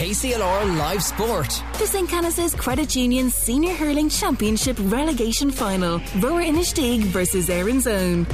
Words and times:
KCLR 0.00 0.78
Live 0.78 1.02
Sport. 1.02 1.62
The 1.74 1.86
St. 1.86 2.08
Canice's 2.08 2.54
Credit 2.54 2.96
Union 2.96 3.28
Senior 3.28 3.74
Hurling 3.74 4.08
Championship 4.08 4.78
Relegation 4.80 5.50
Final. 5.50 6.00
Rower 6.20 6.40
Inistioge 6.40 7.02
versus 7.02 7.50
Erin's 7.50 7.86
Own. 7.86 8.26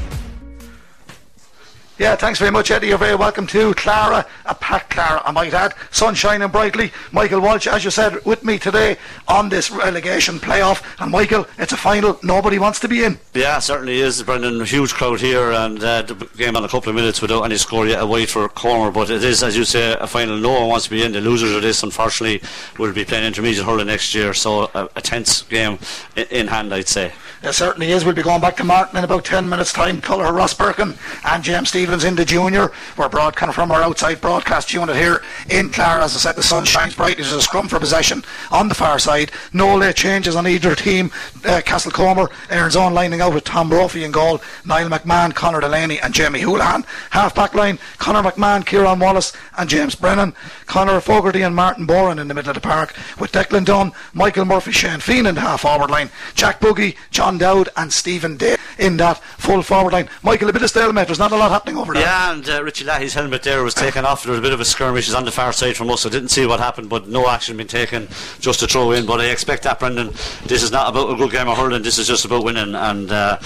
Yeah, 1.99 2.15
thanks 2.15 2.39
very 2.39 2.51
much, 2.51 2.71
Eddie. 2.71 2.89
You're 2.89 2.99
very 2.99 3.17
welcome 3.17 3.47
to 3.47 3.73
Clara, 3.73 4.27
a 4.45 4.55
packed 4.55 4.91
Clara, 4.91 5.23
I 5.25 5.31
might 5.31 5.55
add. 5.55 5.73
Sun 5.91 6.15
shining 6.15 6.49
brightly. 6.49 6.93
Michael 7.11 7.41
Walsh, 7.41 7.67
as 7.67 7.85
you 7.85 7.91
said, 7.91 8.23
with 8.27 8.45
me 8.45 8.59
today 8.59 8.99
on 9.29 9.49
this 9.49 9.71
relegation 9.71 10.39
playoff. 10.39 10.83
And 11.01 11.11
Michael, 11.11 11.47
it's 11.57 11.73
a 11.73 11.77
final 11.79 12.19
nobody 12.23 12.59
wants 12.59 12.81
to 12.81 12.89
be 12.89 13.03
in. 13.03 13.19
Yeah, 13.33 13.61
certainly 13.61 14.01
is, 14.01 14.23
Brendan. 14.23 14.61
A 14.61 14.67
huge 14.67 14.93
crowd 14.93 15.21
here, 15.21 15.53
and 15.53 15.83
uh, 15.83 16.03
the 16.03 16.15
game 16.37 16.55
on 16.55 16.65
a 16.65 16.69
couple 16.69 16.91
of 16.91 16.97
minutes 16.97 17.23
without 17.23 17.45
any 17.45 17.57
score 17.57 17.87
yet 17.87 18.03
away 18.03 18.27
for 18.27 18.45
a 18.45 18.51
corner. 18.51 18.91
But 18.91 19.09
it 19.09 19.25
is, 19.25 19.43
as 19.43 19.57
you 19.57 19.65
say, 19.65 19.97
a 19.99 20.07
final 20.07 20.37
no 20.37 20.53
one 20.53 20.69
wants 20.69 20.85
to 20.85 20.91
be 20.91 21.03
in. 21.03 21.13
The 21.13 21.23
losers 21.23 21.53
of 21.53 21.63
this, 21.63 21.83
unfortunately, 21.83 22.47
will 22.79 22.93
be 22.93 23.07
playing 23.07 23.25
intermediate 23.25 23.65
hurling 23.65 23.87
next 23.87 24.15
year. 24.15 24.35
So 24.35 24.71
a, 24.75 24.91
a 24.97 25.01
tense 25.01 25.41
game 25.45 25.79
in, 26.15 26.27
in 26.27 26.49
hand, 26.49 26.75
I'd 26.75 26.89
say. 26.89 27.13
It 27.43 27.53
certainly 27.53 27.93
is. 27.93 28.05
We'll 28.05 28.15
be 28.15 28.23
going 28.23 28.41
back 28.41 28.57
to 28.57 28.65
Martin 28.65 28.99
in 28.99 29.05
about 29.05 29.25
10 29.25 29.49
minutes' 29.49 29.73
time. 29.73 30.01
Tullogher 30.01 30.33
Rosbercon 30.33 30.97
and 31.25 31.45
James 31.45 31.69
Stephens 31.69 31.86
in 31.87 32.17
the 32.17 32.25
junior. 32.25 32.73
We're 32.97 33.09
broadcasting 33.09 33.53
from 33.53 33.71
our 33.71 33.83
outside 33.83 34.21
broadcast 34.21 34.73
unit 34.73 34.97
here 34.97 35.23
in 35.51 35.71
Clara. 35.71 36.05
As 36.05 36.17
I 36.17 36.19
said, 36.19 36.37
the 36.37 36.43
sun 36.43 36.65
shines 36.65 36.95
bright. 36.95 37.17
There's 37.17 37.33
a 37.33 37.41
scrum 37.41 37.69
for 37.69 37.79
possession 37.79 38.25
on 38.51 38.69
the 38.69 38.75
far 38.75 38.99
side. 38.99 39.31
No 39.53 39.77
late 39.77 39.95
changes 39.95 40.35
on 40.35 40.47
either 40.47 40.75
team. 40.75 41.11
Uh, 41.45 41.61
Castlecomer, 41.65 42.29
Erin's 42.51 42.77
Own 42.77 42.93
lining 42.93 43.21
out 43.21 43.35
with 43.35 43.45
Tom 43.45 43.69
Brophy 43.69 44.05
in 44.05 44.11
goal, 44.11 44.43
Niall 44.65 44.89
McMahon, 44.89 45.35
Connor 45.35 45.61
Delaney, 45.61 46.01
and 46.01 46.13
Jamie 46.13 46.41
Houlihan. 46.41 46.85
Half 47.11 47.35
back 47.35 47.55
line, 47.55 47.79
Connor 47.99 48.29
McMahon, 48.29 48.67
Kieran 48.67 48.99
Wallace, 48.99 49.33
and 49.57 49.69
James 49.69 49.95
Brennan. 49.95 50.35
Connor 50.67 51.01
Fogarty 51.01 51.43
and 51.43 51.55
Martin 51.55 51.87
Boran 51.87 52.21
in 52.21 52.29
the 52.29 52.35
middle 52.35 52.51
of 52.51 52.55
the 52.55 52.61
park, 52.61 52.95
with 53.19 53.33
Declan 53.33 53.65
Dunn, 53.65 53.93
Michael 54.13 54.45
Murphy, 54.45 54.73
Shane 54.73 55.01
Feen 55.01 55.27
in 55.27 55.37
the 55.37 55.41
half 55.41 55.61
forward 55.61 55.91
line, 55.91 56.11
Jack 56.35 56.61
Buggy, 56.61 56.97
John 57.11 57.39
Dowd, 57.39 57.69
and 57.77 57.93
Stephen 57.93 58.37
Day 58.37 58.57
in 58.79 58.97
that 58.97 59.19
full 59.39 59.63
forward 59.63 59.93
line. 59.93 60.09
Michael, 60.23 60.49
a 60.49 60.53
bit 60.53 60.63
of 60.63 60.71
stalemate. 60.71 61.07
There's 61.07 61.19
not 61.19 61.33
a 61.33 61.37
lot 61.37 61.51
happening 61.51 61.76
over 61.77 61.95
there. 61.95 62.03
Yeah, 62.03 62.33
and 62.33 62.49
uh, 62.49 62.63
Richie 62.63 62.85
Lahey's 62.85 63.15
helmet 63.15 63.43
there 63.43 63.63
was 63.63 63.75
taken 63.75 64.05
off. 64.05 64.23
There 64.23 64.31
was 64.31 64.39
a 64.39 64.43
bit 64.43 64.53
of 64.53 64.61
a 64.61 64.65
skirmish 64.65 65.13
on 65.13 65.25
the 65.25 65.31
far 65.31 65.53
side 65.53 65.77
from 65.77 65.91
us. 65.91 66.07
I 66.07 66.09
didn't 66.09 66.29
see 66.29 66.47
what 66.47 66.61
happened, 66.61 66.89
but 66.89 67.09
no 67.09 67.29
action 67.29 67.57
been 67.57 67.67
taken 67.67 68.09
just 68.41 68.61
to 68.61 68.67
throw 68.67 68.93
in. 68.93 69.07
But 69.07 69.21
I 69.21 69.27
expect 69.27 69.63
that, 69.65 69.79
Brendan. 69.79 70.09
This 70.47 70.63
is 70.63 70.73
not 70.73 70.89
about 70.89 71.11
a 71.11 71.17
good 71.17 71.31
game 71.31 71.49
of 71.49 71.57
hurling. 71.57 71.83
This 71.83 71.99
is 71.99 72.07
just 72.07 72.25
about 72.25 72.45
winning. 72.45 72.75
And 72.75 73.11
uh, 73.11 73.39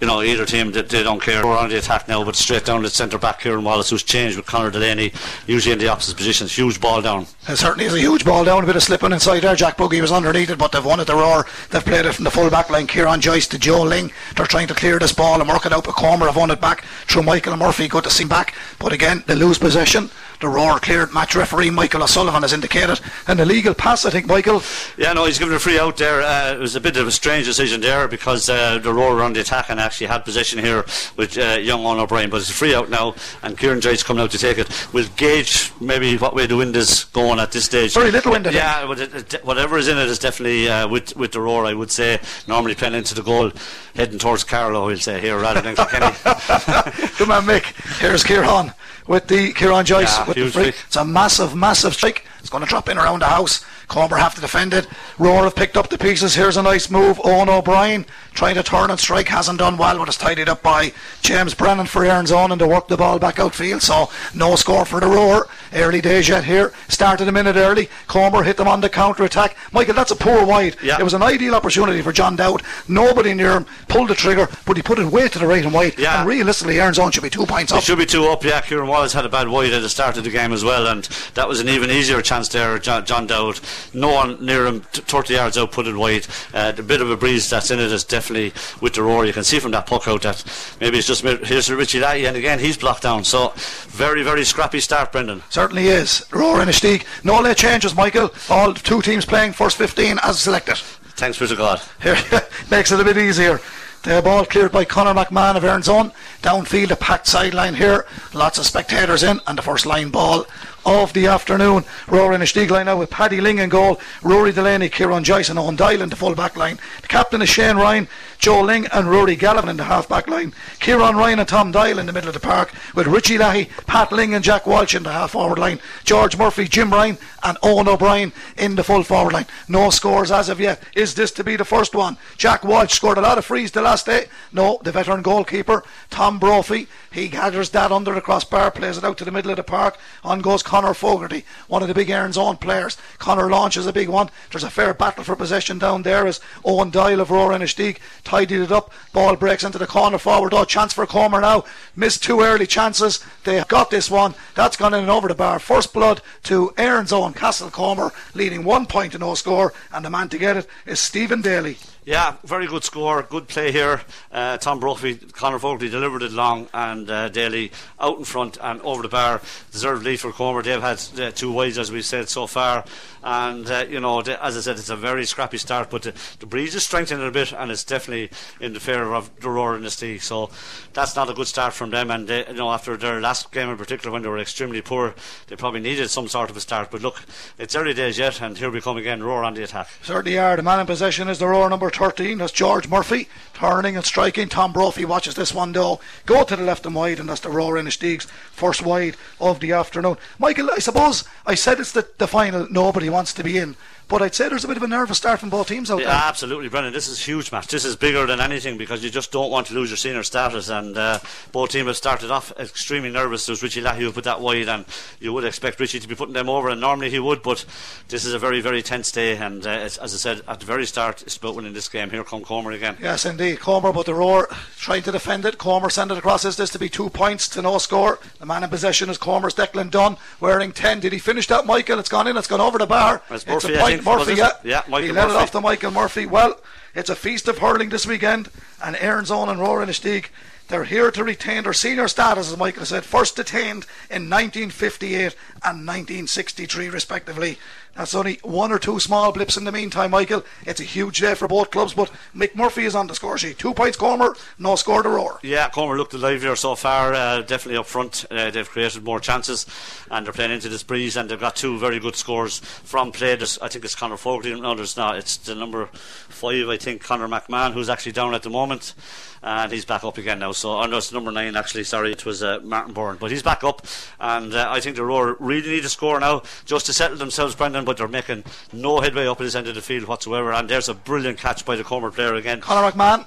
you 0.00 0.06
know, 0.06 0.22
either 0.22 0.46
team 0.46 0.72
they, 0.72 0.82
they 0.82 1.02
don't 1.02 1.20
care. 1.20 1.44
We're 1.44 1.58
on 1.58 1.68
the 1.68 1.78
attack 1.78 2.08
now, 2.08 2.24
but 2.24 2.36
straight 2.36 2.64
down 2.64 2.82
the 2.82 2.90
centre 2.90 3.18
back 3.18 3.40
Kieran 3.40 3.64
Wallace, 3.64 3.90
who's 3.90 4.02
changed 4.02 4.36
with 4.36 4.46
Conor 4.46 4.70
Delaney, 4.70 5.12
usually 5.46 5.72
in 5.72 5.78
the 5.78 5.88
opposite 5.88 6.16
positions. 6.16 6.56
Huge 6.56 6.80
ball 6.80 7.02
down. 7.02 7.26
It 7.48 7.56
certainly 7.56 7.84
is 7.84 7.94
a 7.94 8.00
huge 8.00 8.24
ball 8.24 8.44
down. 8.44 8.62
A 8.62 8.66
bit 8.66 8.76
of 8.76 8.82
slipping 8.82 9.12
inside 9.12 9.40
there. 9.40 9.54
Jack 9.54 9.76
Buggy 9.76 10.00
was 10.00 10.12
underneath 10.12 10.50
it, 10.50 10.58
but 10.58 10.72
they've 10.72 10.84
won 10.84 11.00
it 11.00 11.06
the 11.06 11.14
roar. 11.14 11.46
They've 11.70 11.84
played 11.84 12.06
it 12.06 12.14
from 12.14 12.24
the 12.24 12.30
full 12.30 12.50
back 12.50 12.70
line. 12.70 12.86
Kieran 12.86 13.20
Joyce 13.20 13.46
to 13.48 13.58
Joe 13.58 13.82
Ling. 13.82 14.12
They're 14.36 14.46
trying 14.46 14.68
to 14.68 14.74
clear 14.74 14.98
this 14.98 15.12
ball 15.12 15.40
and 15.40 15.48
work 15.48 15.66
it 15.66 15.72
out. 15.72 15.84
But 15.84 15.94
Comer 15.94 16.26
have 16.26 16.36
won 16.36 16.50
it 16.50 16.60
back 16.60 16.84
through 17.06 17.24
Michael 17.24 17.56
Murphy. 17.56 17.73
Good 17.76 18.04
to 18.04 18.10
see 18.10 18.22
him 18.22 18.28
back. 18.28 18.54
But 18.78 18.92
again, 18.92 19.24
they 19.26 19.34
lose 19.34 19.58
possession. 19.58 20.08
The 20.40 20.48
roar 20.48 20.78
cleared. 20.78 21.12
Match 21.12 21.34
referee 21.34 21.70
Michael 21.70 22.02
O'Sullivan 22.02 22.42
has 22.42 22.52
indicated 22.52 23.00
an 23.26 23.40
illegal 23.40 23.74
pass. 23.74 24.04
I 24.04 24.10
think 24.10 24.26
Michael. 24.26 24.62
Yeah, 24.96 25.12
no, 25.12 25.24
he's 25.24 25.38
given 25.38 25.54
a 25.54 25.58
free 25.58 25.78
out 25.78 25.96
there. 25.96 26.22
Uh, 26.22 26.54
it 26.54 26.58
was 26.58 26.76
a 26.76 26.80
bit 26.80 26.96
of 26.96 27.06
a 27.06 27.12
strange 27.12 27.46
decision 27.46 27.80
there 27.80 28.08
because 28.08 28.48
uh, 28.48 28.78
the 28.78 28.92
roar 28.92 29.22
on 29.22 29.32
the 29.32 29.40
attack 29.40 29.70
and 29.70 29.80
actually 29.80 30.08
had 30.08 30.24
possession 30.24 30.58
here 30.58 30.84
with 31.16 31.38
uh, 31.38 31.58
young 31.60 31.84
Owen 31.84 31.98
O'Brien. 31.98 32.30
But 32.30 32.40
it's 32.40 32.50
a 32.50 32.54
free 32.54 32.74
out 32.74 32.90
now, 32.90 33.14
and 33.42 33.56
Kieran 33.56 33.80
Joyce 33.80 34.02
coming 34.02 34.22
out 34.22 34.30
to 34.32 34.38
take 34.38 34.58
it. 34.58 34.68
We'll 34.92 35.08
gauge 35.16 35.72
maybe 35.80 36.16
what 36.16 36.34
way 36.34 36.46
the 36.46 36.56
wind 36.56 36.76
is 36.76 37.04
going 37.04 37.38
at 37.38 37.52
this 37.52 37.66
stage. 37.66 37.94
Very 37.94 38.10
little 38.10 38.32
wind. 38.32 38.46
Yeah, 38.46 38.86
but 38.86 39.00
it, 39.00 39.34
it, 39.34 39.44
whatever 39.44 39.78
is 39.78 39.88
in 39.88 39.98
it 39.98 40.08
is 40.08 40.18
definitely 40.18 40.68
uh, 40.68 40.88
with 40.88 41.16
with 41.16 41.32
the 41.32 41.40
roar. 41.40 41.64
I 41.66 41.74
would 41.74 41.90
say 41.90 42.18
normally 42.46 42.74
playing 42.74 42.94
into 42.94 43.14
the 43.14 43.22
goal, 43.22 43.52
heading 43.94 44.18
towards 44.18 44.44
Carlow. 44.44 44.86
We'll 44.86 44.98
say 44.98 45.20
here 45.20 45.38
rather 45.38 45.60
than 45.60 45.76
Kilkenny. 45.76 46.14
Come 46.24 47.30
on, 47.30 47.44
Mick. 47.44 47.64
Here's 48.00 48.24
Kieran 48.24 48.72
with 49.06 49.26
the 49.28 49.52
Kieran 49.52 49.84
Joyce 49.84 50.16
Yeah, 50.18 50.26
with 50.26 50.36
the 50.36 50.50
free. 50.50 50.68
It's 50.68 50.96
a 50.96 51.04
massive, 51.04 51.54
massive 51.54 51.94
strike. 51.94 52.24
It's 52.40 52.50
going 52.50 52.62
to 52.62 52.68
drop 52.68 52.88
in 52.88 52.98
around 52.98 53.20
the 53.20 53.26
house. 53.26 53.64
Comer 53.88 54.16
have 54.16 54.34
to 54.34 54.40
defend 54.40 54.72
it. 54.74 54.86
Roar 55.18 55.44
have 55.44 55.54
picked 55.54 55.76
up 55.76 55.88
the 55.88 55.98
pieces. 55.98 56.34
Here's 56.34 56.56
a 56.56 56.62
nice 56.62 56.90
move. 56.90 57.20
Owen 57.24 57.48
O'Brien 57.48 58.06
trying 58.32 58.54
to 58.56 58.62
turn 58.62 58.90
and 58.90 58.98
strike. 58.98 59.28
Hasn't 59.28 59.58
done 59.58 59.76
well, 59.76 59.98
but 59.98 60.08
it's 60.08 60.16
tidied 60.16 60.48
up 60.48 60.62
by 60.62 60.92
James 61.22 61.54
Brennan 61.54 61.86
for 61.86 62.04
Erin's 62.04 62.32
Own 62.32 62.50
and 62.50 62.58
to 62.58 62.66
work 62.66 62.88
the 62.88 62.96
ball 62.96 63.18
back 63.18 63.38
outfield. 63.38 63.82
So 63.82 64.10
no 64.34 64.56
score 64.56 64.84
for 64.84 65.00
the 65.00 65.06
Roar. 65.06 65.48
Early 65.72 66.00
days 66.00 66.28
yet 66.28 66.44
here. 66.44 66.72
Started 66.88 67.28
a 67.28 67.32
minute 67.32 67.56
early. 67.56 67.88
Comer 68.06 68.42
hit 68.42 68.56
them 68.56 68.68
on 68.68 68.80
the 68.80 68.88
counter 68.88 69.24
attack. 69.24 69.56
Michael, 69.72 69.94
that's 69.94 70.10
a 70.10 70.16
poor 70.16 70.44
wide. 70.44 70.76
Yeah. 70.82 70.98
It 70.98 71.02
was 71.04 71.14
an 71.14 71.22
ideal 71.22 71.54
opportunity 71.54 72.00
for 72.02 72.12
John 72.12 72.36
Dowd. 72.36 72.62
Nobody 72.88 73.34
near 73.34 73.52
him. 73.52 73.66
Pulled 73.88 74.08
the 74.08 74.14
trigger, 74.14 74.48
but 74.66 74.76
he 74.76 74.82
put 74.82 74.98
it 74.98 75.06
way 75.06 75.28
to 75.28 75.38
the 75.38 75.46
right 75.46 75.64
and 75.64 75.72
wide. 75.74 75.98
Yeah. 75.98 76.20
And 76.20 76.28
realistically, 76.28 76.80
Erin's 76.80 76.98
Own 76.98 77.10
should 77.10 77.22
be 77.22 77.30
two 77.30 77.46
points 77.46 77.72
It 77.72 77.76
up. 77.78 77.84
should 77.84 77.98
be 77.98 78.06
two 78.06 78.24
up, 78.26 78.44
yeah. 78.44 78.60
Kieran 78.60 78.88
Wallace 78.88 79.12
had 79.12 79.24
a 79.24 79.28
bad 79.28 79.48
wide 79.48 79.72
at 79.72 79.82
the 79.82 79.88
start 79.88 80.16
of 80.16 80.24
the 80.24 80.30
game 80.30 80.52
as 80.52 80.64
well, 80.64 80.86
and 80.86 81.04
that 81.34 81.48
was 81.48 81.60
an 81.60 81.68
even 81.68 81.90
easier 81.90 82.22
chance 82.22 82.48
there. 82.48 82.78
John, 82.78 83.04
John 83.04 83.26
Dowd, 83.26 83.60
no 83.92 84.12
one 84.12 84.44
near 84.44 84.66
him, 84.66 84.80
t- 84.92 85.02
30 85.02 85.34
yards 85.34 85.58
out, 85.58 85.72
put 85.72 85.86
it 85.86 85.94
wide. 85.94 86.26
Uh, 86.52 86.72
the 86.72 86.82
bit 86.82 87.00
of 87.00 87.10
a 87.10 87.16
breeze 87.16 87.48
that's 87.50 87.70
in 87.70 87.78
it 87.78 87.92
is 87.92 88.04
definitely 88.04 88.52
with 88.80 88.94
the 88.94 89.02
roar. 89.02 89.26
You 89.26 89.32
can 89.32 89.44
see 89.44 89.58
from 89.58 89.72
that 89.72 89.86
puck 89.86 90.08
out 90.08 90.22
that 90.22 90.44
maybe 90.80 90.98
it's 90.98 91.06
just 91.06 91.22
here's 91.22 91.70
Richie 91.70 92.00
Lahey, 92.00 92.26
and 92.26 92.36
again 92.36 92.58
he's 92.58 92.76
blocked 92.78 93.02
down. 93.02 93.24
So 93.24 93.52
very, 93.56 94.22
very 94.22 94.44
scrappy 94.44 94.80
start, 94.80 95.12
Brendan. 95.12 95.42
Certainly 95.50 95.88
is. 95.88 96.26
Roar 96.32 96.62
in 96.62 96.68
a 96.68 96.72
steak. 96.72 97.06
No 97.22 97.40
late 97.40 97.56
changes, 97.56 97.94
Michael. 97.94 98.30
All 98.48 98.74
two 98.74 99.02
teams 99.02 99.24
playing 99.24 99.52
first 99.52 99.76
15 99.76 100.18
as 100.22 100.40
selected. 100.40 100.78
Thanks 101.16 101.38
be 101.38 101.46
to 101.46 101.56
God. 101.56 101.80
Here 102.02 102.16
makes 102.70 102.90
it 102.90 103.00
a 103.00 103.04
bit 103.04 103.16
easier. 103.16 103.60
The 104.04 104.20
ball 104.20 104.44
cleared 104.44 104.70
by 104.70 104.84
Conor 104.84 105.14
McMahon 105.14 105.56
of 105.56 105.64
Erin's 105.64 105.88
Own. 105.88 106.12
Downfield, 106.42 106.90
a 106.90 106.96
packed 106.96 107.26
sideline 107.26 107.72
here. 107.74 108.04
Lots 108.34 108.58
of 108.58 108.66
spectators 108.66 109.22
in, 109.22 109.40
and 109.46 109.56
the 109.56 109.62
first 109.62 109.86
line 109.86 110.10
ball 110.10 110.44
of 110.84 111.14
the 111.14 111.26
afternoon. 111.26 111.84
Rory 112.06 112.34
in 112.34 112.42
a 112.42 112.66
line 112.66 112.84
now 112.84 112.98
with 112.98 113.08
Paddy 113.08 113.40
Ling 113.40 113.60
in 113.60 113.70
goal, 113.70 113.98
Rory 114.22 114.52
Delaney, 114.52 114.90
Kieran 114.90 115.24
Joyce, 115.24 115.48
and 115.48 115.58
Owen 115.58 115.76
Doyle 115.76 116.02
in 116.02 116.10
the 116.10 116.16
full 116.16 116.34
back 116.34 116.54
line. 116.54 116.78
The 117.00 117.08
captain 117.08 117.40
is 117.40 117.48
Shane 117.48 117.76
Ryan, 117.76 118.06
Joe 118.44 118.60
Ling, 118.60 118.86
and 118.92 119.10
Rory 119.10 119.36
Gallivan 119.36 119.70
in 119.70 119.78
the 119.78 119.84
half 119.84 120.06
back 120.06 120.28
line. 120.28 120.52
Kieran 120.78 121.16
Ryan 121.16 121.38
and 121.38 121.48
Tom 121.48 121.72
Doyle 121.72 121.98
in 121.98 122.04
the 122.04 122.12
middle 122.12 122.28
of 122.28 122.34
the 122.34 122.40
park, 122.40 122.74
with 122.94 123.06
Richie 123.06 123.38
Lahey, 123.38 123.70
Pat 123.86 124.12
Ling, 124.12 124.34
and 124.34 124.44
Jack 124.44 124.66
Walsh 124.66 124.94
in 124.94 125.02
the 125.02 125.12
half 125.12 125.30
forward 125.30 125.58
line. 125.58 125.80
George 126.04 126.36
Murphy, 126.36 126.68
Jim 126.68 126.92
Ryan, 126.92 127.16
and 127.42 127.56
Owen 127.62 127.88
O'Brien 127.88 128.34
in 128.58 128.74
the 128.74 128.84
full 128.84 129.02
forward 129.02 129.32
line. 129.32 129.46
No 129.66 129.88
scores 129.88 130.30
as 130.30 130.50
of 130.50 130.60
yet. 130.60 130.82
Is 130.94 131.14
this 131.14 131.30
to 131.32 131.44
be 131.44 131.56
the 131.56 131.64
first 131.64 131.94
one? 131.94 132.18
Jack 132.36 132.64
Walsh 132.64 132.92
scored 132.92 133.16
a 133.16 133.22
lot 133.22 133.38
of 133.38 133.46
frees 133.46 133.70
the 133.70 133.80
last 133.80 134.04
day. 134.04 134.26
No, 134.52 134.78
the 134.82 134.92
veteran 134.92 135.22
goalkeeper, 135.22 135.82
Tom 136.10 136.38
Brophy, 136.38 136.86
he 137.10 137.28
gathers 137.28 137.70
that 137.70 137.92
under 137.92 138.12
the 138.12 138.20
crossbar, 138.20 138.70
plays 138.72 138.98
it 138.98 139.04
out 139.04 139.16
to 139.18 139.24
the 139.24 139.30
middle 139.30 139.52
of 139.52 139.56
the 139.56 139.62
park. 139.62 139.96
On 140.22 140.40
goes 140.40 140.62
Connor 140.62 140.94
Fogarty, 140.94 141.44
one 141.68 141.80
of 141.80 141.88
the 141.88 141.94
big 141.94 142.10
Erin's 142.10 142.36
own 142.36 142.58
players. 142.58 142.98
Conor 143.18 143.48
launches 143.48 143.86
a 143.86 143.92
big 143.92 144.08
one. 144.08 144.30
There's 144.50 144.64
a 144.64 144.70
fair 144.70 144.92
battle 144.92 145.24
for 145.24 145.36
possession 145.36 145.78
down 145.78 146.02
there 146.02 146.26
as 146.26 146.40
Owen 146.64 146.90
Doyle 146.90 147.20
of 147.20 147.30
Rower 147.30 147.52
Inistioge 147.52 147.98
tidied 148.34 148.62
it 148.62 148.72
up. 148.72 148.92
Ball 149.12 149.36
breaks 149.36 149.62
into 149.62 149.78
the 149.78 149.86
corner 149.86 150.18
forward. 150.18 150.52
Oh, 150.52 150.64
chance 150.64 150.92
for 150.92 151.06
Comer 151.06 151.40
now. 151.40 151.64
Missed 151.94 152.24
two 152.24 152.40
early 152.40 152.66
chances. 152.66 153.24
They 153.44 153.62
got 153.68 153.90
this 153.90 154.10
one. 154.10 154.34
That's 154.56 154.76
gone 154.76 154.92
in 154.92 155.02
and 155.02 155.10
over 155.10 155.28
the 155.28 155.36
bar. 155.36 155.60
First 155.60 155.92
blood 155.92 156.20
to 156.44 156.74
Erin's 156.76 157.12
own 157.12 157.32
Castle 157.32 157.70
Comer, 157.70 158.10
leading 158.34 158.64
one 158.64 158.86
point 158.86 159.12
to 159.12 159.18
no 159.18 159.36
score. 159.36 159.72
And 159.92 160.04
the 160.04 160.10
man 160.10 160.28
to 160.30 160.38
get 160.38 160.56
it 160.56 160.66
is 160.84 160.98
Stephen 160.98 161.42
Daly. 161.42 161.76
Yeah, 162.06 162.36
very 162.44 162.66
good 162.66 162.84
score, 162.84 163.22
good 163.22 163.48
play 163.48 163.72
here. 163.72 164.02
Uh, 164.30 164.58
Tom 164.58 164.78
Brophy, 164.78 165.14
Conor 165.14 165.58
Fogarty 165.58 165.88
delivered 165.88 166.22
it 166.22 166.32
long, 166.32 166.68
and 166.74 167.08
uh, 167.08 167.30
Daly 167.30 167.72
out 167.98 168.18
in 168.18 168.24
front 168.24 168.58
and 168.60 168.82
over 168.82 169.00
the 169.00 169.08
bar. 169.08 169.40
Deserved 169.72 170.04
lead 170.04 170.20
for 170.20 170.30
Comer. 170.30 170.62
They've 170.62 170.82
had 170.82 171.02
uh, 171.18 171.30
two 171.30 171.50
wides, 171.50 171.78
as 171.78 171.90
we've 171.90 172.04
said 172.04 172.28
so 172.28 172.46
far, 172.46 172.84
and 173.22 173.70
uh, 173.70 173.86
you 173.88 174.00
know, 174.00 174.20
they, 174.20 174.36
as 174.36 174.54
I 174.54 174.60
said, 174.60 174.76
it's 174.76 174.90
a 174.90 174.96
very 174.96 175.24
scrappy 175.24 175.56
start. 175.56 175.88
But 175.88 176.02
the, 176.02 176.12
the 176.40 176.46
breeze 176.46 176.74
is 176.74 176.84
strengthening 176.84 177.26
a 177.26 177.30
bit, 177.30 177.54
and 177.54 177.70
it's 177.70 177.84
definitely 177.84 178.36
in 178.60 178.74
the 178.74 178.80
favour 178.80 179.14
of 179.14 179.30
the 179.40 179.48
roar 179.48 179.74
in. 179.74 179.88
So 179.88 180.50
that's 180.92 181.16
not 181.16 181.30
a 181.30 181.34
good 181.34 181.46
start 181.46 181.72
from 181.72 181.88
them. 181.90 182.10
And 182.10 182.28
they, 182.28 182.46
you 182.46 182.54
know, 182.54 182.70
after 182.70 182.98
their 182.98 183.20
last 183.20 183.50
game 183.50 183.70
in 183.70 183.78
particular, 183.78 184.12
when 184.12 184.22
they 184.22 184.28
were 184.28 184.38
extremely 184.38 184.82
poor, 184.82 185.14
they 185.46 185.56
probably 185.56 185.80
needed 185.80 186.10
some 186.10 186.28
sort 186.28 186.50
of 186.50 186.56
a 186.56 186.60
start. 186.60 186.90
But 186.90 187.00
look, 187.00 187.22
it's 187.58 187.74
early 187.74 187.94
days 187.94 188.18
yet, 188.18 188.42
and 188.42 188.58
here 188.58 188.70
we 188.70 188.82
come 188.82 188.98
again. 188.98 189.22
Roar 189.22 189.42
on 189.42 189.54
the 189.54 189.62
attack. 189.62 189.88
Certainly 190.02 190.38
are. 190.38 190.56
The 190.56 190.62
man 190.62 190.80
in 190.80 190.86
possession 190.86 191.28
is 191.28 191.38
the 191.38 191.46
roar 191.46 191.70
number 191.70 191.90
13. 191.96 192.38
That's 192.38 192.52
George 192.52 192.88
Murphy. 192.88 193.28
Turning 193.52 193.96
and 193.96 194.04
striking. 194.04 194.48
Tom 194.48 194.72
Brophy 194.72 195.04
watches 195.04 195.34
this 195.34 195.54
one 195.54 195.72
though. 195.72 196.00
Go 196.26 196.44
to 196.44 196.56
the 196.56 196.62
left 196.62 196.86
and 196.86 196.94
wide, 196.94 197.20
and 197.20 197.28
that's 197.28 197.40
the 197.40 197.50
roar 197.50 197.78
in 197.78 197.84
the 197.84 197.90
Steegs. 197.90 198.26
First 198.26 198.82
wide 198.82 199.16
of 199.40 199.60
the 199.60 199.72
afternoon. 199.72 200.16
Michael, 200.38 200.70
I 200.70 200.78
suppose 200.78 201.24
I 201.46 201.54
said 201.54 201.80
it's 201.80 201.92
the, 201.92 202.08
the 202.18 202.26
final 202.26 202.66
nobody 202.70 203.08
wants 203.08 203.32
to 203.34 203.44
be 203.44 203.58
in. 203.58 203.76
But 204.06 204.22
I'd 204.22 204.34
say 204.34 204.48
there's 204.48 204.64
a 204.64 204.68
bit 204.68 204.76
of 204.76 204.82
a 204.82 204.88
nervous 204.88 205.16
start 205.16 205.40
from 205.40 205.50
both 205.50 205.68
teams 205.68 205.90
out 205.90 206.00
yeah, 206.00 206.06
there. 206.06 206.14
Absolutely, 206.14 206.68
Brendan. 206.68 206.92
This 206.92 207.08
is 207.08 207.18
a 207.18 207.22
huge 207.22 207.50
match. 207.50 207.68
This 207.68 207.84
is 207.84 207.96
bigger 207.96 208.26
than 208.26 208.40
anything 208.40 208.76
because 208.76 209.02
you 209.02 209.10
just 209.10 209.32
don't 209.32 209.50
want 209.50 209.66
to 209.68 209.74
lose 209.74 209.90
your 209.90 209.96
senior 209.96 210.22
status. 210.22 210.68
And 210.68 210.96
uh, 210.96 211.18
both 211.52 211.70
teams 211.70 211.86
have 211.86 211.96
started 211.96 212.30
off 212.30 212.52
extremely 212.58 213.10
nervous. 213.10 213.46
There's 213.46 213.62
Richie 213.62 213.80
Lahey 213.80 214.00
who 214.00 214.12
put 214.12 214.24
that 214.24 214.40
wide, 214.40 214.68
and 214.68 214.84
you 215.20 215.32
would 215.32 215.44
expect 215.44 215.80
Richie 215.80 216.00
to 216.00 216.08
be 216.08 216.14
putting 216.14 216.34
them 216.34 216.48
over, 216.48 216.68
and 216.68 216.80
normally 216.80 217.10
he 217.10 217.18
would. 217.18 217.42
But 217.42 217.64
this 218.08 218.24
is 218.24 218.34
a 218.34 218.38
very, 218.38 218.60
very 218.60 218.82
tense 218.82 219.10
day. 219.10 219.36
And 219.36 219.66
uh, 219.66 219.70
as 219.70 219.98
I 219.98 220.06
said 220.06 220.42
at 220.46 220.60
the 220.60 220.66
very 220.66 220.86
start, 220.86 221.22
it's 221.22 221.36
about 221.36 221.54
winning 221.54 221.72
this 221.72 221.88
game. 221.88 222.10
Here 222.10 222.24
come 222.24 222.44
Comer 222.44 222.72
again. 222.72 222.98
Yes, 223.00 223.24
indeed. 223.24 223.60
Comer, 223.60 223.92
but 223.92 224.06
the 224.06 224.14
roar 224.14 224.48
trying 224.76 225.02
to 225.04 225.12
defend 225.12 225.46
it. 225.46 225.56
Comer 225.56 225.88
send 225.88 226.10
it 226.10 226.18
across. 226.18 226.44
Is 226.44 226.56
this 226.56 226.70
to 226.70 226.78
be 226.78 226.90
two 226.90 227.08
points 227.08 227.48
to 227.48 227.62
no 227.62 227.78
score? 227.78 228.18
The 228.38 228.46
man 228.46 228.64
in 228.64 228.70
possession 228.70 229.08
is 229.08 229.16
Comer's 229.16 229.54
Declan 229.54 229.90
Dunn, 229.90 230.18
wearing 230.40 230.72
10. 230.72 231.00
Did 231.00 231.12
he 231.12 231.18
finish 231.18 231.46
that, 231.46 231.64
Michael? 231.64 231.98
It's 231.98 232.08
gone 232.08 232.26
in, 232.26 232.36
it's 232.36 232.48
gone 232.48 232.60
over 232.60 232.78
the 232.78 232.86
bar. 232.86 233.22
It's 233.30 233.46
Murphy, 233.46 233.74
a 233.74 233.78
point. 233.78 233.93
Think, 234.02 234.18
Murphy, 234.18 234.32
it? 234.32 234.38
yeah. 234.38 234.50
Yeah, 234.64 234.82
Michael 234.88 235.06
he 235.08 235.12
let 235.12 235.28
Murphy. 235.28 235.34
it 235.34 235.42
off 235.42 235.50
to 235.52 235.60
Michael 235.60 235.90
Murphy. 235.90 236.26
Well, 236.26 236.60
it's 236.94 237.10
a 237.10 237.16
feast 237.16 237.48
of 237.48 237.58
hurling 237.58 237.88
this 237.88 238.06
weekend, 238.06 238.48
and 238.82 238.96
Erin's 238.96 239.30
Own 239.30 239.48
and 239.48 239.58
Rower 239.60 239.84
Inistioge. 239.84 240.26
They're 240.68 240.84
here 240.84 241.10
to 241.10 241.22
retain 241.22 241.64
their 241.64 241.74
senior 241.74 242.08
status, 242.08 242.50
as 242.50 242.56
Michael 242.56 242.86
said, 242.86 243.04
first 243.04 243.38
attained 243.38 243.84
in 244.08 244.30
1958 244.30 245.36
and 245.62 245.86
1963, 245.86 246.88
respectively. 246.88 247.58
That's 247.96 248.14
only 248.14 248.40
one 248.42 248.72
or 248.72 248.78
two 248.78 248.98
small 248.98 249.30
blips 249.30 249.56
in 249.56 249.64
the 249.64 249.72
meantime, 249.72 250.10
Michael. 250.10 250.44
It's 250.66 250.80
a 250.80 250.84
huge 250.84 251.20
day 251.20 251.34
for 251.34 251.46
both 251.46 251.70
clubs, 251.70 251.94
but 251.94 252.10
Mick 252.34 252.56
Murphy 252.56 252.84
is 252.84 252.94
on 252.94 253.06
the 253.06 253.14
score 253.14 253.38
sheet. 253.38 253.58
Two 253.58 253.72
points, 253.72 253.96
Comer, 253.96 254.34
no 254.58 254.74
score 254.74 255.02
to 255.02 255.08
Roar. 255.08 255.38
Yeah, 255.42 255.68
Comer 255.68 255.96
looked 255.96 256.12
the 256.12 256.18
livelier 256.18 256.56
so 256.56 256.74
far. 256.74 257.14
Uh, 257.14 257.42
definitely 257.42 257.76
up 257.76 257.86
front, 257.86 258.24
uh, 258.30 258.50
they've 258.50 258.68
created 258.68 259.04
more 259.04 259.20
chances, 259.20 259.66
and 260.10 260.26
they're 260.26 260.32
playing 260.32 260.50
into 260.50 260.68
this 260.68 260.82
breeze. 260.82 261.16
And 261.16 261.30
they've 261.30 261.38
got 261.38 261.54
two 261.54 261.78
very 261.78 262.00
good 262.00 262.16
scores 262.16 262.58
from 262.58 263.12
play. 263.12 263.36
There's, 263.36 263.58
I 263.58 263.68
think 263.68 263.84
it's 263.84 263.94
Conor 263.94 264.16
Fogarty. 264.16 264.60
No, 264.60 264.74
there's 264.74 264.96
not. 264.96 265.16
It's 265.16 265.36
the 265.36 265.54
number 265.54 265.86
five, 265.92 266.68
I 266.68 266.76
think, 266.76 267.02
Conor 267.02 267.28
McMahon, 267.28 267.72
who's 267.72 267.88
actually 267.88 268.12
down 268.12 268.34
at 268.34 268.42
the 268.42 268.50
moment, 268.50 268.94
and 269.42 269.70
he's 269.70 269.84
back 269.84 270.02
up 270.02 270.18
again 270.18 270.40
now. 270.40 270.52
So, 270.52 270.80
oh, 270.80 270.86
no, 270.86 270.96
it's 270.96 271.12
number 271.12 271.30
nine 271.30 271.54
actually. 271.56 271.84
Sorry, 271.84 272.10
it 272.10 272.24
was 272.24 272.42
uh, 272.42 272.60
Martin 272.64 272.94
Boran, 272.94 273.18
but 273.18 273.30
he's 273.30 273.42
back 273.42 273.62
up, 273.62 273.86
and 274.18 274.52
uh, 274.54 274.66
I 274.68 274.80
think 274.80 274.96
the 274.96 275.04
Roar 275.04 275.36
really 275.38 275.68
need 275.68 275.84
a 275.84 275.88
score 275.88 276.18
now 276.18 276.42
just 276.64 276.86
to 276.86 276.92
settle 276.92 277.16
themselves, 277.16 277.54
Brendan. 277.54 277.83
But 277.84 277.96
they're 277.96 278.08
making 278.08 278.44
no 278.72 279.00
headway 279.00 279.26
up 279.26 279.40
at 279.40 279.44
this 279.44 279.54
end 279.54 279.68
of 279.68 279.74
the 279.74 279.82
field 279.82 280.08
whatsoever. 280.08 280.52
And 280.52 280.68
there's 280.68 280.88
a 280.88 280.94
brilliant 280.94 281.38
catch 281.38 281.64
by 281.64 281.76
the 281.76 281.84
Comer 281.84 282.10
player 282.10 282.34
again. 282.34 282.60
Conor 282.60 282.90
McMahon. 282.90 283.26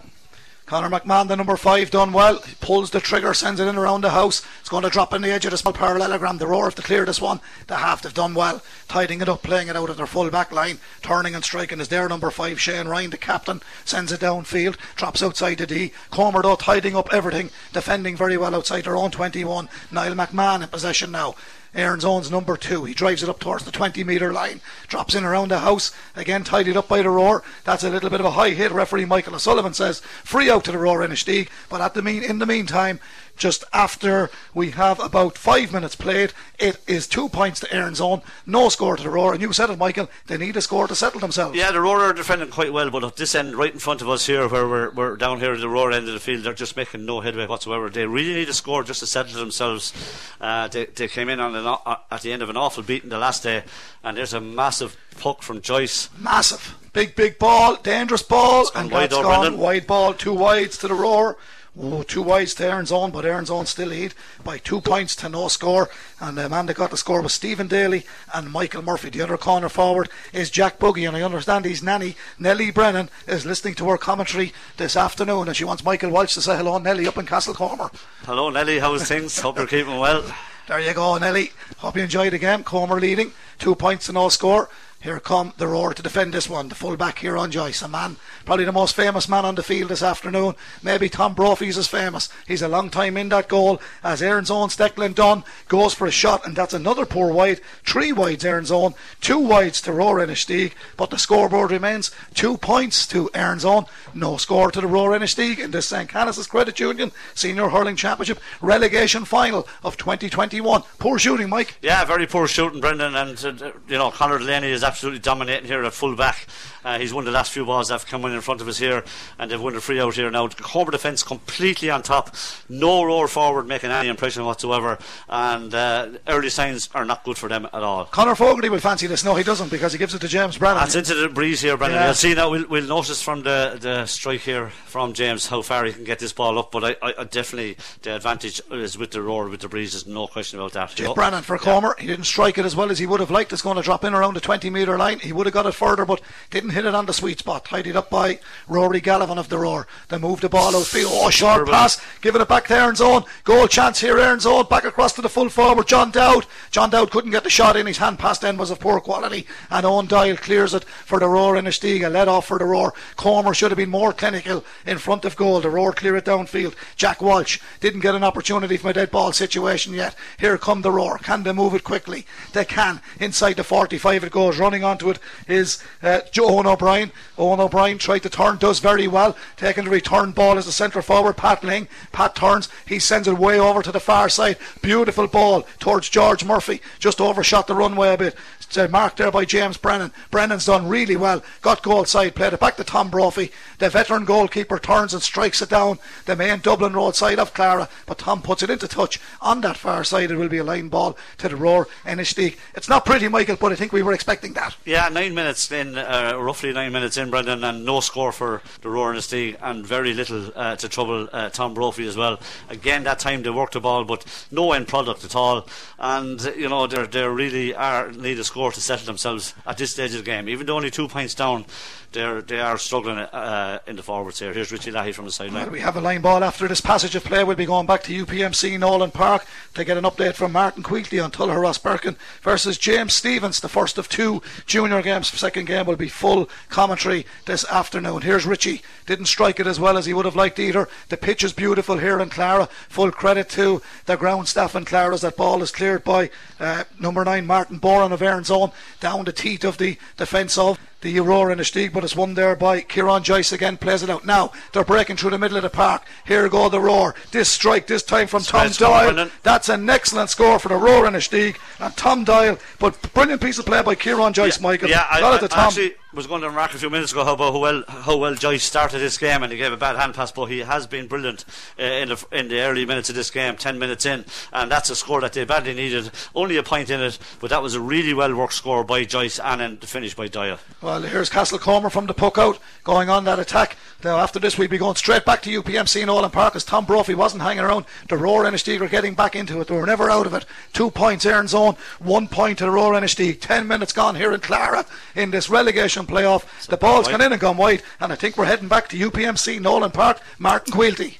Conor 0.68 0.90
McMahon, 0.90 1.30
the 1.30 1.38
number 1.38 1.56
five, 1.56 1.92
done 1.92 2.12
well. 2.12 2.42
He 2.42 2.54
pulls 2.56 2.92
the 2.92 3.00
trigger, 3.00 3.34
sends 3.34 3.62
it 3.62 3.68
in 3.70 3.78
around 3.78 4.02
the 4.02 4.10
house. 4.10 4.46
It's 4.60 4.68
going 4.68 4.84
to 4.84 4.90
drop 4.90 5.14
in 5.14 5.22
the 5.22 5.32
edge 5.32 5.46
of 5.46 5.52
the 5.52 5.58
small 5.58 5.72
parallelogram. 5.72 6.40
The 6.40 6.46
roar 6.46 6.66
have 6.66 6.76
to 6.76 6.82
clear 6.82 7.06
this 7.06 7.22
one. 7.22 7.40
The 7.68 7.78
half 7.78 8.02
they've 8.02 8.14
done 8.14 8.34
well, 8.34 8.62
tidying 8.90 9.22
it 9.22 9.30
up, 9.30 9.44
playing 9.44 9.70
it 9.70 9.78
out 9.78 9.90
of 9.90 9.96
their 9.96 10.06
full 10.06 10.30
back 10.30 10.52
line, 10.52 10.80
turning 11.02 11.36
and 11.36 11.44
striking 11.46 11.80
is 11.80 11.88
their 11.88 12.10
number 12.10 12.30
five. 12.32 12.60
Shane 12.60 12.90
Ryan, 12.90 13.12
the 13.12 13.18
captain, 13.18 13.62
sends 13.86 14.12
it 14.12 14.20
downfield, 14.20 14.76
drops 14.98 15.24
outside 15.24 15.60
the 15.60 15.66
D. 15.66 15.94
Comer 16.12 16.42
though 16.42 16.58
tidying 16.58 16.98
up 16.98 17.14
everything, 17.14 17.50
defending 17.72 18.18
very 18.18 18.36
well 18.36 18.54
outside 18.54 18.84
their 18.84 18.98
own 18.98 19.12
21. 19.12 19.70
Niall 19.90 20.16
McMahon 20.16 20.64
in 20.64 20.68
possession 20.68 21.12
now. 21.12 21.36
Aaron 21.78 22.04
Own's 22.04 22.32
number 22.32 22.58
two. 22.58 22.86
He 22.86 22.96
drives 22.96 23.22
it 23.22 23.30
up 23.30 23.40
towards 23.40 23.64
the 23.64 23.72
20 23.72 24.04
metre 24.04 24.34
line, 24.34 24.62
drops 24.88 25.14
in 25.14 25.24
around 25.24 25.52
the 25.52 25.60
house, 25.60 25.92
again 26.16 26.44
tidied 26.44 26.76
up 26.76 26.88
by 26.88 27.04
the 27.04 27.10
roar. 27.12 27.44
That's 27.64 27.84
a 27.84 27.90
little 27.90 28.10
bit 28.10 28.20
of 28.20 28.26
a 28.26 28.32
high 28.32 28.50
hit. 28.50 28.72
Referee 28.72 29.06
Michael 29.06 29.36
O'Sullivan 29.36 29.76
says 29.76 30.02
free 30.24 30.50
out 30.50 30.64
to 30.64 30.72
the 30.72 30.80
roar 30.80 31.00
Inistioge. 31.00 31.50
But 31.70 31.82
at 31.82 31.94
the 31.94 32.02
mean, 32.02 32.24
in 32.24 32.40
the 32.40 32.48
meantime, 32.48 33.00
just 33.38 33.64
after 33.72 34.30
we 34.54 34.72
have 34.72 35.00
about 35.00 35.38
five 35.38 35.72
minutes 35.72 35.96
played, 35.96 36.34
it 36.60 36.80
is 36.88 37.08
two 37.08 37.30
points 37.30 37.60
to 37.62 37.74
Erin's 37.74 38.02
Own, 38.02 38.22
no 38.46 38.70
score 38.70 38.98
to 38.98 39.04
the 39.04 39.10
roar. 39.10 39.34
And 39.34 39.42
you 39.42 39.54
said 39.54 39.70
it, 39.70 39.78
Michael, 39.78 40.10
they 40.26 40.38
need 40.38 40.58
a 40.58 40.62
score 40.62 40.88
to 40.88 40.96
settle 40.96 41.20
themselves. 41.20 41.56
Yeah, 41.58 41.72
the 41.72 41.80
Roar 41.82 42.02
are 42.02 42.14
defending 42.14 42.50
quite 42.50 42.74
well, 42.74 42.90
but 42.90 43.04
at 43.04 43.16
this 43.16 43.36
end, 43.36 43.56
right 43.56 43.72
in 43.72 43.80
front 43.80 44.02
of 44.02 44.10
us 44.10 44.26
here, 44.26 44.48
where 44.48 44.68
we're, 44.68 44.90
we're 44.92 45.16
down 45.16 45.40
here 45.40 45.54
at 45.54 45.60
the 45.60 45.70
Roar 45.70 45.92
end 45.92 46.08
of 46.08 46.14
the 46.14 46.20
field, 46.20 46.44
they're 46.44 46.54
just 46.54 46.76
making 46.76 47.06
no 47.06 47.22
headway 47.22 47.46
whatsoever. 47.48 47.90
They 47.90 48.06
really 48.06 48.34
need 48.34 48.50
a 48.50 48.54
score 48.54 48.84
just 48.84 49.00
to 49.02 49.08
settle 49.08 49.40
themselves. 49.40 49.94
Uh, 50.42 50.68
they, 50.68 50.86
they 50.86 51.08
came 51.08 51.30
in 51.30 51.40
on 51.40 51.56
an, 51.56 51.66
au- 51.66 51.98
at 52.12 52.22
the 52.22 52.32
end 52.34 52.42
of 52.42 52.50
an 52.50 52.58
awful 52.58 52.84
beating 52.84 53.10
the 53.10 53.18
last 53.20 53.44
day, 53.44 53.64
and 54.04 54.18
there's 54.18 54.34
a 54.34 54.42
massive 54.42 54.98
puck 55.20 55.42
from 55.44 55.62
Joyce. 55.62 56.10
Massive. 56.20 56.76
Big, 56.94 57.16
big 57.16 57.38
ball, 57.38 57.76
dangerous 57.76 58.24
ball, 58.24 58.70
and 58.74 58.90
wide 58.90 59.12
that's 59.12 59.22
gone 59.22 59.42
Brendan. 59.42 59.60
wide 59.60 59.86
ball, 59.86 60.14
two 60.16 60.34
wides 60.34 60.78
to 60.80 60.88
the 60.88 60.96
roar. 60.96 61.38
Oh, 61.80 62.02
two 62.02 62.24
wides 62.24 62.56
to 62.56 62.66
Erin's 62.66 62.92
own, 62.92 63.12
but 63.12 63.24
Erin's 63.24 63.52
own 63.52 63.68
still 63.68 63.90
lead 63.90 64.16
by 64.44 64.58
two 64.58 64.82
points 64.82 65.16
to 65.18 65.30
no 65.30 65.48
score. 65.48 65.90
And 66.20 66.36
the 66.36 66.50
man 66.50 66.66
that 66.66 66.78
got 66.78 66.90
the 66.90 66.98
score 66.98 67.22
was 67.22 67.36
Stephen 67.36 67.68
Daly 67.68 68.04
and 68.34 68.52
Michael 68.52 68.82
Murphy. 68.82 69.12
The 69.12 69.22
other 69.22 69.38
corner 69.38 69.70
forward 69.70 70.10
is 70.34 70.50
Jack 70.50 70.80
Buggy, 70.80 71.06
and 71.06 71.16
I 71.16 71.22
understand 71.22 71.66
his 71.66 71.84
nanny, 71.84 72.16
Nellie 72.40 72.72
Brennan, 72.72 73.10
is 73.28 73.46
listening 73.46 73.76
to 73.76 73.90
her 73.90 73.98
commentary 73.98 74.54
this 74.78 74.98
afternoon, 74.98 75.48
and 75.48 75.56
she 75.56 75.66
wants 75.66 75.84
Michael 75.84 76.10
Walsh 76.10 76.34
to 76.34 76.42
say 76.42 76.58
hello, 76.58 76.80
Nellie, 76.80 77.08
up 77.08 77.18
in 77.18 77.28
Castle 77.28 77.54
Comer. 77.54 77.92
Hello, 78.24 78.50
Nelly, 78.50 78.80
how's 78.80 79.08
things? 79.08 79.40
Hope 79.42 79.58
you're 79.58 79.68
keeping 79.68 80.00
well. 80.00 80.24
There 80.68 80.80
you 80.80 80.94
go, 80.94 81.18
Nelly. 81.18 81.52
Hope 81.78 81.96
you 81.96 82.04
enjoyed 82.04 82.34
the 82.34 82.40
game. 82.40 82.64
Comer 82.64 83.00
leading, 83.00 83.32
two 83.60 83.76
points 83.76 84.08
to 84.08 84.14
no 84.14 84.30
score. 84.30 84.70
Here 85.08 85.22
come 85.22 85.54
the 85.56 85.70
roar 85.70 85.94
to 85.94 86.04
defend 86.04 86.34
this 86.34 86.50
one. 86.50 86.68
The 86.68 86.76
full 86.76 86.98
back 86.98 87.20
here 87.20 87.38
on 87.38 87.50
Joyce, 87.50 87.82
a 87.82 87.88
man, 87.88 88.18
probably 88.44 88.66
the 88.66 88.74
most 88.74 88.94
famous 88.94 89.30
man 89.30 89.46
on 89.46 89.56
the 89.56 89.64
field 89.64 89.88
this 89.88 90.04
afternoon. 90.04 90.56
Maybe 90.84 91.08
Tom 91.08 91.34
Brophy's 91.34 91.78
as 91.78 91.88
famous. 91.88 92.28
He's 92.46 92.62
a 92.62 92.68
long 92.68 92.90
time 92.90 93.16
in 93.16 93.30
that 93.30 93.48
goal 93.48 93.80
as 94.04 94.22
Erin's 94.22 94.52
own 94.52 94.68
Declan 94.68 95.16
Dunn 95.16 95.46
goes 95.70 95.94
for 95.94 96.08
a 96.08 96.12
shot, 96.12 96.46
and 96.46 96.58
that's 96.58 96.74
another 96.74 97.06
poor 97.06 97.32
wide. 97.32 97.62
Three 97.86 98.12
wides 98.12 98.44
Erin's 98.44 98.70
own, 98.70 98.96
two 99.22 99.40
wides 99.40 99.80
to 99.84 99.94
Rower 99.94 100.20
Inistioge, 100.20 100.74
but 100.98 101.10
the 101.10 101.18
scoreboard 101.18 101.72
remains 101.72 102.12
two 102.34 102.58
points 102.58 103.08
to 103.08 103.30
Erin's 103.34 103.64
own. 103.64 103.86
No 104.14 104.36
score 104.36 104.72
to 104.72 104.82
the 104.82 104.88
Rower 104.88 105.18
Inistioge 105.18 105.60
in 105.60 105.72
this 105.72 105.88
St. 105.88 106.10
Canice 106.10 106.50
Credit 106.50 106.78
Union 106.82 107.14
Senior 107.34 107.70
Hurling 107.70 107.96
Championship 107.96 108.42
relegation 108.60 109.24
final 109.24 109.70
of 109.86 109.96
2021. 109.96 110.84
Poor 111.00 111.18
shooting, 111.18 111.48
Mike. 111.48 111.78
Yeah, 111.82 112.04
very 112.04 112.28
poor 112.28 112.50
shooting, 112.50 112.82
Brendan. 112.82 113.16
And, 113.16 113.42
uh, 113.46 113.72
you 113.88 113.98
know, 113.98 114.12
Conor 114.12 114.40
Delaney 114.40 114.70
is 114.70 114.84
absolutely 114.84 114.97
dominating 115.22 115.66
here 115.66 115.84
at 115.84 115.94
full 115.94 116.16
back. 116.16 116.48
Uh, 116.88 116.98
he's 116.98 117.14
won 117.14 117.26
the 117.26 117.32
last 117.32 117.52
few 117.52 117.66
balls 117.66 117.90
that 117.90 117.96
have 117.96 118.06
come 118.06 118.24
in 118.24 118.32
in 118.32 118.40
front 118.40 118.62
of 118.62 118.68
us 118.70 118.78
here, 118.78 119.04
and 119.38 119.52
they've 119.52 119.62
won 119.62 119.74
the 119.74 119.82
free 119.82 120.00
out 120.00 120.16
here 120.16 120.32
now. 120.32 120.48
The 120.48 120.56
Comer 120.56 120.92
defence 120.92 121.22
completely 121.22 121.90
on 121.90 122.02
top. 122.02 122.34
No 122.70 123.04
roar 123.04 123.28
forward 123.28 123.68
making 123.68 123.92
any 123.92 124.08
impression 124.08 124.46
whatsoever. 124.46 124.98
And 125.28 125.74
uh, 125.76 126.12
early 126.30 126.50
signs 126.50 126.88
are 126.96 127.04
not 127.04 127.26
good 127.26 127.38
for 127.38 127.50
them 127.50 127.66
at 127.66 127.84
all. 127.84 128.06
Connor 128.06 128.36
Fogarty 128.36 128.70
will 128.70 128.80
fancy 128.80 129.06
this. 129.06 129.26
No, 129.26 129.36
he 129.36 129.44
doesn't 129.44 129.70
because 129.70 129.92
he 129.92 130.00
gives 130.00 130.14
it 130.14 130.20
to 130.22 130.30
James 130.30 130.58
Brennan. 130.58 130.78
That's 130.78 130.96
into 130.96 131.14
the 131.16 131.28
breeze 131.28 131.60
here, 131.60 131.76
Brennan. 131.76 131.98
Yeah. 131.98 132.06
We'll 132.06 132.14
see 132.14 132.34
now. 132.34 132.50
We'll, 132.52 132.68
we'll 132.70 132.88
notice 132.88 133.22
from 133.22 133.44
the, 133.44 133.78
the 133.82 134.06
strike 134.06 134.40
here 134.42 134.70
from 134.86 135.12
James 135.12 135.48
how 135.48 135.64
far 135.64 135.84
he 135.84 135.92
can 135.92 136.06
get 136.06 136.20
this 136.20 136.32
ball 136.32 136.58
up. 136.58 136.72
But 136.72 136.86
I, 136.86 136.96
I, 137.06 137.14
I 137.20 137.24
definitely 137.26 137.76
the 138.02 138.16
advantage 138.16 138.62
is 138.72 138.98
with 138.98 139.12
the 139.12 139.22
roar, 139.22 139.50
with 139.50 139.60
the 139.60 139.68
breeze. 139.68 139.92
There's 139.92 140.08
no 140.08 140.26
question 140.28 140.58
about 140.58 140.72
that. 140.72 140.92
Jeff 140.96 141.10
Oh, 141.10 141.14
Brennan 141.14 141.44
for 141.44 141.58
Comer. 141.58 141.96
He 142.00 142.08
didn't 142.08 142.26
strike 142.28 142.58
it 142.58 142.64
as 142.66 142.78
well 142.78 142.92
as 142.92 143.00
he 143.00 143.06
would 143.06 143.20
have 143.20 143.30
liked. 143.30 143.52
It's 143.52 143.62
going 143.62 143.76
to 143.76 143.84
drop 143.84 144.06
in 144.06 144.14
around 144.14 144.36
the 144.36 144.40
20 144.40 144.70
metre 144.70 144.98
line. 144.98 145.20
He 145.20 145.34
would 145.34 145.48
have 145.48 145.54
got 145.54 145.66
it 145.66 145.74
further, 145.74 146.06
but 146.06 146.22
didn't 146.50 146.77
hit 146.78 146.86
it 146.86 146.94
on 146.94 147.08
the 147.08 147.14
sweet 147.14 147.40
spot. 147.40 147.66
Tidied 147.66 147.96
up 147.96 148.12
by 148.12 148.40
Rory 148.68 149.02
Gallivan 149.02 149.40
of 149.40 149.50
the 149.50 149.58
Roar. 149.58 149.88
They 150.10 150.20
move 150.20 150.42
the 150.42 150.48
ball 150.48 150.76
outfield. 150.76 151.12
Oh, 151.12 151.32
short 151.32 151.68
pass. 151.68 152.00
Giving 152.22 152.40
it 152.40 152.48
back 152.48 152.68
to 152.68 152.76
Erin's 152.76 153.02
own. 153.02 153.24
Goal 153.46 153.68
chance 153.68 154.00
here, 154.00 154.20
Erin's 154.20 154.46
own. 154.46 154.68
Back 154.68 154.84
across 154.84 155.14
to 155.14 155.24
the 155.24 155.28
full 155.28 155.50
forward, 155.50 155.88
John 155.88 156.12
Dowd. 156.12 156.46
John 156.70 156.92
Dowd 156.92 157.10
couldn't 157.10 157.32
get 157.32 157.44
the 157.44 157.50
shot 157.50 157.76
in. 157.78 157.88
His 157.88 157.98
hand 157.98 158.20
pass 158.20 158.38
then 158.38 158.58
was 158.58 158.70
of 158.70 158.80
poor 158.80 159.00
quality. 159.00 159.48
And 159.72 159.88
Owen 159.88 160.06
Doyle 160.06 160.38
clears 160.38 160.76
it 160.76 160.84
for 160.84 161.20
the 161.20 161.28
Rower 161.28 161.56
Inistioge. 161.56 162.12
Let 162.12 162.28
off 162.28 162.46
for 162.46 162.60
the 162.60 162.66
Roar. 162.66 162.94
Comer 163.16 163.56
should 163.56 163.72
have 163.72 163.78
been 163.78 163.90
more 163.90 164.14
clinical 164.14 164.64
in 164.86 165.00
front 165.00 165.26
of 165.26 165.36
goal. 165.36 165.60
The 165.60 165.72
Roar 165.72 165.94
clear 165.94 166.16
it 166.16 166.26
downfield. 166.26 166.76
Jack 166.96 167.24
Walsh 167.24 167.60
didn't 167.80 168.02
get 168.02 168.14
an 168.14 168.24
opportunity 168.24 168.78
from 168.78 168.92
a 168.92 168.94
dead 168.94 169.10
ball 169.10 169.32
situation 169.32 169.96
yet. 169.96 170.14
Here 170.38 170.60
come 170.60 170.84
the 170.84 170.92
Roar. 170.92 171.18
Can 171.18 171.42
they 171.42 171.54
move 171.54 171.74
it 171.74 171.84
quickly? 171.84 172.28
They 172.54 172.66
can. 172.66 173.02
Inside 173.20 173.54
the 173.54 173.64
45 173.64 174.26
it 174.26 174.32
goes. 174.32 174.60
Running 174.60 174.84
onto 174.84 175.10
it 175.10 175.18
is 175.48 175.84
uh, 176.04 176.20
Joe 176.32 176.57
Owen 176.58 176.66
O'Brien. 176.66 177.12
Owen 177.38 177.60
O'Brien 177.60 178.00
tried 178.00 178.24
to 178.24 178.30
turn, 178.32 178.58
does 178.58 178.80
very 178.80 179.08
well. 179.08 179.38
Taking 179.58 179.84
the 179.84 179.92
return 179.92 180.32
ball 180.32 180.58
as 180.58 180.66
the 180.66 180.72
centre 180.72 181.04
forward, 181.04 181.38
Pat 181.38 181.64
Ling. 181.64 181.88
Pat 182.12 182.36
turns. 182.36 182.68
He 182.88 182.98
sends 182.98 183.28
it 183.28 183.38
way 183.38 183.60
over 183.60 183.84
to 183.84 183.92
the 183.92 184.00
far 184.00 184.28
side. 184.28 184.58
Beautiful 184.82 185.28
ball 185.28 185.68
towards 185.78 186.10
George 186.10 186.44
Murphy. 186.44 186.82
Just 186.98 187.22
overshot 187.22 187.68
the 187.68 187.76
runway 187.76 188.16
a 188.16 188.18
bit. 188.18 188.36
uh, 188.76 188.88
marked 188.90 189.18
there 189.18 189.32
by 189.32 189.46
James 189.46 189.78
Brennan. 189.78 190.12
Brennan's 190.32 190.66
done 190.66 190.88
really 190.90 191.16
well. 191.16 191.44
Got 191.62 191.84
goal 191.84 192.06
side, 192.06 192.36
played 192.36 192.54
it 192.54 192.60
back 192.60 192.76
to 192.78 192.84
Tom 192.84 193.10
Brophy. 193.10 193.52
The 193.78 193.90
veteran 193.90 194.26
goalkeeper 194.26 194.80
turns 194.80 195.14
and 195.14 195.22
strikes 195.22 195.62
it 195.62 195.70
down 195.70 196.00
the 196.26 196.36
main 196.36 196.60
Dublin 196.60 196.94
Road 196.94 197.16
side 197.16 197.40
of 197.40 197.54
Clara, 197.54 197.88
but 198.08 198.18
Tom 198.18 198.42
puts 198.42 198.64
it 198.64 198.70
into 198.72 198.88
touch 198.88 199.20
on 199.42 199.62
that 199.62 199.78
far 199.78 200.04
side. 200.04 200.32
It 200.32 200.38
will 200.38 200.50
be 200.50 200.58
a 200.58 200.64
line 200.64 200.90
ball 200.90 201.16
to 201.38 201.48
the 201.48 201.56
Rower 201.56 201.88
Inistioge. 202.04 202.58
It's 202.74 202.90
not 202.90 203.06
pretty, 203.06 203.28
Michael, 203.28 203.58
but 203.58 203.72
I 203.72 203.76
think 203.76 203.94
we 203.94 204.02
were 204.04 204.14
expecting 204.14 204.54
that. 204.54 204.76
Yeah, 204.84 205.08
nine 205.10 205.34
minutes 205.36 205.72
in, 205.72 205.98
uh, 205.98 206.34
roughly 206.48 206.72
nine 206.72 206.94
minutes 206.94 207.18
in, 207.18 207.30
Brendan, 207.30 207.62
and 207.66 207.84
no 207.84 208.00
score 208.00 208.32
for 208.32 208.62
the 208.80 208.90
Rower 208.90 209.14
Inistioge, 209.14 209.58
and 209.62 209.86
very 209.86 210.14
little 210.14 210.50
uh, 210.56 210.78
to 210.78 210.88
trouble 210.88 211.28
uh, 211.34 211.50
Tom 211.50 211.74
Brophy 211.74 212.08
as 212.08 212.16
well. 212.16 212.40
Again, 212.70 213.04
that 213.04 213.20
time 213.20 213.44
they 213.44 213.50
worked 213.50 213.74
the 213.74 213.82
ball, 213.82 214.06
but 214.06 214.24
no 214.50 214.72
end 214.72 214.88
product 214.88 215.26
at 215.26 215.36
all. 215.36 215.68
And 216.00 216.42
you 216.56 216.70
know 216.70 216.88
they 216.88 217.06
they 217.08 217.28
really 217.28 217.76
are 217.76 218.14
need 218.14 218.40
a 218.40 218.46
score 218.46 218.72
to 218.72 218.80
settle 218.80 219.06
themselves 219.06 219.54
at 219.66 219.78
this 219.78 219.92
stage 219.92 220.12
of 220.12 220.20
the 220.20 220.24
game, 220.24 220.48
even 220.48 220.66
though 220.66 220.78
only 220.78 220.90
two 220.90 221.10
points 221.10 221.36
down 221.36 221.66
they're 222.12 222.42
they 222.42 222.60
are 222.60 222.78
struggling 222.78 223.18
uh, 223.18 223.80
in 223.86 223.96
the 223.96 224.04
forwards 224.04 224.40
here. 224.40 224.54
Here's 224.54 224.72
Richie 224.72 224.92
Lahey 224.92 225.14
from 225.14 225.26
the 225.26 225.32
sideline. 225.32 225.64
Well, 225.64 225.72
we 225.72 225.80
have 225.82 225.98
a 225.98 226.02
line 226.02 226.22
ball 226.22 226.44
after 226.44 226.68
this 226.68 226.82
passage 226.82 227.16
of 227.16 227.24
play. 227.24 227.44
We'll 227.44 227.56
be 227.56 227.66
going 227.66 227.86
back 227.86 228.04
to 228.04 228.26
UPMC 228.26 228.80
Nolan 228.80 229.12
Park 229.12 229.46
to 229.74 229.84
get 229.84 229.98
an 229.98 230.04
update 230.04 230.36
from 230.36 230.52
Martin 230.54 230.84
Queatley 230.84 231.24
on 231.24 231.32
Tullogher 231.32 231.62
Rosbercon 231.62 232.16
versus 232.42 232.78
James 232.78 233.14
Stephens, 233.14 233.60
the 233.60 233.70
first 233.70 233.98
of 233.98 234.08
two 234.08 234.42
junior 234.66 235.02
games. 235.02 235.28
Second 235.28 235.66
game 235.66 235.86
will 235.86 235.96
be 235.96 236.10
full 236.10 236.37
commentary 236.70 237.26
this 237.46 237.66
afternoon. 237.66 238.22
Here's 238.22 238.46
Richie. 238.46 238.82
Didn't 239.06 239.26
strike 239.26 239.60
it 239.60 239.68
as 239.68 239.80
well 239.80 239.98
as 239.98 240.06
he 240.06 240.14
would 240.14 240.26
have 240.26 240.36
liked 240.36 240.60
either. 240.60 240.88
The 241.10 241.18
pitch 241.18 241.44
is 241.44 241.54
beautiful 241.54 241.98
here 241.98 242.20
in 242.20 242.30
Clara. 242.30 242.70
Full 242.90 243.12
credit 243.12 243.50
to 243.50 243.82
the 244.06 244.16
ground 244.16 244.48
staff 244.48 244.76
in 244.76 244.86
Clara 244.86 245.14
as 245.14 245.22
that 245.22 245.38
ball 245.38 245.62
is 245.62 245.72
cleared 245.72 246.04
by 246.04 246.30
uh, 246.60 246.84
number 247.00 247.24
nine 247.26 247.46
Martin 247.46 247.80
Boran 247.80 248.12
of 248.12 248.22
Erin's 248.22 248.52
Own 248.52 248.72
down 249.00 249.26
the 249.26 249.34
teeth 249.34 249.64
of 249.64 249.78
the 249.78 249.98
defence 250.18 250.58
of 250.58 250.80
the 251.02 251.20
Aurora 251.20 251.56
Inistioge, 251.56 251.94
but 251.94 252.04
it's 252.04 252.16
won 252.16 252.34
there 252.34 252.56
by 252.56 252.82
Kieran 252.82 253.24
Joyce 253.24 253.52
again, 253.52 253.78
plays 253.78 254.04
it 254.04 254.10
out. 254.10 254.26
Now 254.26 254.52
they're 254.74 254.84
breaking 254.84 255.18
through 255.18 255.32
the 255.32 255.38
middle 255.38 255.58
of 255.58 255.64
the 255.64 255.70
park. 255.70 256.04
Here 256.26 256.50
go 256.50 256.70
the 256.70 256.80
roar. 256.80 257.16
This 257.32 257.50
strike, 257.50 257.88
this 257.88 258.04
time 258.04 258.28
from 258.28 258.44
Tom 258.44 258.70
Doyle. 258.72 259.30
That's 259.44 259.70
an 259.70 259.90
excellent 259.90 260.30
score 260.30 260.60
for 260.60 260.70
the 260.70 260.76
Roar 260.76 261.06
Inistioge. 261.06 261.58
And 261.80 261.96
Tom 261.96 262.24
Doyle, 262.24 262.58
but 262.80 263.14
brilliant 263.14 263.42
piece 263.42 263.60
of 263.60 263.66
play 263.66 263.82
by 263.82 263.96
Kieran 263.96 264.34
Joyce, 264.34 264.60
yeah, 264.60 264.64
Michael. 264.64 264.90
Yeah, 264.90 265.08
I, 265.10 265.22
I, 265.22 265.38
I 265.38 265.66
actually 265.66 265.96
was 266.14 266.26
going 266.26 266.42
to 266.42 266.50
remark 266.50 266.74
a 266.74 266.78
few 266.78 266.90
minutes 266.90 267.12
ago 267.12 267.24
how, 267.24 267.36
how 267.38 267.58
well 267.58 267.84
how 267.88 268.18
well 268.18 268.34
Joyce 268.34 268.64
started 268.64 269.00
this 269.00 269.18
game 269.18 269.44
and 269.44 269.52
he 269.52 269.58
gave 269.58 269.72
a 269.72 269.78
bad 269.78 269.96
hand 269.96 270.16
pass, 270.16 270.32
but 270.32 270.46
he 270.46 270.60
has 270.60 270.88
been 270.88 271.08
brilliant 271.08 271.46
uh, 271.80 271.84
in 271.84 272.10
the 272.10 272.26
in 272.32 272.48
the 272.48 272.60
early 272.62 272.86
minutes 272.86 273.10
of 273.10 273.16
this 273.16 273.30
game, 273.30 273.56
ten 273.56 273.78
minutes 273.78 274.06
in, 274.06 274.26
and 274.52 274.72
that's 274.72 274.90
a 274.90 274.96
score 274.96 275.22
that 275.22 275.34
they 275.34 275.46
badly 275.46 275.74
needed. 275.74 276.12
Only 276.34 276.58
a 276.58 276.64
point 276.64 276.90
in 276.90 277.02
it, 277.02 277.20
but 277.40 277.50
that 277.52 277.62
was 277.62 277.76
a 277.76 277.82
really 277.82 278.14
well 278.14 278.34
worked 278.36 278.54
score 278.54 278.84
by 278.84 279.04
Joyce 279.04 279.40
and 279.40 279.62
then 279.62 279.78
the 279.80 279.88
finish 279.88 280.16
by 280.16 280.28
Doyle. 280.28 280.60
Well, 280.88 281.02
here's 281.02 281.30
Castlecomer 281.30 281.92
from 281.92 282.06
the 282.06 282.14
puck 282.14 282.38
out, 282.38 282.60
going 282.86 283.10
on 283.10 283.26
that 283.26 283.40
attack. 283.40 283.76
Now 284.06 284.20
after 284.20 284.40
this, 284.40 284.58
we'll 284.58 284.70
be 284.70 284.78
going 284.78 284.96
straight 284.96 285.26
back 285.26 285.42
to 285.42 285.62
UPMC 285.62 286.00
in 286.00 286.08
Nolan 286.08 286.32
Park 286.32 286.56
as 286.56 286.64
Tom 286.64 286.86
Brophy 286.86 287.14
wasn't 287.14 287.44
hanging 287.44 287.66
around. 287.66 287.84
The 288.08 288.16
Rower 288.16 288.46
Inistioge 288.46 288.80
are 288.80 288.88
getting 288.88 289.14
back 289.14 289.36
into 289.36 289.60
it. 289.60 289.68
They 289.68 289.76
were 289.76 289.86
never 289.86 290.10
out 290.10 290.26
of 290.26 290.34
it. 290.34 290.46
Two 290.72 290.90
points 290.90 291.26
Erin's 291.26 291.54
Own, 291.54 291.76
one 292.00 292.30
point 292.30 292.60
to 292.60 292.64
the 292.64 292.72
Rower 292.72 292.94
Inistioge. 292.94 293.42
Ten 293.42 293.68
minutes 293.68 293.92
gone 293.92 294.16
here 294.16 294.32
in 294.32 294.40
Clara 294.40 294.86
in 295.14 295.32
this 295.32 295.50
relegation 295.50 296.06
playoff. 296.06 296.68
The 296.68 296.78
ball's 296.78 297.10
gone 297.10 297.20
in 297.20 297.34
and 297.34 297.42
gone 297.42 297.58
wide, 297.58 297.84
and 298.00 298.14
I 298.14 298.16
think 298.16 298.38
we're 298.38 298.46
heading 298.46 298.70
back 298.70 298.88
to 298.88 298.98
UPMC 298.98 299.60
Nolan 299.60 299.92
Park. 299.92 300.22
Martin 300.40 300.72
Quilty. 300.74 301.18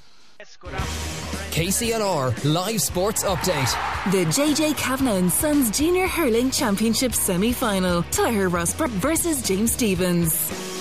KCLR 1.58 2.54
Live 2.54 2.80
Sports 2.80 3.24
Update. 3.24 4.12
The 4.12 4.26
JJ 4.26 4.78
Kavanagh 4.78 5.16
and 5.16 5.32
Sons 5.32 5.76
Junior 5.76 6.06
Hurling 6.06 6.52
Championship 6.52 7.16
semi 7.16 7.52
final. 7.52 8.04
Tullogher 8.04 8.48
Rosbercon 8.48 8.90
versus 8.90 9.42
James 9.42 9.72
Stephens. 9.72 10.77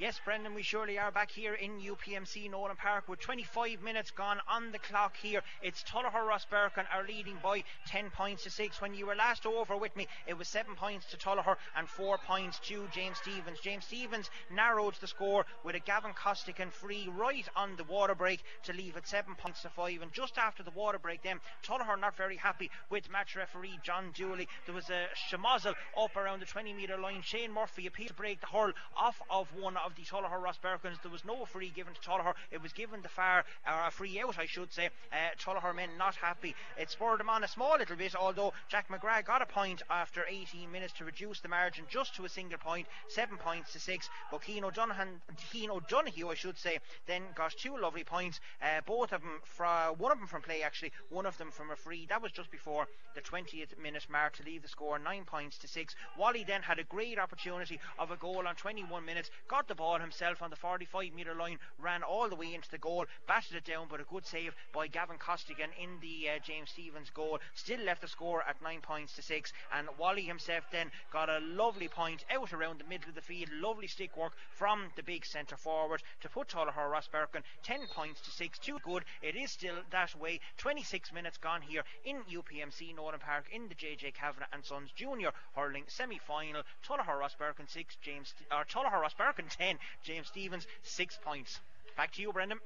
Yes, 0.00 0.20
Brendan, 0.24 0.54
we 0.54 0.62
surely 0.62 0.96
are 0.96 1.10
back 1.10 1.28
here 1.28 1.54
in 1.54 1.80
UPMC 1.80 2.48
Nolan 2.48 2.76
Park 2.76 3.08
with 3.08 3.18
25 3.18 3.82
minutes 3.82 4.12
gone 4.12 4.38
on 4.48 4.70
the 4.70 4.78
clock 4.78 5.16
here. 5.16 5.42
It's 5.60 5.82
Tullogher 5.82 6.24
Rosbercon 6.24 6.84
are 6.94 7.04
leading 7.04 7.36
by 7.42 7.64
10 7.88 8.10
points 8.10 8.44
to 8.44 8.50
6. 8.50 8.80
When 8.80 8.94
you 8.94 9.06
were 9.06 9.16
last 9.16 9.44
over 9.44 9.76
with 9.76 9.96
me, 9.96 10.06
it 10.28 10.38
was 10.38 10.46
7 10.46 10.76
points 10.76 11.06
to 11.06 11.16
Tullogher 11.16 11.56
and 11.76 11.88
4 11.88 12.16
points 12.18 12.60
to 12.68 12.86
James 12.94 13.18
Stephens. 13.18 13.58
James 13.58 13.86
Stephens 13.86 14.30
narrowed 14.54 14.94
the 15.00 15.08
score 15.08 15.44
with 15.64 15.74
a 15.74 15.80
Gavin 15.80 16.12
Costigan 16.14 16.70
free 16.70 17.10
right 17.18 17.48
on 17.56 17.74
the 17.74 17.82
water 17.82 18.14
break 18.14 18.44
to 18.66 18.72
leave 18.72 18.96
it 18.96 19.08
7 19.08 19.34
points 19.34 19.62
to 19.62 19.68
5. 19.68 20.00
And 20.00 20.12
just 20.12 20.38
after 20.38 20.62
the 20.62 20.70
water 20.70 21.00
break, 21.00 21.24
then 21.24 21.40
Tullogher 21.64 22.00
not 22.00 22.16
very 22.16 22.36
happy 22.36 22.70
with 22.88 23.10
match 23.10 23.34
referee 23.34 23.80
John 23.82 24.12
Dooley. 24.14 24.46
There 24.64 24.76
was 24.76 24.90
a 24.90 25.06
schmozzle 25.28 25.74
up 26.00 26.14
around 26.16 26.38
the 26.38 26.46
20 26.46 26.72
metre 26.72 26.98
line. 26.98 27.22
Shane 27.22 27.52
Murphy 27.52 27.88
appeared 27.88 28.10
to 28.10 28.14
break 28.14 28.40
the 28.40 28.46
hurl 28.46 28.72
off 28.96 29.20
of 29.28 29.48
one 29.56 29.76
the 29.96 30.02
Tullogher 30.02 30.42
Rosbercons. 30.42 31.00
There 31.02 31.10
was 31.10 31.24
no 31.24 31.44
free 31.44 31.70
given 31.74 31.94
to 31.94 32.00
Tullogher. 32.00 32.34
It 32.50 32.62
was 32.62 32.72
given 32.72 33.02
the 33.02 33.08
far, 33.08 33.44
or 33.66 33.86
a 33.86 33.90
free 33.90 34.20
out, 34.20 34.38
I 34.38 34.46
should 34.46 34.72
say. 34.72 34.90
Uh, 35.12 35.34
Tullogher 35.38 35.74
men 35.74 35.90
not 35.98 36.16
happy. 36.16 36.54
It 36.78 36.90
spurred 36.90 37.20
them 37.20 37.30
on 37.30 37.44
a 37.44 37.48
small 37.48 37.76
little 37.78 37.96
bit, 37.96 38.14
although 38.14 38.52
Jack 38.68 38.88
McGrath 38.88 39.24
got 39.24 39.42
a 39.42 39.46
point 39.46 39.82
after 39.90 40.24
18 40.28 40.70
minutes 40.70 40.92
to 40.94 41.04
reduce 41.04 41.40
the 41.40 41.48
margin 41.48 41.84
just 41.88 42.14
to 42.16 42.24
a 42.24 42.28
single 42.28 42.58
point, 42.58 42.86
seven 43.08 43.36
points 43.38 43.72
to 43.72 43.80
six. 43.80 44.08
But 44.30 44.42
Keane 44.42 44.64
O'Donoghue, 44.64 45.20
Keane 45.52 45.70
I 45.70 46.34
should 46.34 46.58
say, 46.58 46.78
then 47.06 47.22
got 47.34 47.52
two 47.52 47.76
lovely 47.76 48.04
points. 48.04 48.40
Uh, 48.62 48.80
both 48.86 49.12
of 49.12 49.22
them, 49.22 49.40
from 49.44 49.96
one 49.98 50.12
of 50.12 50.18
them 50.18 50.26
from 50.26 50.42
play 50.42 50.62
actually, 50.62 50.92
one 51.10 51.26
of 51.26 51.36
them 51.38 51.50
from 51.50 51.70
a 51.70 51.76
free. 51.76 52.06
That 52.08 52.22
was 52.22 52.32
just 52.32 52.50
before 52.50 52.88
the 53.14 53.20
20th 53.20 53.78
minute 53.82 54.06
mark 54.10 54.36
to 54.36 54.44
leave 54.44 54.62
the 54.62 54.68
score 54.68 54.98
nine 54.98 55.24
points 55.24 55.58
to 55.58 55.68
six. 55.68 55.94
Wally 56.16 56.44
then 56.44 56.62
had 56.62 56.78
a 56.78 56.84
great 56.84 57.18
opportunity 57.18 57.80
of 57.98 58.10
a 58.10 58.16
goal 58.16 58.46
on 58.46 58.54
21 58.54 59.04
minutes, 59.04 59.30
got 59.48 59.68
the 59.68 59.74
ball 59.78 59.98
himself 60.00 60.42
on 60.42 60.50
the 60.50 60.56
45 60.56 61.14
metre 61.14 61.34
line, 61.34 61.58
ran 61.78 62.02
all 62.02 62.28
the 62.28 62.34
way 62.36 62.52
into 62.52 62.68
the 62.70 62.78
goal, 62.78 63.06
batted 63.26 63.56
it 63.56 63.64
down, 63.64 63.86
but 63.88 64.00
a 64.00 64.04
good 64.04 64.26
save 64.26 64.54
by 64.74 64.88
Gavin 64.88 65.16
Costigan 65.18 65.70
in 65.80 66.00
the 66.00 66.28
uh, 66.28 66.38
James 66.44 66.70
Stephens 66.70 67.10
goal. 67.10 67.38
Still 67.54 67.80
left 67.80 68.02
the 68.02 68.08
score 68.08 68.42
at 68.42 68.60
9 68.60 68.80
points 68.82 69.14
to 69.14 69.22
6, 69.22 69.52
and 69.72 69.88
Wally 69.96 70.22
himself 70.22 70.64
then 70.72 70.90
got 71.12 71.30
a 71.30 71.38
lovely 71.38 71.88
point 71.88 72.24
out 72.30 72.52
around 72.52 72.80
the 72.80 72.88
middle 72.88 73.08
of 73.08 73.14
the 73.14 73.22
field. 73.22 73.50
Lovely 73.52 73.86
stick 73.86 74.16
work 74.16 74.32
from 74.50 74.90
the 74.96 75.02
big 75.02 75.24
centre 75.24 75.56
forward 75.56 76.02
to 76.20 76.28
put 76.28 76.48
Tullogher 76.48 76.90
Rosbercon 76.90 77.42
10 77.62 77.86
points 77.94 78.20
to 78.22 78.30
6. 78.30 78.58
Too 78.58 78.78
good. 78.82 79.04
It 79.22 79.36
is 79.36 79.52
still 79.52 79.76
that 79.90 80.14
way. 80.18 80.40
26 80.56 81.12
minutes 81.12 81.38
gone 81.38 81.62
here 81.62 81.84
in 82.04 82.22
UPMC 82.24 82.96
Nolan 82.96 83.20
Park 83.20 83.46
in 83.52 83.68
the 83.68 83.74
JJ 83.74 84.14
Kavanagh 84.14 84.46
and 84.52 84.64
Sons 84.64 84.90
Junior 84.96 85.30
hurling 85.54 85.84
semi 85.86 86.18
final. 86.18 86.62
Tullogher 86.84 87.20
Rosbercon 87.20 87.68
6, 87.68 87.96
James, 88.02 88.34
or 88.50 88.64
Tullogher 88.64 89.02
Rosbercon 89.02 89.50
10, 89.68 89.78
James 90.02 90.26
Stephens, 90.28 90.66
six 90.82 91.18
points. 91.22 91.60
Back 91.96 92.12
to 92.12 92.22
you, 92.22 92.32
Brendan. 92.32 92.58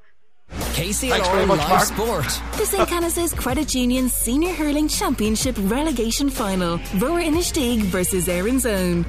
KCLR 0.50 1.48
Live 1.48 1.48
Mark. 1.48 1.84
Sport. 1.84 2.24
The 2.58 2.66
St. 2.66 2.88
Canice's 2.88 3.32
Credit 3.32 3.74
Union 3.74 4.08
Senior 4.08 4.52
Hurling 4.52 4.88
Championship 4.88 5.56
Relegation 5.58 6.28
Final. 6.28 6.78
Rower 6.98 7.20
Inistioge 7.20 7.82
versus 7.82 8.28
Erin's 8.28 8.66
Own. 8.66 9.04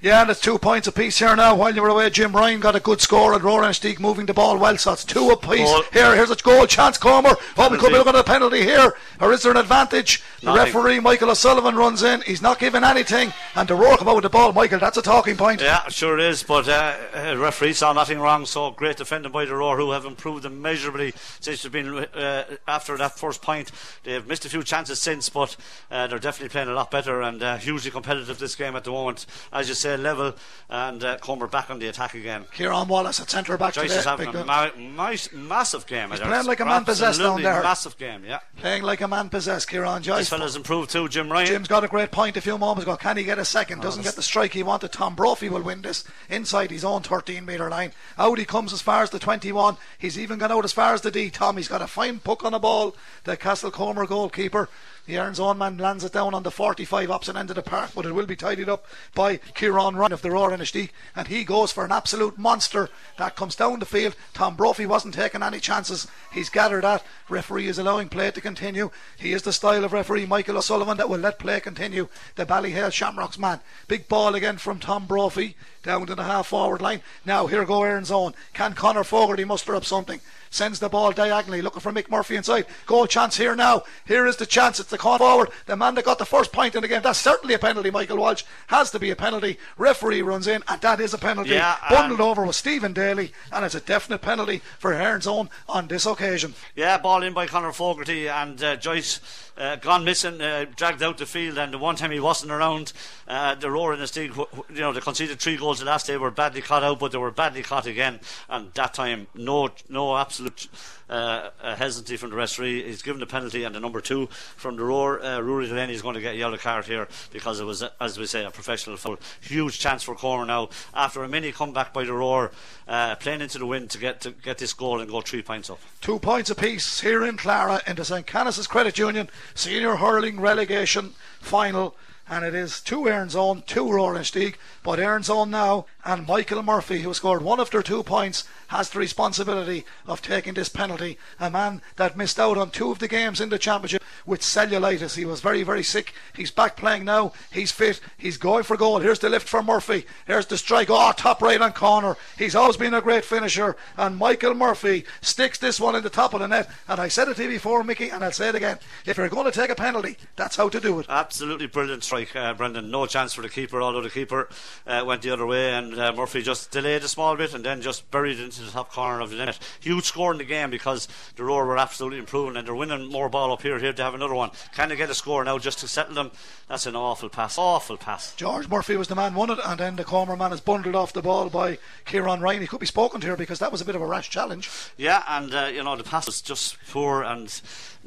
Yeah, 0.00 0.22
and 0.22 0.30
it's 0.30 0.40
two 0.40 0.58
points 0.58 0.86
apiece 0.86 1.18
here 1.18 1.34
now. 1.34 1.56
While 1.56 1.74
you 1.74 1.82
were 1.82 1.88
away, 1.88 2.08
Jim 2.10 2.32
Ryan 2.32 2.60
got 2.60 2.76
a 2.76 2.80
good 2.80 3.00
score 3.00 3.34
and 3.34 3.42
Rower 3.42 3.62
Inistioge 3.62 3.98
moving 3.98 4.26
the 4.26 4.34
ball 4.34 4.56
well, 4.56 4.78
so 4.78 4.92
it's 4.92 5.04
two 5.04 5.30
apiece. 5.30 5.68
Goal. 5.68 5.82
Here, 5.92 6.14
here's 6.14 6.30
a 6.30 6.36
goal 6.36 6.66
chance, 6.66 6.98
Comer. 6.98 7.34
Oh, 7.56 7.68
we 7.68 7.78
could 7.78 7.88
be 7.88 7.98
looking 7.98 8.14
at 8.14 8.20
a 8.20 8.24
penalty 8.24 8.62
here. 8.62 8.94
Or 9.20 9.32
is 9.32 9.42
there 9.42 9.50
an 9.50 9.56
advantage? 9.58 10.22
The 10.40 10.46
Nothing. 10.46 10.62
referee, 10.62 11.00
Michael 11.00 11.30
O'Sullivan, 11.30 11.74
runs 11.74 12.04
in. 12.04 12.20
He's 12.20 12.40
not 12.40 12.60
giving 12.60 12.84
anything. 12.84 13.32
And 13.56 13.68
the 13.68 13.74
Roar 13.74 13.96
come 13.96 14.06
out 14.06 14.14
with 14.14 14.22
the 14.22 14.30
ball, 14.30 14.52
Michael. 14.52 14.78
That's 14.78 14.96
a 14.96 15.02
talking 15.02 15.36
point. 15.36 15.60
Yeah, 15.60 15.88
sure 15.88 16.18
is. 16.18 16.44
But 16.44 16.68
uh, 16.68 16.96
uh, 17.14 17.36
referee 17.36 17.72
saw 17.72 17.92
nothing 17.92 18.20
wrong, 18.20 18.46
so 18.46 18.70
great 18.70 18.98
defending 18.98 19.32
by 19.32 19.46
the 19.46 19.56
Roar, 19.56 19.76
who 19.76 19.90
have 19.90 20.04
improved 20.04 20.44
immeasurably 20.44 21.12
since 21.40 21.62
they've 21.62 21.72
been 21.72 22.06
uh, 22.14 22.44
after 22.68 22.96
that 22.96 23.18
first 23.18 23.42
point. 23.42 23.72
They've 24.04 24.24
missed 24.24 24.44
a 24.44 24.48
few 24.48 24.62
chances 24.62 25.00
since, 25.00 25.28
but 25.28 25.56
uh, 25.90 26.06
they're 26.06 26.20
definitely 26.20 26.50
playing 26.50 26.68
a 26.68 26.72
lot 26.74 26.92
better 26.92 27.20
and 27.20 27.42
uh, 27.42 27.56
hugely 27.56 27.90
competitive 27.90 28.38
this 28.38 28.54
game 28.54 28.76
at 28.76 28.84
the 28.84 28.92
moment. 28.92 29.26
As 29.52 29.68
you 29.68 29.74
level 29.96 30.34
and 30.68 31.02
uh, 31.02 31.16
Comer 31.18 31.46
back 31.46 31.70
on 31.70 31.78
the 31.78 31.88
attack 31.88 32.14
again. 32.14 32.44
Kieran 32.52 32.88
Wallace 32.88 33.20
at 33.20 33.30
centre 33.30 33.56
back. 33.56 33.74
Joyce 33.74 33.88
today. 33.88 33.98
is 33.98 34.04
having 34.04 34.34
a 34.34 34.44
ma- 34.44 34.70
nice, 34.76 35.32
massive 35.32 35.86
game. 35.86 36.10
He's 36.10 36.20
playing 36.20 36.46
like 36.46 36.60
a 36.60 36.64
man 36.64 36.84
possessed 36.84 37.20
down 37.20 37.42
there. 37.42 37.62
Massive 37.62 37.96
game, 37.96 38.24
yeah. 38.24 38.40
Playing 38.56 38.82
like 38.82 39.00
a 39.00 39.08
man 39.08 39.28
possessed, 39.28 39.68
Kieran 39.68 40.02
Joyce. 40.02 40.18
This 40.18 40.28
fella's 40.28 40.56
improved 40.56 40.90
too, 40.90 41.08
Jim 41.08 41.30
Ryan. 41.30 41.46
Jim's 41.46 41.68
got 41.68 41.84
a 41.84 41.88
great 41.88 42.10
point 42.10 42.36
a 42.36 42.40
few 42.40 42.58
moments 42.58 42.82
ago. 42.82 42.96
Can 42.96 43.16
he 43.16 43.24
get 43.24 43.38
a 43.38 43.44
second? 43.44 43.80
Doesn't 43.80 44.00
oh, 44.00 44.04
get 44.04 44.16
the 44.16 44.22
strike 44.22 44.52
he 44.52 44.62
wanted. 44.62 44.92
Tom 44.92 45.14
Brophy 45.14 45.48
will 45.48 45.62
win 45.62 45.82
this 45.82 46.04
inside 46.28 46.70
his 46.70 46.84
own 46.84 47.02
13 47.02 47.44
metre 47.44 47.70
line. 47.70 47.92
Out 48.18 48.38
he 48.38 48.44
comes 48.44 48.72
as 48.72 48.82
far 48.82 49.02
as 49.02 49.10
the 49.10 49.18
21. 49.18 49.76
He's 49.98 50.18
even 50.18 50.38
gone 50.38 50.52
out 50.52 50.64
as 50.64 50.72
far 50.72 50.94
as 50.94 51.00
the 51.00 51.10
D. 51.10 51.30
Tom, 51.30 51.56
he's 51.56 51.68
got 51.68 51.82
a 51.82 51.86
fine 51.86 52.18
puck 52.18 52.44
on 52.44 52.52
the 52.52 52.58
ball. 52.58 52.96
The 53.24 53.36
Castlecomer 53.36 54.06
goalkeeper 54.06 54.68
The 55.08 55.16
Erin's 55.16 55.40
own 55.40 55.56
man 55.56 55.78
lands 55.78 56.04
it 56.04 56.12
down 56.12 56.34
on 56.34 56.42
the 56.42 56.50
45 56.50 57.10
opposite 57.10 57.34
end 57.34 57.48
of 57.48 57.56
the 57.56 57.62
park, 57.62 57.92
but 57.94 58.04
it 58.04 58.12
will 58.12 58.26
be 58.26 58.36
tidied 58.36 58.68
up 58.68 58.84
by 59.14 59.38
Kieran 59.38 59.96
Ryan 59.96 60.12
of 60.12 60.20
the 60.20 60.30
Rower 60.30 60.50
Inistioge, 60.50 60.90
and 61.16 61.28
he 61.28 61.44
goes 61.44 61.72
for 61.72 61.82
an 61.82 61.92
absolute 61.92 62.36
monster 62.36 62.90
that 63.16 63.34
comes 63.34 63.56
down 63.56 63.78
the 63.78 63.86
field. 63.86 64.14
Tom 64.34 64.54
Brophy 64.54 64.84
wasn't 64.84 65.14
taking 65.14 65.42
any 65.42 65.60
chances. 65.60 66.08
He's 66.30 66.50
gathered 66.50 66.84
that. 66.84 67.02
Referee 67.30 67.68
is 67.68 67.78
allowing 67.78 68.10
play 68.10 68.30
to 68.30 68.40
continue. 68.42 68.90
He 69.16 69.32
is 69.32 69.40
the 69.40 69.52
style 69.54 69.82
of 69.82 69.94
referee 69.94 70.26
Michael 70.26 70.58
O'Sullivan 70.58 70.98
that 70.98 71.08
will 71.08 71.20
let 71.20 71.38
play 71.38 71.58
continue. 71.60 72.08
The 72.34 72.44
Ballyhale 72.44 72.92
Shamrocks 72.92 73.38
man. 73.38 73.60
Big 73.86 74.08
ball 74.08 74.34
again 74.34 74.58
from 74.58 74.78
Tom 74.78 75.06
Brophy 75.06 75.56
down 75.82 76.06
to 76.06 76.16
the 76.16 76.24
half 76.24 76.48
forward 76.48 76.82
line. 76.82 77.00
Now 77.24 77.46
here 77.46 77.64
go 77.64 77.82
Erin's 77.82 78.10
own. 78.10 78.34
Can 78.52 78.74
Connor 78.74 79.04
Fogarty 79.04 79.46
muster 79.46 79.74
up 79.74 79.86
something? 79.86 80.20
Sends 80.50 80.78
the 80.78 80.88
ball 80.88 81.12
diagonally, 81.12 81.62
looking 81.62 81.80
for 81.80 81.92
Mick 81.92 82.10
Murphy 82.10 82.36
inside. 82.36 82.66
Goal 82.86 83.06
chance 83.06 83.36
here 83.36 83.54
now. 83.54 83.82
Here 84.06 84.26
is 84.26 84.36
the 84.36 84.46
chance. 84.46 84.80
It's 84.80 84.90
the 84.90 84.98
corner 84.98 85.18
forward. 85.18 85.50
The 85.66 85.76
man 85.76 85.94
that 85.94 86.04
got 86.04 86.18
the 86.18 86.24
first 86.24 86.52
point 86.52 86.74
in 86.74 86.82
the 86.82 86.88
game. 86.88 87.02
That's 87.02 87.18
certainly 87.18 87.54
a 87.54 87.58
penalty. 87.58 87.90
Michael 87.90 88.18
Walsh 88.18 88.44
has 88.68 88.90
to 88.92 88.98
be 88.98 89.10
a 89.10 89.16
penalty. 89.16 89.58
Referee 89.76 90.22
runs 90.22 90.46
in, 90.46 90.62
and 90.68 90.80
that 90.80 91.00
is 91.00 91.12
a 91.14 91.18
penalty. 91.18 91.50
Yeah, 91.50 91.76
Bundled 91.90 92.20
over 92.20 92.44
with 92.44 92.56
Stephen 92.56 92.92
Daly, 92.92 93.32
and 93.52 93.64
it's 93.64 93.74
a 93.74 93.80
definite 93.80 94.22
penalty 94.22 94.62
for 94.78 94.92
Erin's 94.92 95.26
own 95.26 95.50
on 95.68 95.88
this 95.88 96.06
occasion. 96.06 96.54
Yeah, 96.74 96.98
ball 96.98 97.22
in 97.22 97.34
by 97.34 97.46
Conor 97.46 97.72
Fogarty 97.72 98.28
and 98.28 98.62
uh, 98.62 98.76
Joyce 98.76 99.20
uh, 99.58 99.76
gone 99.76 100.04
missing, 100.04 100.40
uh, 100.40 100.66
dragged 100.76 101.02
out 101.02 101.18
the 101.18 101.26
field, 101.26 101.58
and 101.58 101.74
the 101.74 101.78
one 101.78 101.96
time 101.96 102.10
he 102.10 102.20
wasn't 102.20 102.52
around, 102.52 102.92
uh, 103.26 103.54
the 103.54 103.70
Rower 103.70 103.96
Inistioge, 103.96 104.36
you 104.70 104.80
know, 104.80 104.92
they 104.92 105.00
conceded 105.00 105.40
three 105.40 105.56
goals 105.56 105.80
the 105.80 105.84
last 105.84 106.06
day, 106.06 106.16
were 106.16 106.30
badly 106.30 106.62
caught 106.62 106.84
out, 106.84 106.98
but 106.98 107.12
they 107.12 107.18
were 107.18 107.30
badly 107.30 107.62
caught 107.62 107.86
again, 107.86 108.20
and 108.48 108.72
that 108.74 108.94
time, 108.94 109.26
no, 109.34 109.70
no 109.88 110.16
absolute 110.16 110.68
uh, 111.08 111.50
hesitancy 111.76 112.16
from 112.16 112.30
the 112.30 112.36
referee. 112.36 112.84
He's 112.84 113.02
given 113.02 113.22
a 113.22 113.26
penalty, 113.26 113.64
and 113.64 113.74
the 113.74 113.80
number 113.80 114.00
two 114.00 114.26
from 114.56 114.76
the 114.76 114.84
Roar, 114.84 115.22
uh, 115.22 115.40
Rory 115.40 115.66
Delaney, 115.66 115.94
is 115.94 116.02
going 116.02 116.14
to 116.14 116.20
get 116.20 116.34
a 116.34 116.38
yellow 116.38 116.56
card 116.56 116.86
here 116.86 117.08
because 117.32 117.60
it 117.60 117.64
was, 117.64 117.82
as 118.00 118.18
we 118.18 118.26
say, 118.26 118.44
a 118.44 118.50
professional 118.50 118.96
foul. 118.96 119.18
Huge 119.40 119.78
chance 119.78 120.02
for 120.02 120.14
Comer 120.14 120.44
now 120.44 120.68
after 120.94 121.22
a 121.22 121.28
mini 121.28 121.52
comeback 121.52 121.92
by 121.92 122.04
the 122.04 122.12
Roar, 122.12 122.52
uh, 122.86 123.16
playing 123.16 123.40
into 123.40 123.58
the 123.58 123.66
wind 123.66 123.90
to 123.90 123.98
get 123.98 124.20
to 124.22 124.30
get 124.30 124.58
this 124.58 124.72
goal 124.72 125.00
and 125.00 125.10
go 125.10 125.20
three 125.20 125.42
points 125.42 125.70
up. 125.70 125.80
Two 126.00 126.18
points 126.18 126.50
apiece 126.50 127.00
here 127.00 127.24
in 127.24 127.36
Clara 127.36 127.80
into 127.86 128.04
St. 128.04 128.26
Canice's 128.26 128.66
Credit 128.66 128.98
Union 128.98 129.30
senior 129.54 129.96
hurling 129.96 130.40
relegation 130.40 131.14
final 131.40 131.96
and 132.30 132.44
it 132.44 132.54
is 132.54 132.80
two 132.80 133.08
Erin's 133.08 133.34
own, 133.34 133.62
two 133.66 133.90
Rower 133.90 134.14
Inistioge, 134.14 134.56
but 134.82 134.98
Erin's 134.98 135.30
own 135.30 135.50
now 135.50 135.86
and 136.08 136.26
Michael 136.26 136.62
Murphy, 136.62 137.00
who 137.00 137.12
scored 137.12 137.42
one 137.42 137.60
of 137.60 137.70
their 137.70 137.82
two 137.82 138.02
points, 138.02 138.44
has 138.68 138.88
the 138.88 138.98
responsibility 138.98 139.84
of 140.06 140.22
taking 140.22 140.54
this 140.54 140.70
penalty. 140.70 141.18
A 141.38 141.50
man 141.50 141.82
that 141.96 142.16
missed 142.16 142.40
out 142.40 142.56
on 142.56 142.70
two 142.70 142.90
of 142.90 142.98
the 142.98 143.08
games 143.08 143.42
in 143.42 143.50
the 143.50 143.58
championship 143.58 144.02
with 144.24 144.40
cellulitis. 144.40 145.16
He 145.16 145.26
was 145.26 145.42
very, 145.42 145.62
very 145.62 145.82
sick. 145.82 146.14
He's 146.34 146.50
back 146.50 146.78
playing 146.78 147.04
now. 147.04 147.34
He's 147.52 147.72
fit. 147.72 148.00
He's 148.16 148.38
going 148.38 148.62
for 148.62 148.78
goal. 148.78 149.00
Here's 149.00 149.18
the 149.18 149.28
lift 149.28 149.46
for 149.46 149.62
Murphy. 149.62 150.06
Here's 150.26 150.46
the 150.46 150.56
strike. 150.56 150.88
Oh, 150.88 151.12
top 151.14 151.42
right 151.42 151.60
on 151.60 151.72
corner. 151.72 152.16
He's 152.38 152.54
always 152.54 152.78
been 152.78 152.94
a 152.94 153.02
great 153.02 153.26
finisher. 153.26 153.76
And 153.98 154.16
Michael 154.16 154.54
Murphy 154.54 155.04
sticks 155.20 155.58
this 155.58 155.78
one 155.78 155.94
in 155.94 156.02
the 156.02 156.08
top 156.08 156.32
of 156.32 156.40
the 156.40 156.48
net. 156.48 156.70
And 156.88 156.98
I 157.00 157.08
said 157.08 157.28
it 157.28 157.36
to 157.36 157.42
you 157.42 157.50
before, 157.50 157.84
Mickey, 157.84 158.08
and 158.08 158.24
I'll 158.24 158.32
say 158.32 158.48
it 158.48 158.54
again. 158.54 158.78
If 159.04 159.18
you're 159.18 159.28
going 159.28 159.44
to 159.44 159.52
take 159.52 159.68
a 159.68 159.74
penalty, 159.74 160.16
that's 160.36 160.56
how 160.56 160.70
to 160.70 160.80
do 160.80 161.00
it. 161.00 161.06
Absolutely 161.10 161.66
brilliant 161.66 162.02
strike, 162.02 162.34
uh, 162.34 162.54
Brendan. 162.54 162.90
No 162.90 163.04
chance 163.04 163.34
for 163.34 163.42
the 163.42 163.50
keeper, 163.50 163.82
although 163.82 164.00
the 164.00 164.08
keeper 164.08 164.48
uh, 164.86 165.04
went 165.06 165.20
the 165.20 165.30
other 165.30 165.44
way. 165.44 165.74
And 165.74 165.97
uh, 165.98 166.12
Murphy 166.12 166.42
just 166.42 166.70
delayed 166.70 167.02
a 167.02 167.08
small 167.08 167.36
bit 167.36 167.54
and 167.54 167.64
then 167.64 167.82
just 167.82 168.10
buried 168.10 168.38
it 168.38 168.44
into 168.44 168.62
the 168.62 168.70
top 168.70 168.92
corner 168.92 169.20
of 169.20 169.30
the 169.30 169.36
net. 169.36 169.58
Huge 169.80 170.04
score 170.04 170.32
in 170.32 170.38
the 170.38 170.44
game 170.44 170.70
because 170.70 171.08
the 171.36 171.44
Roar 171.44 171.66
were 171.66 171.78
absolutely 171.78 172.18
improving 172.18 172.56
and 172.56 172.66
they're 172.66 172.74
winning 172.74 173.10
more 173.10 173.28
ball 173.28 173.52
up 173.52 173.62
here. 173.62 173.78
Here 173.78 173.92
to 173.92 174.02
have 174.02 174.14
another 174.14 174.34
one. 174.34 174.50
Can 174.74 174.88
they 174.88 174.96
get 174.96 175.10
a 175.10 175.14
score 175.14 175.44
now 175.44 175.58
just 175.58 175.78
to 175.80 175.88
settle 175.88 176.14
them? 176.14 176.30
That's 176.68 176.86
an 176.86 176.96
awful 176.96 177.28
pass. 177.28 177.56
Awful 177.58 177.96
pass. 177.96 178.34
George 178.34 178.68
Murphy 178.68 178.96
was 178.96 179.08
the 179.08 179.14
man 179.14 179.34
won 179.34 179.50
it, 179.50 179.58
and 179.64 179.80
then 179.80 179.96
the 179.96 180.04
corner 180.04 180.36
man 180.36 180.52
is 180.52 180.60
bundled 180.60 180.96
off 180.96 181.12
the 181.12 181.22
ball 181.22 181.48
by 181.48 181.78
Kieran 182.04 182.40
Ryan. 182.40 182.60
He 182.60 182.66
could 182.66 182.80
be 182.80 182.86
spoken 182.86 183.20
to 183.20 183.26
here 183.26 183.36
because 183.36 183.58
that 183.58 183.72
was 183.72 183.80
a 183.80 183.84
bit 183.84 183.94
of 183.94 184.02
a 184.02 184.06
rash 184.06 184.28
challenge. 184.30 184.70
Yeah, 184.96 185.22
and 185.26 185.54
uh, 185.54 185.70
you 185.72 185.82
know 185.82 185.96
the 185.96 186.04
pass 186.04 186.26
was 186.26 186.42
just 186.42 186.76
poor 186.90 187.22
and 187.22 187.60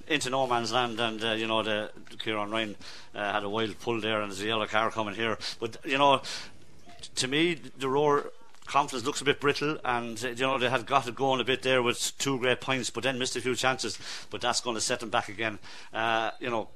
into 0.07 0.29
no 0.29 0.47
man's 0.47 0.71
land, 0.71 0.99
and 0.99 1.23
uh, 1.23 1.31
you 1.31 1.47
know 1.47 1.63
the, 1.63 1.91
the 2.09 2.17
Kieran 2.17 2.51
Ryan 2.51 2.75
uh, 3.15 3.33
had 3.33 3.43
a 3.43 3.49
wild 3.49 3.79
pull 3.79 3.99
there, 4.01 4.21
and 4.21 4.31
there's 4.31 4.41
a 4.41 4.45
yellow 4.45 4.67
car 4.67 4.91
coming 4.91 5.15
here. 5.15 5.37
But 5.59 5.77
you 5.85 5.97
know, 5.97 6.21
to 7.15 7.27
me, 7.27 7.55
the 7.55 7.89
roar 7.89 8.31
confidence 8.65 9.05
looks 9.05 9.21
a 9.21 9.25
bit 9.25 9.39
brittle, 9.39 9.77
and 9.83 10.23
uh, 10.23 10.29
you 10.29 10.43
know 10.43 10.57
they 10.57 10.69
had 10.69 10.85
got 10.85 11.07
it 11.07 11.15
going 11.15 11.41
a 11.41 11.43
bit 11.43 11.61
there 11.61 11.83
with 11.83 12.17
two 12.17 12.39
great 12.39 12.61
points, 12.61 12.89
but 12.89 13.03
then 13.03 13.19
missed 13.19 13.35
a 13.35 13.41
few 13.41 13.55
chances. 13.55 13.97
But 14.29 14.41
that's 14.41 14.61
going 14.61 14.75
to 14.75 14.81
set 14.81 14.99
them 14.99 15.09
back 15.09 15.29
again. 15.29 15.59
Uh, 15.93 16.31
you 16.39 16.49
know, 16.49 16.69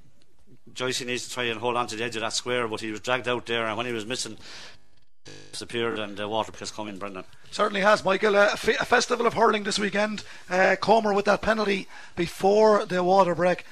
Joyce 0.73 1.01
needs 1.01 1.27
to 1.27 1.33
try 1.33 1.45
and 1.45 1.59
hold 1.59 1.77
on 1.77 1.87
to 1.87 1.95
the 1.95 2.03
edge 2.03 2.15
of 2.15 2.21
that 2.21 2.33
square, 2.33 2.67
but 2.67 2.81
he 2.81 2.91
was 2.91 2.99
dragged 2.99 3.27
out 3.27 3.45
there, 3.45 3.65
and 3.65 3.77
when 3.77 3.85
he 3.85 3.93
was 3.93 4.05
missing, 4.05 4.37
disappeared, 5.51 5.99
and 5.99 6.19
uh, 6.19 6.27
water 6.27 6.51
has 6.59 6.71
come 6.71 6.87
in, 6.87 6.97
Brendan. 6.97 7.23
Certainly 7.51 7.81
has, 7.81 8.03
Michael. 8.03 8.35
Uh, 8.35 8.47
a, 8.49 8.53
f- 8.53 8.81
a 8.81 8.85
festival 8.85 9.25
of 9.25 9.33
hurling 9.33 9.63
this 9.63 9.79
weekend. 9.79 10.23
Uh, 10.49 10.75
Comer 10.79 11.13
with 11.13 11.25
that 11.25 11.41
penalty 11.41 11.87
before 12.15 12.85
the 12.85 13.03
water 13.03 13.33
break 13.33 13.65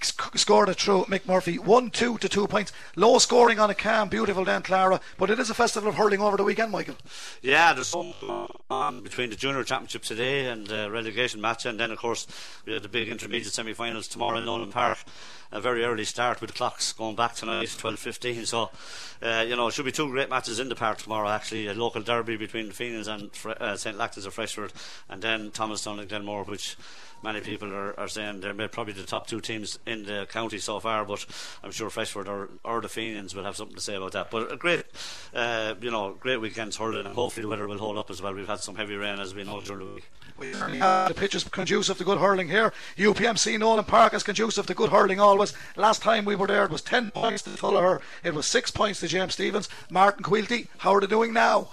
scored 0.00 0.68
it 0.68 0.80
through 0.80 1.04
Mick 1.04 1.26
Murphy. 1.26 1.58
1 1.58 1.90
2 1.90 2.18
to 2.18 2.28
2 2.28 2.46
points. 2.46 2.72
Low 2.96 3.18
scoring 3.18 3.58
on 3.58 3.70
a 3.70 3.74
cam. 3.74 4.08
Beautiful 4.08 4.44
then, 4.44 4.62
Clara. 4.62 5.00
But 5.16 5.30
it 5.30 5.38
is 5.38 5.50
a 5.50 5.54
festival 5.54 5.88
of 5.88 5.96
hurling 5.96 6.20
over 6.20 6.36
the 6.36 6.44
weekend, 6.44 6.72
Michael. 6.72 6.96
Yeah, 7.42 7.72
there's 7.72 7.88
some 7.88 8.14
on 8.70 9.02
between 9.02 9.30
the 9.30 9.36
junior 9.36 9.64
championship 9.64 10.02
today 10.02 10.46
and 10.46 10.66
the 10.66 10.90
relegation 10.90 11.40
match. 11.40 11.66
And 11.66 11.78
then, 11.78 11.90
of 11.90 11.98
course, 11.98 12.26
we 12.66 12.72
have 12.72 12.82
the 12.82 12.88
big 12.88 13.08
intermediate 13.08 13.52
semi 13.52 13.72
finals 13.72 14.08
tomorrow 14.08 14.38
in 14.38 14.44
Nolan 14.44 14.70
Park. 14.70 14.98
A 15.50 15.60
very 15.60 15.82
early 15.84 16.04
start 16.04 16.40
with 16.40 16.50
the 16.50 16.56
clocks 16.56 16.92
going 16.92 17.16
back 17.16 17.34
tonight, 17.34 17.68
12.15. 17.68 18.46
So, 18.46 18.70
uh, 19.22 19.44
you 19.48 19.56
know, 19.56 19.68
it 19.68 19.72
should 19.72 19.86
be 19.86 19.92
two 19.92 20.08
great 20.10 20.28
matches 20.28 20.60
in 20.60 20.68
the 20.68 20.74
park 20.74 20.98
tomorrow, 20.98 21.28
actually. 21.28 21.68
A 21.68 21.74
local 21.74 22.02
derby 22.02 22.36
between 22.36 22.68
the 22.68 22.74
Fenians 22.74 23.08
and 23.08 23.30
uh, 23.46 23.76
St. 23.76 23.96
Lachtain's 23.96 24.26
of 24.26 24.34
Freshford. 24.34 24.72
And 25.08 25.22
then 25.22 25.50
Thomastown 25.50 26.00
and 26.00 26.08
Glenmore, 26.08 26.44
which 26.44 26.76
many 27.22 27.40
people 27.40 27.72
are, 27.72 27.98
are 27.98 28.08
saying 28.08 28.40
they're 28.40 28.68
probably 28.68 28.92
the 28.92 29.04
top 29.04 29.26
two 29.26 29.40
teams 29.40 29.78
in 29.86 30.04
the 30.04 30.26
county 30.30 30.58
so 30.58 30.80
far, 30.80 31.04
but 31.04 31.24
I'm 31.62 31.70
sure 31.70 31.90
Freshford 31.90 32.28
or, 32.28 32.50
or 32.64 32.80
the 32.80 32.88
Fenians 32.88 33.34
will 33.34 33.44
have 33.44 33.56
something 33.56 33.76
to 33.76 33.82
say 33.82 33.96
about 33.96 34.12
that. 34.12 34.30
But 34.30 34.52
a 34.52 34.56
great, 34.56 34.84
uh, 35.34 35.74
you 35.80 35.90
know, 35.90 36.14
great 36.18 36.40
weekend's 36.40 36.76
hurling, 36.76 37.06
and 37.06 37.14
hopefully 37.14 37.42
the 37.42 37.48
weather 37.48 37.66
will 37.66 37.78
hold 37.78 37.98
up 37.98 38.10
as 38.10 38.22
well. 38.22 38.34
We've 38.34 38.46
had 38.46 38.60
some 38.60 38.76
heavy 38.76 38.96
rain 38.96 39.18
as 39.18 39.34
we 39.34 39.44
know 39.44 39.60
during 39.60 39.86
the 39.86 39.94
week. 39.94 40.10
We 40.38 40.52
the 40.52 41.14
pitch 41.16 41.34
is 41.34 41.42
conducive 41.44 41.98
to 41.98 42.04
good 42.04 42.18
hurling 42.18 42.48
here. 42.48 42.72
UPMC 42.96 43.58
Nolan 43.58 43.84
Park 43.84 44.14
is 44.14 44.22
conducive 44.22 44.66
to 44.66 44.74
good 44.74 44.90
hurling 44.90 45.18
always. 45.38 45.54
Last 45.76 46.02
time 46.02 46.24
we 46.24 46.34
were 46.34 46.48
there, 46.48 46.64
it 46.64 46.70
was 46.70 46.82
10 46.82 47.12
points 47.12 47.42
to 47.42 47.50
Tullogher, 47.50 48.00
it 48.24 48.34
was 48.34 48.46
6 48.46 48.70
points 48.72 49.00
to 49.00 49.08
James 49.08 49.34
Stephens. 49.34 49.68
Martin 49.90 50.24
Quilty, 50.24 50.66
how 50.78 50.94
are 50.94 51.00
they 51.00 51.06
doing 51.06 51.32
now? 51.32 51.68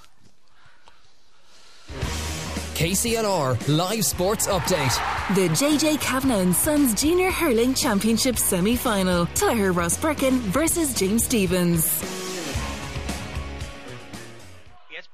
KCLR 2.75 3.67
Live 3.69 4.05
Sports 4.05 4.47
Update. 4.47 5.35
The 5.35 5.47
JJ 5.49 6.01
Kavanagh 6.01 6.39
and 6.39 6.55
Sons 6.55 6.93
Junior 7.01 7.31
Hurling 7.31 7.73
Championship 7.73 8.37
semi 8.37 8.75
final. 8.75 9.25
Tullogher 9.27 9.73
Rosbercon 9.73 10.33
versus 10.51 10.93
James 10.93 11.23
Stephens. 11.23 12.24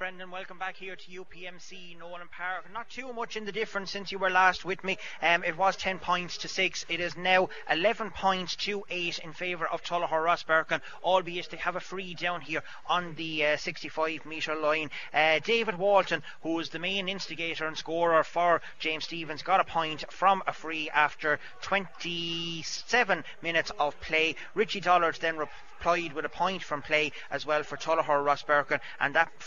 Brendan. 0.01 0.31
Welcome 0.31 0.57
back 0.57 0.77
here 0.77 0.95
to 0.95 1.11
UPMC 1.11 1.99
Nolan 1.99 2.27
Park. 2.35 2.65
Not 2.73 2.89
too 2.89 3.13
much 3.13 3.37
in 3.37 3.45
the 3.45 3.51
difference 3.51 3.91
since 3.91 4.11
you 4.11 4.17
were 4.17 4.31
last 4.31 4.65
with 4.65 4.83
me. 4.83 4.97
Um, 5.21 5.43
it 5.43 5.55
was 5.55 5.75
10 5.75 5.99
points 5.99 6.39
to 6.39 6.47
6. 6.47 6.87
It 6.89 6.99
is 6.99 7.15
now 7.15 7.49
11 7.69 8.09
points 8.09 8.55
to 8.65 8.83
8 8.89 9.19
in 9.19 9.33
favour 9.33 9.67
of 9.67 9.83
Tullogher 9.83 10.25
Rosbercon, 10.25 10.81
albeit 11.03 11.51
they 11.51 11.57
have 11.57 11.75
a 11.75 11.79
free 11.79 12.15
down 12.15 12.41
here 12.41 12.63
on 12.87 13.13
the 13.13 13.45
uh, 13.45 13.57
65 13.57 14.25
metre 14.25 14.55
line. 14.55 14.89
Uh, 15.13 15.37
David 15.37 15.77
Walton, 15.77 16.23
who 16.41 16.57
is 16.57 16.69
the 16.69 16.79
main 16.79 17.07
instigator 17.07 17.67
and 17.67 17.77
scorer 17.77 18.23
for 18.23 18.63
James 18.79 19.03
Stephens, 19.03 19.43
got 19.43 19.59
a 19.59 19.65
point 19.65 20.11
from 20.11 20.41
a 20.47 20.51
free 20.51 20.89
after 20.89 21.39
27 21.61 23.23
minutes 23.43 23.71
of 23.77 24.01
play. 24.01 24.35
Richie 24.55 24.79
Dollard 24.79 25.19
then 25.21 25.37
replied 25.37 26.13
with 26.13 26.25
a 26.25 26.29
point 26.29 26.61
from 26.61 26.83
play 26.83 27.11
as 27.31 27.43
well 27.43 27.63
for 27.63 27.75
Tullogher 27.75 28.23
Rosbercon, 28.23 28.79
and 28.99 29.15
that 29.15 29.39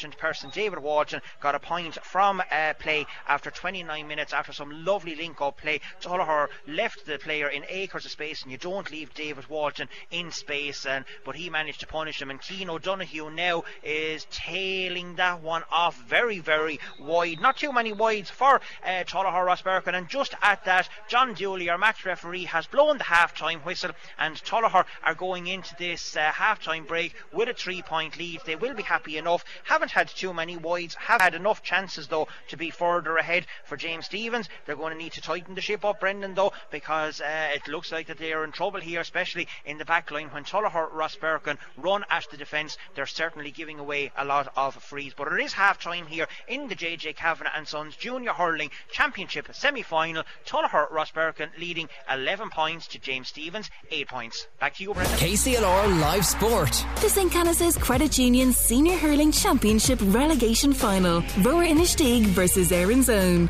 aforementioned 0.00 0.18
person, 0.18 0.50
David 0.50 0.78
Walton, 0.78 1.20
got 1.40 1.54
a 1.54 1.58
point 1.58 2.02
from 2.02 2.42
uh, 2.50 2.72
play 2.78 3.06
after 3.28 3.50
29 3.50 4.08
minutes 4.08 4.32
after 4.32 4.52
some 4.52 4.84
lovely 4.84 5.14
link 5.14 5.40
up 5.42 5.58
play. 5.58 5.80
Tullogher 6.00 6.48
left 6.66 7.04
the 7.04 7.18
player 7.18 7.48
in 7.48 7.64
acres 7.68 8.06
of 8.06 8.10
space, 8.10 8.42
and 8.42 8.50
you 8.50 8.56
don't 8.56 8.90
leave 8.90 9.12
David 9.12 9.48
Walton 9.50 9.88
in 10.10 10.30
space, 10.30 10.86
and 10.86 11.04
but 11.24 11.36
he 11.36 11.50
managed 11.50 11.80
to 11.80 11.86
punish 11.86 12.22
him. 12.22 12.30
And 12.30 12.40
Keane 12.40 12.70
O'Donoghue 12.70 13.30
now 13.30 13.64
is 13.82 14.26
tailing 14.30 15.16
that 15.16 15.42
one 15.42 15.64
off 15.70 16.00
very, 16.08 16.38
very 16.38 16.80
wide. 16.98 17.40
Not 17.40 17.58
too 17.58 17.72
many 17.72 17.92
wides 17.92 18.30
for 18.30 18.60
uh, 18.84 19.04
Tullogher 19.04 19.44
Rosbercon, 19.46 19.94
and 19.94 20.08
just 20.08 20.34
at 20.40 20.64
that, 20.64 20.88
John 21.08 21.34
Dooley, 21.34 21.68
our 21.68 21.78
match 21.78 22.06
referee, 22.06 22.44
has 22.44 22.66
blown 22.66 22.96
the 22.96 23.04
half 23.04 23.36
time 23.36 23.60
whistle, 23.60 23.90
and 24.18 24.36
Tullogher 24.36 24.86
are 25.02 25.14
going 25.14 25.46
into 25.46 25.74
this 25.78 26.16
uh, 26.16 26.32
half 26.32 26.62
time 26.62 26.84
break 26.84 27.14
with 27.32 27.48
a 27.48 27.54
three 27.54 27.82
point 27.82 28.16
lead. 28.16 28.40
They 28.46 28.56
will 28.56 28.74
be 28.74 28.82
happy 28.82 29.18
enough. 29.18 29.44
Haven't 29.64 29.89
had 29.90 30.08
too 30.08 30.34
many 30.34 30.40
many 30.40 30.56
wides. 30.56 30.94
Have 30.94 31.20
had 31.20 31.34
enough 31.34 31.62
chances 31.62 32.08
though 32.08 32.28
to 32.48 32.56
be 32.56 32.70
further 32.70 33.16
ahead 33.18 33.46
for 33.64 33.76
James 33.76 34.06
Stephens. 34.06 34.48
They're 34.64 34.76
going 34.76 34.92
to 34.92 34.98
need 34.98 35.12
to 35.12 35.20
tighten 35.20 35.54
the 35.54 35.60
ship 35.60 35.84
up, 35.84 36.00
Brendan, 36.00 36.34
though, 36.34 36.52
because 36.70 37.20
uh, 37.20 37.50
it 37.54 37.68
looks 37.68 37.92
like 37.92 38.06
that 38.06 38.16
they 38.16 38.32
are 38.32 38.44
in 38.44 38.52
trouble 38.52 38.80
here, 38.80 39.00
especially 39.00 39.48
in 39.66 39.76
the 39.76 39.84
back 39.84 40.10
line. 40.10 40.28
When 40.28 40.44
Tullogher, 40.44 40.90
Rosbercon 40.90 41.58
run 41.76 42.04
at 42.10 42.26
the 42.30 42.38
defence, 42.38 42.78
they're 42.94 43.06
certainly 43.06 43.50
giving 43.50 43.78
away 43.78 44.12
a 44.16 44.24
lot 44.24 44.48
of 44.56 44.74
frees. 44.74 45.12
But 45.14 45.32
it 45.32 45.40
is 45.40 45.52
half 45.52 45.78
time 45.78 46.06
here 46.06 46.26
in 46.48 46.68
the 46.68 46.76
JJ 46.76 47.16
Kavanagh 47.16 47.50
and 47.54 47.68
Sons 47.68 47.96
Junior 47.96 48.32
Hurling 48.32 48.70
Championship 48.90 49.48
semi 49.52 49.82
final. 49.82 50.24
Tullogher, 50.46 50.90
Rosbercon 50.90 51.50
leading 51.58 51.88
11 52.10 52.50
points 52.50 52.86
to 52.88 52.98
James 52.98 53.28
Stephens, 53.28 53.70
8 53.90 54.08
points. 54.08 54.46
Back 54.58 54.76
to 54.76 54.82
you, 54.82 54.94
Brendan. 54.94 55.16
KCLR 55.18 56.00
Live 56.00 56.24
Sport. 56.24 56.84
The 57.02 57.08
St. 57.08 57.30
Canice's 57.30 57.76
Credit 57.76 58.16
Union 58.16 58.52
Senior 58.52 58.96
Hurling 58.96 59.32
Championship 59.32 59.79
relegation 59.88 60.72
final. 60.74 61.22
Rower 61.38 61.64
Inistioge 61.64 62.26
versus 62.26 62.70
Erin's 62.70 63.08
Own. 63.08 63.48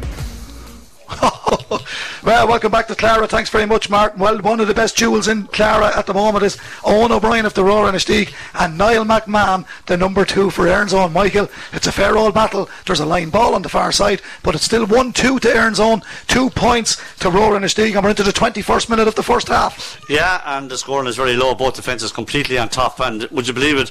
well, 2.23 2.47
welcome 2.47 2.71
back 2.71 2.87
to 2.87 2.95
Clara. 2.95 3.27
Thanks 3.27 3.51
very 3.51 3.67
much, 3.67 3.91
Martin. 3.91 4.21
Well, 4.21 4.39
one 4.39 4.61
of 4.61 4.69
the 4.69 4.75
best 4.75 4.97
jewels 4.97 5.27
in 5.27 5.49
Clara 5.49 5.97
at 5.97 6.07
the 6.07 6.15
moment 6.15 6.45
is 6.45 6.57
Owen 6.85 7.11
O'Brien 7.11 7.47
of 7.47 7.55
the 7.55 7.65
Rower 7.65 7.91
Inistioge 7.91 8.33
and 8.55 8.79
Niall 8.79 9.05
McMahon, 9.05 9.67
the 9.87 9.97
number 9.97 10.25
two 10.25 10.51
for 10.51 10.69
Erin's 10.69 10.95
Own. 10.95 11.13
Michael, 11.13 11.49
it's 11.73 11.89
a 11.89 11.93
fair 11.93 12.17
old 12.17 12.35
battle. 12.35 12.69
There's 12.87 13.01
a 13.01 13.07
line 13.07 13.31
ball 13.31 13.57
on 13.57 13.63
the 13.63 13.69
far 13.69 13.91
side, 13.91 14.23
but 14.45 14.55
it's 14.55 14.65
still 14.65 14.87
1 14.87 15.13
2 15.13 15.41
to 15.41 15.49
Erin's 15.49 15.81
Own, 15.81 16.03
two 16.29 16.49
points 16.51 16.97
to 17.19 17.29
Rower 17.29 17.59
Inistioge, 17.59 17.95
and 17.95 18.05
we're 18.05 18.11
into 18.11 18.23
the 18.23 18.31
21st 18.31 18.89
minute 18.89 19.09
of 19.09 19.17
the 19.17 19.23
first 19.25 19.49
half. 19.49 20.01
Yeah, 20.09 20.43
and 20.45 20.71
the 20.71 20.79
scoring 20.79 21.09
is 21.09 21.17
very 21.17 21.35
low. 21.35 21.55
Both 21.57 21.75
defences 21.75 22.13
completely 22.13 22.57
on 22.57 22.69
top. 22.69 23.01
And 23.01 23.25
would 23.31 23.49
you 23.49 23.55
believe 23.55 23.79
it? 23.79 23.91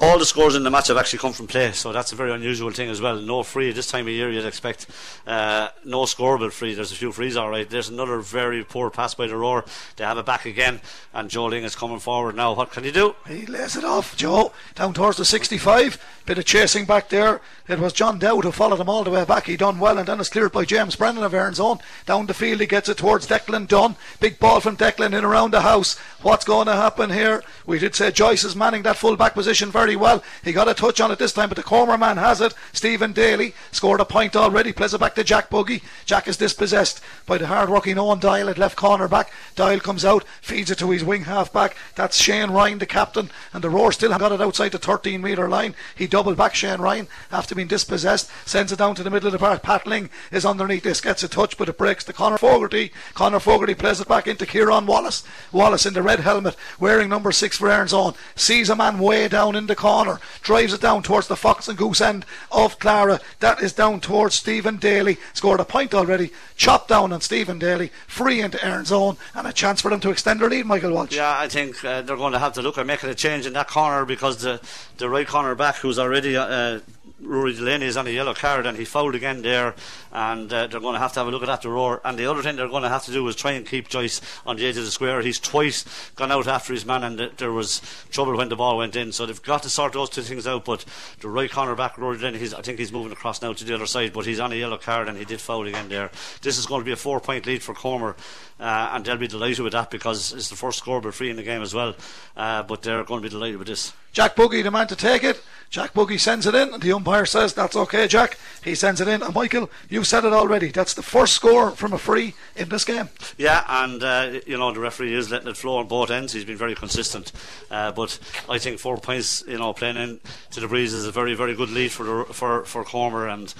All 0.00 0.18
the 0.18 0.26
scores 0.26 0.54
in 0.54 0.62
the 0.62 0.70
match 0.70 0.88
have 0.88 0.96
actually 0.96 1.18
come 1.18 1.32
from 1.32 1.46
play, 1.46 1.72
so 1.72 1.92
that's 1.92 2.12
a 2.12 2.16
very 2.16 2.32
unusual 2.32 2.70
thing 2.70 2.88
as 2.88 3.00
well. 3.00 3.16
No 3.16 3.42
free 3.42 3.72
this 3.72 3.86
time 3.86 4.06
of 4.06 4.12
year, 4.12 4.30
you'd 4.30 4.44
expect 4.44 4.86
uh, 5.26 5.68
no 5.84 6.02
scoreable 6.02 6.52
free. 6.52 6.74
There's 6.74 6.92
a 6.92 6.96
few 6.96 7.12
frees, 7.12 7.36
all 7.36 7.50
right. 7.50 7.68
There's 7.68 7.88
another 7.88 8.18
very 8.18 8.64
poor 8.64 8.90
pass 8.90 9.14
by 9.14 9.26
the 9.26 9.36
Roar. 9.36 9.64
They 9.96 10.04
have 10.04 10.18
it 10.18 10.26
back 10.26 10.46
again, 10.46 10.80
and 11.12 11.30
Joe 11.30 11.46
Ling 11.46 11.64
is 11.64 11.76
coming 11.76 11.98
forward 11.98 12.36
now. 12.36 12.54
What 12.54 12.70
can 12.70 12.84
he 12.84 12.92
do? 12.92 13.16
He 13.26 13.46
lays 13.46 13.76
it 13.76 13.84
off, 13.84 14.16
Joe, 14.16 14.52
down 14.74 14.94
towards 14.94 15.18
the 15.18 15.24
65. 15.24 16.02
Bit 16.26 16.38
of 16.38 16.44
chasing 16.44 16.84
back 16.84 17.08
there. 17.08 17.40
It 17.68 17.78
was 17.78 17.92
John 17.92 18.18
Dowd 18.18 18.44
who 18.44 18.52
followed 18.52 18.80
him 18.80 18.88
all 18.88 19.04
the 19.04 19.10
way 19.10 19.24
back. 19.24 19.46
He 19.46 19.56
done 19.56 19.78
well, 19.78 19.98
and 19.98 20.06
then 20.06 20.20
it's 20.20 20.28
cleared 20.28 20.52
by 20.52 20.64
James 20.64 20.96
Brennan 20.96 21.24
of 21.24 21.34
Erin's 21.34 21.60
Own. 21.60 21.78
Down 22.06 22.26
the 22.26 22.34
field, 22.34 22.60
he 22.60 22.66
gets 22.66 22.88
it 22.88 22.98
towards 22.98 23.26
Declan 23.26 23.66
Dunn. 23.66 23.96
Big 24.20 24.38
ball 24.38 24.60
from 24.60 24.76
Declan 24.76 25.16
in 25.16 25.24
around 25.24 25.52
the 25.52 25.62
house. 25.62 25.98
What's 26.22 26.44
going 26.44 26.66
to 26.66 26.74
happen 26.74 27.10
here? 27.10 27.42
We 27.66 27.78
did 27.78 27.94
say 27.94 28.10
Joyce 28.10 28.44
is 28.44 28.56
manning 28.56 28.82
that 28.82 28.96
full 28.96 29.16
back 29.16 29.34
position 29.34 29.70
very 29.70 29.87
well. 29.96 30.22
He 30.42 30.52
got 30.52 30.68
a 30.68 30.74
touch 30.74 31.00
on 31.00 31.10
it 31.10 31.18
this 31.18 31.32
time, 31.32 31.48
but 31.48 31.56
the 31.56 31.62
corner 31.62 31.96
man 31.96 32.16
has 32.16 32.40
it. 32.40 32.54
Stephen 32.72 33.12
Daly 33.12 33.54
scored 33.70 34.00
a 34.00 34.04
point 34.04 34.36
already. 34.36 34.72
Plays 34.72 34.94
it 34.94 35.00
back 35.00 35.14
to 35.14 35.24
Jack 35.24 35.50
Buggy. 35.50 35.82
Jack 36.04 36.28
is 36.28 36.36
dispossessed 36.36 37.00
by 37.26 37.38
the 37.38 37.46
hard 37.46 37.68
working 37.68 37.98
Owen 37.98 38.18
Doyle 38.18 38.48
at 38.48 38.58
left 38.58 38.76
corner 38.76 39.08
back. 39.08 39.30
Doyle 39.56 39.80
comes 39.80 40.04
out, 40.04 40.24
feeds 40.40 40.70
it 40.70 40.78
to 40.78 40.90
his 40.90 41.04
wing 41.04 41.24
half 41.24 41.52
back. 41.52 41.76
That's 41.94 42.20
Shane 42.20 42.50
Ryan, 42.50 42.78
the 42.78 42.86
captain, 42.86 43.30
and 43.52 43.62
the 43.62 43.70
Roar 43.70 43.92
still 43.92 44.16
got 44.18 44.32
it 44.32 44.40
outside 44.40 44.72
the 44.72 44.78
13 44.78 45.20
metre 45.22 45.48
line. 45.48 45.74
He 45.94 46.06
doubled 46.06 46.36
back 46.36 46.54
Shane 46.54 46.80
Ryan 46.80 47.08
after 47.30 47.54
being 47.54 47.68
dispossessed, 47.68 48.30
sends 48.46 48.72
it 48.72 48.78
down 48.78 48.94
to 48.96 49.02
the 49.02 49.10
middle 49.10 49.28
of 49.28 49.32
the 49.32 49.38
park. 49.38 49.62
Pat 49.62 49.86
Ling 49.86 50.10
is 50.30 50.44
underneath 50.44 50.82
this, 50.82 51.00
gets 51.00 51.22
a 51.22 51.28
touch, 51.28 51.56
but 51.56 51.68
it 51.68 51.78
breaks 51.78 52.04
to 52.04 52.12
Connor 52.12 52.38
Fogarty. 52.38 52.92
Connor 53.14 53.40
Fogarty 53.40 53.74
plays 53.74 54.00
it 54.00 54.08
back 54.08 54.26
into 54.26 54.46
Kieran 54.46 54.86
Wallace. 54.86 55.24
Wallace 55.52 55.86
in 55.86 55.94
the 55.94 56.02
red 56.02 56.20
helmet, 56.20 56.56
wearing 56.78 57.08
number 57.08 57.32
six 57.32 57.56
for 57.58 57.70
Erin's 57.70 57.92
Own, 57.92 58.14
sees 58.36 58.68
a 58.70 58.76
man 58.76 58.98
way 58.98 59.28
down 59.28 59.56
in 59.56 59.66
the 59.66 59.76
corner, 59.78 60.20
drives 60.42 60.74
it 60.74 60.80
down 60.80 61.02
towards 61.02 61.28
the 61.28 61.36
Fox 61.36 61.68
and 61.68 61.78
Goose 61.78 62.00
end 62.00 62.26
of 62.50 62.78
Clara. 62.80 63.20
That 63.38 63.62
is 63.62 63.72
down 63.72 64.00
towards 64.00 64.34
Stephen 64.34 64.76
Daly. 64.76 65.16
Scored 65.32 65.60
a 65.60 65.64
point 65.64 65.94
already. 65.94 66.30
Chopped 66.56 66.88
down 66.88 67.12
on 67.12 67.20
Stephen 67.20 67.58
Daly. 67.60 67.90
Free 68.08 68.40
into 68.40 68.62
Erin's 68.62 68.90
Own 68.90 69.16
and 69.34 69.46
a 69.46 69.52
chance 69.52 69.80
for 69.80 69.90
them 69.90 70.00
to 70.00 70.10
extend 70.10 70.40
their 70.40 70.50
lead, 70.50 70.66
Michael 70.66 70.92
Walsh. 70.92 71.14
Yeah, 71.14 71.38
I 71.38 71.48
think 71.48 71.82
uh, 71.84 72.02
they're 72.02 72.16
going 72.16 72.32
to 72.32 72.40
have 72.40 72.54
to 72.54 72.62
look 72.62 72.76
at 72.76 72.86
making 72.86 73.08
a 73.08 73.14
change 73.14 73.46
in 73.46 73.52
that 73.52 73.68
corner 73.68 74.04
because 74.04 74.42
the, 74.42 74.60
the 74.98 75.08
right 75.08 75.26
corner 75.26 75.54
back, 75.54 75.76
who's 75.76 75.98
already 75.98 76.36
uh, 76.36 76.80
Rory 77.20 77.52
Delaney 77.52 77.86
is 77.86 77.96
on 77.96 78.06
a 78.06 78.10
yellow 78.10 78.34
card 78.34 78.64
and 78.66 78.78
he 78.78 78.84
fouled 78.84 79.14
again 79.14 79.42
there. 79.42 79.74
And 80.12 80.52
uh, 80.52 80.68
they're 80.68 80.80
going 80.80 80.94
to 80.94 81.00
have 81.00 81.12
to 81.14 81.20
have 81.20 81.26
a 81.26 81.30
look 81.30 81.42
at 81.42 81.46
that 81.46 81.62
to 81.62 81.70
roar. 81.70 82.00
And 82.04 82.18
the 82.18 82.26
other 82.26 82.42
thing 82.42 82.56
they're 82.56 82.68
going 82.68 82.84
to 82.84 82.88
have 82.88 83.04
to 83.06 83.12
do 83.12 83.26
is 83.28 83.36
try 83.36 83.52
and 83.52 83.66
keep 83.66 83.88
Joyce 83.88 84.20
on 84.46 84.56
the 84.56 84.66
edge 84.66 84.76
of 84.76 84.84
the 84.84 84.90
square. 84.90 85.20
He's 85.20 85.40
twice 85.40 85.84
gone 86.14 86.32
out 86.32 86.46
after 86.46 86.72
his 86.72 86.86
man 86.86 87.04
and 87.04 87.18
th- 87.18 87.32
there 87.36 87.52
was 87.52 87.82
trouble 88.10 88.36
when 88.36 88.48
the 88.48 88.56
ball 88.56 88.78
went 88.78 88.96
in. 88.96 89.12
So 89.12 89.26
they've 89.26 89.42
got 89.42 89.64
to 89.64 89.70
sort 89.70 89.92
those 89.92 90.10
two 90.10 90.22
things 90.22 90.46
out 90.46 90.64
but 90.64 90.84
the 91.20 91.28
right 91.28 91.50
corner 91.50 91.74
back 91.74 91.98
Rory 91.98 92.18
Delaney 92.18 92.38
I 92.38 92.62
think 92.62 92.78
he's 92.78 92.92
moving 92.92 93.12
across 93.12 93.42
now 93.42 93.52
to 93.52 93.64
the 93.64 93.74
other 93.74 93.86
side 93.86 94.12
but 94.12 94.26
he's 94.26 94.40
on 94.40 94.52
a 94.52 94.56
yellow 94.56 94.78
card 94.78 95.08
and 95.08 95.18
he 95.18 95.24
did 95.24 95.40
foul 95.40 95.66
again 95.66 95.88
there. 95.88 96.10
This 96.42 96.58
is 96.58 96.66
going 96.66 96.80
to 96.80 96.86
be 96.86 96.92
a 96.92 96.96
four 96.96 97.20
point 97.20 97.46
lead 97.46 97.62
for 97.62 97.74
Comer 97.74 98.16
uh, 98.60 98.90
and 98.92 99.04
they'll 99.04 99.16
be 99.16 99.28
delighted 99.28 99.60
with 99.60 99.72
that 99.72 99.90
because 99.90 100.32
it's 100.32 100.50
the 100.50 100.56
first 100.56 100.82
scorable 100.84 101.12
free 101.12 101.30
in 101.30 101.36
the 101.36 101.42
game 101.42 101.62
as 101.62 101.74
well. 101.74 101.94
Uh, 102.36 102.62
but 102.62 102.82
they're 102.82 103.04
going 103.04 103.20
to 103.20 103.28
be 103.28 103.30
delighted 103.30 103.58
with 103.58 103.68
this 103.68 103.92
Jack 104.12 104.36
Buggy, 104.36 104.62
the 104.62 104.70
man 104.70 104.86
to 104.88 104.96
take 104.96 105.24
it. 105.24 105.42
Jack 105.70 105.92
Buggy 105.92 106.16
sends 106.16 106.46
it 106.46 106.54
in, 106.54 106.72
and 106.72 106.82
the 106.82 106.92
umpire 106.92 107.26
says 107.26 107.52
that's 107.52 107.76
okay, 107.76 108.08
Jack. 108.08 108.38
He 108.64 108.74
sends 108.74 109.02
it 109.02 109.08
in, 109.08 109.22
and 109.22 109.34
Michael, 109.34 109.70
you've 109.90 110.06
said 110.06 110.24
it 110.24 110.32
already. 110.32 110.68
That's 110.68 110.94
the 110.94 111.02
first 111.02 111.34
score 111.34 111.72
from 111.72 111.92
a 111.92 111.98
free 111.98 112.34
in 112.56 112.70
this 112.70 112.84
game. 112.84 113.10
Yeah, 113.36 113.64
and 113.68 114.02
uh, 114.02 114.40
you 114.46 114.56
know 114.56 114.72
the 114.72 114.80
referee 114.80 115.14
is 115.14 115.30
letting 115.30 115.48
it 115.48 115.58
flow 115.58 115.76
on 115.76 115.86
both 115.86 116.10
ends. 116.10 116.32
He's 116.32 116.46
been 116.46 116.56
very 116.56 116.74
consistent, 116.74 117.32
uh, 117.70 117.92
but 117.92 118.18
I 118.48 118.56
think 118.56 118.78
four 118.78 118.96
points, 118.96 119.44
you 119.46 119.58
know, 119.58 119.74
playing 119.74 119.98
in 119.98 120.20
to 120.52 120.60
the 120.60 120.68
breeze 120.68 120.94
is 120.94 121.06
a 121.06 121.12
very, 121.12 121.34
very 121.34 121.54
good 121.54 121.70
lead 121.70 121.92
for 121.92 122.04
the, 122.04 122.24
for 122.32 122.64
for 122.64 122.82
Comer 122.82 123.28
and 123.28 123.52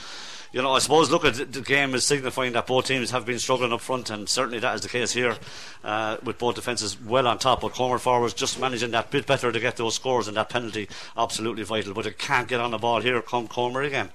you 0.53 0.63
know, 0.63 0.73
I 0.73 0.79
suppose 0.79 1.11
look 1.11 1.25
at 1.25 1.53
the 1.53 1.61
game 1.61 1.95
is 1.95 2.07
signifying 2.07 2.53
that 2.55 2.67
both 2.67 2.87
teams 2.87 3.11
have 3.11 3.27
been 3.27 3.39
struggling 3.39 3.73
up 3.73 3.83
front, 3.83 4.09
and 4.09 4.29
certainly 4.29 4.59
that 4.61 4.75
is 4.75 4.81
the 4.81 4.89
case 4.89 5.13
here 5.13 5.37
uh, 5.85 6.17
with 6.23 6.39
both 6.39 6.55
defences 6.55 6.99
well 7.01 7.27
on 7.27 7.39
top. 7.39 7.61
But 7.61 7.75
Comer 7.75 7.99
forwards 7.99 8.33
just 8.33 8.59
managing 8.59 8.93
that 8.93 9.11
bit 9.11 9.27
better 9.27 9.53
to 9.53 9.61
get 9.61 9.77
those 9.77 9.95
scores, 9.95 10.27
and 10.27 10.37
that 10.39 10.49
penalty 10.49 10.89
absolutely 11.17 11.65
vital. 11.65 11.93
But 11.93 12.07
it 12.07 12.19
can't 12.19 12.49
get 12.49 12.61
on 12.61 12.71
the 12.71 12.79
ball 12.79 13.03
here. 13.03 13.21
Come 13.21 13.47
Comer 13.47 13.83
again. 13.83 14.09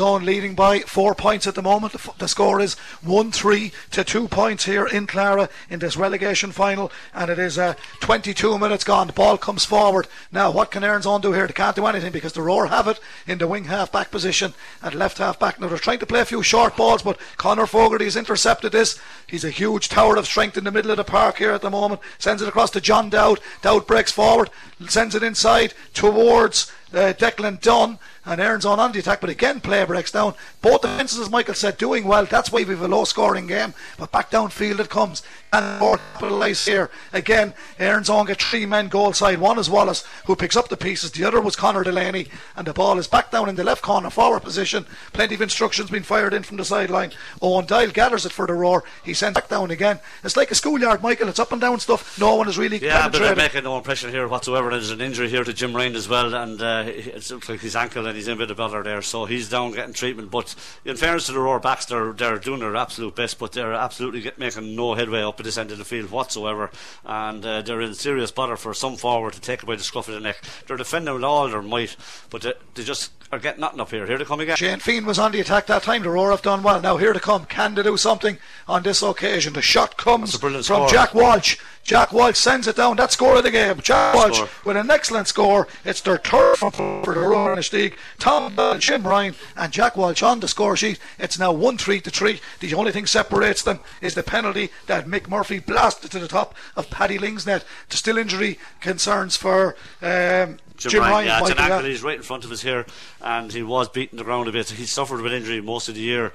Own 0.00 0.24
leading 0.24 0.54
by 0.54 0.80
four 0.80 1.14
points 1.16 1.48
at 1.48 1.56
the 1.56 1.62
moment. 1.62 1.92
The, 1.94 1.98
f- 1.98 2.18
the 2.18 2.28
score 2.28 2.60
is 2.60 2.74
one 3.02 3.32
three 3.32 3.72
to 3.90 4.04
two 4.04 4.28
points 4.28 4.66
here 4.66 4.86
in 4.86 5.08
Clara 5.08 5.48
in 5.68 5.80
this 5.80 5.96
relegation 5.96 6.52
final, 6.52 6.92
and 7.12 7.28
it 7.28 7.40
is 7.40 7.58
uh, 7.58 7.74
22 8.00 8.56
minutes 8.58 8.84
gone. 8.84 9.08
The 9.08 9.12
ball 9.12 9.36
comes 9.36 9.64
forward 9.64 10.06
now. 10.30 10.52
What 10.52 10.70
can 10.70 10.84
Own 10.84 11.20
do 11.20 11.32
here? 11.32 11.48
They 11.48 11.52
can't 11.52 11.74
do 11.74 11.86
anything 11.86 12.12
because 12.12 12.34
the 12.34 12.42
Roar 12.42 12.68
have 12.68 12.86
it 12.86 13.00
in 13.26 13.38
the 13.38 13.48
wing 13.48 13.64
half 13.64 13.90
back 13.90 14.12
position 14.12 14.54
and 14.80 14.94
left 14.94 15.18
half 15.18 15.40
back. 15.40 15.56
Now 15.66 15.70
they're 15.70 15.78
trying 15.78 15.98
to 15.98 16.06
play 16.06 16.20
a 16.20 16.24
few 16.24 16.44
short 16.44 16.76
balls, 16.76 17.02
but 17.02 17.18
Connor 17.38 17.66
Fogarty 17.66 18.04
has 18.04 18.14
intercepted 18.14 18.70
this. 18.70 19.00
He's 19.26 19.42
a 19.42 19.50
huge 19.50 19.88
tower 19.88 20.14
of 20.14 20.24
strength 20.24 20.56
in 20.56 20.62
the 20.62 20.70
middle 20.70 20.92
of 20.92 20.96
the 20.96 21.02
park 21.02 21.38
here 21.38 21.50
at 21.50 21.60
the 21.60 21.70
moment. 21.70 22.00
Sends 22.18 22.40
it 22.40 22.46
across 22.46 22.70
to 22.70 22.80
John 22.80 23.10
Dowd. 23.10 23.40
Dowd 23.62 23.84
breaks 23.84 24.12
forward, 24.12 24.48
sends 24.86 25.16
it 25.16 25.24
inside 25.24 25.74
towards 25.92 26.70
uh, 26.92 27.12
Declan 27.12 27.60
Dunn. 27.60 27.98
And 28.28 28.40
Erin's 28.40 28.66
Own 28.66 28.80
on 28.80 28.90
the 28.90 28.98
attack, 28.98 29.20
but 29.20 29.30
again 29.30 29.60
play 29.60 29.84
breaks 29.84 30.10
down. 30.10 30.34
Both 30.60 30.82
defences, 30.82 31.20
as 31.20 31.30
Michael 31.30 31.54
said, 31.54 31.78
doing 31.78 32.04
well. 32.04 32.24
That's 32.24 32.50
why 32.50 32.64
we 32.64 32.70
have 32.70 32.82
a 32.82 32.88
low 32.88 33.04
scoring 33.04 33.46
game. 33.46 33.72
But 33.98 34.10
back 34.10 34.32
downfield 34.32 34.80
it 34.80 34.88
comes. 34.90 35.22
And 35.52 35.78
more 35.78 35.98
capitalise 36.12 36.66
here. 36.66 36.90
Again, 37.12 37.54
Erin's 37.78 38.10
Own 38.10 38.26
get 38.26 38.42
three 38.42 38.66
men 38.66 38.88
goal 38.88 39.12
side. 39.12 39.38
One 39.38 39.60
is 39.60 39.70
Wallace, 39.70 40.04
who 40.26 40.34
picks 40.34 40.56
up 40.56 40.68
the 40.68 40.76
pieces. 40.76 41.12
The 41.12 41.22
other 41.22 41.40
was 41.40 41.54
Connor 41.54 41.84
Delaney. 41.84 42.26
And 42.56 42.66
the 42.66 42.72
ball 42.72 42.98
is 42.98 43.06
back 43.06 43.30
down 43.30 43.48
in 43.48 43.54
the 43.54 43.62
left 43.62 43.82
corner 43.82 44.10
forward 44.10 44.42
position. 44.42 44.86
Plenty 45.12 45.36
of 45.36 45.42
instructions 45.42 45.90
being 45.90 46.02
fired 46.02 46.34
in 46.34 46.42
from 46.42 46.56
the 46.56 46.64
sideline. 46.64 47.12
Owen 47.40 47.66
Doyle 47.66 47.92
gathers 47.92 48.26
it 48.26 48.32
for 48.32 48.48
the 48.48 48.54
roar. 48.54 48.82
He 49.04 49.14
sends 49.14 49.36
back 49.36 49.48
down 49.48 49.70
again. 49.70 50.00
It's 50.24 50.36
like 50.36 50.50
a 50.50 50.56
schoolyard, 50.56 51.00
Michael. 51.00 51.28
It's 51.28 51.38
up 51.38 51.52
and 51.52 51.60
down 51.60 51.78
stuff. 51.78 52.18
No 52.18 52.34
one 52.34 52.48
is 52.48 52.58
really 52.58 52.78
Yeah, 52.78 53.08
but 53.08 53.20
they're 53.20 53.36
making 53.36 53.62
no 53.62 53.76
impression 53.76 54.10
here 54.10 54.26
whatsoever. 54.26 54.70
There's 54.70 54.90
an 54.90 55.00
injury 55.00 55.28
here 55.28 55.44
to 55.44 55.52
Jim 55.52 55.76
Ryan 55.76 55.94
as 55.94 56.08
well, 56.08 56.34
and 56.34 56.60
uh, 56.60 56.75
it 56.84 57.30
looks 57.30 57.48
like 57.48 57.60
his 57.60 57.76
ankle, 57.76 58.06
and 58.06 58.16
he's 58.16 58.28
in 58.28 58.34
a 58.34 58.36
bit 58.36 58.50
of 58.50 58.56
bother 58.56 58.82
there, 58.82 59.02
so 59.02 59.24
he's 59.24 59.48
down 59.48 59.72
getting 59.72 59.94
treatment. 59.94 60.30
But 60.30 60.54
in 60.84 60.96
fairness 60.96 61.26
to 61.26 61.32
the 61.32 61.40
Roar 61.40 61.60
backs, 61.60 61.86
they're, 61.86 62.12
they're 62.12 62.38
doing 62.38 62.60
their 62.60 62.76
absolute 62.76 63.14
best, 63.14 63.38
but 63.38 63.52
they're 63.52 63.72
absolutely 63.72 64.20
get, 64.20 64.38
making 64.38 64.74
no 64.76 64.94
headway 64.94 65.22
up 65.22 65.38
at 65.40 65.44
this 65.44 65.58
end 65.58 65.72
of 65.72 65.78
the 65.78 65.84
field 65.84 66.10
whatsoever, 66.10 66.70
and 67.04 67.44
uh, 67.44 67.62
they're 67.62 67.80
in 67.80 67.94
serious 67.94 68.30
bother 68.30 68.56
for 68.56 68.74
some 68.74 68.96
forward 68.96 69.32
to 69.34 69.40
take 69.40 69.62
away 69.62 69.76
the 69.76 69.84
scruff 69.84 70.08
of 70.08 70.14
the 70.14 70.20
neck. 70.20 70.42
They're 70.66 70.76
defending 70.76 71.14
with 71.14 71.24
all 71.24 71.48
their 71.48 71.62
might, 71.62 71.96
but 72.30 72.42
they, 72.42 72.54
they 72.74 72.82
just 72.82 73.12
are 73.32 73.38
getting 73.38 73.60
nothing 73.60 73.80
up 73.80 73.90
here. 73.90 74.06
Here 74.06 74.18
they 74.18 74.24
come 74.24 74.40
again. 74.40 74.56
Shane 74.56 74.78
Feen 74.78 75.04
was 75.04 75.18
on 75.18 75.32
the 75.32 75.40
attack 75.40 75.66
that 75.66 75.82
time. 75.82 76.02
The 76.02 76.10
Roar 76.10 76.30
have 76.30 76.42
done 76.42 76.62
well. 76.62 76.80
Now 76.80 76.96
here 76.96 77.12
to 77.12 77.20
come. 77.20 77.44
Can 77.46 77.74
they 77.74 77.82
do 77.82 77.96
something 77.96 78.38
on 78.68 78.82
this 78.82 79.02
occasion? 79.02 79.52
The 79.52 79.62
shot 79.62 79.96
comes 79.96 80.30
That's 80.30 80.36
a 80.36 80.40
brilliant 80.40 80.66
from 80.66 80.76
score. 80.76 80.88
Jack 80.88 81.14
Walsh. 81.14 81.58
Jack 81.86 82.12
Walsh 82.12 82.36
sends 82.36 82.66
it 82.66 82.74
down. 82.74 82.96
That 82.96 83.12
score 83.12 83.36
of 83.36 83.44
the 83.44 83.50
game. 83.52 83.80
Jack 83.80 84.16
Walsh 84.16 84.42
with 84.64 84.76
an 84.76 84.90
excellent 84.90 85.28
score. 85.28 85.68
It's 85.84 86.00
their 86.00 86.18
third 86.18 86.56
for 86.56 87.14
the 87.14 87.20
Rowan 87.20 87.62
League. 87.72 87.96
Tom 88.18 88.56
Bell, 88.56 88.76
Jim 88.78 89.06
Ryan, 89.06 89.36
and 89.56 89.72
Jack 89.72 89.96
Walsh 89.96 90.20
on 90.20 90.40
the 90.40 90.48
score 90.48 90.76
sheet. 90.76 90.98
It's 91.20 91.38
now 91.38 91.52
1 91.52 91.78
3 91.78 92.00
to 92.00 92.10
3. 92.10 92.40
The 92.58 92.74
only 92.74 92.90
thing 92.90 93.06
separates 93.06 93.62
them 93.62 93.78
is 94.00 94.14
the 94.14 94.24
penalty 94.24 94.70
that 94.86 95.06
Mick 95.06 95.28
Murphy 95.28 95.60
blasted 95.60 96.10
to 96.10 96.18
the 96.18 96.26
top 96.26 96.56
of 96.74 96.90
Paddy 96.90 97.18
Ling's 97.18 97.46
net. 97.46 97.64
There's 97.88 98.00
still 98.00 98.18
injury 98.18 98.58
concerns 98.80 99.36
for. 99.36 99.76
Um, 100.02 100.58
Jim, 100.76 100.90
Jim 100.90 101.00
Ryan, 101.00 101.12
Ryan, 101.12 101.26
yeah, 101.26 101.40
it's 101.40 101.50
an 101.50 101.58
ankle. 101.58 101.84
He's 101.88 102.02
right 102.02 102.16
in 102.16 102.22
front 102.22 102.44
of 102.44 102.52
us 102.52 102.60
here, 102.60 102.84
and 103.22 103.50
he 103.50 103.62
was 103.62 103.88
beating 103.88 104.18
the 104.18 104.24
ground 104.24 104.48
a 104.48 104.52
bit. 104.52 104.68
He 104.70 104.84
suffered 104.84 105.22
with 105.22 105.32
injury 105.32 105.62
most 105.62 105.88
of 105.88 105.94
the 105.94 106.02
year, 106.02 106.32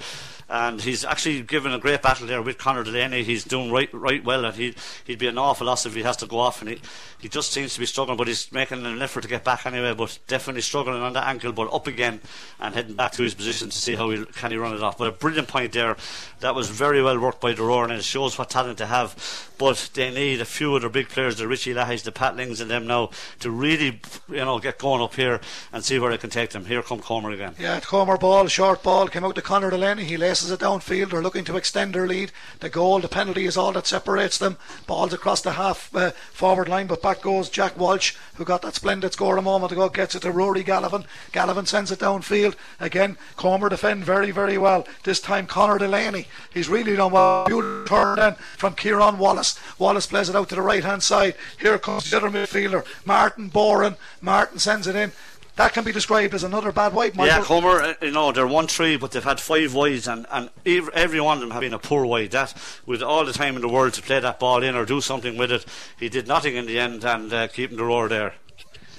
and 0.52 0.82
he's 0.82 1.06
actually 1.06 1.42
given 1.44 1.72
a 1.72 1.80
great 1.80 2.02
battle 2.02 2.28
there 2.28 2.42
with 2.42 2.58
Conor 2.58 2.84
Delaney. 2.84 3.24
He's 3.24 3.46
doing 3.46 3.72
right, 3.72 3.90
right 3.94 4.22
well, 4.22 4.44
and 4.44 4.54
he 4.54 4.76
he'd 5.06 5.18
be 5.18 5.28
an 5.28 5.38
awful 5.38 5.66
loss 5.66 5.86
if 5.86 5.96
he 5.96 6.04
has 6.04 6.18
to 6.18 6.26
go 6.26 6.40
off. 6.40 6.62
And 6.62 6.72
he, 6.72 6.82
he 7.20 7.30
just 7.30 7.54
seems 7.54 7.74
to 7.76 7.80
be 7.80 7.86
struggling, 7.86 8.18
but 8.18 8.28
he's 8.28 8.52
making 8.52 8.86
an 8.86 9.02
effort 9.02 9.22
to 9.22 9.30
get 9.30 9.46
back 9.46 9.66
anyway. 9.66 9.94
But 9.94 10.20
definitely 10.28 10.62
struggling 10.62 11.02
on 11.02 11.14
that 11.14 11.26
ankle, 11.26 11.54
but 11.54 11.74
up 11.74 11.88
again 11.88 12.20
and 12.60 12.76
heading 12.76 12.96
back 12.96 13.14
to 13.14 13.24
his 13.24 13.34
position 13.34 13.70
to 13.70 13.78
see 13.78 13.96
how 13.96 14.10
he 14.10 14.26
can 14.26 14.52
he 14.52 14.58
run 14.58 14.76
it 14.76 14.84
off. 14.84 14.98
But 14.98 15.08
a 15.08 15.12
brilliant 15.14 15.48
point 15.48 15.72
there. 15.72 15.96
That 16.42 16.54
was 16.54 16.70
very 16.70 17.02
well 17.02 17.20
worked 17.20 17.40
by 17.40 17.54
Doror, 17.54 17.86
and 17.86 17.94
it 17.94 18.04
shows 18.04 18.38
what 18.38 18.50
talent 18.50 18.80
they 18.80 18.88
have. 18.88 19.50
But 19.58 19.92
they 19.94 20.10
need 20.10 20.42
a 20.42 20.46
few 20.46 20.76
of 20.76 20.82
their 20.82 20.90
big 20.90 21.08
players, 21.08 21.38
the 21.38 21.48
Richie 21.48 21.74
Laheys, 21.74 22.04
the 22.04 22.12
Patlings, 22.12 22.60
and 22.60 22.70
them 22.70 22.88
now 22.88 23.12
to 23.40 23.52
really, 23.52 24.02
you 24.28 24.38
know, 24.38 24.60
get 24.60 24.80
going 24.80 25.02
up 25.02 25.16
here 25.16 25.40
and 25.72 25.84
see 25.84 26.00
where 26.00 26.12
they 26.12 26.18
can 26.18 26.32
take 26.32 26.50
them. 26.50 26.66
Here 26.66 26.82
come 26.82 27.00
Comer 27.00 27.30
again. 27.30 27.56
Yeah, 27.60 27.80
Comer 27.80 28.18
ball, 28.18 28.48
short 28.48 28.84
ball, 28.84 29.08
came 29.08 29.24
out 29.24 29.36
to 29.36 29.42
Conor 29.42 29.70
Delaney. 29.70 30.04
He 30.04 30.18
laces 30.41 30.51
it 30.51 30.60
downfield. 30.60 31.12
They're 31.12 31.21
looking 31.21 31.45
to 31.45 31.56
extend 31.56 31.93
their 31.93 32.08
lead. 32.08 32.32
The 32.62 32.69
goal, 32.69 32.99
the 32.99 33.08
penalty 33.08 33.45
is 33.45 33.58
all 33.58 33.71
that 33.73 33.86
separates 33.86 34.39
them. 34.39 34.58
Balls 34.88 35.13
across 35.13 35.41
the 35.41 35.51
half 35.51 35.95
uh, 35.95 36.12
forward 36.32 36.67
line, 36.67 36.88
but 36.88 37.01
back 37.01 37.21
goes 37.21 37.47
Jack 37.49 37.77
Walsh, 37.77 38.15
who 38.36 38.45
got 38.45 38.63
that 38.63 38.73
splendid 38.73 39.13
score 39.13 39.38
a 39.38 39.41
moment 39.41 39.71
ago, 39.71 39.88
gets 39.89 40.15
it 40.15 40.21
to 40.21 40.32
Rory 40.32 40.63
Gallivan. 40.63 41.06
Gallivan 41.32 41.67
sends 41.67 41.91
it 41.91 41.99
downfield. 41.99 42.56
Again, 42.80 43.17
Comer 43.38 43.69
defend 43.69 44.04
very, 44.04 44.32
very 44.32 44.58
well. 44.58 44.88
This 45.04 45.19
time, 45.19 45.45
Connor 45.45 45.77
Delaney. 45.77 46.27
He's 46.51 46.69
really 46.69 46.95
done 46.95 47.12
well. 47.12 47.45
Beautiful 47.45 47.86
turn 47.86 48.15
then 48.15 48.36
from 48.58 48.73
Kieran 48.73 49.19
Wallace. 49.19 49.60
Wallace 49.77 50.08
plays 50.08 50.30
it 50.30 50.36
out 50.36 50.49
to 50.49 50.56
the 50.56 50.62
right 50.62 50.84
hand 50.84 51.04
side. 51.04 51.36
Here 51.60 51.77
comes 51.77 52.10
the 52.10 52.17
other 52.17 52.32
midfielder, 52.32 52.84
Martin 53.06 53.49
Boran. 53.49 53.95
Martin 54.21 54.58
sends 54.58 54.88
it 54.88 54.95
in. 54.95 55.12
That 55.58 55.74
can 55.74 55.84
be 55.84 55.92
described 55.92 56.34
as 56.34 56.44
another 56.44 56.72
bad 56.72 56.94
white, 56.94 57.16
Michael. 57.16 57.38
Yeah, 57.38 57.44
Comer, 57.44 57.82
uh, 57.82 57.94
you 58.02 58.12
know, 58.12 58.32
they're 58.32 58.48
1 58.48 58.68
3, 58.68 58.98
but 58.98 59.12
they've 59.12 59.24
had 59.24 59.40
five 59.40 59.74
wides, 59.74 60.08
and, 60.08 60.26
and 60.32 60.50
every 60.66 61.20
one 61.20 61.38
of 61.38 61.42
them 61.42 61.52
have 61.52 61.62
been 61.62 61.74
a 61.74 61.80
poor 61.80 62.06
wide. 62.06 62.32
That, 62.32 62.54
with 62.86 63.04
all 63.04 63.26
the 63.26 63.34
time 63.34 63.56
in 63.56 63.62
the 63.62 63.68
world 63.68 63.94
to 63.94 64.02
play 64.02 64.20
that 64.20 64.40
ball 64.40 64.64
in 64.64 64.76
or 64.76 64.86
do 64.86 65.02
something 65.02 65.38
with 65.38 65.52
it, 65.52 65.66
he 66.00 66.08
did 66.10 66.28
nothing 66.28 66.56
in 66.56 66.66
the 66.66 66.80
end 66.80 67.04
and 67.04 67.32
uh, 67.34 67.48
keeping 67.48 67.78
the 67.78 67.84
roar 67.84 68.08
there. 68.08 68.36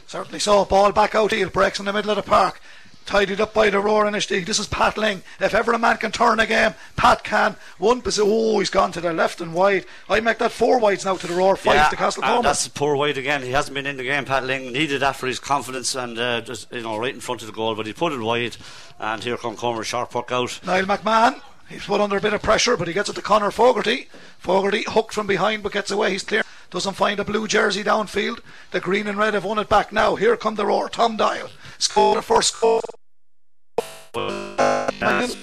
Certainly 0.07 0.41
so. 0.41 0.67
Ball 0.67 0.93
back 0.93 1.15
out 1.15 1.33
heel, 1.33 1.49
breaks 1.49 1.79
in 1.79 1.87
the 1.87 1.93
middle 1.93 2.11
of 2.11 2.17
the 2.17 2.23
park. 2.23 2.61
Tidied 3.07 3.41
up 3.41 3.53
by 3.53 3.69
the 3.69 3.81
Rower 3.81 4.05
Inistioge. 4.05 4.47
This 4.47 4.59
is 4.59 4.67
Pat 4.67 4.97
Ling. 4.97 5.23
If 5.41 5.55
ever 5.55 5.73
a 5.73 5.79
man 5.79 5.97
can 5.97 6.13
turn 6.13 6.39
a 6.41 6.47
game, 6.47 6.75
Pat 6.97 7.25
can. 7.25 7.57
One 7.79 8.01
position. 8.01 8.31
Oh, 8.33 8.59
he's 8.59 8.71
gone 8.71 8.93
to 8.93 9.01
the 9.01 9.13
left 9.13 9.41
and 9.41 9.53
wide. 9.53 9.87
I 10.09 10.21
make 10.21 10.39
that 10.39 10.53
four 10.53 10.79
wides 10.79 11.05
now 11.05 11.17
to 11.17 11.27
the 11.27 11.35
roar, 11.35 11.57
five 11.57 11.75
yeah, 11.75 11.89
to 11.89 11.97
Castle 11.97 12.25
and 12.25 12.45
that's 12.45 12.69
poor 12.69 12.97
wide 12.97 13.19
again. 13.19 13.43
He 13.43 13.51
hasn't 13.51 13.75
been 13.75 13.87
in 13.87 13.97
the 13.97 14.05
game. 14.05 14.25
Pat 14.25 14.45
Ling 14.45 14.73
needed 14.73 15.01
that 15.01 15.17
for 15.17 15.27
his 15.27 15.41
confidence 15.41 15.95
and 15.95 16.19
uh, 16.19 16.41
just 16.43 16.73
you 16.73 16.83
know 16.83 16.97
right 16.97 17.15
in 17.15 17.21
front 17.21 17.43
of 17.43 17.49
the 17.49 17.53
goal, 17.53 17.75
but 17.75 17.87
he 17.87 17.93
put 17.93 18.13
it 18.13 18.21
wide. 18.21 18.57
And 18.99 19.23
here 19.23 19.37
come 19.37 19.57
Comer, 19.57 19.85
sharp 19.85 20.11
puck 20.13 20.31
out. 20.31 20.61
Niall 20.65 20.85
McMahon. 20.85 21.41
He's 21.69 21.87
put 21.87 22.01
under 22.01 22.19
a 22.19 22.21
bit 22.21 22.35
of 22.35 22.43
pressure, 22.43 22.77
but 22.77 22.87
he 22.87 22.95
gets 22.95 23.09
it 23.09 23.15
to 23.15 23.23
Connor 23.23 23.51
Fogarty. 23.51 24.09
Fogarty 24.39 24.85
hooked 24.87 25.15
from 25.15 25.27
behind, 25.27 25.63
but 25.63 25.73
gets 25.73 25.91
away. 25.91 26.13
He's 26.13 26.23
clear. 26.23 26.42
Doesn't 26.73 26.95
find 26.95 27.21
a 27.21 27.25
blue 27.25 27.47
jersey 27.47 27.85
downfield. 27.85 28.41
The 28.71 28.81
green 28.81 29.07
and 29.07 29.19
red 29.19 29.35
have 29.35 29.45
won 29.45 29.59
it 29.59 29.69
back 29.69 29.93
now. 29.93 30.17
Here 30.17 30.37
come 30.39 30.55
the 30.55 30.65
roar. 30.65 30.89
Tom 30.89 31.19
Doyle 31.19 31.51
scored 31.79 32.17
the 32.17 32.23
first 32.23 32.59
goal. 32.61 32.81
That's. 34.15 35.35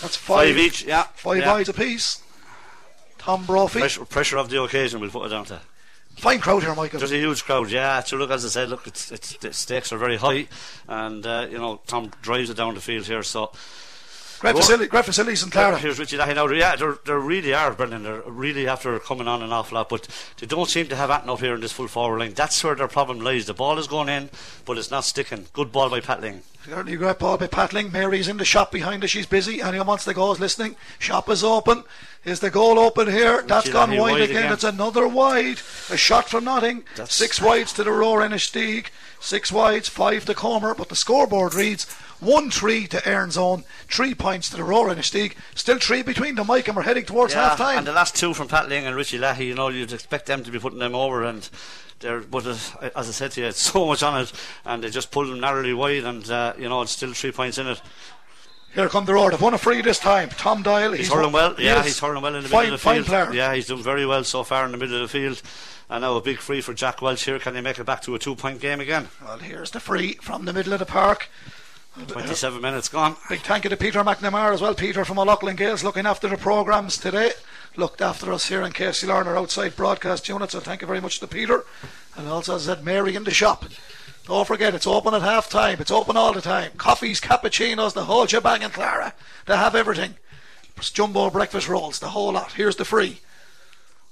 That's 0.00 0.16
five, 0.16 0.48
Five 0.48 0.58
each, 0.58 0.84
yeah. 0.84 1.04
Five 1.14 1.38
yeah. 1.38 1.54
eyes 1.54 1.68
apiece. 1.68 2.22
Tom 3.18 3.44
Brophy. 3.46 3.80
Pressure, 3.80 4.04
pressure 4.04 4.38
of 4.38 4.50
the 4.50 4.60
occasion, 4.62 5.00
we'll 5.00 5.10
put 5.10 5.26
it 5.26 5.30
down 5.30 5.44
to. 5.46 5.60
Fine 6.16 6.40
crowd 6.40 6.64
here, 6.64 6.74
Michael. 6.74 6.98
There's 6.98 7.12
a 7.12 7.16
huge 7.16 7.44
crowd, 7.44 7.70
yeah. 7.70 8.00
So 8.02 8.16
look, 8.16 8.30
as 8.32 8.44
I 8.44 8.48
said, 8.48 8.70
look, 8.70 8.88
it's, 8.88 9.12
it's 9.12 9.36
the 9.36 9.52
stakes 9.52 9.92
are 9.92 9.98
very 9.98 10.16
high, 10.16 10.48
and 10.88 11.24
uh, 11.24 11.46
you 11.48 11.58
know 11.58 11.80
Tom 11.86 12.10
drives 12.22 12.50
it 12.50 12.56
down 12.56 12.74
the 12.74 12.80
field 12.80 13.06
here. 13.06 13.22
So 13.22 13.52
Great, 14.40 14.56
facility, 14.56 14.86
great 14.86 15.04
facilities 15.04 15.42
in 15.42 15.50
Clara. 15.50 15.78
here's 15.78 15.98
Richie 15.98 16.16
Lahey 16.16 16.34
now. 16.34 16.46
Yeah, 16.48 16.76
they 16.76 16.86
they 17.04 17.12
really 17.12 17.52
are, 17.54 17.72
Brendan. 17.72 18.04
They're 18.04 18.22
really 18.26 18.68
after 18.68 18.98
coming 19.00 19.26
on 19.26 19.42
an 19.42 19.52
awful 19.52 19.76
lot, 19.76 19.88
but 19.88 20.06
they 20.38 20.46
don't 20.46 20.68
seem 20.68 20.86
to 20.88 20.96
have 20.96 21.10
anything 21.10 21.30
up 21.30 21.40
here 21.40 21.54
in 21.54 21.60
this 21.60 21.72
full 21.72 21.88
forward 21.88 22.20
line. 22.20 22.34
That's 22.34 22.62
where 22.62 22.74
their 22.76 22.88
problem 22.88 23.20
lies. 23.20 23.46
The 23.46 23.54
ball 23.54 23.78
is 23.78 23.86
going 23.88 24.08
in, 24.08 24.30
but 24.64 24.78
it's 24.78 24.90
not 24.90 25.04
sticking. 25.04 25.46
Good 25.52 25.72
ball 25.72 25.90
by 25.90 26.00
Patling. 26.00 26.42
Certainly 26.64 26.94
a 26.94 26.96
great 26.98 27.18
ball 27.18 27.38
by 27.38 27.46
Patling. 27.46 27.90
Mary's 27.90 28.28
in 28.28 28.36
the 28.36 28.44
shop 28.44 28.70
behind 28.72 29.02
her. 29.02 29.08
She's 29.08 29.26
busy. 29.26 29.60
Anyone 29.62 29.86
wants 29.86 30.04
to 30.04 30.14
go 30.14 30.30
is 30.32 30.38
listening. 30.40 30.76
Shop 30.98 31.28
is 31.30 31.42
open. 31.42 31.84
Is 32.24 32.40
the 32.40 32.50
goal 32.50 32.78
open 32.78 33.10
here? 33.10 33.42
That's 33.42 33.70
gone 33.70 33.90
wide, 33.92 33.98
wide 34.00 34.20
again. 34.22 34.36
again. 34.36 34.52
It's 34.52 34.64
another 34.64 35.08
wide. 35.08 35.60
A 35.90 35.96
shot 35.96 36.28
from 36.28 36.44
Notting. 36.44 36.84
That's- 36.96 37.14
Six 37.14 37.40
wides 37.40 37.72
to 37.74 37.84
the 37.84 37.92
Rower 37.92 38.20
Inistioge. 38.20 38.86
Six 39.20 39.50
wides, 39.50 39.88
five 39.88 40.24
to 40.26 40.34
Comer. 40.34 40.74
But 40.74 40.88
the 40.88 40.96
scoreboard 40.96 41.54
reads 41.54 41.84
1 42.20 42.50
3 42.50 42.86
to 42.88 43.08
Erin's 43.08 43.36
Own. 43.36 43.64
Three 43.88 44.14
points 44.14 44.48
to 44.50 44.56
the 44.56 44.64
Rower 44.64 44.94
Inistioge. 44.94 45.34
Still 45.54 45.78
three 45.78 46.02
between 46.02 46.34
them, 46.36 46.46
Mike, 46.46 46.68
and 46.68 46.76
we're 46.76 46.82
heading 46.84 47.04
towards 47.04 47.34
Yeah, 47.34 47.50
half 47.50 47.58
time. 47.58 47.78
and 47.78 47.86
the 47.86 47.92
last 47.92 48.16
two 48.16 48.32
from 48.34 48.48
Pat 48.48 48.68
Ling 48.68 48.86
and 48.86 48.96
Richie 48.96 49.18
Lahey, 49.18 49.46
you 49.46 49.54
know, 49.54 49.68
you'd 49.68 49.92
expect 49.92 50.26
them 50.26 50.42
to 50.44 50.50
be 50.50 50.58
putting 50.58 50.78
them 50.78 50.94
over, 50.94 51.24
and 51.24 51.48
they're, 52.00 52.20
but 52.20 52.46
uh, 52.46 52.56
as 52.96 53.08
I 53.08 53.12
said 53.12 53.32
to 53.32 53.40
you, 53.40 53.46
it's 53.48 53.60
so 53.72 53.86
much 53.86 54.02
on 54.02 54.20
it, 54.20 54.32
and 54.64 54.82
they 54.84 54.90
just 54.90 55.10
pulled 55.10 55.28
them 55.28 55.40
narrowly 55.40 55.74
wide, 55.74 56.04
and 56.04 56.28
uh, 56.30 56.52
you 56.58 56.68
know, 56.68 56.82
it's 56.82 56.92
still 56.92 57.12
three 57.12 57.32
points 57.32 57.58
in 57.58 57.66
it. 57.66 57.80
Here 58.74 58.88
come 58.88 59.06
the 59.06 59.14
Roar. 59.14 59.30
They've 59.30 59.40
won 59.40 59.54
a 59.54 59.58
free 59.58 59.80
this 59.80 59.98
time. 59.98 60.28
Tom 60.28 60.62
Doyle. 60.62 60.92
He's, 60.92 61.10
hurling 61.12 61.32
well, 61.32 61.54
yeah, 61.58 61.82
he's 61.82 61.98
hurling 61.98 62.22
well 62.22 62.34
in 62.36 62.42
the 62.42 62.48
fine, 62.48 62.70
middle 62.70 62.74
of 62.74 62.82
the 62.82 62.90
field. 62.94 63.06
player. 63.06 63.32
Yeah, 63.32 63.54
he's 63.54 63.66
done 63.66 63.82
very 63.82 64.04
well 64.06 64.22
so 64.24 64.44
far 64.44 64.64
in 64.66 64.72
the 64.72 64.78
middle 64.78 64.96
of 64.96 65.02
the 65.02 65.08
field. 65.08 65.40
And 65.90 66.02
now 66.02 66.16
a 66.16 66.20
big 66.20 66.38
free 66.38 66.60
for 66.60 66.74
Jack 66.74 67.00
Walsh 67.00 67.24
here. 67.24 67.38
Can 67.38 67.54
he 67.54 67.60
make 67.60 67.78
it 67.78 67.84
back 67.84 68.02
to 68.02 68.14
a 68.14 68.18
two 68.18 68.34
point 68.34 68.60
game 68.60 68.80
again? 68.80 69.08
Well, 69.24 69.38
here's 69.38 69.70
the 69.70 69.80
free 69.80 70.14
from 70.14 70.44
the 70.44 70.52
middle 70.52 70.72
of 70.72 70.80
the 70.80 70.86
park. 70.86 71.28
27 72.06 72.60
minutes 72.60 72.88
gone. 72.88 73.16
Big 73.28 73.40
thank 73.40 73.64
you 73.64 73.70
to 73.70 73.76
Peter 73.76 74.04
McNamara 74.04 74.52
as 74.52 74.60
well. 74.60 74.74
Peter 74.74 75.04
from 75.04 75.18
O'Loughlin 75.18 75.56
Gaels 75.56 75.82
looking 75.82 76.06
after 76.06 76.28
the 76.28 76.36
programmes 76.36 76.96
today. 76.96 77.32
Looked 77.76 78.00
after 78.00 78.32
us 78.32 78.48
here 78.48 78.62
in 78.62 78.72
Casey 78.72 79.06
Larner 79.06 79.36
outside 79.36 79.74
broadcast 79.74 80.28
unit. 80.28 80.50
So 80.50 80.60
thank 80.60 80.80
you 80.80 80.86
very 80.86 81.00
much 81.00 81.18
to 81.20 81.26
Peter. 81.26 81.64
And 82.16 82.28
also, 82.28 82.54
as 82.54 82.68
I 82.68 82.74
said, 82.74 82.84
Mary 82.84 83.16
in 83.16 83.24
the 83.24 83.30
shop. 83.32 83.64
Don't 84.26 84.46
forget, 84.46 84.74
it's 84.74 84.86
open 84.86 85.14
at 85.14 85.22
half 85.22 85.48
time. 85.48 85.78
It's 85.80 85.90
open 85.90 86.16
all 86.16 86.32
the 86.34 86.42
time. 86.42 86.72
Coffees, 86.76 87.20
cappuccinos, 87.20 87.94
the 87.94 88.04
whole 88.04 88.26
shebang 88.26 88.62
in 88.62 88.70
Clara. 88.70 89.14
They 89.46 89.56
have 89.56 89.74
everything. 89.74 90.16
Jumbo 90.80 91.30
breakfast 91.30 91.68
rolls, 91.68 91.98
the 91.98 92.10
whole 92.10 92.32
lot. 92.32 92.52
Here's 92.52 92.76
the 92.76 92.84
free. 92.84 93.20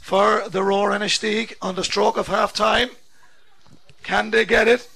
For 0.07 0.49
the 0.49 0.63
Roar 0.63 0.93
and 0.93 1.03
a 1.03 1.09
Ennistig 1.09 1.57
on 1.61 1.75
the 1.75 1.83
stroke 1.83 2.17
of 2.17 2.29
half 2.29 2.53
time. 2.53 2.91
Can 4.05 4.31
they 4.31 4.45
get 4.45 4.69
it? 4.69 4.89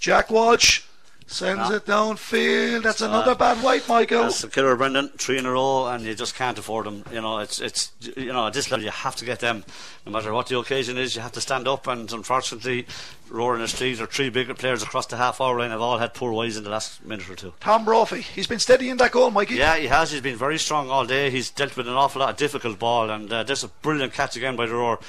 Jack 0.00 0.28
Walsh 0.28 0.82
sends 1.26 1.68
No. 1.70 1.76
it 1.76 1.86
downfield. 1.86 2.82
That's 2.82 3.02
Uh, 3.02 3.06
another 3.06 3.34
bad 3.34 3.62
white, 3.62 3.88
Michael. 3.88 4.22
That's 4.24 4.40
the 4.42 4.48
killer, 4.48 4.76
Brendan. 4.76 5.10
Three 5.18 5.38
in 5.38 5.46
a 5.46 5.50
row, 5.52 5.86
and 5.86 6.04
you 6.04 6.14
just 6.14 6.34
can't 6.34 6.58
afford 6.58 6.86
them. 6.86 7.04
You 7.12 7.20
know, 7.20 7.38
it's 7.38 7.58
it's 7.60 7.90
you 8.16 8.32
know 8.32 8.46
at 8.46 8.52
this 8.52 8.70
level 8.70 8.84
you 8.84 8.90
have 8.92 9.16
to 9.16 9.24
get 9.24 9.40
them, 9.40 9.64
no 10.04 10.12
matter 10.12 10.32
what 10.32 10.46
the 10.46 10.58
occasion 10.58 10.96
is. 10.98 11.16
You 11.16 11.22
have 11.22 11.32
to 11.32 11.40
stand 11.40 11.66
up, 11.66 11.86
and 11.86 12.10
unfortunately, 12.12 12.86
roaring 13.28 13.60
the 13.60 13.68
street 13.68 14.00
or 14.00 14.06
three 14.06 14.30
bigger 14.30 14.54
players 14.54 14.82
across 14.82 15.06
the 15.06 15.16
half 15.16 15.40
hour 15.40 15.58
line 15.58 15.70
have 15.70 15.80
all 15.80 15.98
had 15.98 16.14
poor 16.14 16.32
wides 16.32 16.56
in 16.56 16.64
the 16.64 16.70
last 16.70 17.04
minute 17.04 17.28
or 17.28 17.34
two. 17.34 17.52
Tom 17.60 17.84
Brophy. 17.84 18.20
He's 18.22 18.46
been 18.46 18.60
steady 18.60 18.88
in 18.88 18.96
that 18.98 19.10
goal, 19.10 19.30
Mikey. 19.30 19.56
Yeah, 19.56 19.76
he 19.76 19.88
has. 19.88 20.12
He's 20.12 20.20
been 20.20 20.36
very 20.36 20.58
strong 20.58 20.90
all 20.90 21.04
day. 21.06 21.30
He's 21.30 21.50
dealt 21.50 21.76
with 21.76 21.88
an 21.88 21.94
awful 21.94 22.20
lot 22.20 22.30
of 22.30 22.36
difficult 22.36 22.78
ball, 22.78 23.10
and 23.10 23.32
uh, 23.32 23.42
there's 23.42 23.64
a 23.64 23.68
brilliant 23.68 24.12
catch 24.12 24.36
again 24.36 24.54
by 24.56 24.66
the 24.66 24.74
roar. 24.74 25.00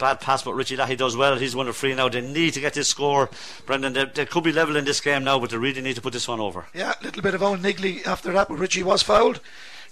Bad 0.00 0.18
pass, 0.18 0.42
but 0.42 0.54
Richie 0.54 0.78
Lahey 0.78 0.96
does 0.96 1.14
well. 1.14 1.36
He's 1.36 1.54
one 1.54 1.68
of 1.68 1.76
three 1.76 1.94
now. 1.94 2.08
They 2.08 2.22
need 2.22 2.54
to 2.54 2.60
get 2.60 2.72
this 2.72 2.88
score, 2.88 3.28
Brendan. 3.66 3.92
They, 3.92 4.06
they 4.06 4.24
could 4.24 4.42
be 4.42 4.50
level 4.50 4.76
in 4.76 4.86
this 4.86 4.98
game 4.98 5.24
now, 5.24 5.38
but 5.38 5.50
they 5.50 5.58
really 5.58 5.82
need 5.82 5.96
to 5.96 6.00
put 6.00 6.14
this 6.14 6.26
one 6.26 6.40
over. 6.40 6.64
Yeah, 6.72 6.94
a 6.98 7.04
little 7.04 7.20
bit 7.20 7.34
of 7.34 7.42
old 7.42 7.60
niggly 7.60 8.06
after 8.06 8.32
that, 8.32 8.48
but 8.48 8.58
Richie 8.58 8.82
was 8.82 9.02
fouled. 9.02 9.40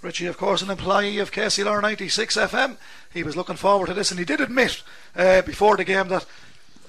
Richie, 0.01 0.25
of 0.25 0.35
course, 0.35 0.63
an 0.63 0.71
employee 0.71 1.19
of 1.19 1.31
KCLR 1.31 1.83
96 1.83 2.37
FM. 2.37 2.77
He 3.13 3.21
was 3.21 3.37
looking 3.37 3.55
forward 3.55 3.85
to 3.85 3.93
this, 3.93 4.09
and 4.09 4.19
he 4.19 4.25
did 4.25 4.41
admit 4.41 4.81
uh, 5.15 5.43
before 5.43 5.77
the 5.77 5.83
game 5.83 6.07
that 6.07 6.25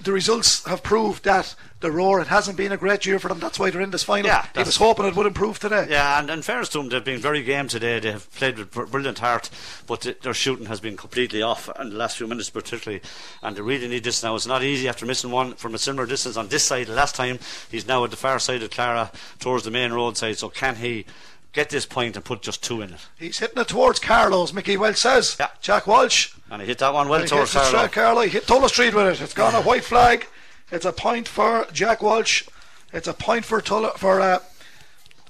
the 0.03 0.13
results 0.13 0.65
have 0.67 0.83
proved 0.83 1.25
that 1.25 1.55
the 1.81 1.91
Roar, 1.91 2.21
it 2.21 2.27
hasn't 2.27 2.57
been 2.57 2.73
a 2.73 2.77
great 2.77 3.07
year 3.07 3.19
for 3.19 3.29
them. 3.29 3.39
That's 3.39 3.59
why 3.59 3.71
they're 3.71 3.81
in 3.81 3.91
this 3.91 4.03
final. 4.03 4.27
Yeah, 4.27 4.47
he 4.55 4.63
was 4.63 4.77
hoping 4.77 5.07
it 5.07 5.17
would 5.17 5.27
improve 5.27 5.59
today. 5.59 5.87
Yeah, 5.89 6.19
and 6.19 6.29
in 6.29 6.43
fairness 6.43 6.69
to 6.71 6.79
them, 6.79 6.89
they've 6.91 7.05
been 7.05 7.21
very 7.21 7.43
game 7.43 7.69
today. 7.69 7.99
They 8.01 8.13
have 8.13 8.31
played 8.35 8.59
with 8.59 8.71
brilliant 8.71 9.19
heart, 9.19 9.49
but 9.87 10.07
their 10.23 10.35
shooting 10.35 10.67
has 10.67 10.81
been 10.81 10.97
completely 10.97 11.41
off 11.41 11.71
in 11.81 11.91
the 11.91 11.97
last 11.97 12.19
few 12.19 12.27
minutes, 12.27 12.51
particularly. 12.51 13.03
And 13.43 13.57
they 13.57 13.63
really 13.63 13.89
need 13.89 14.05
this 14.05 14.23
now. 14.23 14.35
It's 14.35 14.47
not 14.47 14.63
easy 14.63 14.89
after 14.89 15.07
missing 15.07 15.31
one 15.31 15.55
from 15.55 15.75
a 15.75 15.79
similar 15.79 16.07
distance 16.07 16.37
on 16.37 16.49
this 16.49 16.65
side 16.65 16.89
last 16.89 17.15
time. 17.15 17.39
He's 17.71 17.87
now 17.87 18.05
at 18.05 18.11
the 18.11 18.17
far 18.17 18.39
side 18.39 18.63
of 18.63 18.71
Clara, 18.71 19.11
towards 19.39 19.65
the 19.65 19.71
main 19.71 19.93
road 19.93 20.17
side. 20.17 20.37
So 20.39 20.51
can 20.51 20.77
he? 20.77 21.07
Get 21.53 21.71
this 21.71 21.85
point 21.85 22.15
and 22.15 22.25
put 22.25 22.43
just 22.43 22.63
two 22.63 22.81
in 22.81 22.91
it. 22.95 23.01
He's 23.19 23.39
hitting 23.39 23.59
it 23.59 23.67
towards 23.69 23.99
Carlo's, 23.99 24.53
Mickey 24.53 24.77
Walsh 24.77 25.01
says. 25.01 25.37
Yeah. 25.39 25.49
Jack 25.61 25.87
Walsh. 25.87 26.33
And 26.49 26.63
he 26.63 26.69
hit 26.69 26.79
that 26.79 26.95
one 26.95 27.09
well 27.09 27.27
towards 27.27 27.53
Carlo. 27.53 27.69
straight, 27.69 27.93
Carlo. 27.93 28.21
He 28.23 28.29
hit 28.29 28.47
Tulla 28.47 28.69
Street 28.69 28.95
with 28.95 29.07
it. 29.07 29.21
It's 29.21 29.35
gone 29.35 29.55
a 29.55 29.63
white 29.63 29.85
flag. 29.85 30.29
It's 30.71 30.85
a 30.85 30.93
point 30.93 31.27
for 31.27 31.67
Jack 31.73 32.03
Walsh. 32.03 32.45
It's 32.93 33.09
a 33.09 33.15
point 33.15 33.45
for 33.45 33.61
Tulla, 33.61 33.93
for 33.97 34.21
uh, 34.21 34.39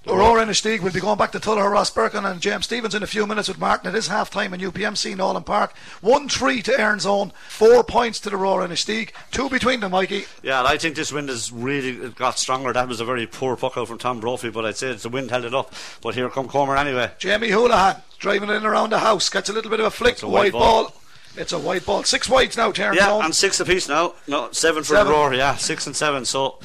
Aurora 0.07 0.47
Inistigues. 0.47 0.81
We'll 0.81 0.93
be 0.95 1.01
going 1.01 1.19
back 1.19 1.31
to 1.33 1.39
Tullogher 1.39 1.71
Rosbercon 1.71 2.25
and 2.29 2.41
James 2.41 2.65
Stephens 2.65 2.95
in 2.95 3.03
a 3.03 3.07
few 3.07 3.27
minutes 3.27 3.49
with 3.49 3.59
Martin. 3.59 3.95
It 3.95 3.99
is 3.99 4.09
half 4.09 4.31
time 4.31 4.55
in 4.55 4.61
UPMC 4.61 5.15
Nolan 5.15 5.43
Park. 5.43 5.75
1 6.01 6.29
3 6.31 6.63
to 6.63 6.81
Erin's 6.81 7.05
Own. 7.05 7.33
Four 7.49 7.85
points 7.85 8.19
to 8.21 8.31
the 8.31 8.37
Aurora 8.37 8.67
Inistigues. 8.67 9.11
Two 9.31 9.51
between 9.51 9.81
them, 9.81 9.93
Mikey. 9.93 10.25
Yeah, 10.43 10.61
and 10.61 10.69
I 10.69 10.79
think 10.79 10.97
this 10.97 11.13
wind 11.13 11.29
has 11.29 11.53
really 11.53 12.09
got 12.11 12.39
stronger. 12.39 12.73
That 12.73 12.89
was 12.89 13.01
a 13.01 13.05
very 13.05 13.27
poor 13.27 13.57
puck 13.57 13.77
out 13.77 13.89
from 13.89 13.99
Tom 13.99 14.21
Brophy, 14.21 14.49
but 14.49 14.65
I'd 14.65 14.77
say 14.77 14.93
the 14.95 15.11
wind 15.11 15.31
held 15.31 15.45
it 15.45 15.55
up. 15.55 15.75
But 16.01 16.15
here 16.15 16.31
come 16.31 16.49
Comer 16.49 16.77
anyway. 16.79 17.11
Jamie 17.19 17.51
Houlihan 17.51 17.97
driving 18.19 18.49
it 18.49 18.55
in 18.55 18.65
around 18.65 18.91
the 18.91 19.01
house. 19.01 19.29
Gets 19.29 19.51
a 19.51 19.53
little 19.53 19.71
bit 19.71 19.81
of 19.81 19.87
a 19.87 19.91
flick. 19.91 20.23
A 20.23 20.27
white 20.27 20.45
white 20.45 20.53
ball. 20.53 20.83
ball. 20.85 20.95
It's 21.37 21.53
a 21.53 21.59
white 21.59 21.85
ball. 21.85 22.05
Six 22.05 22.27
whites 22.27 22.57
now 22.57 22.73
Aaron 22.73 22.97
Yeah, 22.97 23.07
Zone. 23.07 23.25
and 23.27 23.37
six 23.37 23.61
apiece 23.61 23.87
now. 23.87 24.15
No, 24.27 24.51
seven 24.51 24.83
for 24.83 24.95
Seven. 24.95 25.13
the 25.13 25.19
roar. 25.19 25.35
Yeah, 25.35 25.57
six 25.57 25.87
and 25.87 25.95
seven. 25.95 26.25
So 26.25 26.59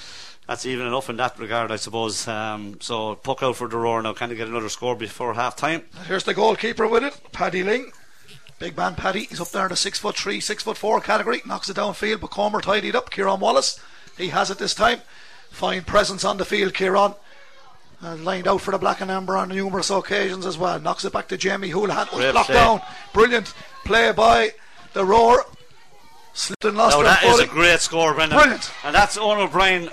that's 0.47 0.65
even 0.65 0.87
enough 0.87 1.09
in 1.09 1.17
that 1.17 1.37
regard, 1.39 1.71
I 1.71 1.75
suppose. 1.77 2.27
Um, 2.27 2.77
so 2.81 3.15
puck 3.15 3.41
out 3.43 3.55
for 3.55 3.67
the 3.67 3.77
roar 3.77 4.01
now. 4.01 4.13
Can 4.13 4.29
they 4.29 4.35
get 4.35 4.47
another 4.47 4.69
score 4.69 4.95
before 4.95 5.33
half 5.33 5.55
time? 5.55 5.83
Here's 6.07 6.23
the 6.23 6.33
goalkeeper 6.33 6.87
with 6.87 7.03
it, 7.03 7.19
Paddy 7.31 7.63
Ling. 7.63 7.91
Big 8.57 8.77
man 8.77 8.95
Paddy, 8.95 9.25
he's 9.25 9.41
up 9.41 9.49
there 9.49 9.63
in 9.65 9.69
the 9.69 9.75
six 9.75 9.99
foot 9.99 10.15
three, 10.15 10.39
six 10.39 10.63
foot 10.63 10.77
four 10.77 11.01
category, 11.01 11.41
knocks 11.45 11.69
it 11.69 11.75
downfield, 11.75 12.21
but 12.21 12.31
Comer 12.31 12.61
tidied 12.61 12.95
up. 12.95 13.11
Kieran 13.11 13.39
Wallace, 13.41 13.79
he 14.17 14.29
has 14.29 14.49
it 14.49 14.59
this 14.59 14.73
time. 14.73 15.01
Fine 15.51 15.83
presence 15.83 16.23
on 16.23 16.37
the 16.37 16.45
field, 16.45 16.73
Kieran. 16.73 17.15
And 18.01 18.23
lined 18.23 18.47
out 18.47 18.61
for 18.61 18.71
the 18.71 18.77
black 18.77 19.01
and 19.01 19.09
amber 19.09 19.35
on 19.35 19.49
numerous 19.49 19.89
occasions 19.89 20.45
as 20.45 20.57
well. 20.57 20.79
Knocks 20.79 21.05
it 21.05 21.13
back 21.13 21.27
to 21.29 21.37
Jamie 21.37 21.69
Houlihan. 21.69 22.07
Was 22.13 22.31
blocked 22.31 22.49
down. 22.49 22.81
Brilliant 23.13 23.53
play 23.83 24.11
by 24.11 24.51
the 24.93 25.05
roar. 25.05 25.45
Slipped 26.33 26.65
and 26.65 26.75
lost 26.77 26.97
Now 26.97 26.99
her 26.99 27.05
that 27.05 27.23
is 27.23 27.39
a 27.39 27.47
great 27.47 27.79
score, 27.79 28.13
Brendan. 28.13 28.37
Brilliant. 28.37 28.69
And 28.83 28.93
that's 28.93 29.17
Owen 29.17 29.39
O'Brien. 29.39 29.89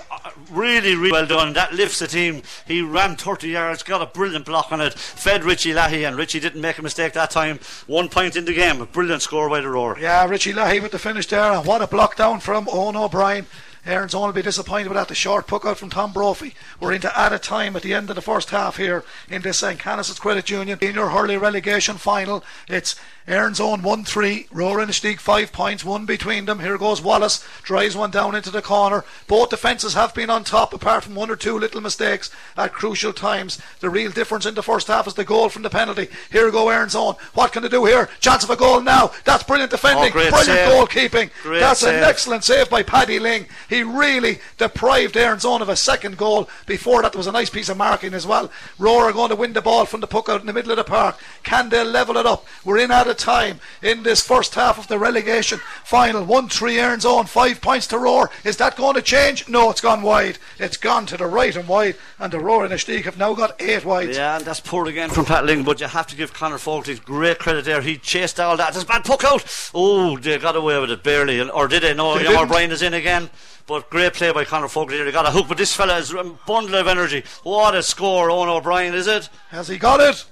Really, 0.51 0.95
really 0.95 1.11
well 1.11 1.25
done. 1.25 1.53
That 1.53 1.73
lifts 1.73 1.99
the 1.99 2.07
team. 2.07 2.41
He 2.67 2.81
ran 2.81 3.15
30 3.15 3.49
yards, 3.49 3.83
got 3.83 4.01
a 4.01 4.05
brilliant 4.05 4.45
block 4.45 4.71
on 4.71 4.81
it, 4.81 4.93
fed 4.93 5.43
Richie 5.43 5.73
Lahey, 5.73 6.07
and 6.07 6.17
Richie 6.17 6.39
didn't 6.39 6.61
make 6.61 6.77
a 6.77 6.81
mistake 6.81 7.13
that 7.13 7.31
time. 7.31 7.59
One 7.87 8.09
point 8.09 8.35
in 8.35 8.45
the 8.45 8.53
game. 8.53 8.81
A 8.81 8.85
brilliant 8.85 9.21
score 9.21 9.49
by 9.49 9.61
the 9.61 9.69
Roar. 9.69 9.97
Yeah, 9.99 10.25
Richie 10.27 10.53
Lahey 10.53 10.81
with 10.81 10.91
the 10.91 10.99
finish 10.99 11.27
there, 11.27 11.51
and 11.51 11.65
what 11.65 11.81
a 11.81 11.87
block 11.87 12.15
down 12.15 12.39
from 12.39 12.67
Owen 12.71 12.95
O'Brien. 12.95 13.45
Erin's 13.85 14.15
only 14.15 14.33
be 14.33 14.41
disappointed 14.41 14.87
with 14.87 14.95
that. 14.95 15.09
The 15.09 15.15
short 15.15 15.45
puck 15.45 15.65
out 15.65 15.77
from 15.77 15.89
Tom 15.89 16.13
Brophy. 16.13 16.53
We're 16.79 16.93
into 16.93 17.17
added 17.17 17.43
time 17.43 17.75
at 17.75 17.81
the 17.81 17.93
end 17.93 18.09
of 18.09 18.15
the 18.15 18.21
first 18.21 18.49
half 18.51 18.77
here 18.77 19.03
in 19.29 19.41
this 19.41 19.59
St. 19.59 19.77
Canice's 19.79 20.19
Credit 20.19 20.49
Union 20.49 20.79
Senior 20.79 21.07
Hurley 21.07 21.35
relegation 21.37 21.97
final. 21.97 22.43
It's 22.69 22.95
Erin's 23.25 23.59
own 23.61 23.81
1 23.83 24.03
3, 24.03 24.47
Roar 24.51 24.77
Inistigues 24.79 25.19
5 25.19 25.53
points, 25.53 25.85
one 25.85 26.05
between 26.05 26.43
them. 26.45 26.59
Here 26.59 26.77
goes 26.77 27.01
Wallace, 27.01 27.45
drives 27.63 27.95
one 27.95 28.11
down 28.11 28.35
into 28.35 28.51
the 28.51 28.61
corner. 28.61 29.05
Both 29.27 29.49
defences 29.49 29.93
have 29.93 30.13
been 30.13 30.29
on 30.29 30.43
top, 30.43 30.73
apart 30.73 31.05
from 31.05 31.15
one 31.15 31.29
or 31.31 31.37
two 31.37 31.57
little 31.57 31.79
mistakes 31.79 32.29
at 32.57 32.73
crucial 32.73 33.13
times. 33.13 33.61
The 33.79 33.89
real 33.89 34.11
difference 34.11 34.45
in 34.45 34.55
the 34.55 34.63
first 34.63 34.87
half 34.87 35.07
is 35.07 35.13
the 35.13 35.23
goal 35.23 35.47
from 35.47 35.61
the 35.63 35.69
penalty. 35.69 36.09
Here 36.31 36.51
go 36.51 36.67
Erin's 36.67 36.95
own. 36.95 37.15
What 37.33 37.53
can 37.53 37.63
they 37.63 37.69
do 37.69 37.85
here? 37.85 38.09
Chance 38.19 38.43
of 38.43 38.49
a 38.49 38.57
goal 38.57 38.81
now. 38.81 39.11
That's 39.23 39.43
brilliant 39.43 39.71
defending, 39.71 40.09
Oh, 40.09 40.11
brilliant 40.11 40.45
save. 40.45 40.69
goalkeeping. 40.69 41.29
Great 41.43 41.59
That's 41.61 41.83
an 41.83 41.95
excellent 42.03 42.43
save 42.43 42.69
by 42.69 42.83
Paddy 42.83 43.19
Ling. 43.19 43.47
He 43.69 43.72
really 43.81 44.39
deprived 44.59 45.17
Erin's 45.17 45.45
own 45.45 45.63
of 45.63 45.69
a 45.69 45.75
second 45.75 46.17
goal. 46.17 46.47
Before 46.67 47.01
that, 47.01 47.13
there 47.13 47.17
was 47.17 47.25
a 47.27 47.31
nice 47.31 47.49
piece 47.49 47.69
of 47.69 47.77
marking 47.77 48.13
as 48.13 48.27
well. 48.27 48.51
Rower 48.77 49.05
are 49.05 49.13
going 49.13 49.29
to 49.29 49.35
win 49.35 49.53
the 49.53 49.61
ball 49.61 49.85
from 49.85 50.01
the 50.01 50.07
puck 50.07 50.29
out 50.29 50.41
in 50.41 50.47
the 50.47 50.53
middle 50.53 50.71
of 50.71 50.77
the 50.77 50.83
park. 50.83 51.17
Can 51.43 51.69
they 51.69 51.83
level 51.83 52.17
it 52.17 52.25
up? 52.25 52.45
We're 52.63 52.77
in 52.77 52.91
out 52.91 53.07
of 53.07 53.17
time 53.17 53.59
in 53.81 54.03
this 54.03 54.21
first 54.21 54.53
half 54.53 54.77
of 54.77 54.87
the 54.87 54.99
relegation 54.99 55.59
final. 55.83 56.23
1 56.23 56.49
3 56.49 56.77
Erin's 56.77 57.05
own, 57.05 57.25
5 57.25 57.61
points 57.61 57.87
to 57.87 57.97
Rower. 57.97 58.29
Is 58.43 58.57
that 58.57 58.75
going 58.75 58.95
to 58.95 59.01
change? 59.01 59.47
No, 59.49 59.71
it's 59.71 59.81
gone 59.81 60.01
wide. 60.01 60.37
It's 60.59 60.77
gone 60.77 61.05
to 61.07 61.17
the 61.17 61.25
right 61.25 61.55
and 61.55 61.67
wide, 61.67 61.95
and 62.19 62.31
the 62.31 62.39
Rower 62.39 62.67
Inistioge 62.67 63.05
have 63.05 63.17
now 63.17 63.33
got 63.33 63.59
8 63.61 63.85
wide. 63.85 64.09
Yeah, 64.09 64.35
and 64.35 64.45
that's 64.45 64.59
poor 64.59 64.87
again 64.87 65.09
from 65.09 65.25
Pat 65.25 65.45
Ling, 65.45 65.63
but 65.63 65.79
you 65.79 65.87
have 65.87 66.07
to 66.07 66.15
give 66.15 66.33
Connor 66.33 66.57
Fogarty 66.57 66.99
great 66.99 67.39
credit 67.39 67.63
there. 67.65 67.81
He 67.81 67.97
chased 67.97 68.39
all 68.39 68.57
that. 68.57 68.73
There's 68.73 68.83
bad 68.83 69.05
puck 69.05 69.23
out. 69.23 69.45
Oh, 69.73 70.17
they 70.17 70.37
got 70.37 70.55
away 70.55 70.79
with 70.79 70.91
it 70.91 71.03
barely. 71.03 71.41
Or 71.41 71.67
did 71.67 71.83
they? 71.83 71.93
No, 71.93 72.17
They 72.17 72.23
Young 72.23 72.33
didn't. 72.33 72.45
O'Brien 72.45 72.71
is 72.71 72.81
in 72.81 72.93
again. 72.93 73.29
But 73.65 73.89
great 73.89 74.13
play 74.13 74.31
by 74.31 74.43
Conor 74.43 74.67
Fogarty. 74.67 75.05
He 75.05 75.11
got 75.11 75.25
a 75.25 75.31
hook, 75.31 75.47
but 75.47 75.57
this 75.57 75.73
fella 75.73 75.97
is 75.97 76.11
a 76.11 76.23
bundle 76.45 76.75
of 76.75 76.87
energy. 76.87 77.23
What 77.43 77.75
a 77.75 77.83
score, 77.83 78.29
Owen 78.29 78.49
O'Brien, 78.49 78.93
is 78.93 79.07
it? 79.07 79.29
Has 79.49 79.69
he 79.69 79.77
got 79.77 80.01
it? 80.01 80.25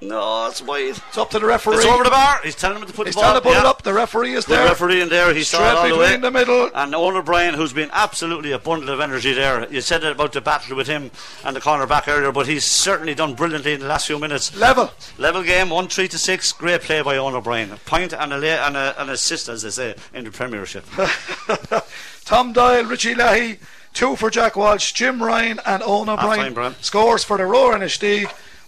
No, 0.00 0.48
it's 0.48 0.60
wide. 0.60 0.96
It's 1.08 1.16
up 1.16 1.30
to 1.30 1.38
the 1.38 1.46
referee. 1.46 1.76
It's 1.76 1.86
over 1.86 2.04
the 2.04 2.10
bar. 2.10 2.40
He's 2.42 2.54
telling 2.54 2.78
him 2.80 2.86
to 2.86 2.92
put 2.92 3.06
He's 3.06 3.14
the 3.14 3.20
ball 3.20 3.32
He's 3.32 3.40
trying 3.42 3.54
to 3.54 3.60
put 3.60 3.64
it 3.64 3.66
up. 3.66 3.82
The 3.82 3.94
referee 3.94 4.34
is 4.34 4.44
Good 4.44 4.54
there. 4.54 4.64
The 4.64 4.68
referee 4.70 5.00
in 5.00 5.08
there. 5.08 5.32
He's 5.32 5.48
Straight 5.48 5.62
all 5.62 5.88
the 5.88 5.96
way. 5.96 6.06
between 6.06 6.20
the 6.20 6.30
middle. 6.30 6.70
And 6.74 6.94
Owen 6.94 7.16
O'Brien, 7.16 7.54
who's 7.54 7.72
been 7.72 7.90
absolutely 7.92 8.52
a 8.52 8.58
bundle 8.58 8.90
of 8.90 9.00
energy 9.00 9.32
there. 9.32 9.70
You 9.72 9.80
said 9.80 10.04
it 10.04 10.12
about 10.12 10.32
the 10.32 10.40
battle 10.40 10.76
with 10.76 10.88
him 10.88 11.10
and 11.44 11.56
the 11.56 11.60
corner 11.60 11.86
back 11.86 12.06
earlier, 12.08 12.32
but 12.32 12.46
he's 12.46 12.64
certainly 12.64 13.14
done 13.14 13.34
brilliantly 13.34 13.72
in 13.74 13.80
the 13.80 13.86
last 13.86 14.06
few 14.06 14.18
minutes. 14.18 14.54
Level. 14.56 14.90
Level 15.16 15.42
game, 15.42 15.70
1 15.70 15.88
3 15.88 16.08
to 16.08 16.18
6. 16.18 16.52
Great 16.52 16.82
play 16.82 17.00
by 17.00 17.16
Owen 17.16 17.34
O'Brien. 17.34 17.72
A 17.72 17.76
point 17.76 18.12
and, 18.12 18.32
a 18.32 18.36
la- 18.38 18.66
and 18.66 18.76
a, 18.76 19.00
an 19.00 19.08
assist, 19.08 19.48
as 19.48 19.62
they 19.62 19.70
say, 19.70 19.94
in 20.12 20.24
the 20.24 20.30
Premiership. 20.30 20.84
Tom 22.24 22.52
Doyle, 22.52 22.84
Richie 22.84 23.14
Lahey, 23.14 23.58
two 23.92 24.16
for 24.16 24.28
Jack 24.28 24.56
Walsh, 24.56 24.92
Jim 24.92 25.22
Ryan, 25.22 25.60
and 25.64 25.82
Owen 25.82 26.08
O'Brien. 26.08 26.52
Brian. 26.52 26.74
Scores 26.80 27.24
for 27.24 27.38
the 27.38 27.46
Rower 27.46 27.74
and. 27.74 27.90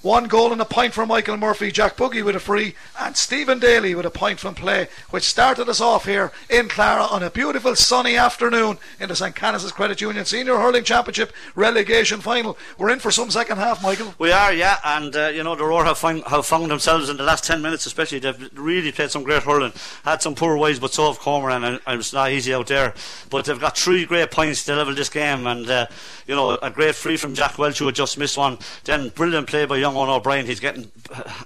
One 0.03 0.29
goal 0.29 0.53
and 0.53 0.61
a 0.61 0.65
point 0.65 0.95
for 0.95 1.05
Michael 1.07 1.37
Murphy, 1.37 1.73
Jack 1.73 1.97
Buggy 1.97 2.23
with 2.23 2.37
a 2.37 2.41
free, 2.41 2.75
and 3.01 3.17
Stephen 3.17 3.59
Daly 3.59 3.95
with 3.95 4.07
a 4.07 4.11
point 4.11 4.39
from 4.39 4.55
play, 4.55 4.89
which 5.11 5.25
started 5.25 5.69
us 5.69 5.81
off 5.81 6.05
here 6.05 6.33
in 6.49 6.69
Clara 6.69 7.03
on 7.05 7.23
a 7.23 7.31
beautiful 7.31 7.75
sunny 7.75 8.17
afternoon 8.17 8.79
in 9.01 9.09
the 9.09 9.17
St. 9.17 9.35
Canice's 9.35 9.73
Credit 9.73 10.01
Union 10.01 10.25
Senior 10.25 10.59
Hurling 10.59 10.85
Championship 10.85 11.33
relegation 11.55 12.21
final. 12.21 12.57
We're 12.79 12.91
in 12.91 13.01
for 13.01 13.11
some 13.11 13.31
second 13.31 13.59
half, 13.59 13.83
Michael. 13.83 14.15
We 14.19 14.31
are, 14.33 14.53
yeah, 14.53 14.79
and 14.85 15.15
uh, 15.17 15.29
you 15.29 15.43
know 15.43 15.57
the 15.57 15.65
Rower 15.65 15.85
have, 15.85 16.01
have 16.01 16.47
found 16.47 16.71
themselves 16.71 17.09
in 17.09 17.17
the 17.17 17.25
last 17.25 17.45
ten 17.45 17.63
minutes, 17.63 17.87
especially. 17.87 18.19
They've 18.19 18.51
really 18.55 18.93
played 18.93 19.11
some 19.11 19.25
great 19.25 19.43
hurling, 19.43 19.73
had 20.05 20.23
some 20.23 20.35
poor 20.35 20.57
ways, 20.57 20.79
but 20.79 20.93
so 20.93 21.09
have 21.09 21.19
Comer, 21.19 21.51
and, 21.51 21.65
and 21.65 22.01
it's 22.01 22.13
not 22.13 22.31
easy 22.31 22.55
out 22.55 22.69
there. 22.69 22.95
But 23.31 23.47
they've 23.47 23.59
got 23.59 23.77
three 23.77 24.05
great 24.07 24.31
points 24.31 24.65
to 24.65 24.77
level 24.77 24.95
this 24.95 25.09
game, 25.09 25.47
and 25.47 25.69
uh, 25.69 25.87
you 26.27 26.35
know 26.35 26.57
a 26.63 26.71
great 26.71 26.95
free 26.95 27.17
from 27.17 27.35
Jack 27.35 27.59
Walsh 27.59 27.79
who 27.79 27.87
had 27.87 27.95
just 27.95 28.19
missed 28.19 28.39
one. 28.39 28.59
Then 28.85 29.09
brilliant 29.11 29.49
play 29.49 29.65
by 29.65 29.79
young 29.87 29.96
Owen 29.96 30.11
O'Brien. 30.11 30.46
He's 30.46 30.61
getting 30.61 30.90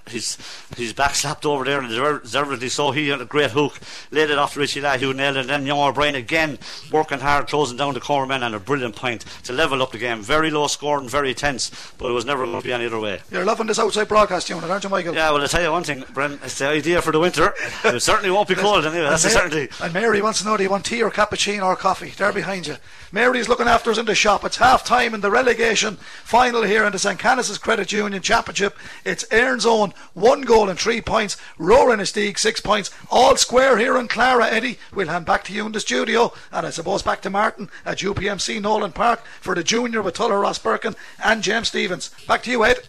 his 0.09 0.37
his 0.75 0.93
back 0.93 1.15
slapped 1.15 1.45
over 1.45 1.63
there, 1.63 1.79
and 1.79 1.89
deserv- 1.89 2.23
deservedly 2.23 2.69
so. 2.69 2.91
He 2.91 3.09
had 3.09 3.21
a 3.21 3.25
great 3.25 3.51
hook, 3.51 3.79
laid 4.09 4.29
it 4.29 4.37
off 4.37 4.53
to 4.53 4.59
Richie 4.59 4.81
Ladd, 4.81 4.99
who 5.01 5.13
nailed 5.13 5.37
it. 5.37 5.41
And 5.41 5.49
then 5.49 5.65
young 5.65 5.79
O'Brien 5.79 6.15
again 6.15 6.57
working 6.91 7.19
hard, 7.19 7.47
closing 7.47 7.77
down 7.77 7.93
the 7.93 7.99
corner 7.99 8.25
men, 8.27 8.43
and 8.43 8.55
a 8.55 8.59
brilliant 8.59 8.95
point 8.95 9.25
to 9.43 9.53
level 9.53 9.81
up 9.81 9.91
the 9.91 9.97
game. 9.97 10.21
Very 10.21 10.49
low 10.49 10.67
scoring, 10.67 11.07
very 11.07 11.33
tense, 11.33 11.71
but 11.97 12.09
it 12.09 12.13
was 12.13 12.25
never 12.25 12.45
going 12.45 12.59
to 12.59 12.65
be 12.65 12.73
any 12.73 12.85
other 12.85 12.99
way. 12.99 13.21
You're 13.29 13.45
loving 13.45 13.67
this 13.67 13.79
outside 13.79 14.07
broadcast 14.07 14.49
unit, 14.49 14.69
aren't 14.69 14.83
you, 14.83 14.89
Michael? 14.89 15.13
Yeah, 15.13 15.31
well, 15.31 15.41
I'll 15.41 15.47
tell 15.47 15.61
you 15.61 15.71
one 15.71 15.83
thing, 15.83 16.03
Brent. 16.13 16.39
It's 16.43 16.57
the 16.57 16.67
idea 16.67 17.01
for 17.01 17.11
the 17.11 17.19
winter. 17.19 17.53
It 17.85 18.01
certainly 18.01 18.31
won't 18.31 18.47
be 18.47 18.55
cold 18.55 18.85
anyway. 18.85 19.09
That's 19.09 19.23
a 19.25 19.27
and, 19.27 19.33
certainty. 19.33 19.75
and 19.83 19.93
Mary 19.93 20.21
wants 20.21 20.39
to 20.39 20.45
know 20.45 20.57
do 20.57 20.63
you 20.63 20.69
want 20.69 20.85
tea 20.85 21.03
or 21.03 21.11
cappuccino 21.11 21.65
or 21.65 21.75
coffee? 21.75 22.09
They're 22.09 22.33
behind 22.33 22.67
you. 22.67 22.77
Mary's 23.11 23.49
looking 23.49 23.67
after 23.67 23.91
us 23.91 23.97
in 23.97 24.05
the 24.05 24.15
shop. 24.15 24.45
It's 24.45 24.57
half 24.57 24.83
time 24.85 25.13
in 25.13 25.21
the 25.21 25.29
relegation 25.29 25.97
final 25.97 26.63
here 26.63 26.85
in 26.85 26.91
the 26.91 26.99
St. 26.99 27.19
Canice's 27.19 27.57
Credit 27.57 27.91
Union 27.91 28.21
Championship. 28.31 28.77
It's 29.03 29.25
Erin's 29.29 29.65
own 29.65 29.93
one 30.13 30.43
goal 30.43 30.69
and 30.69 30.79
three 30.79 31.01
points. 31.01 31.35
Rower 31.57 31.95
Inistioge 31.95 32.37
six 32.37 32.61
points. 32.61 32.89
All 33.09 33.35
square 33.35 33.77
here 33.77 33.97
in 33.97 34.07
Clara, 34.07 34.47
Eddie. 34.47 34.79
We'll 34.93 35.09
hand 35.09 35.25
back 35.25 35.43
to 35.45 35.53
you 35.53 35.65
in 35.65 35.73
the 35.73 35.81
studio 35.81 36.31
and 36.49 36.65
I 36.65 36.69
suppose 36.69 37.01
back 37.01 37.21
to 37.23 37.29
Martin 37.29 37.69
at 37.85 37.97
UPMC 37.97 38.61
Nolan 38.61 38.93
Park 38.93 39.25
for 39.41 39.53
the 39.53 39.65
junior 39.65 40.01
with 40.01 40.15
Tullogher 40.15 40.43
Rosbercon 40.43 40.95
and 41.21 41.43
James 41.43 41.67
Stephens. 41.67 42.09
Back 42.25 42.43
to 42.43 42.51
you, 42.51 42.63
Ed. 42.63 42.79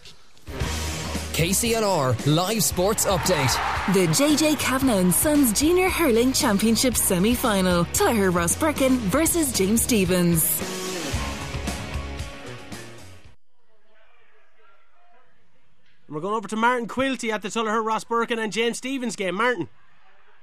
KCLR 1.33 2.25
Live 2.27 2.63
Sports 2.63 3.05
Update. 3.05 3.93
The 3.93 4.07
JJ 4.07 4.59
Kavanagh 4.59 4.97
and 4.97 5.13
Sons 5.13 5.59
Junior 5.59 5.89
Hurling 5.89 6.31
Championship 6.31 6.95
semi 6.95 7.35
final. 7.35 7.83
Tullogher 7.85 8.31
Rosbercon 8.31 8.91
versus 9.09 9.51
James 9.51 9.81
Stephens. 9.81 10.82
We're 16.09 16.19
going 16.19 16.35
over 16.35 16.47
to 16.47 16.55
Martin 16.55 16.87
Quilty 16.87 17.31
at 17.31 17.41
the 17.41 17.47
Tullogher 17.47 17.83
Rosbercon 17.83 18.37
and 18.37 18.51
James 18.51 18.77
Stephens 18.77 19.15
game. 19.15 19.35
Martin. 19.35 19.69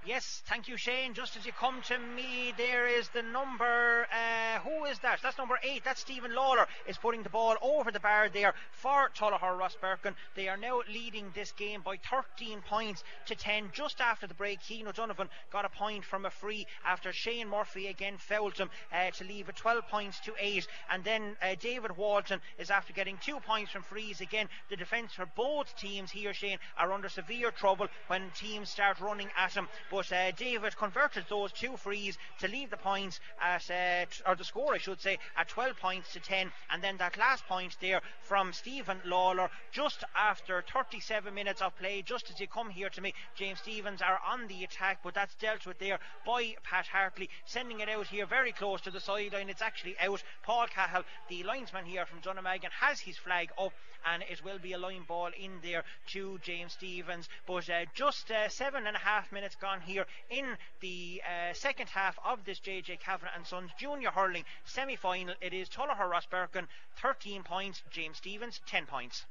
Yes, 0.06 0.42
thank 0.46 0.66
you, 0.66 0.78
Shane. 0.78 1.12
Just 1.12 1.36
as 1.36 1.44
you 1.44 1.52
come 1.52 1.82
to 1.82 1.98
me, 1.98 2.54
there 2.56 2.88
is 2.88 3.10
the 3.10 3.20
number. 3.20 4.06
Uh, 4.10 4.58
who 4.60 4.86
is 4.86 4.98
that? 5.00 5.20
That's 5.22 5.36
number 5.36 5.58
eight. 5.62 5.84
That's 5.84 6.00
Stephen 6.00 6.34
Lawler. 6.34 6.66
Is 6.88 6.96
putting 6.96 7.22
the 7.22 7.28
ball 7.28 7.56
over 7.60 7.90
the 7.90 8.00
bar 8.00 8.30
there 8.30 8.54
for 8.72 9.10
Tullogher 9.14 9.58
Rosbercon. 9.58 10.14
They 10.34 10.48
are 10.48 10.56
now 10.56 10.80
leading 10.90 11.30
this 11.34 11.52
game 11.52 11.82
by 11.84 11.98
13 12.10 12.62
points 12.62 13.04
to 13.26 13.34
10. 13.34 13.72
Just 13.74 14.00
after 14.00 14.26
the 14.26 14.32
break, 14.32 14.60
Keane 14.62 14.88
O'Donovan 14.88 15.28
got 15.52 15.66
a 15.66 15.68
point 15.68 16.06
from 16.06 16.24
a 16.24 16.30
free 16.30 16.66
after 16.86 17.12
Shane 17.12 17.48
Murphy 17.48 17.88
again 17.88 18.16
fouled 18.16 18.56
him 18.56 18.70
uh, 18.94 19.10
to 19.10 19.24
leave 19.24 19.50
it 19.50 19.56
12 19.56 19.86
points 19.88 20.18
to 20.20 20.32
8. 20.40 20.66
And 20.90 21.04
then 21.04 21.36
uh, 21.42 21.56
David 21.60 21.98
Walton 21.98 22.40
is 22.58 22.70
after 22.70 22.94
getting 22.94 23.18
two 23.18 23.38
points 23.40 23.72
from 23.72 23.82
frees 23.82 24.22
again. 24.22 24.48
The 24.70 24.76
defence 24.76 25.12
for 25.12 25.26
both 25.36 25.76
teams 25.76 26.10
here, 26.10 26.32
Shane, 26.32 26.58
are 26.78 26.90
under 26.90 27.10
severe 27.10 27.50
trouble 27.50 27.88
when 28.06 28.30
teams 28.34 28.70
start 28.70 28.98
running 28.98 29.28
at 29.36 29.52
him. 29.52 29.68
But 29.90 30.12
uh, 30.12 30.30
David 30.30 30.76
converted 30.76 31.24
those 31.28 31.50
two 31.52 31.76
frees 31.76 32.16
to 32.38 32.48
leave 32.48 32.70
the 32.70 32.76
points 32.76 33.18
at, 33.42 33.68
uh, 33.70 34.30
or 34.30 34.36
the 34.36 34.44
score, 34.44 34.72
I 34.72 34.78
should 34.78 35.00
say, 35.00 35.18
at 35.36 35.48
12 35.48 35.76
points 35.78 36.12
to 36.12 36.20
10. 36.20 36.52
And 36.70 36.82
then 36.82 36.96
that 36.98 37.18
last 37.18 37.44
point 37.46 37.76
there 37.80 38.00
from 38.22 38.52
Stephen 38.52 39.00
Lawler, 39.04 39.50
just 39.72 40.04
after 40.14 40.62
37 40.72 41.34
minutes 41.34 41.60
of 41.60 41.76
play, 41.76 42.02
just 42.02 42.30
as 42.30 42.38
you 42.38 42.46
come 42.46 42.70
here 42.70 42.88
to 42.90 43.00
me, 43.00 43.14
James 43.34 43.58
Stephens 43.58 44.00
are 44.00 44.20
on 44.24 44.46
the 44.46 44.62
attack, 44.62 45.00
but 45.02 45.14
that's 45.14 45.34
dealt 45.34 45.66
with 45.66 45.78
there 45.80 45.98
by 46.24 46.54
Pat 46.62 46.86
Hartley, 46.86 47.28
sending 47.44 47.80
it 47.80 47.88
out 47.88 48.06
here 48.06 48.26
very 48.26 48.52
close 48.52 48.80
to 48.82 48.90
the 48.90 49.00
sideline. 49.00 49.48
It's 49.48 49.62
actually 49.62 49.98
out. 49.98 50.22
Paul 50.44 50.66
Cahill, 50.68 51.04
the 51.28 51.42
linesman 51.42 51.84
here 51.84 52.06
from 52.06 52.20
Dunnamaggin, 52.20 52.70
has 52.80 53.00
his 53.00 53.16
flag 53.16 53.50
up 53.58 53.72
and 54.06 54.22
it 54.30 54.44
will 54.44 54.58
be 54.58 54.72
a 54.72 54.78
line 54.78 55.04
ball 55.06 55.30
in 55.38 55.52
there 55.62 55.84
to 56.08 56.38
James 56.42 56.72
Stephens. 56.72 57.28
But 57.46 57.68
uh, 57.68 57.86
just 57.94 58.30
uh, 58.30 58.48
seven 58.48 58.86
and 58.86 58.96
a 58.96 59.00
half 59.00 59.32
minutes 59.32 59.56
gone 59.60 59.80
here 59.80 60.06
in 60.28 60.56
the 60.80 61.22
uh, 61.24 61.52
second 61.52 61.88
half 61.88 62.18
of 62.24 62.44
this 62.44 62.60
JJ 62.60 63.00
Kavanagh 63.00 63.32
and 63.36 63.46
Sons 63.46 63.70
Junior 63.78 64.10
Hurling 64.10 64.44
semi 64.64 64.96
final. 64.96 65.34
It 65.40 65.52
is 65.52 65.68
Tullogher 65.68 66.10
Rosbercon 66.10 66.66
13 66.96 67.42
points, 67.42 67.82
James 67.90 68.18
Stephens 68.18 68.60
10 68.66 68.86
points. 68.86 69.26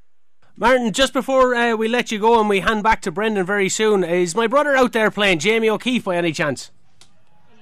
Martin, 0.56 0.92
just 0.92 1.14
before 1.14 1.56
uh, 1.56 1.76
we 1.76 1.88
let 1.88 2.12
you 2.12 2.20
go 2.20 2.40
and 2.40 2.50
we 2.50 2.60
hand 2.60 2.84
back 2.84 3.02
to 3.02 3.12
Brendan 3.12 3.46
very 3.46 3.70
soon, 3.70 4.04
is 4.04 4.36
my 4.36 4.48
brother 4.48 4.76
out 4.76 4.92
there 4.92 5.10
playing 5.10 5.40
Jamie 5.40 5.70
O'Keefe 5.70 6.04
by 6.04 6.18
any 6.18 6.34
chance? 6.34 6.72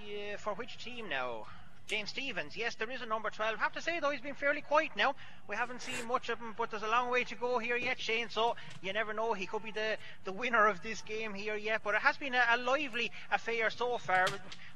Yeah, 0.08 0.38
for 0.38 0.54
which 0.56 0.84
team 0.84 1.08
now? 1.10 1.46
James 1.88 2.10
Stephens, 2.10 2.58
yes, 2.58 2.76
there 2.76 2.92
is 2.92 3.02
a 3.02 3.06
number 3.06 3.30
12. 3.30 3.56
I 3.58 3.64
have 3.64 3.72
to 3.74 3.82
say, 3.82 4.02
though, 4.02 4.10
he's 4.10 4.20
been 4.20 4.36
fairly 4.36 4.60
quiet 4.60 4.92
now. 4.98 5.16
We 5.48 5.56
haven't 5.56 5.82
seen 5.82 6.06
much 6.06 6.28
of 6.28 6.38
him, 6.38 6.54
but 6.58 6.70
there's 6.70 6.84
a 6.84 6.88
long 6.88 7.10
way 7.10 7.24
to 7.24 7.36
go 7.36 7.60
here 7.60 7.78
yet, 7.78 7.98
Shane, 7.98 8.28
so 8.30 8.58
you 8.82 8.92
never 8.92 9.14
know. 9.14 9.32
He 9.32 9.46
could 9.46 9.64
be 9.64 9.72
the, 9.72 9.98
the 10.26 10.34
winner 10.34 10.68
of 10.68 10.84
this 10.84 11.02
game 11.02 11.34
here 11.34 11.56
yet, 11.56 11.82
but 11.86 11.96
it 11.96 12.02
has 12.02 12.18
been 12.18 12.36
a, 12.36 12.44
a 12.52 12.58
lively 12.58 13.10
affair 13.32 13.70
so 13.70 13.98
far. 13.98 14.28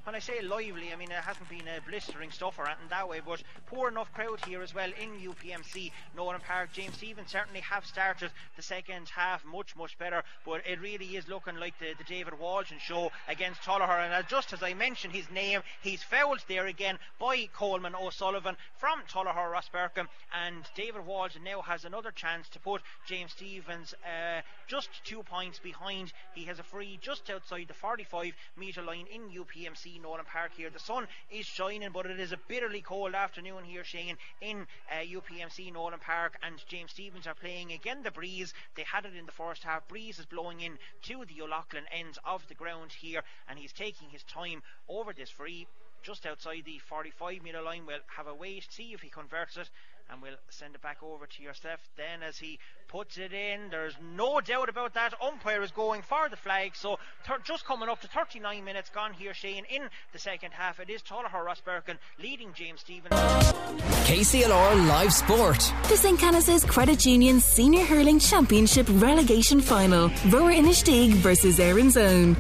When 0.04 0.16
I 0.16 0.20
say 0.20 0.42
lively, 0.42 0.92
I 0.92 0.96
mean 0.96 1.12
it 1.12 1.24
hasn't 1.24 1.48
been 1.48 1.68
a 1.68 1.80
blistering 1.88 2.32
stuff 2.32 2.58
or 2.58 2.66
anything 2.66 2.88
that 2.90 3.08
way, 3.08 3.22
but 3.24 3.44
poor 3.68 3.88
enough 3.88 4.12
crowd 4.14 4.44
here 4.48 4.64
as 4.64 4.74
well 4.74 4.90
in 5.00 5.12
UPMC, 5.20 5.92
Nolan 6.16 6.42
Park. 6.42 6.74
James 6.74 6.96
Stephens 6.96 7.30
certainly 7.30 7.60
have 7.60 7.86
started 7.86 8.32
the 8.56 8.64
second 8.64 9.10
half 9.10 9.46
much, 9.46 9.76
much 9.76 10.00
better, 10.00 10.24
but 10.44 10.66
it 10.66 10.82
really 10.82 11.18
is 11.18 11.28
looking 11.28 11.58
like 11.58 11.78
the, 11.78 11.94
the 12.00 12.04
David 12.06 12.40
Walton 12.40 12.78
show 12.80 13.12
against 13.28 13.62
Tullogher. 13.62 14.04
And 14.04 14.12
uh, 14.12 14.24
just 14.24 14.54
as 14.54 14.64
I 14.64 14.74
mentioned 14.74 15.14
his 15.14 15.30
name, 15.30 15.62
he's 15.84 16.02
fouled 16.02 16.44
there 16.48 16.66
again 16.66 16.98
by 17.20 17.48
Coleman 17.54 17.96
O'Sullivan 17.96 18.58
from 18.78 19.02
Tullogher 19.08 19.52
Rosbercon, 19.52 20.08
and 20.34 20.64
David 20.76 21.06
Walton 21.06 21.44
now 21.44 21.62
has 21.62 21.86
another 21.86 22.12
chance 22.12 22.50
to 22.50 22.60
put 22.60 22.82
James 23.06 23.32
Stephens 23.32 23.94
uh, 24.06 24.42
just 24.68 24.90
two 25.04 25.24
points 25.24 25.60
behind. 25.60 26.14
He 26.34 26.46
has 26.46 26.60
a 26.60 26.64
free 26.64 27.00
just 27.02 27.30
outside 27.30 27.68
the 27.68 27.74
45 27.74 28.34
metre 28.58 28.82
line 28.82 29.08
in 29.14 29.30
UPMC 29.30 30.02
Nolan 30.02 30.26
Park 30.26 30.52
here. 30.56 30.70
The 30.70 30.80
sun 30.80 31.08
is 31.30 31.46
shining, 31.46 31.92
but 31.92 32.06
it 32.06 32.20
is 32.20 32.32
a 32.32 32.40
bitterly 32.48 32.82
cold 32.82 33.14
afternoon 33.14 33.64
here, 33.64 33.84
Shane, 33.84 34.18
in 34.42 34.66
uh, 34.92 35.04
UPMC 35.04 35.74
Nolan 35.74 36.00
Park, 36.00 36.38
and 36.44 36.64
James 36.68 36.92
Stephens 36.92 37.28
are 37.28 37.36
playing 37.36 37.72
again 37.72 38.04
the 38.04 38.12
breeze. 38.12 38.54
They 38.76 38.84
had 38.84 39.06
it 39.06 39.16
in 39.16 39.26
the 39.26 39.32
first 39.32 39.64
half. 39.64 39.88
Breeze 39.88 40.20
is 40.20 40.26
blowing 40.26 40.62
in 40.62 40.78
to 41.04 41.26
the 41.26 41.42
O'Loughlin 41.42 41.86
ends 41.92 42.18
of 42.26 42.48
the 42.48 42.56
ground 42.56 42.92
here, 42.92 43.24
and 43.48 43.60
he's 43.60 43.74
taking 43.74 44.10
his 44.10 44.24
time 44.24 44.64
over 44.88 45.14
this 45.14 45.30
free 45.30 45.68
just 46.04 46.26
outside 46.26 46.64
the 46.66 46.80
45 46.80 47.44
metre 47.44 47.62
line. 47.62 47.84
We'll 47.86 47.98
have 48.16 48.28
a 48.28 48.34
wait, 48.34 48.64
to 48.64 48.74
see 48.74 48.94
if 48.94 49.02
he 49.02 49.10
converts 49.10 49.58
it, 49.58 49.70
and 50.12 50.22
we'll 50.22 50.36
send 50.50 50.76
it 50.76 50.82
back 50.82 51.02
over 51.02 51.26
to 51.26 51.44
yourself. 51.44 51.80
Then, 51.96 52.22
as 52.28 52.38
he 52.38 52.60
puts 52.88 53.18
it 53.18 53.32
in, 53.34 53.70
there's 53.70 53.96
no 54.16 54.42
doubt 54.42 54.70
about 54.70 54.94
that. 54.96 55.14
Umpire 55.22 55.62
is 55.62 55.72
going 55.72 56.02
for 56.02 56.28
the 56.30 56.36
flag, 56.36 56.76
so 56.76 56.98
thir- 57.26 57.40
just 57.44 57.66
coming 57.66 57.90
up 57.90 58.02
to 58.02 58.08
39 58.08 58.64
minutes 58.64 58.90
gone 58.90 59.14
here, 59.14 59.34
Shane, 59.34 59.64
in 59.70 59.84
the 60.12 60.20
second 60.20 60.52
half. 60.52 60.80
It 60.80 60.90
is 60.90 61.02
Tullogher 61.02 61.46
Rosbercon 61.46 61.98
leading 62.20 62.54
James 62.54 62.82
Stephens. 62.82 63.14
KCLR 64.08 64.88
Live 64.88 65.14
Sport. 65.14 65.74
The 65.88 65.96
St. 65.98 66.20
Canice's 66.20 66.66
Credit 66.66 67.06
Union 67.06 67.40
Senior 67.40 67.86
Hurling 67.86 68.20
Championship 68.20 68.88
Relegation 68.90 69.62
Final. 69.62 70.10
Rower 70.30 70.52
Inistioge 70.52 71.14
versus 71.14 71.60
Erin's 71.60 71.96
Own. 71.96 72.36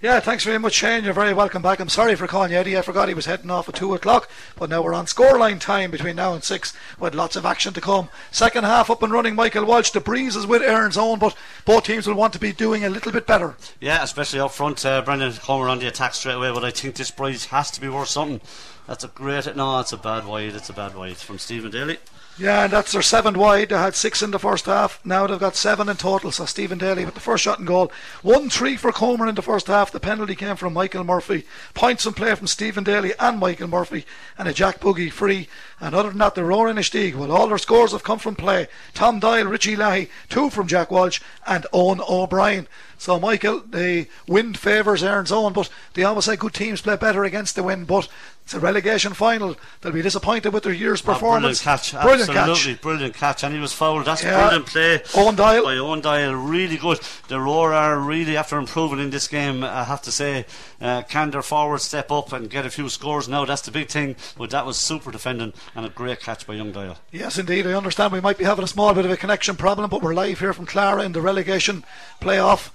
Yeah, 0.00 0.20
thanks 0.20 0.44
very 0.44 0.60
much, 0.60 0.74
Shane. 0.74 1.02
You're 1.02 1.12
very 1.12 1.34
welcome 1.34 1.60
back. 1.60 1.80
I'm 1.80 1.88
sorry 1.88 2.14
for 2.14 2.28
calling 2.28 2.52
you 2.52 2.56
Eddie. 2.56 2.78
I 2.78 2.82
forgot 2.82 3.08
he 3.08 3.14
was 3.14 3.26
heading 3.26 3.50
off 3.50 3.68
at 3.68 3.74
2 3.74 3.94
o'clock, 3.94 4.30
but 4.54 4.70
now 4.70 4.80
we're 4.80 4.94
on 4.94 5.06
scoreline 5.06 5.58
time 5.58 5.90
between 5.90 6.14
now 6.14 6.34
and 6.34 6.44
6 6.44 6.72
with 7.00 7.16
lots 7.16 7.34
of 7.34 7.44
action 7.44 7.74
to 7.74 7.80
come. 7.80 8.08
Second 8.30 8.62
half 8.62 8.90
up 8.90 9.02
and 9.02 9.12
running, 9.12 9.34
Michael 9.34 9.64
Walsh. 9.64 9.90
The 9.90 9.98
breeze 9.98 10.36
is 10.36 10.46
with 10.46 10.62
Erin's 10.62 10.96
own, 10.96 11.18
but 11.18 11.36
both 11.64 11.82
teams 11.82 12.06
will 12.06 12.14
want 12.14 12.32
to 12.34 12.38
be 12.38 12.52
doing 12.52 12.84
a 12.84 12.88
little 12.88 13.10
bit 13.10 13.26
better. 13.26 13.56
Yeah, 13.80 14.04
especially 14.04 14.38
up 14.38 14.52
front. 14.52 14.86
Uh, 14.86 15.02
Brendan 15.02 15.32
Comer 15.32 15.68
on 15.68 15.80
the 15.80 15.88
attack 15.88 16.14
straight 16.14 16.34
away, 16.34 16.52
but 16.52 16.64
I 16.64 16.70
think 16.70 16.94
this 16.94 17.10
breeze 17.10 17.46
has 17.46 17.68
to 17.72 17.80
be 17.80 17.88
worth 17.88 18.08
something. 18.08 18.40
That's 18.86 19.02
a 19.02 19.08
great. 19.08 19.56
No, 19.56 19.80
it's 19.80 19.92
a 19.92 19.96
bad 19.96 20.26
wide. 20.26 20.54
It's 20.54 20.70
a 20.70 20.74
bad 20.74 20.94
wide 20.94 21.16
from 21.16 21.38
Stephen 21.38 21.72
Daly. 21.72 21.98
Yeah, 22.40 22.64
and 22.64 22.72
that's 22.72 22.92
their 22.92 23.02
seventh 23.02 23.36
wide. 23.36 23.70
They 23.70 23.76
had 23.76 23.96
six 23.96 24.22
in 24.22 24.30
the 24.30 24.38
first 24.38 24.66
half. 24.66 25.04
Now 25.04 25.26
they've 25.26 25.40
got 25.40 25.56
seven 25.56 25.88
in 25.88 25.96
total. 25.96 26.30
So 26.30 26.44
Stephen 26.44 26.78
Daly 26.78 27.04
with 27.04 27.14
the 27.14 27.20
first 27.20 27.42
shot 27.42 27.58
and 27.58 27.66
goal. 27.66 27.90
1 28.22 28.48
3 28.48 28.76
for 28.76 28.92
Comer 28.92 29.26
in 29.26 29.34
the 29.34 29.42
first 29.42 29.66
half. 29.66 29.90
The 29.90 29.98
penalty 29.98 30.36
came 30.36 30.54
from 30.54 30.72
Michael 30.72 31.02
Murphy. 31.02 31.44
Points 31.74 32.06
in 32.06 32.12
play 32.12 32.32
from 32.36 32.46
Stephen 32.46 32.84
Daly 32.84 33.12
and 33.18 33.40
Michael 33.40 33.66
Murphy. 33.66 34.06
And 34.38 34.46
a 34.46 34.52
Jack 34.52 34.78
Buggy 34.78 35.10
free. 35.10 35.48
And 35.80 35.96
other 35.96 36.10
than 36.10 36.18
that, 36.18 36.36
the 36.36 36.44
Rower 36.44 36.72
Inistioge. 36.72 37.16
Well, 37.16 37.32
all 37.32 37.48
their 37.48 37.58
scores 37.58 37.90
have 37.90 38.04
come 38.04 38.20
from 38.20 38.36
play. 38.36 38.68
Tom 38.94 39.18
Doyle, 39.18 39.46
Richie 39.46 39.76
Lahey, 39.76 40.08
two 40.28 40.48
from 40.48 40.68
Jack 40.68 40.92
Walsh, 40.92 41.20
and 41.44 41.66
Owen 41.72 42.00
O'Brien. 42.08 42.68
So, 42.98 43.18
Michael, 43.20 43.60
the 43.60 44.08
wind 44.26 44.58
favours 44.58 45.04
Erin's 45.04 45.30
own, 45.30 45.52
but 45.52 45.70
they 45.94 46.02
always 46.02 46.24
say 46.24 46.34
good 46.34 46.54
teams 46.54 46.82
play 46.82 46.96
better 46.96 47.22
against 47.22 47.54
the 47.54 47.62
wind. 47.62 47.86
But 47.86 48.08
it's 48.48 48.54
a 48.54 48.60
relegation 48.60 49.12
final. 49.12 49.54
They'll 49.82 49.92
be 49.92 50.00
disappointed 50.00 50.54
with 50.54 50.62
their 50.62 50.72
year's 50.72 51.02
Oh, 51.02 51.12
performance. 51.12 51.62
brilliant 51.62 51.82
catch, 51.82 51.92
Brilliant 52.02 52.30
absolutely 52.30 52.72
catch. 52.76 52.80
brilliant 52.80 53.14
catch, 53.14 53.44
and 53.44 53.54
he 53.54 53.60
was 53.60 53.74
fouled. 53.74 54.06
That's 54.06 54.22
Yeah. 54.24 54.40
brilliant 54.40 54.66
play. 54.66 55.02
Owen 55.14 55.34
Doyle. 55.34 55.64
by 55.64 55.76
Owen 55.76 56.00
Doyle, 56.00 56.32
really 56.34 56.78
good. 56.78 56.98
The 57.28 57.38
Rower 57.40 57.74
are 57.74 57.98
really 57.98 58.38
after 58.38 58.56
improving 58.56 59.00
in 59.00 59.10
this 59.10 59.28
game. 59.28 59.62
I 59.62 59.84
have 59.84 60.00
to 60.00 60.10
say, 60.10 60.46
uh, 60.80 61.02
can 61.02 61.30
their 61.30 61.42
forwards 61.42 61.84
step 61.84 62.10
up 62.10 62.32
and 62.32 62.48
get 62.48 62.64
a 62.64 62.70
few 62.70 62.88
scores 62.88 63.28
now? 63.28 63.44
That's 63.44 63.60
the 63.60 63.70
big 63.70 63.90
thing. 63.90 64.16
But 64.38 64.48
that 64.48 64.64
was 64.64 64.78
super 64.78 65.10
defending 65.10 65.52
and 65.76 65.84
a 65.84 65.90
great 65.90 66.20
catch 66.20 66.46
by 66.46 66.54
young 66.54 66.72
Doyle. 66.72 66.96
Yes, 67.12 67.36
indeed. 67.36 67.66
I 67.66 67.74
understand 67.74 68.14
we 68.14 68.20
might 68.22 68.38
be 68.38 68.44
having 68.44 68.64
a 68.64 68.68
small 68.68 68.94
bit 68.94 69.04
of 69.04 69.10
a 69.10 69.18
connection 69.18 69.56
problem, 69.56 69.90
but 69.90 70.00
we're 70.00 70.14
live 70.14 70.38
here 70.38 70.54
from 70.54 70.64
Clara 70.64 71.02
in 71.02 71.12
the 71.12 71.20
relegation 71.20 71.84
playoff. 72.22 72.70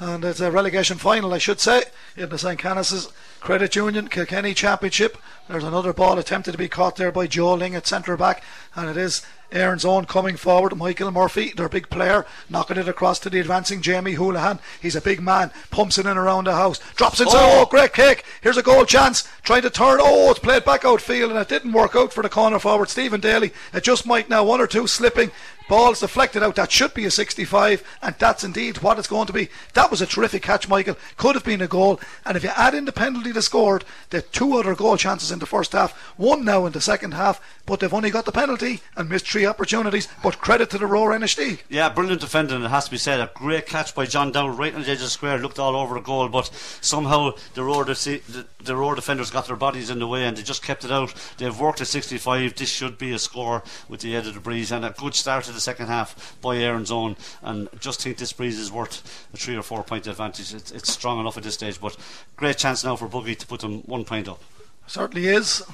And 0.00 0.24
it's 0.24 0.40
a 0.40 0.52
relegation 0.52 0.96
final, 0.96 1.34
I 1.34 1.38
should 1.38 1.58
say, 1.58 1.82
in 2.16 2.28
the 2.28 2.38
St. 2.38 2.58
Canice's 2.58 3.12
Credit 3.40 3.74
Union 3.74 4.08
Kilkenny 4.08 4.54
Championship. 4.54 5.18
There's 5.48 5.64
another 5.64 5.92
ball 5.92 6.18
attempted 6.18 6.52
to 6.52 6.58
be 6.58 6.68
caught 6.68 6.96
there 6.96 7.10
by 7.10 7.26
Joe 7.26 7.54
Ling 7.54 7.74
at 7.74 7.86
centre 7.86 8.16
back, 8.16 8.44
and 8.76 8.88
it 8.88 8.96
is 8.96 9.22
Erin's 9.50 9.84
own 9.84 10.04
coming 10.04 10.36
forward. 10.36 10.76
Michael 10.76 11.10
Murphy, 11.10 11.52
their 11.56 11.68
big 11.68 11.88
player, 11.88 12.26
knocking 12.48 12.76
it 12.76 12.88
across 12.88 13.18
to 13.20 13.30
the 13.30 13.40
advancing 13.40 13.80
Jamie 13.80 14.12
Houlihan. 14.12 14.60
He's 14.80 14.94
a 14.94 15.00
big 15.00 15.20
man, 15.20 15.50
pumps 15.70 15.98
it 15.98 16.06
in 16.06 16.16
around 16.16 16.44
the 16.44 16.54
house, 16.54 16.78
drops 16.94 17.20
it. 17.20 17.24
inside. 17.24 17.38
Oh. 17.40 17.62
oh, 17.62 17.66
great 17.66 17.92
kick! 17.92 18.24
Here's 18.40 18.58
a 18.58 18.62
goal 18.62 18.84
chance. 18.84 19.26
Trying 19.42 19.62
to 19.62 19.70
turn. 19.70 19.98
Oh, 20.00 20.30
it's 20.30 20.38
played 20.38 20.64
back 20.64 20.84
outfield, 20.84 21.30
and 21.30 21.40
it 21.40 21.48
didn't 21.48 21.72
work 21.72 21.96
out 21.96 22.12
for 22.12 22.22
the 22.22 22.28
corner 22.28 22.58
forward 22.58 22.88
Stephen 22.88 23.20
Daly. 23.20 23.52
It 23.72 23.82
just 23.82 24.06
might 24.06 24.28
now 24.28 24.44
one 24.44 24.60
or 24.60 24.66
two 24.66 24.86
slipping. 24.86 25.30
Balls 25.68 26.00
deflected 26.00 26.42
out. 26.42 26.56
That 26.56 26.72
should 26.72 26.94
be 26.94 27.04
a 27.04 27.10
65, 27.10 27.84
and 28.02 28.14
that's 28.18 28.42
indeed 28.42 28.78
what 28.78 28.98
it's 28.98 29.06
going 29.06 29.26
to 29.26 29.32
be. 29.32 29.50
That 29.74 29.90
was 29.90 30.00
a 30.00 30.06
terrific 30.06 30.42
catch, 30.42 30.68
Michael. 30.68 30.96
Could 31.18 31.34
have 31.34 31.44
been 31.44 31.60
a 31.60 31.68
goal. 31.68 32.00
And 32.24 32.36
if 32.36 32.42
you 32.42 32.50
add 32.56 32.74
in 32.74 32.86
the 32.86 32.92
penalty 32.92 33.32
they 33.32 33.42
scored, 33.42 33.84
the 34.08 34.22
two 34.22 34.56
other 34.56 34.74
goal 34.74 34.96
chances 34.96 35.30
in 35.30 35.38
the 35.40 35.46
first 35.46 35.72
half, 35.72 35.92
one 36.16 36.44
now 36.44 36.64
in 36.64 36.72
the 36.72 36.80
second 36.80 37.12
half, 37.12 37.40
but 37.66 37.80
they've 37.80 37.92
only 37.92 38.10
got 38.10 38.24
the 38.24 38.32
penalty 38.32 38.80
and 38.96 39.10
missed 39.10 39.28
three 39.28 39.44
opportunities. 39.44 40.08
But 40.22 40.38
credit 40.38 40.70
to 40.70 40.78
the 40.78 40.86
Rower 40.86 41.10
Inistioge. 41.10 41.60
Yeah, 41.68 41.90
brilliant 41.90 42.22
defending, 42.22 42.62
it 42.62 42.68
has 42.68 42.86
to 42.86 42.90
be 42.90 42.96
said. 42.96 43.20
A 43.20 43.30
great 43.34 43.66
catch 43.66 43.94
by 43.94 44.06
John 44.06 44.32
Dowd 44.32 44.58
right 44.58 44.74
on 44.74 44.82
the 44.82 44.88
edge 44.88 44.96
of 44.96 45.02
the 45.02 45.08
square, 45.08 45.38
looked 45.38 45.58
all 45.58 45.76
over 45.76 45.94
the 45.94 46.00
goal, 46.00 46.28
but 46.28 46.50
somehow 46.80 47.32
the 47.52 47.62
Rower, 47.62 47.84
the, 47.84 48.46
the 48.62 48.76
Rower 48.76 48.94
defenders 48.94 49.30
got 49.30 49.46
their 49.46 49.56
bodies 49.56 49.90
in 49.90 49.98
the 49.98 50.06
way 50.06 50.24
and 50.24 50.36
they 50.36 50.42
just 50.42 50.62
kept 50.62 50.84
it 50.84 50.90
out. 50.90 51.12
They've 51.36 51.58
worked 51.60 51.82
at 51.82 51.88
65. 51.88 52.54
This 52.54 52.70
should 52.70 52.96
be 52.96 53.12
a 53.12 53.18
score 53.18 53.62
with 53.88 54.00
the 54.00 54.12
head 54.12 54.26
of 54.26 54.34
the 54.34 54.40
breeze 54.40 54.72
and 54.72 54.84
a 54.84 54.90
good 54.90 55.14
start 55.14 55.44
to 55.44 55.52
the 55.52 55.57
the 55.58 55.62
second 55.62 55.88
half 55.88 56.36
by 56.40 56.56
Erin's 56.56 56.92
Own, 56.92 57.16
and 57.42 57.68
just 57.80 58.00
think 58.00 58.16
this 58.16 58.32
breeze 58.32 58.58
is 58.58 58.70
worth 58.70 59.26
a 59.34 59.36
three 59.36 59.56
or 59.56 59.62
four 59.62 59.82
point 59.82 60.06
advantage. 60.06 60.54
It's, 60.54 60.70
it's 60.70 60.92
strong 60.92 61.18
enough 61.18 61.36
at 61.36 61.42
this 61.42 61.54
stage, 61.54 61.80
but 61.80 61.96
great 62.36 62.58
chance 62.58 62.84
now 62.84 62.94
for 62.94 63.08
Buggy 63.08 63.34
to 63.34 63.46
put 63.46 63.60
them 63.60 63.80
one 63.80 64.04
point 64.04 64.28
up. 64.28 64.40
Certainly 64.86 65.26
is. 65.26 65.64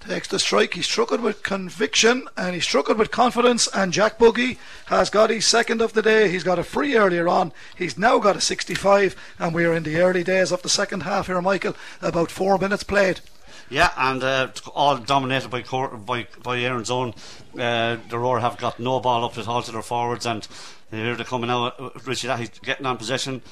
Takes 0.00 0.28
the 0.28 0.38
strike. 0.38 0.74
He 0.74 0.82
struck 0.82 1.12
it 1.12 1.20
with 1.20 1.42
conviction 1.42 2.28
and 2.36 2.54
he 2.54 2.60
struck 2.60 2.88
it 2.88 2.96
with 2.96 3.10
confidence. 3.10 3.66
And 3.74 3.92
Jack 3.92 4.18
Buggy 4.18 4.58
has 4.86 5.10
got 5.10 5.30
his 5.30 5.46
second 5.46 5.82
of 5.82 5.94
the 5.94 6.02
day. 6.02 6.30
He's 6.30 6.44
got 6.44 6.60
a 6.60 6.64
free 6.64 6.96
earlier 6.96 7.28
on. 7.28 7.52
He's 7.76 7.98
now 7.98 8.18
got 8.18 8.36
a 8.36 8.40
65. 8.40 9.16
And 9.40 9.52
we 9.52 9.64
are 9.64 9.74
in 9.74 9.82
the 9.82 9.96
early 9.96 10.22
days 10.22 10.52
of 10.52 10.62
the 10.62 10.68
second 10.68 11.02
half 11.02 11.26
here, 11.26 11.42
Michael. 11.42 11.74
About 12.00 12.30
four 12.30 12.56
minutes 12.56 12.84
played. 12.84 13.20
Yeah, 13.68 13.90
and 13.96 14.22
uh, 14.22 14.48
all 14.74 14.96
dominated 14.96 15.48
by 15.50 15.62
Cor- 15.62 15.96
by 15.96 16.28
by 16.42 16.58
Erin's 16.60 16.90
Own. 16.90 17.14
Uh, 17.58 17.96
the 18.08 18.18
Rower 18.18 18.38
have 18.40 18.56
got 18.58 18.78
no 18.78 19.00
ball 19.00 19.24
up 19.24 19.36
at 19.38 19.48
all 19.48 19.62
to 19.62 19.72
their 19.72 19.82
forwards, 19.82 20.24
and 20.26 20.46
here 20.90 21.16
they're 21.16 21.24
coming 21.24 21.50
out. 21.50 21.78
Uh, 21.80 21.90
Richie 22.04 22.28
he's 22.36 22.50
getting 22.60 22.86
on 22.86 22.96
possession. 22.96 23.42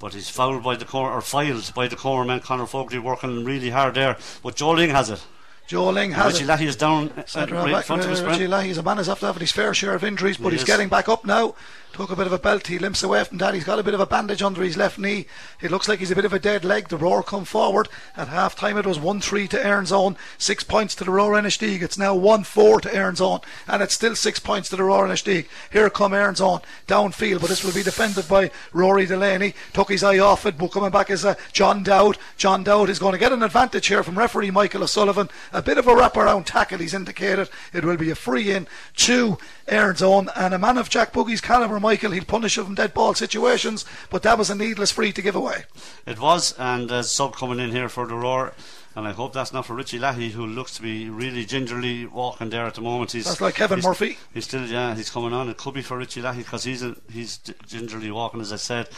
But 0.00 0.12
he's 0.12 0.28
fouled 0.28 0.64
by 0.64 0.76
the 0.76 0.84
corner 0.84 1.14
or 1.14 1.20
filed 1.20 1.72
by 1.74 1.86
the 1.88 1.96
corner 1.96 2.26
man 2.26 2.40
Conor 2.40 2.66
Fogarty 2.66 2.98
working 2.98 3.44
really 3.44 3.70
hard 3.70 3.94
there. 3.94 4.16
But 4.42 4.56
Joe 4.56 4.72
Ling 4.72 4.90
has 4.90 5.08
it. 5.08 5.24
Joe 5.68 5.88
Ling 5.90 6.10
has 6.12 6.34
Richie 6.34 6.44
it. 6.44 6.48
Lahey 6.48 6.66
is 6.66 6.76
down 6.76 7.10
uh, 7.10 7.22
right 7.48 7.72
back, 7.72 7.84
front 7.84 8.04
of 8.04 8.10
us. 8.10 8.20
uh. 8.20 8.26
Richie 8.26 8.48
Lahey's 8.48 8.76
a 8.76 8.82
man 8.82 8.98
who's 8.98 9.08
after 9.08 9.26
having 9.26 9.40
his 9.40 9.52
fair 9.52 9.72
share 9.72 9.94
of 9.94 10.04
injuries, 10.04 10.36
but 10.36 10.48
He 10.48 10.54
he's 10.56 10.62
is. 10.62 10.66
getting 10.66 10.88
back 10.88 11.08
up 11.08 11.24
now. 11.24 11.54
Took 11.94 12.10
a 12.10 12.16
bit 12.16 12.26
of 12.26 12.32
a 12.32 12.40
belt. 12.40 12.66
He 12.66 12.80
limps 12.80 13.04
away 13.04 13.22
from 13.22 13.38
that. 13.38 13.54
He's 13.54 13.62
got 13.62 13.78
a 13.78 13.84
bit 13.84 13.94
of 13.94 14.00
a 14.00 14.06
bandage 14.06 14.42
under 14.42 14.64
his 14.64 14.76
left 14.76 14.98
knee. 14.98 15.26
It 15.60 15.70
looks 15.70 15.88
like 15.88 16.00
he's 16.00 16.10
a 16.10 16.16
bit 16.16 16.24
of 16.24 16.32
a 16.32 16.40
dead 16.40 16.64
leg. 16.64 16.88
The 16.88 16.96
Rower 16.96 17.22
come 17.22 17.44
forward. 17.44 17.88
At 18.16 18.26
half 18.26 18.56
time 18.56 18.76
it 18.76 18.84
was 18.84 18.98
1 18.98 19.20
3 19.20 19.46
to 19.46 19.64
Erin's 19.64 19.92
Own. 19.92 20.16
Six 20.36 20.64
points 20.64 20.96
to 20.96 21.04
the 21.04 21.12
Rower 21.12 21.40
Inistioge. 21.40 21.82
It's 21.82 21.96
now 21.96 22.12
1 22.16 22.42
4 22.42 22.80
to 22.80 22.92
Erin's 22.92 23.20
Own. 23.20 23.38
And 23.68 23.80
it's 23.80 23.94
still 23.94 24.16
six 24.16 24.40
points 24.40 24.68
to 24.70 24.76
the 24.76 24.82
Rower 24.82 25.06
Inistioge. 25.06 25.46
Here 25.70 25.88
come 25.88 26.14
Erin's 26.14 26.40
Own. 26.40 26.62
Downfield, 26.88 27.40
but 27.40 27.48
this 27.48 27.62
will 27.62 27.72
be 27.72 27.84
defended 27.84 28.26
by 28.26 28.50
Rory 28.72 29.06
Delaney. 29.06 29.54
Took 29.72 29.90
his 29.90 30.02
eye 30.02 30.18
off 30.18 30.46
it, 30.46 30.58
but 30.58 30.72
coming 30.72 30.90
back 30.90 31.10
is 31.10 31.24
uh, 31.24 31.36
John 31.52 31.84
Dowd. 31.84 32.18
John 32.36 32.64
Dowd 32.64 32.90
is 32.90 32.98
going 32.98 33.12
to 33.12 33.20
get 33.20 33.30
an 33.30 33.44
advantage 33.44 33.86
here 33.86 34.02
from 34.02 34.18
referee 34.18 34.50
Michael 34.50 34.82
O'Sullivan. 34.82 35.30
A 35.52 35.62
bit 35.62 35.78
of 35.78 35.86
a 35.86 35.92
wraparound 35.92 36.46
tackle, 36.46 36.78
he's 36.78 36.92
indicated. 36.92 37.48
It 37.72 37.84
will 37.84 37.96
be 37.96 38.10
a 38.10 38.16
free 38.16 38.50
in 38.50 38.66
to 38.96 39.38
Erin's 39.68 40.02
Own. 40.02 40.28
And 40.34 40.52
a 40.52 40.58
man 40.58 40.76
of 40.76 40.90
Jack 40.90 41.12
Buggy's 41.12 41.40
calibre, 41.40 41.83
Michael, 41.84 42.12
he'll 42.12 42.24
punish 42.24 42.56
him 42.56 42.64
from 42.64 42.74
dead 42.76 42.94
ball 42.94 43.12
situations, 43.12 43.84
but 44.08 44.22
that 44.22 44.38
was 44.38 44.48
a 44.48 44.54
needless 44.54 44.90
free 44.90 45.12
to 45.12 45.20
give 45.20 45.36
away. 45.36 45.64
It 46.06 46.18
was, 46.18 46.54
and 46.58 46.90
uh, 46.90 47.02
sub 47.02 47.36
coming 47.36 47.60
in 47.60 47.72
here 47.72 47.90
for 47.90 48.06
the 48.06 48.14
Rower. 48.14 48.54
And 48.96 49.06
I 49.06 49.12
hope 49.12 49.34
that's 49.34 49.52
not 49.52 49.66
for 49.66 49.74
Richie 49.74 49.98
Lahey, 49.98 50.30
who 50.30 50.46
looks 50.46 50.76
to 50.76 50.82
be 50.82 51.10
really 51.10 51.44
gingerly 51.44 52.06
walking 52.06 52.48
there 52.48 52.64
at 52.64 52.74
the 52.74 52.80
moment. 52.80 53.12
He's, 53.12 53.26
That's 53.26 53.40
like 53.42 53.56
Kevin 53.56 53.78
he's- 53.80 53.84
Murphy. 53.86 54.16
He's 54.32 54.44
still, 54.44 54.64
yeah, 54.64 54.94
he's 54.94 55.10
coming 55.10 55.34
on. 55.34 55.50
It 55.50 55.58
could 55.58 55.74
be 55.74 55.82
for 55.82 55.98
Richie 55.98 56.22
Lahey 56.22 56.38
because 56.38 56.64
he's 56.64 56.82
a, 56.82 56.96
he's 57.12 57.36
gingerly 57.66 58.10
walking, 58.10 58.40
as 58.40 58.50
I 58.50 58.56
said. 58.56 58.88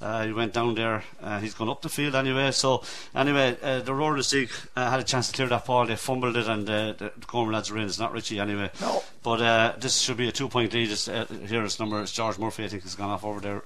Uh, 0.00 0.24
he 0.24 0.32
went 0.32 0.54
down 0.54 0.74
there. 0.74 1.04
Uh, 1.22 1.38
he's 1.40 1.52
gone 1.52 1.68
up 1.68 1.82
the 1.82 1.88
field 1.90 2.14
anyway. 2.14 2.50
So 2.52 2.82
anyway, 3.14 3.56
uh, 3.62 3.80
the 3.80 3.92
Rower 3.94 4.16
League 4.16 4.50
uh, 4.74 4.90
had 4.90 4.98
a 5.00 5.04
chance 5.04 5.28
to 5.28 5.34
clear 5.34 5.48
that 5.48 5.66
ball. 5.66 5.84
They 5.86 5.96
fumbled 5.96 6.36
it, 6.38 6.46
and 6.48 6.68
uh, 6.68 6.92
the, 6.94 7.12
Corman 7.26 7.52
lads 7.52 7.70
are 7.70 7.76
in. 7.76 7.84
It's 7.84 7.98
not 7.98 8.12
Richie 8.12 8.38
anyway. 8.38 8.70
No. 8.80 9.02
But 9.22 9.42
uh, 9.42 9.74
this 9.78 9.98
should 10.00 10.16
be 10.16 10.28
a 10.28 10.32
two-point 10.32 10.72
lead. 10.72 10.90
It's, 10.90 11.06
uh, 11.06 11.26
here 11.46 11.62
it's 11.64 11.78
number. 11.78 12.00
It's 12.00 12.12
George 12.12 12.38
Murphy. 12.38 12.64
I 12.64 12.68
think 12.68 12.84
has 12.84 12.94
gone 12.94 13.10
off 13.10 13.24
over 13.24 13.40
there. 13.40 13.62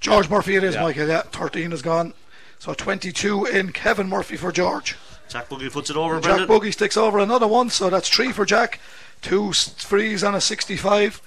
George 0.00 0.28
Murphy 0.28 0.56
it 0.56 0.64
is, 0.64 0.74
Yeah. 0.74 0.82
Michael. 0.82 1.08
Yeah, 1.08 1.22
13 1.22 1.72
is 1.72 1.82
gone. 1.82 2.12
So 2.58 2.74
22 2.74 3.46
in 3.46 3.72
Kevin 3.72 4.08
Murphy 4.08 4.36
for 4.36 4.50
George. 4.50 4.96
Jack 5.28 5.48
Buggy 5.48 5.68
puts 5.68 5.90
it 5.90 5.96
over. 5.96 6.16
Jack 6.16 6.22
Brendan. 6.24 6.48
Buggy 6.48 6.72
sticks 6.72 6.96
over 6.96 7.18
another 7.18 7.46
one, 7.46 7.70
so 7.70 7.90
that's 7.90 8.08
three 8.08 8.32
for 8.32 8.44
Jack. 8.44 8.80
Two 9.22 9.50
s- 9.50 9.74
and 9.92 10.36
a 10.36 10.40
65. 10.40 11.20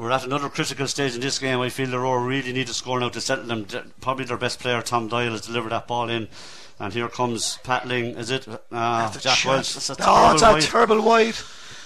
We're 0.00 0.12
at 0.12 0.24
another 0.24 0.48
critical 0.48 0.86
stage 0.86 1.14
in 1.14 1.20
this 1.20 1.38
game. 1.38 1.60
I 1.60 1.68
feel 1.68 1.90
the 1.90 1.98
Rower 1.98 2.20
really 2.20 2.54
need 2.54 2.68
to 2.68 2.72
score 2.72 2.98
now 2.98 3.10
to 3.10 3.20
settle 3.20 3.44
them. 3.44 3.66
Probably 4.00 4.24
their 4.24 4.38
best 4.38 4.58
player, 4.58 4.80
Tom 4.80 5.08
Doyle, 5.08 5.32
has 5.32 5.42
delivered 5.42 5.72
that 5.72 5.86
ball 5.86 6.08
in. 6.08 6.28
And 6.78 6.90
here 6.94 7.06
comes 7.10 7.58
Pat 7.64 7.86
Ling. 7.86 8.16
Is 8.16 8.30
it? 8.30 8.48
Uh, 8.48 9.12
Jack 9.18 9.44
Walsh. 9.44 9.74
That's 9.74 9.90
a 9.90 9.96
oh, 10.00 10.32
it's 10.32 10.40
terrible 10.40 10.46
a 10.46 10.52
wide. 10.52 10.62
terrible 10.62 11.02
wide. 11.02 11.34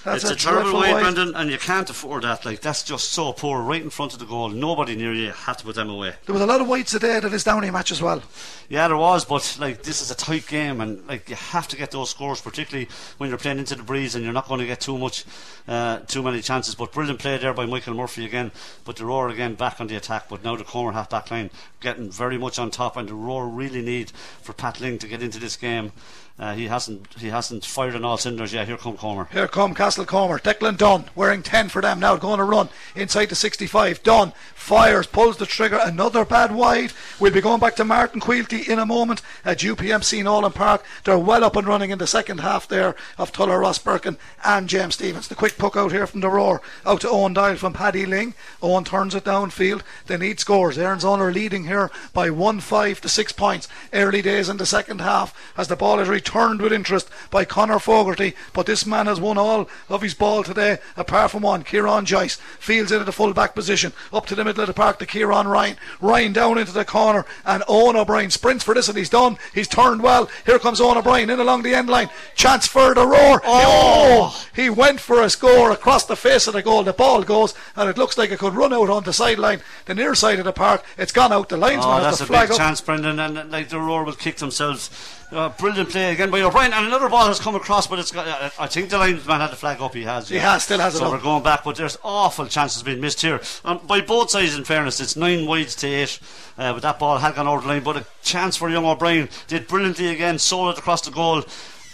That's 0.05 0.23
it's 0.23 0.45
a, 0.45 0.49
terrible 0.49 0.81
way, 0.81 0.93
wide, 0.93 1.01
Brendan, 1.01 1.35
and 1.35 1.51
you 1.51 1.57
can't 1.57 1.89
afford 1.89 2.25
that. 2.25 2.45
Like 2.45 2.61
that's 2.61 2.83
just 2.83 3.13
so 3.13 3.33
poor, 3.33 3.63
right 3.63 3.81
in 3.81 3.89
front 3.89 4.13
of 4.13 4.19
the 4.19 4.27
goal. 4.27 4.51
Nobody 4.51 4.97
near 4.97 5.15
you. 5.15 5.33
Have 5.33 5.57
to 5.59 5.65
put 5.65 5.77
them 5.77 5.89
away. 5.89 6.15
There 6.27 6.33
was 6.35 6.43
a 6.43 6.47
lot 6.47 6.61
of 6.61 6.69
wides 6.69 6.91
today 6.91 7.17
at 7.17 7.23
this 7.31 7.45
Downey 7.45 7.71
match 7.71 7.91
as 7.91 8.03
well. 8.03 8.23
Yeah, 8.69 8.89
there 8.89 8.97
was, 8.97 9.25
but 9.25 9.57
like 9.59 9.83
this 9.83 10.03
is 10.03 10.11
a 10.11 10.15
tight 10.15 10.47
game, 10.47 10.83
and 10.83 11.07
like 11.07 11.31
you 11.31 11.37
have 11.37 11.69
to 11.69 11.77
get 11.77 11.91
those 11.91 12.11
scores, 12.11 12.43
particularly 12.43 12.89
when 13.17 13.31
you're 13.31 13.39
playing 13.39 13.59
into 13.59 13.75
the 13.75 13.83
breeze 13.83 14.15
and 14.15 14.25
you're 14.25 14.35
not 14.35 14.47
going 14.47 14.61
to 14.61 14.67
get 14.67 14.81
too 14.81 14.99
much, 14.99 15.25
uh, 15.67 16.01
too 16.01 16.23
many 16.23 16.43
chances. 16.43 16.75
But 16.75 16.93
brilliant 16.93 17.21
play 17.21 17.39
there 17.39 17.55
by 17.55 17.65
Michael 17.65 17.95
Murphy 17.95 18.27
again. 18.27 18.53
But 18.85 18.97
the 18.97 19.07
Rower 19.07 19.29
again 19.29 19.55
back 19.55 19.81
on 19.81 19.87
the 19.87 19.97
attack. 19.97 20.29
But 20.29 20.45
now 20.45 20.57
the 20.57 20.65
corner 20.65 20.93
half 20.93 21.09
back 21.09 21.31
line 21.31 21.51
getting 21.81 22.11
very 22.11 22.37
much 22.37 22.59
on 22.59 22.71
top, 22.71 22.99
and 22.99 23.09
the 23.09 23.15
Rower 23.15 23.49
really 23.49 23.81
need 23.81 24.11
for 24.11 24.53
Pat 24.53 24.81
Ling 24.81 24.99
to 24.99 25.09
get 25.09 25.23
into 25.23 25.39
this 25.39 25.57
game. 25.57 25.93
Uh, 26.37 26.53
he 26.53 26.67
hasn't 26.67 27.07
he 27.15 27.29
hasn't 27.29 27.65
fired 27.65 27.95
on 27.95 28.05
all 28.05 28.17
cylinders 28.17 28.53
yet. 28.53 28.67
Here 28.67 28.77
come 28.77 28.97
Comer. 28.97 29.29
Here 29.31 29.47
come 29.47 29.73
Castlecomer. 29.73 30.41
Declan 30.41 30.77
Dunn 30.77 31.05
wearing 31.15 31.45
10 31.45 31.69
for 31.69 31.81
them 31.81 32.01
now. 32.01 32.17
Going 32.17 32.39
to 32.39 32.45
run 32.45 32.69
inside 32.97 33.29
the 33.29 33.37
65. 33.37 34.03
Dunn 34.03 34.33
fires, 34.57 35.07
pulls 35.07 35.37
the 35.37 35.47
trigger. 35.47 35.79
Another 35.81 36.25
bad 36.25 36.53
wide. 36.53 36.93
We'll 37.21 37.33
be 37.33 37.41
going 37.41 37.61
back 37.61 37.77
to 37.77 37.85
Martin 37.85 38.21
Quilty 38.21 38.69
in 38.69 38.81
a 38.81 38.87
moment 38.87 39.23
at 39.45 39.59
UPMC 39.59 40.25
Nolan 40.25 40.51
Park. 40.51 40.83
They're 41.05 41.19
well 41.19 41.45
up 41.45 41.55
and 41.55 41.69
running 41.69 41.91
in 41.91 41.99
the 41.99 42.07
second 42.07 42.39
half 42.39 42.67
there 42.67 42.97
of 43.17 43.31
Tullogher 43.31 43.63
Rosbercon 43.63 44.17
and 44.43 44.69
James 44.69 44.95
Stephens. 44.95 45.29
The 45.29 45.37
quick 45.37 45.57
puck 45.57 45.77
out 45.77 45.93
here 45.93 46.07
from 46.07 46.21
the 46.21 46.31
Rower 46.31 46.61
out 46.85 47.03
to 47.03 47.11
Owen 47.11 47.35
Doyle 47.35 47.57
from 47.57 47.75
Paddy 47.75 48.07
Ling. 48.07 48.35
Owen 48.61 48.83
turns 48.83 49.15
it 49.15 49.25
downfield. 49.25 49.83
They 50.07 50.17
need 50.17 50.41
scores. 50.41 50.79
Erin's 50.79 51.05
Own 51.05 51.21
are 51.21 51.33
leading 51.33 51.67
here 51.67 51.93
by 52.13 52.31
1 52.31 52.59
5 52.59 53.01
to 53.03 53.09
6 53.09 53.33
points. 53.35 53.69
Early 53.93 54.23
days 54.23 54.49
in 54.49 54.57
the 54.57 54.67
second 54.67 55.01
half 55.01 55.53
as 55.57 55.69
the 55.69 55.77
ball 55.77 56.01
is 56.01 56.09
returned 56.25 56.63
with 56.63 56.73
interest 56.73 57.09
by 57.31 57.45
Connor 57.45 57.79
Fogarty. 57.79 58.35
But 58.55 58.65
this 58.67 58.87
man 58.87 59.07
has 59.07 59.21
won 59.21 59.37
all 59.37 59.69
of 59.91 60.01
his 60.01 60.15
ball 60.15 60.43
today 60.43 60.79
apart 60.97 61.31
from 61.31 61.43
one. 61.43 61.63
Kieran 61.65 62.07
Joyce 62.07 62.37
fields 62.59 62.91
it 62.93 63.01
at 63.01 63.07
the 63.07 63.13
full 63.13 63.35
back 63.35 63.55
position 63.55 63.93
up 64.13 64.25
to 64.27 64.35
the 64.35 64.43
middle 64.45 64.63
of 64.63 64.67
the 64.69 64.73
park 64.73 64.99
to 65.01 65.07
Kieran 65.07 65.47
Ryan. 65.47 65.77
Ryan 66.01 66.33
down 66.33 66.57
into 66.57 66.73
the 66.73 66.85
corner 66.87 67.27
and 67.45 67.63
Owen 67.69 67.97
O'Brien 67.97 68.31
sprints 68.31 68.65
for 68.65 68.73
this 68.75 68.89
and 68.89 68.97
he's 68.97 69.11
done. 69.11 69.37
He's 69.53 69.69
turned 69.69 70.03
well. 70.03 70.31
Here 70.47 70.59
comes 70.59 70.81
Owen 70.81 70.97
O'Brien 70.97 71.29
in 71.29 71.41
along 71.41 71.63
the 71.63 71.75
end 71.75 71.89
line. 71.91 72.09
Chance 72.35 72.67
for 72.69 72.95
the 72.95 73.07
Rower. 73.07 73.41
Oh! 73.45 74.47
He 74.57 74.71
went 74.71 75.01
for 75.01 75.21
a 75.23 75.29
score 75.29 75.71
across 75.73 76.07
the 76.07 76.17
face 76.17 76.47
of 76.47 76.55
the 76.55 76.63
goal. 76.63 76.85
The 76.85 76.95
ball 76.95 77.23
goes 77.23 77.53
and 77.77 77.91
it 77.91 77.99
looks 77.99 78.17
like 78.17 78.31
it 78.31 78.39
could 78.39 78.55
run 78.55 78.73
out 78.73 78.89
on 78.89 79.05
the 79.05 79.13
sideline, 79.13 79.61
the 79.85 79.95
near 79.95 80.15
side 80.15 80.39
of 80.39 80.47
the 80.47 80.53
park. 80.55 80.85
It's 80.97 81.13
gone 81.13 81.33
out. 81.33 81.51
The 81.51 81.59
linesman 81.59 81.85
Oh, 81.85 82.03
has 82.05 82.19
that's 82.19 82.29
to 82.31 82.35
a 82.35 82.41
big 82.41 82.51
up. 82.51 82.57
chance, 82.57 82.81
Brendan, 82.81 83.19
and 83.21 83.37
uh, 83.39 83.45
like 83.51 83.69
the 83.69 83.79
Rower 83.79 84.05
will 84.05 84.15
kick 84.15 84.37
themselves. 84.39 84.89
Uh, 85.35 85.49
brilliant 85.59 85.91
play 85.91 86.13
again 86.13 86.31
by 86.31 86.41
O'Brien, 86.43 86.73
and 86.73 86.87
another 86.87 87.09
ball 87.09 87.27
has 87.27 87.41
come 87.41 87.57
across, 87.57 87.89
but 87.89 87.99
it's 87.99 88.13
got. 88.13 88.29
Uh, 88.29 88.51
I 88.59 88.69
think 88.69 88.89
the 88.89 88.99
linesman 88.99 89.41
had 89.41 89.51
the 89.51 89.57
flag 89.57 89.81
up. 89.81 89.93
He 89.93 90.03
has. 90.05 90.29
He 90.29 90.37
has, 90.37 90.63
still 90.63 90.79
has 90.79 90.95
it 90.95 90.99
So 90.99 91.07
up. 91.07 91.13
we're 91.13 91.21
going 91.21 91.43
back, 91.43 91.65
but 91.65 91.75
there's 91.75 91.99
awful 92.05 92.47
chances 92.47 92.85
being 92.85 93.01
missed 93.01 93.21
here. 93.21 93.41
Um, 93.65 93.81
by 93.85 94.01
both 94.01 94.31
sides, 94.31 94.55
in 94.57 94.63
fairness, 94.63 95.01
it's 95.01 95.17
nine 95.17 95.47
wides 95.47 95.75
to 95.77 95.89
eight. 95.89 96.21
Uh, 96.57 96.73
but 96.75 96.83
that 96.83 97.01
ball 97.01 97.19
had 97.19 97.35
gone 97.35 97.49
over 97.49 97.63
the 97.63 97.67
line, 97.69 97.83
but 97.83 97.97
a 97.97 98.07
chance 98.23 98.57
for 98.57 98.71
young 98.71 98.85
O'Brien 98.85 99.29
did 99.49 99.67
brilliantly 99.67 100.07
again, 100.09 100.39
sold 100.39 100.73
it 100.75 100.79
across 100.79 101.01
the 101.01 101.11
goal. 101.11 101.43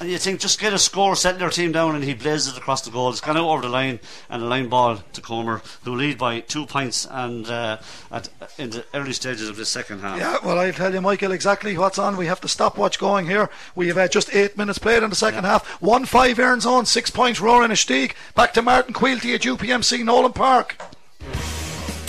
And 0.01 0.09
you 0.09 0.17
think 0.17 0.41
just 0.41 0.59
get 0.59 0.73
a 0.73 0.79
score, 0.79 1.15
settle 1.15 1.43
your 1.43 1.51
team 1.51 1.73
down, 1.73 1.95
and 1.95 2.03
he 2.03 2.15
blazes 2.15 2.55
it 2.55 2.59
across 2.59 2.81
the 2.81 2.91
goal. 2.91 3.11
It's 3.11 3.21
gone 3.21 3.37
out 3.37 3.45
over 3.45 3.61
the 3.61 3.69
line, 3.69 4.01
and 4.31 4.43
a 4.43 4.47
line 4.47 4.71
ball 4.71 4.97
to 5.13 5.21
Comer, 5.21 5.61
who 5.85 5.95
lead 5.95 6.17
by 6.17 6.41
two 6.41 6.65
points, 6.65 7.07
and 7.11 7.47
uh, 7.47 7.77
at, 8.11 8.31
in 8.57 8.71
the 8.71 8.87
early 8.95 9.13
stages 9.13 9.51
of 9.51 9.57
the 9.57 9.67
second 9.67 10.01
half. 10.01 10.19
Yeah, 10.19 10.39
well, 10.43 10.59
I'll 10.59 10.73
tell 10.73 10.95
you, 10.95 11.03
Michael, 11.03 11.33
exactly 11.33 11.77
what's 11.77 11.99
on. 11.99 12.17
We 12.17 12.27
have 12.27 12.41
the 12.41 12.49
stopwatch 12.49 12.99
going 12.99 13.27
here. 13.27 13.51
We 13.75 13.89
have 13.89 13.99
uh, 13.99 14.09
just 14.09 14.35
eight 14.35 14.57
minutes 14.57 14.79
played 14.79 15.03
in 15.03 15.11
the 15.11 15.17
second 15.17 15.45
half. 15.45 15.67
1 15.83 16.07
5 16.07 16.39
Erin's 16.39 16.65
Own, 16.65 16.87
six 16.87 17.11
points 17.11 17.39
Rower 17.39 17.63
Inistioge. 17.63 18.15
Back 18.35 18.55
to 18.55 18.63
Martin 18.63 18.95
Quilty 18.95 19.35
at 19.35 19.43
UPMC 19.43 20.03
Nolan 20.03 20.33
Park. 20.33 20.81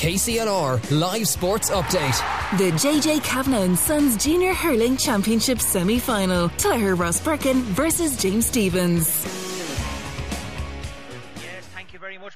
KCLR 0.02 1.00
Live 1.00 1.28
Sports 1.28 1.70
Update. 1.70 2.58
The 2.58 2.72
JJ 2.72 3.24
Kavanagh 3.24 3.62
and 3.62 3.78
Sons 3.78 4.18
Junior 4.18 4.52
Hurling 4.52 4.98
Championship 4.98 5.62
semi 5.62 6.00
final. 6.00 6.50
Tullogher 6.50 6.98
Rosbercon 6.98 7.62
versus 7.62 8.18
James 8.18 8.48
Stephens. 8.48 9.51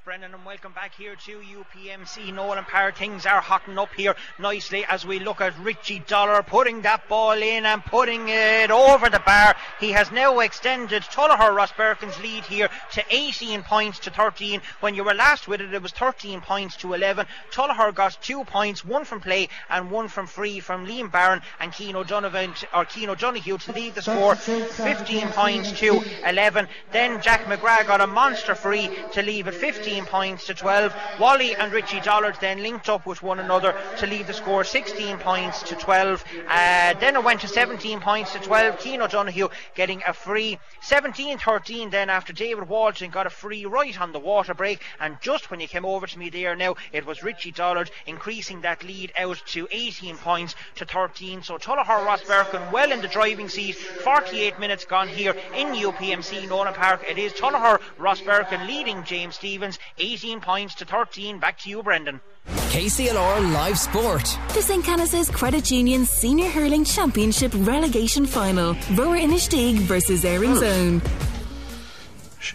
Brendan, 0.05 0.35
and 0.35 0.45
welcome 0.45 0.71
back 0.71 0.93
here. 0.93 1.15
to 1.15 1.39
UPMC 1.39 2.31
Nolan 2.31 2.63
Park. 2.65 2.95
Things 2.95 3.25
are 3.25 3.41
hotting 3.41 3.79
up 3.79 3.89
here 3.97 4.13
nicely 4.37 4.85
as 4.87 5.03
we 5.03 5.17
look 5.17 5.41
at 5.41 5.57
Richie 5.57 5.97
Dollard 5.97 6.45
putting 6.45 6.83
that 6.83 7.09
ball 7.09 7.31
in 7.31 7.65
and 7.65 7.83
putting 7.83 8.29
it 8.29 8.69
over 8.69 9.09
the 9.09 9.19
bar. 9.25 9.55
He 9.79 9.93
has 9.93 10.11
now 10.11 10.41
extended 10.41 11.01
Tullogher 11.01 11.49
Rosbercon's 11.57 12.19
lead 12.21 12.43
here 12.43 12.69
to 12.91 13.03
18 13.09 13.63
points 13.63 13.97
to 13.99 14.11
13. 14.11 14.61
When 14.79 14.93
you 14.93 15.03
were 15.03 15.15
last 15.15 15.47
with 15.47 15.59
it, 15.59 15.73
it 15.73 15.81
was 15.81 15.91
13 15.93 16.39
points 16.41 16.75
to 16.77 16.93
11. 16.93 17.25
Tullogher 17.51 17.95
got 17.95 18.15
two 18.21 18.43
points, 18.43 18.85
one 18.85 19.05
from 19.05 19.21
play 19.21 19.49
and 19.71 19.89
one 19.89 20.07
from 20.07 20.27
free 20.27 20.59
from 20.59 20.85
Liam 20.85 21.11
Barron 21.11 21.41
and 21.59 21.73
Keane 21.73 21.95
O'Donovan 21.95 22.53
or 22.75 22.85
Keane 22.85 23.09
O'Donoghue 23.09 23.57
to 23.57 23.71
lead 23.71 23.95
the 23.95 24.03
score 24.03 24.35
15 24.35 25.29
points 25.29 25.71
to 25.79 25.99
11. 26.27 26.67
Then 26.91 27.23
Jack 27.23 27.45
McGrath 27.45 27.87
got 27.87 28.01
a 28.01 28.07
monster 28.07 28.53
free 28.53 28.91
to 29.13 29.23
leave 29.23 29.47
it 29.47 29.55
15 29.55 29.94
points 30.03 30.47
to 30.47 30.53
12. 30.53 30.93
Wally 31.19 31.55
and 31.55 31.71
Richie 31.71 32.01
Dollard 32.01 32.35
then 32.41 32.61
linked 32.61 32.89
up 32.89 33.05
with 33.05 33.23
one 33.23 33.39
another 33.39 33.73
to 33.99 34.07
lead 34.07 34.27
the 34.27 34.33
score 34.33 34.65
16 34.65 35.19
points 35.19 35.63
to 35.63 35.75
12. 35.75 36.25
Uh, 36.49 36.93
then 36.95 37.15
it 37.15 37.23
went 37.23 37.39
to 37.41 37.47
17 37.47 38.01
points 38.01 38.33
to 38.33 38.39
12. 38.39 38.79
Keane 38.79 39.01
O'Donoghue 39.01 39.47
getting 39.75 40.01
a 40.05 40.11
free 40.11 40.59
17 40.81 41.37
13 41.37 41.91
then 41.91 42.09
after 42.09 42.33
David 42.33 42.67
Walton 42.67 43.11
got 43.11 43.27
a 43.27 43.29
free 43.29 43.65
right 43.65 43.99
on 44.01 44.11
the 44.11 44.19
water 44.19 44.53
break. 44.53 44.81
And 44.99 45.17
just 45.21 45.49
when 45.49 45.59
you 45.59 45.67
came 45.67 45.85
over 45.85 46.07
to 46.07 46.19
me 46.19 46.29
there 46.29 46.55
now, 46.55 46.75
it 46.91 47.05
was 47.05 47.23
Richie 47.23 47.51
Dollard 47.51 47.91
increasing 48.05 48.61
that 48.61 48.83
lead 48.83 49.13
out 49.17 49.41
to 49.47 49.67
18 49.71 50.17
points 50.17 50.55
to 50.75 50.85
13. 50.85 51.43
So 51.43 51.57
Tullogher 51.57 52.05
Rosbercon 52.05 52.71
well 52.71 52.91
in 52.91 53.01
the 53.01 53.07
driving 53.07 53.49
seat. 53.49 53.75
48 53.75 54.59
minutes 54.59 54.85
gone 54.85 55.07
here 55.07 55.35
in 55.55 55.67
UPMC 55.67 56.47
Nolan 56.49 56.73
Park. 56.73 57.03
It 57.07 57.17
is 57.17 57.33
Tullahar 57.33 57.79
Ross 57.97 58.21
Birkin 58.21 58.65
leading 58.67 59.03
James 59.03 59.35
Stephens 59.35 59.79
18 59.97 60.41
points 60.41 60.75
to 60.75 60.85
13. 60.85 61.39
Back 61.39 61.59
to 61.59 61.69
you, 61.69 61.83
Brendan. 61.83 62.21
KCLR 62.47 63.53
Live 63.53 63.79
Sport. 63.79 64.37
The 64.53 64.61
St. 64.61 64.83
Canice's 64.83 65.29
Credit 65.29 65.69
Union 65.71 66.05
Senior 66.05 66.49
Hurling 66.49 66.83
Championship 66.83 67.51
Relegation 67.55 68.25
Final. 68.25 68.75
Rower 68.93 69.17
Inistioge 69.17 69.79
versus 69.79 70.23
Erin's 70.25 70.59
hmm. 70.59 70.65
Own. 70.65 71.01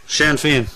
Shane 0.07 0.37
Finn. 0.37 0.67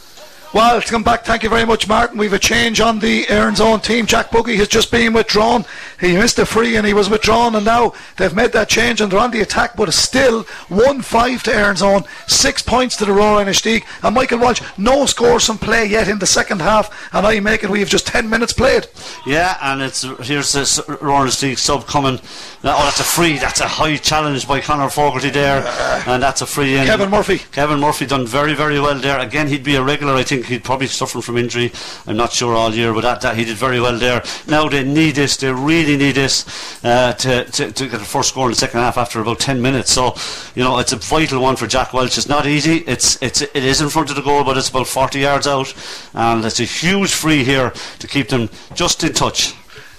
Well, 0.54 0.80
to 0.80 0.88
come 0.88 1.02
back, 1.02 1.24
thank 1.24 1.42
you 1.42 1.48
very 1.48 1.66
much, 1.66 1.88
Martin. 1.88 2.16
We've 2.16 2.32
a 2.32 2.38
change 2.38 2.80
on 2.80 3.00
the 3.00 3.28
Erin's 3.28 3.60
own 3.60 3.80
team. 3.80 4.06
Jack 4.06 4.30
Buggy 4.30 4.54
has 4.58 4.68
just 4.68 4.88
been 4.88 5.12
withdrawn. 5.12 5.64
He 5.98 6.16
missed 6.16 6.38
a 6.38 6.46
free 6.46 6.76
and 6.76 6.86
he 6.86 6.94
was 6.94 7.10
withdrawn, 7.10 7.56
and 7.56 7.64
now 7.64 7.92
they've 8.18 8.32
made 8.32 8.52
that 8.52 8.68
change 8.68 9.00
and 9.00 9.10
they're 9.10 9.18
on 9.18 9.32
the 9.32 9.40
attack, 9.40 9.74
but 9.74 9.88
it's 9.88 9.96
still 9.96 10.44
1 10.68 11.02
5 11.02 11.42
to 11.42 11.52
Erin's 11.52 11.82
own, 11.82 12.04
6 12.28 12.62
points 12.62 12.96
to 12.98 13.04
the 13.04 13.12
Rower 13.12 13.44
Inistioge. 13.44 13.82
And 14.04 14.14
Michael 14.14 14.38
Walsh, 14.38 14.62
no 14.78 15.06
scores 15.06 15.44
from 15.44 15.58
play 15.58 15.86
yet 15.86 16.06
in 16.06 16.20
the 16.20 16.26
second 16.26 16.62
half, 16.62 17.12
and 17.12 17.26
I 17.26 17.40
make 17.40 17.64
it 17.64 17.70
we 17.70 17.80
have 17.80 17.88
just 17.88 18.06
10 18.06 18.30
minutes 18.30 18.52
played. 18.52 18.86
Yeah, 19.26 19.58
and 19.60 19.82
it's 19.82 20.02
here's 20.02 20.52
this 20.52 20.80
Rower 20.88 21.26
Inistioge 21.26 21.58
sub 21.58 21.88
coming. 21.88 22.20
Uh, 22.62 22.76
oh, 22.78 22.84
that's 22.84 23.00
a 23.00 23.04
free. 23.04 23.38
That's 23.38 23.60
a 23.60 23.66
high 23.66 23.96
challenge 23.96 24.46
by 24.46 24.60
Conor 24.60 24.88
Fogarty 24.88 25.30
there, 25.30 25.66
and 26.06 26.22
that's 26.22 26.42
a 26.42 26.46
free 26.46 26.76
in. 26.76 26.86
Kevin 26.86 27.10
Murphy. 27.10 27.38
Kevin 27.50 27.80
Murphy 27.80 28.06
done 28.06 28.24
very, 28.24 28.54
very 28.54 28.78
well 28.78 29.00
there. 29.00 29.18
Again, 29.18 29.48
he'd 29.48 29.64
be 29.64 29.74
a 29.74 29.82
regular, 29.82 30.14
I 30.14 30.22
think 30.22 30.43
he'd 30.44 30.64
probably 30.64 30.86
suffering 30.86 31.22
from 31.22 31.36
injury. 31.36 31.72
I'm 32.06 32.16
not 32.16 32.32
sure 32.32 32.54
all 32.54 32.72
year, 32.72 32.92
but 32.92 33.02
that, 33.02 33.20
that 33.22 33.36
he 33.36 33.44
did 33.44 33.56
very 33.56 33.80
well 33.80 33.98
there. 33.98 34.22
Now 34.46 34.68
they 34.68 34.84
need 34.84 35.16
this. 35.16 35.36
They 35.36 35.52
really 35.52 35.96
need 35.96 36.14
this 36.16 36.84
uh, 36.84 37.12
to, 37.14 37.44
to, 37.44 37.72
to 37.72 37.88
get 37.88 37.98
the 37.98 38.04
first 38.04 38.30
score 38.30 38.46
in 38.46 38.52
the 38.52 38.56
second 38.56 38.80
half 38.80 38.96
after 38.98 39.20
about 39.20 39.40
10 39.40 39.60
minutes. 39.60 39.92
So 39.92 40.14
you 40.54 40.62
know 40.62 40.78
it's 40.78 40.92
a 40.92 40.96
vital 40.96 41.40
one 41.40 41.56
for 41.56 41.66
Jack 41.66 41.92
Walsh. 41.92 42.16
It's 42.18 42.28
not 42.28 42.46
easy. 42.46 42.78
It's 42.86 43.20
it's 43.22 43.42
it 43.42 43.56
is 43.56 43.80
in 43.80 43.88
front 43.88 44.10
of 44.10 44.16
the 44.16 44.22
goal, 44.22 44.44
but 44.44 44.56
it's 44.56 44.68
about 44.68 44.86
40 44.86 45.20
yards 45.20 45.46
out, 45.46 45.74
and 46.14 46.44
it's 46.44 46.60
a 46.60 46.64
huge 46.64 47.12
free 47.12 47.44
here 47.44 47.72
to 47.98 48.06
keep 48.06 48.28
them 48.28 48.48
just 48.74 49.02
in 49.04 49.12
touch. 49.12 49.54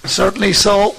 Certainly 0.06 0.54
so. 0.54 0.96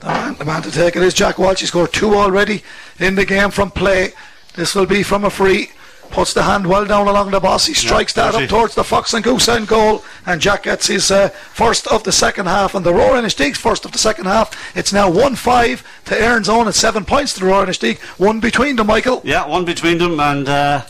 The 0.00 0.06
man, 0.06 0.34
the 0.36 0.44
man 0.46 0.62
to 0.62 0.70
take 0.70 0.96
it 0.96 1.02
is 1.02 1.12
Jack 1.12 1.38
Walsh. 1.38 1.60
He 1.60 1.66
scored 1.66 1.92
two 1.92 2.14
already 2.14 2.62
in 2.98 3.14
the 3.14 3.26
game 3.26 3.50
from 3.50 3.70
play. 3.70 4.12
This 4.54 4.74
will 4.74 4.86
be 4.86 5.02
from 5.02 5.24
a 5.24 5.30
free. 5.30 5.70
Puts 6.10 6.34
the 6.34 6.42
hand 6.42 6.66
well 6.66 6.84
down 6.84 7.06
along 7.06 7.30
the 7.30 7.40
boss. 7.40 7.66
He 7.66 7.74
strikes 7.74 8.16
Yeah, 8.16 8.30
that 8.32 8.42
up 8.42 8.48
towards 8.48 8.74
the 8.74 8.82
Fox 8.84 9.14
and 9.14 9.22
Goose 9.22 9.48
end 9.48 9.68
goal, 9.68 10.04
and 10.26 10.40
Jack 10.40 10.64
gets 10.64 10.88
his 10.88 11.10
uh, 11.10 11.28
first 11.28 11.86
of 11.86 12.02
the 12.04 12.12
second 12.12 12.46
half. 12.46 12.74
And 12.74 12.84
the 12.84 12.92
Rower 12.92 13.16
Inistioge's 13.16 13.58
first 13.58 13.84
of 13.84 13.92
the 13.92 13.98
second 13.98 14.26
half. 14.26 14.76
It's 14.76 14.92
now 14.92 15.08
one 15.10 15.36
five 15.36 15.86
to 16.06 16.20
Erin's 16.20 16.48
own 16.48 16.66
at 16.68 16.74
seven 16.74 17.04
points 17.04 17.34
to 17.34 17.40
the 17.40 17.46
Rower 17.46 17.64
Inistioge. 17.64 17.98
One 18.18 18.40
between 18.40 18.76
them, 18.76 18.88
Michael. 18.88 19.20
Yeah, 19.24 19.46
one 19.46 19.64
between 19.64 19.98
them, 19.98 20.18
and 20.18 20.48
uh, 20.48 20.82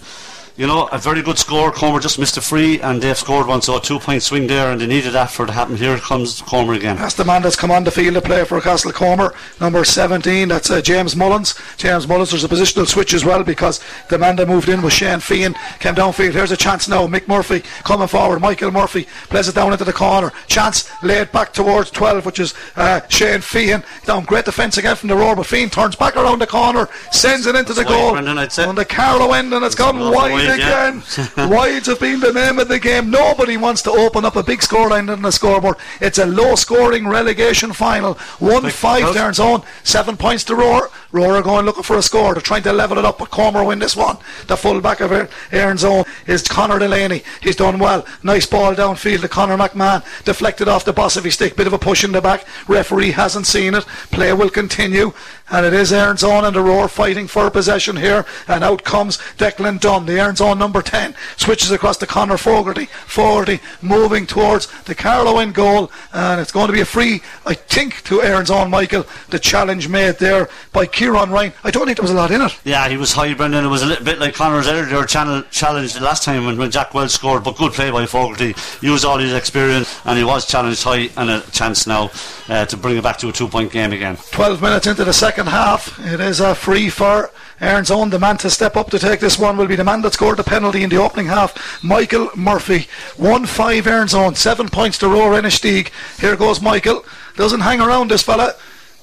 you 0.56 0.66
know 0.66 0.88
a 0.92 0.98
very 0.98 1.22
good 1.22 1.38
score. 1.38 1.70
Comer 1.70 2.00
just 2.00 2.18
missed 2.18 2.36
a 2.36 2.40
free, 2.40 2.80
and 2.80 3.00
they've 3.02 3.16
scored 3.16 3.46
one, 3.46 3.62
so 3.62 3.76
a 3.76 3.80
two-point 3.80 4.22
swing 4.22 4.46
there, 4.46 4.70
and 4.70 4.80
they 4.80 4.86
needed 4.86 5.12
that 5.12 5.30
for 5.30 5.44
it 5.44 5.48
to 5.48 5.52
happen. 5.52 5.76
Here 5.76 5.96
comes 5.98 6.42
Comer 6.42 6.74
again. 6.74 6.96
That's 6.96 7.14
the 7.14 7.24
man 7.24 7.42
that's 7.42 7.56
come 7.56 7.70
on 7.70 7.84
the 7.84 7.90
field 7.90 8.14
to 8.14 8.20
play 8.20 8.44
for 8.44 8.60
Castlecomer, 8.60 9.34
number 9.60 9.84
17. 9.84 10.48
That's 10.48 10.70
uh, 10.70 10.80
James 10.80 11.16
Mullins. 11.16 11.54
James 11.76 12.06
Mullins, 12.06 12.30
there's 12.30 12.44
a 12.44 12.48
positional 12.48 12.86
switch 12.86 13.14
as 13.14 13.24
well 13.24 13.42
because 13.42 13.80
the 14.08 14.18
man 14.18 14.36
that 14.36 14.48
moved 14.48 14.68
in 14.68 14.82
was 14.82 14.92
Shane 14.92 15.18
Feehan. 15.18 15.54
Came 15.78 15.94
downfield. 15.94 16.32
Here's 16.32 16.50
a 16.50 16.56
chance 16.56 16.88
now. 16.88 17.06
Mick 17.06 17.28
Murphy 17.28 17.60
coming 17.84 18.08
forward. 18.08 18.40
Michael 18.40 18.70
Murphy 18.70 19.06
plays 19.28 19.48
it 19.48 19.54
down 19.54 19.72
into 19.72 19.84
the 19.84 19.92
corner. 19.92 20.32
Chance 20.46 20.90
laid 21.02 21.32
back 21.32 21.52
towards 21.52 21.90
12, 21.90 22.26
which 22.26 22.40
is 22.40 22.54
uh, 22.76 23.00
Shane 23.08 23.40
Feehan. 23.40 23.84
Down 24.04 24.24
great 24.24 24.44
defence 24.44 24.76
again 24.78 24.96
from 24.96 25.08
the 25.08 25.16
roar, 25.16 25.36
but 25.36 25.46
Feehan 25.46 25.70
turns 25.70 25.96
back 25.96 26.16
around 26.16 26.40
the 26.40 26.46
corner, 26.46 26.88
sends 27.10 27.46
it 27.46 27.54
into 27.54 27.72
the 27.72 27.84
goal. 27.84 28.12
Brendan, 28.12 28.38
I'd 28.38 28.52
say. 28.52 28.64
On 28.64 28.74
the 28.74 28.84
Carlow 28.84 29.32
end, 29.32 29.52
and 29.52 29.64
it's 29.64 29.74
gone 29.74 29.96
a 29.96 30.10
wide 30.48 30.48
wide, 30.48 30.58
yeah. 30.58 30.88
again. 30.88 31.50
Wides 31.50 31.86
have 31.86 32.00
been 32.00 32.20
the 32.20 32.32
name 32.32 32.58
of 32.58 32.68
the 32.68 32.78
game. 32.78 33.10
Nobody 33.10 33.56
wants 33.56 33.82
to 33.82 33.90
open 33.90 34.24
up 34.24 34.36
a 34.36 34.42
big 34.42 34.60
scoreline 34.60 35.10
on 35.10 35.22
the 35.22 35.30
scoreboard. 35.30 35.76
It's 36.00 36.18
a 36.18 36.26
low 36.26 36.54
scoring 36.54 37.06
relegation 37.06 37.72
final. 37.72 38.14
1 38.14 38.70
5 38.70 39.02
crowd. 39.02 39.14
there 39.14 39.28
in 39.28 39.34
zone. 39.34 39.62
Seven 39.82 40.16
points 40.16 40.44
to 40.44 40.54
Rower. 40.54 40.90
Rower 41.12 41.36
are 41.36 41.42
going 41.42 41.66
looking 41.66 41.82
for 41.82 41.96
a 41.96 42.02
score. 42.02 42.34
They're 42.34 42.42
trying 42.42 42.62
to 42.62 42.72
level 42.72 42.98
it 42.98 43.04
up, 43.04 43.18
but 43.18 43.30
Comer 43.30 43.64
win 43.64 43.80
this 43.80 43.96
one. 43.96 44.18
The 44.46 44.56
full 44.56 44.80
back 44.80 45.00
of 45.00 45.12
Erin's 45.52 45.84
Own 45.84 46.04
is 46.26 46.46
Connor 46.46 46.78
Delaney. 46.78 47.22
He's 47.40 47.56
done 47.56 47.78
well. 47.78 48.06
Nice 48.22 48.46
ball 48.46 48.74
downfield 48.74 49.22
to 49.22 49.28
Connor 49.28 49.56
McMahon. 49.56 50.04
Deflected 50.24 50.68
off 50.68 50.84
the 50.84 50.92
boss 50.92 51.16
of 51.16 51.24
his 51.24 51.34
stick. 51.34 51.56
Bit 51.56 51.66
of 51.66 51.72
a 51.72 51.78
push 51.78 52.04
in 52.04 52.12
the 52.12 52.20
back. 52.20 52.46
Referee 52.68 53.12
hasn't 53.12 53.46
seen 53.46 53.74
it. 53.74 53.84
Play 54.10 54.32
will 54.32 54.50
continue. 54.50 55.12
And 55.50 55.66
it 55.66 55.72
is 55.72 55.92
Erin's 55.92 56.22
own 56.22 56.44
and 56.44 56.54
the 56.54 56.60
Rower 56.60 56.86
fighting 56.86 57.26
for 57.26 57.50
possession 57.50 57.96
here. 57.96 58.24
And 58.46 58.62
out 58.62 58.84
comes 58.84 59.18
Declan 59.36 59.80
Dunn, 59.80 60.06
the 60.06 60.20
Erin's 60.20 60.40
own 60.40 60.58
number 60.58 60.80
10. 60.80 61.16
Switches 61.36 61.72
across 61.72 61.96
to 61.98 62.06
Connor 62.06 62.36
Fogarty. 62.36 62.86
Fogarty 62.86 63.58
moving 63.82 64.26
towards 64.26 64.68
the 64.82 64.94
Carlow 64.94 65.40
in 65.40 65.50
goal. 65.50 65.90
And 66.12 66.40
it's 66.40 66.52
going 66.52 66.68
to 66.68 66.72
be 66.72 66.82
a 66.82 66.84
free, 66.84 67.20
I 67.44 67.54
think, 67.54 68.04
to 68.04 68.22
Erin's 68.22 68.50
own 68.50 68.70
Michael. 68.70 69.06
The 69.30 69.40
challenge 69.40 69.88
made 69.88 70.18
there 70.18 70.48
by 70.72 70.86
Kieran 71.00 71.30
Ryan. 71.30 71.54
I 71.64 71.70
don't 71.70 71.86
think 71.86 71.96
there 71.96 72.02
was 72.02 72.10
a 72.10 72.14
lot 72.14 72.30
in 72.30 72.42
it. 72.42 72.54
Yeah, 72.62 72.86
he 72.86 72.98
was 72.98 73.14
high, 73.14 73.32
Brendan. 73.32 73.64
It 73.64 73.68
was 73.68 73.80
a 73.80 73.86
little 73.86 74.04
bit 74.04 74.18
like 74.18 74.34
Connor's 74.34 74.68
earlier 74.68 75.06
channel 75.06 75.42
challenge 75.50 75.94
the 75.94 76.04
last 76.04 76.24
time 76.24 76.44
when, 76.44 76.58
when 76.58 76.70
Jack 76.70 76.92
Wells 76.92 77.14
scored, 77.14 77.42
but 77.42 77.56
good 77.56 77.72
play 77.72 77.90
by 77.90 78.04
Fogarty. 78.04 78.54
Used 78.82 79.06
all 79.06 79.16
his 79.16 79.32
experience, 79.32 79.98
and 80.04 80.18
he 80.18 80.24
was 80.24 80.44
challenged 80.44 80.82
high, 80.82 81.08
and 81.16 81.30
a 81.30 81.40
chance 81.52 81.86
now 81.86 82.10
uh, 82.50 82.66
to 82.66 82.76
bring 82.76 82.98
it 82.98 83.02
back 83.02 83.16
to 83.16 83.30
a 83.30 83.32
two-point 83.32 83.72
game 83.72 83.94
again. 83.94 84.18
12 84.32 84.60
minutes 84.60 84.86
into 84.86 85.02
the 85.02 85.14
second 85.14 85.46
half. 85.46 85.98
It 86.00 86.20
is 86.20 86.40
a 86.40 86.54
free 86.54 86.90
for 86.90 87.30
Erin's 87.62 87.90
own. 87.90 88.10
The 88.10 88.18
man 88.18 88.36
to 88.36 88.50
step 88.50 88.76
up 88.76 88.90
to 88.90 88.98
take 88.98 89.20
this 89.20 89.38
one 89.38 89.56
will 89.56 89.68
be 89.68 89.76
the 89.76 89.84
man 89.84 90.02
that 90.02 90.12
scored 90.12 90.36
the 90.36 90.44
penalty 90.44 90.82
in 90.82 90.90
the 90.90 90.98
opening 90.98 91.28
half, 91.28 91.82
Michael 91.82 92.28
Murphy. 92.36 92.88
1 93.16 93.46
5 93.46 93.86
Erin's 93.86 94.12
own. 94.12 94.34
7 94.34 94.68
points 94.68 94.98
to 94.98 95.08
Rower 95.08 95.40
Inistioge. 95.40 95.90
Here 96.20 96.36
goes 96.36 96.60
Michael. 96.60 97.06
Doesn't 97.36 97.60
hang 97.60 97.80
around 97.80 98.10
this 98.10 98.22
fella. 98.22 98.54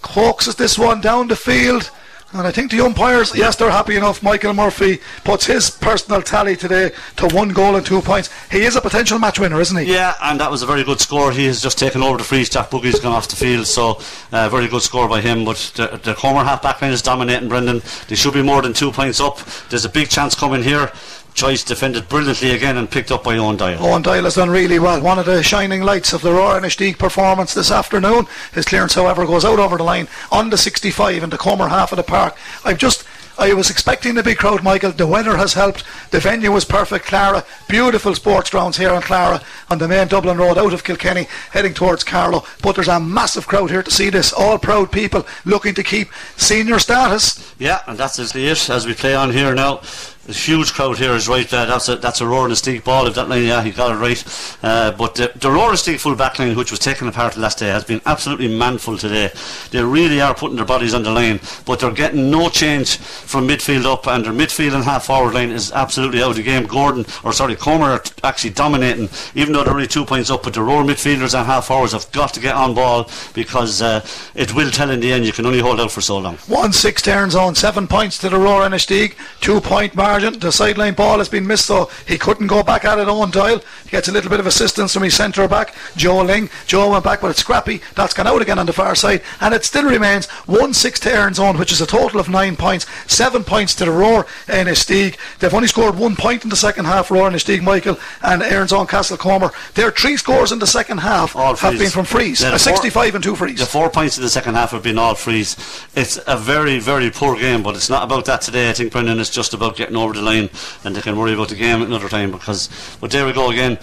Coaxes 0.01 0.55
this 0.55 0.77
one 0.77 1.01
down 1.01 1.27
the 1.27 1.35
field. 1.35 1.91
And 2.33 2.45
I 2.45 2.51
think 2.51 2.71
the 2.71 2.81
umpires, 2.81 3.33
yes, 3.33 3.55
they're 3.55 3.71
happy 3.71 3.95
enough. 3.95 4.21
Michael 4.21 4.53
Murphy 4.53 4.99
puts 5.23 5.45
his 5.45 5.69
personal 5.69 6.21
tally 6.21 6.57
today 6.57 6.91
to 7.15 7.27
one 7.33 7.49
goal 7.49 7.77
and 7.77 7.85
two 7.85 8.01
points. 8.01 8.29
He 8.51 8.63
is 8.63 8.75
a 8.75 8.81
potential 8.81 9.17
match 9.17 9.39
winner, 9.39 9.61
isn't 9.61 9.77
he? 9.77 9.93
Yeah, 9.93 10.13
and 10.21 10.37
that 10.41 10.51
was 10.51 10.61
a 10.61 10.65
very 10.65 10.83
good 10.83 10.99
score. 10.99 11.31
He 11.31 11.45
has 11.45 11.61
just 11.61 11.79
taken 11.79 12.03
over 12.03 12.17
the 12.17 12.25
freeze. 12.25 12.49
Jack 12.49 12.69
Buggy's 12.69 12.99
gone 12.99 13.13
off 13.13 13.29
the 13.29 13.37
field, 13.37 13.65
so 13.65 14.01
uh, 14.33 14.49
very 14.49 14.67
good 14.67 14.81
score 14.81 15.07
by 15.07 15.21
him. 15.21 15.45
But 15.45 15.71
the, 15.75 16.01
the 16.03 16.15
Comer 16.15 16.43
half 16.43 16.61
back 16.61 16.81
line 16.81 16.91
is 16.91 17.01
dominating, 17.01 17.47
Brendan. 17.47 17.81
They 18.09 18.15
should 18.15 18.33
be 18.33 18.43
more 18.43 18.61
than 18.61 18.73
two 18.73 18.91
points 18.91 19.21
up. 19.21 19.39
There's 19.69 19.85
a 19.85 19.89
big 19.89 20.09
chance 20.09 20.35
coming 20.35 20.63
here. 20.63 20.91
Choice 21.38 21.63
defended 21.63 22.09
brilliantly 22.09 22.49
again 22.49 22.77
and 22.77 22.89
picked 22.89 23.11
up 23.11 23.23
by 23.23 23.38
Owen 23.38 23.57
Doyle. 23.57 23.77
Owen 23.79 24.01
Doyle 24.01 24.23
has 24.23 24.33
done 24.33 24.49
really 24.49 24.79
well. 24.79 24.99
One 24.99 25.19
of 25.19 25.27
the 25.27 25.43
shining 25.43 25.83
lights 25.83 26.11
of 26.11 26.23
the 26.23 26.31
Rower 26.31 26.59
Inistioge 26.59 26.97
performance 26.97 27.53
this 27.53 27.69
afternoon. 27.69 28.25
His 28.53 28.65
clearance, 28.65 28.95
however, 28.95 29.23
goes 29.23 29.45
out 29.45 29.59
over 29.59 29.77
the 29.77 29.83
line 29.83 30.07
on 30.31 30.49
the 30.49 30.57
65 30.57 31.21
in 31.21 31.29
the 31.29 31.38
Comer 31.38 31.67
half 31.67 31.91
of 31.91 31.97
the 31.97 32.03
park. 32.03 32.35
I've 32.65 32.79
just. 32.79 33.05
I 33.39 33.53
was 33.53 33.69
expecting 33.69 34.17
a 34.17 34.23
big 34.23 34.39
crowd, 34.39 34.63
Michael. 34.63 34.91
The 34.91 35.05
weather 35.05 35.38
has 35.38 35.53
helped. 35.53 35.83
The 36.09 36.19
venue 36.19 36.51
was 36.51 36.65
perfect. 36.65 37.05
Clara, 37.05 37.45
beautiful 37.69 38.15
sports 38.15 38.49
grounds 38.49 38.77
here 38.77 38.91
in 38.95 39.03
Clara 39.03 39.43
on 39.69 39.77
the 39.77 39.88
main 39.88 40.07
Dublin 40.07 40.39
Road 40.39 40.57
out 40.57 40.73
of 40.73 40.83
Kilkenny, 40.83 41.27
heading 41.51 41.75
towards 41.75 42.03
Carlow. 42.03 42.45
But 42.63 42.73
there's 42.73 42.88
a 42.88 42.99
massive 42.99 43.45
crowd 43.45 43.69
here 43.69 43.83
to 43.83 43.91
see 43.91 44.09
this. 44.09 44.33
All 44.33 44.57
proud 44.57 44.91
people 44.91 45.23
looking 45.45 45.75
to 45.75 45.83
keep 45.83 46.09
senior 46.35 46.79
status. 46.79 47.53
Yeah, 47.59 47.81
and 47.85 47.95
that's 47.95 48.17
it 48.17 48.69
as 48.71 48.88
we 48.88 48.95
play 48.95 49.13
on 49.13 49.31
here 49.31 49.53
now. 49.53 49.81
The 50.28 50.34
huge 50.34 50.73
crowd 50.73 50.97
here 50.97 51.13
is 51.13 51.30
right. 51.30 51.51
Uh, 51.53 51.65
that's 51.65 51.88
a 51.88 51.95
that's 51.95 52.19
a 52.19 52.28
Rower 52.28 52.49
Inistioge 52.49 52.84
ball. 52.84 53.07
If 53.07 53.15
that 53.15 53.30
line, 53.30 53.45
yeah, 53.45 53.63
he 53.63 53.71
got 53.71 53.95
it 53.95 53.95
right. 53.95 54.57
Uh, 54.61 54.91
but 54.91 55.15
the, 55.15 55.32
the 55.36 55.49
Rower 55.49 55.71
Inistioge 55.71 55.99
full 55.99 56.15
back 56.15 56.38
line, 56.38 56.53
which 56.57 56.69
was 56.69 56.82
taken 56.82 57.07
apart 57.07 57.38
last 57.38 57.59
day, 57.59 57.67
has 57.67 57.86
been 57.86 58.01
absolutely 58.05 58.49
manful 58.49 58.97
today. 58.97 59.32
They 59.71 59.82
really 59.82 60.19
are 60.19 60.36
putting 60.36 60.57
their 60.57 60.65
bodies 60.65 60.93
on 60.93 61.03
the 61.03 61.11
line, 61.11 61.39
but 61.65 61.80
they're 61.80 61.91
getting 61.91 62.30
no 62.30 62.49
change 62.49 62.97
from 62.97 63.47
midfield 63.47 63.86
up, 63.86 64.05
and 64.05 64.25
their 64.25 64.34
midfield 64.34 64.73
and 64.73 64.84
half 64.84 65.05
forward 65.05 65.34
line 65.34 65.49
is 65.49 65.71
absolutely 65.71 66.21
out 66.21 66.32
of 66.32 66.36
the 66.36 66.43
game. 66.43 66.65
Gordon, 66.65 67.05
or 67.23 67.32
sorry, 67.32 67.55
Comer 67.55 67.91
are 67.91 68.03
actually 68.25 68.49
dominating, 68.49 69.07
even 69.34 69.53
though 69.53 69.63
they're 69.63 69.73
only 69.73 69.88
two 69.88 70.03
points 70.03 70.30
up. 70.30 70.43
But 70.43 70.55
the 70.55 70.61
Rower 70.61 70.84
midfielders 70.84 71.38
and 71.39 71.45
half 71.45 71.67
forwards 71.67 71.93
have 71.93 72.11
got 72.11 72.34
to 72.34 72.41
get 72.41 72.53
on 72.53 72.73
ball 72.73 73.09
because 73.34 73.82
uh, 73.82 74.05
it 74.36 74.53
will 74.53 74.71
tell 74.71 74.89
in 74.89 74.99
the 74.99 75.13
end. 75.13 75.25
You 75.25 75.32
can 75.32 75.45
only 75.45 75.61
hold 75.61 75.80
out 75.80 75.91
for 75.91 76.01
so 76.01 76.17
long. 76.17 76.36
One 76.47 76.73
six 76.73 77.01
turns 77.01 77.34
on, 77.34 77.55
seven 77.55 77.88
points 77.88 78.17
to 78.17 78.30
the 78.30 78.38
Rower 78.38 78.67
Inistioge, 78.67 79.15
two 79.39 79.61
point 79.61 79.95
margin. 80.22 80.39
The 80.39 80.51
sideline 80.51 80.93
ball 80.95 81.20
has 81.20 81.30
been 81.30 81.45
missed, 81.45 81.65
so 81.65 81.89
he 82.07 82.18
couldn't 82.18 82.47
go 82.47 82.63
back 82.63 82.86
at 82.86 82.97
it. 82.99 83.07
Owen 83.07 83.30
Doyle 83.30 83.61
he 83.84 83.89
gets 83.89 84.07
a 84.07 84.11
little 84.11 84.30
bit 84.30 84.39
of 84.39 84.47
assistance 84.47 84.93
from 84.93 85.03
his 85.03 85.13
centre 85.15 85.47
back, 85.47 85.76
Joe 85.95 86.22
Ling. 86.24 86.49
Joe 86.65 86.91
went 86.91 87.03
back, 87.03 87.22
but 87.22 87.30
it's 87.30 87.39
scrappy. 87.39 87.82
That's 87.95 88.13
gone 88.13 88.28
out 88.28 88.41
again 88.41 88.57
on 88.59 88.65
the 88.65 88.74
far 88.74 88.95
side, 88.95 89.22
and 89.41 89.53
it 89.53 89.63
still 89.63 89.84
remains 89.86 90.26
one 90.47 90.74
six 90.74 90.99
turns 90.99 91.38
on, 91.39 91.57
which 91.57 91.72
is 91.72 91.82
a 91.82 91.86
total 91.86 92.20
of 92.20 92.30
nine 92.30 92.55
points. 92.55 92.86
Seven 93.07 93.43
points 93.43 93.76
to 93.76 93.86
the 93.86 93.91
Rower 93.91 94.26
Inistioge. 94.47 95.18
They've 95.39 95.53
only 95.53 95.68
scored 95.68 95.97
one 95.97 96.15
point 96.15 96.43
in 96.43 96.49
the 96.49 96.55
second 96.55 96.86
half. 96.86 97.11
Rower 97.11 97.30
Inistioge, 97.30 97.61
Michael, 97.61 97.97
and 98.24 98.41
Erin's 98.41 98.74
Own 98.74 98.88
Castle 98.88 99.18
Comer. 99.18 99.51
Their 99.76 99.91
three 99.91 100.18
scores 100.18 100.51
in 100.51 100.59
the 100.59 100.68
second 100.68 100.99
half 100.99 101.36
All 101.36 101.55
have 101.55 101.59
frees. 101.59 101.80
been 101.80 101.91
from 101.91 102.05
frees. 102.05 102.41
Yeah, 102.41 102.49
a 102.49 102.51
the 102.53 102.59
four- 102.59 102.76
65 102.76 103.15
and 103.15 103.24
two 103.24 103.36
frees. 103.36 103.59
The 103.59 103.65
four 103.65 103.89
points 103.89 104.18
in 104.18 104.24
the 104.24 104.30
second 104.30 104.55
half 104.55 104.72
have 104.72 104.84
been 104.84 104.97
all 104.97 105.15
frees. 105.15 105.55
It's 105.95 106.20
a 106.28 106.38
very, 106.38 106.80
very 106.80 107.11
poor 107.11 107.38
game, 107.38 107.61
but 107.63 107.76
it's 107.76 107.89
not 107.89 108.03
about 108.03 108.26
that 108.26 108.41
today. 108.41 108.70
I 108.70 108.74
think 108.74 108.91
Brendan 108.91 109.20
it's 109.20 109.30
just 109.30 109.53
about 109.53 109.76
getting 109.76 109.95
over 109.95 110.07
the 110.14 110.22
line, 110.22 110.49
and 110.84 110.95
they 110.95 111.01
can 111.01 111.18
worry 111.18 111.34
about 111.34 111.49
the 111.49 111.55
game 111.55 111.82
another 111.82 112.10
time. 112.10 112.32
Because, 112.32 112.70
but 112.99 113.12
there 113.12 113.26
we 113.26 113.34
go 113.34 113.49
again. 113.51 113.78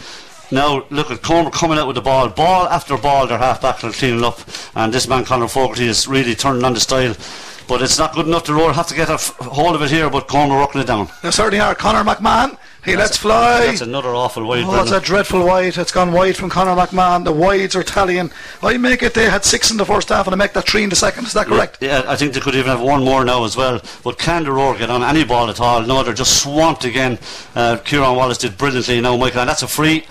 Now 0.51 0.85
look 0.91 1.11
at 1.11 1.23
Comer 1.23 1.51
coming 1.51 1.79
out 1.79 1.87
with 1.87 1.97
the 1.97 2.03
ball, 2.03 2.29
ball 2.29 2.67
after 2.69 2.97
ball. 2.97 3.27
Their 3.27 3.39
half 3.39 3.63
back 3.63 3.83
are 3.83 3.91
cleaning 3.91 4.25
up, 4.25 4.39
and 4.75 4.93
this 4.93 5.09
man 5.09 5.25
Conor 5.25 5.49
Fogarty 5.49 5.87
is 5.87 6.07
really 6.07 6.35
turning 6.35 6.65
on 6.65 6.75
the 6.75 6.81
style. 6.81 7.17
But 7.67 7.81
it's 7.81 7.99
not 7.99 8.15
good 8.15 8.27
enough. 8.27 8.45
The 8.45 8.53
road 8.53 8.75
have 8.75 8.89
to 8.89 8.95
get 8.95 9.09
a 9.09 9.15
f- 9.15 9.37
hold 9.41 9.75
of 9.75 9.83
it 9.83 9.91
here, 9.91 10.11
but 10.11 10.29
Comer 10.29 10.57
working 10.59 10.83
it 10.83 10.87
down. 10.87 11.09
They 11.23 11.31
certainly 11.31 11.61
are. 11.61 11.75
Conor 11.75 12.05
McMahon, 12.05 12.59
he 12.85 12.97
lets 12.97 13.17
fly. 13.17 13.67
That's 13.67 13.81
another 13.81 14.11
awful 14.15 14.45
wide. 14.45 14.65
Oh, 14.67 14.83
it's 14.83 14.91
a 14.91 15.01
dreadful 15.01 15.45
wide. 15.45 15.77
It's 15.79 15.93
gone 15.93 16.13
wide 16.13 16.37
from 16.37 16.51
Conor 16.51 16.75
McMahon. 16.81 17.25
The 17.25 17.33
wides 17.33 17.75
are 17.75 17.83
tallying. 17.83 18.31
I 18.63 18.77
make 18.77 19.03
it 19.03 19.15
they 19.15 19.29
had 19.31 19.45
six 19.45 19.71
in 19.71 19.77
the 19.77 19.87
first 19.87 20.11
half 20.11 20.27
and 20.27 20.35
I 20.35 20.37
make 20.37 20.53
that 20.53 20.69
three 20.69 20.85
in 20.85 20.91
the 20.91 20.97
second. 20.97 21.25
Is 21.27 21.33
that 21.33 21.47
correct? 21.47 21.79
Yeah, 21.81 22.05
I 22.07 22.17
think 22.17 22.35
they 22.35 22.41
could 22.41 22.55
even 22.55 22.71
have 22.71 22.81
one 22.83 23.05
more 23.05 23.25
now 23.25 23.45
as 23.45 23.57
well. 23.57 23.81
But 24.03 24.19
can 24.19 24.45
the 24.45 24.53
Rower 24.53 24.77
get 24.77 24.91
on 24.91 25.03
any 25.03 25.25
ball 25.25 25.49
at 25.49 25.61
all? 25.61 25.83
No, 25.83 26.03
they're 26.03 26.15
just 26.15 26.43
swamped 26.43 26.85
again. 26.85 27.19
Uh, 27.55 27.79
Kieran 27.79 28.17
Wallace 28.17 28.39
did 28.39 28.59
brilliantly 28.59 29.01
now, 29.01 29.17
Michael, 29.17 29.41
and 29.41 29.49
that's 29.49 29.63
a 29.63 29.69
free. 29.69 30.07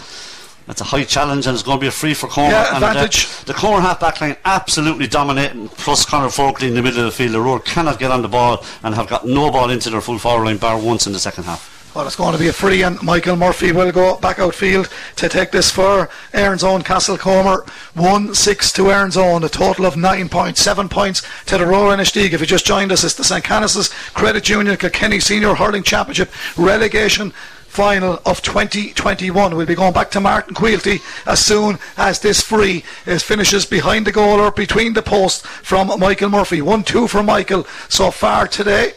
That's 0.66 0.80
a 0.80 0.86
high 0.86 1.04
challenge, 1.04 1.46
and 1.46 1.54
it's 1.54 1.64
going 1.64 1.78
to 1.78 1.82
be 1.82 1.88
a 1.88 1.92
free 1.92 2.14
for 2.14 2.28
Comer. 2.28 2.52
Yeah, 2.52 2.76
and, 2.76 2.84
uh, 2.84 2.88
advantage. 2.88 3.28
the 3.42 3.54
Comer 3.54 3.82
half 3.82 4.00
back 4.00 4.22
line 4.22 4.38
absolutely 4.46 5.08
dominating, 5.08 5.68
plus 5.68 6.06
Conor 6.06 6.30
Fogarty 6.30 6.68
in 6.68 6.74
the 6.74 6.82
middle 6.82 7.00
of 7.00 7.06
the 7.06 7.12
field. 7.12 7.34
The 7.34 7.42
Rower 7.42 7.60
cannot 7.60 8.00
get 8.00 8.12
on 8.12 8.22
the 8.22 8.30
ball 8.30 8.64
and 8.82 8.96
have 8.96 9.10
got 9.10 9.28
no 9.28 9.52
ball 9.52 9.70
into 9.70 9.90
their 9.90 10.00
full 10.00 10.20
forward 10.20 10.46
line, 10.46 10.58
bar 10.58 10.80
once 10.80 11.06
in 11.06 11.12
the 11.12 11.20
second 11.20 11.44
half. 11.44 11.73
Well, 11.96 12.08
it's 12.08 12.16
going 12.16 12.34
to 12.34 12.40
be 12.40 12.48
a 12.48 12.54
free, 12.54 12.82
and 12.82 13.00
Michael 13.04 13.36
Murphy 13.36 13.72
will 13.72 13.92
go 13.92 14.18
back 14.18 14.40
outfield 14.40 14.90
to 15.18 15.30
take 15.30 15.52
this 15.52 15.70
for 15.70 16.10
Erin's 16.34 16.64
own 16.64 16.82
Castlecomer. 16.82 17.70
1 17.94 18.34
6 18.34 18.72
to 18.74 18.90
Erin's 18.90 19.16
own, 19.16 19.44
a 19.44 19.50
total 19.50 19.86
of 19.86 19.96
9 19.96 20.28
points, 20.28 20.60
7 20.60 20.90
points 20.90 21.22
to 21.46 21.56
the 21.56 21.68
Rower 21.68 21.96
Inistioge. 21.96 22.34
If 22.34 22.42
you 22.42 22.48
just 22.48 22.66
joined 22.66 22.92
us, 22.92 23.04
it's 23.04 23.14
the 23.14 23.24
St. 23.24 23.44
Canice's 23.44 23.90
Credit 24.16 24.50
Union 24.50 24.76
Kilkenny 24.76 25.20
Senior 25.20 25.54
Hurling 25.54 25.84
Championship 25.84 26.32
relegation 26.58 27.32
final 27.68 28.20
of 28.26 28.42
2021. 28.42 29.56
We'll 29.56 29.68
be 29.68 29.76
going 29.76 29.94
back 29.94 30.10
to 30.12 30.20
Martin 30.20 30.56
Quilty 30.56 31.00
as 31.28 31.46
soon 31.46 31.78
as 31.96 32.20
this 32.20 32.42
free 32.42 32.84
is 33.06 33.22
finishes 33.22 33.68
behind 33.68 34.08
the 34.08 34.12
goal 34.12 34.40
or 34.40 34.50
between 34.50 34.94
the 34.94 35.04
posts 35.04 35.46
from 35.46 35.92
Michael 36.00 36.30
Murphy. 36.30 36.60
1 36.60 36.86
2 36.86 37.08
for 37.08 37.22
Michael 37.22 37.68
so 37.88 38.10
far 38.10 38.48
today. 38.48 38.94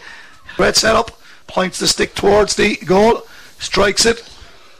Red 0.58 0.76
setup, 0.76 1.10
points 1.46 1.78
the 1.78 1.86
stick 1.86 2.14
towards 2.14 2.56
the 2.56 2.76
goal, 2.76 3.22
strikes 3.58 4.06
it. 4.06 4.28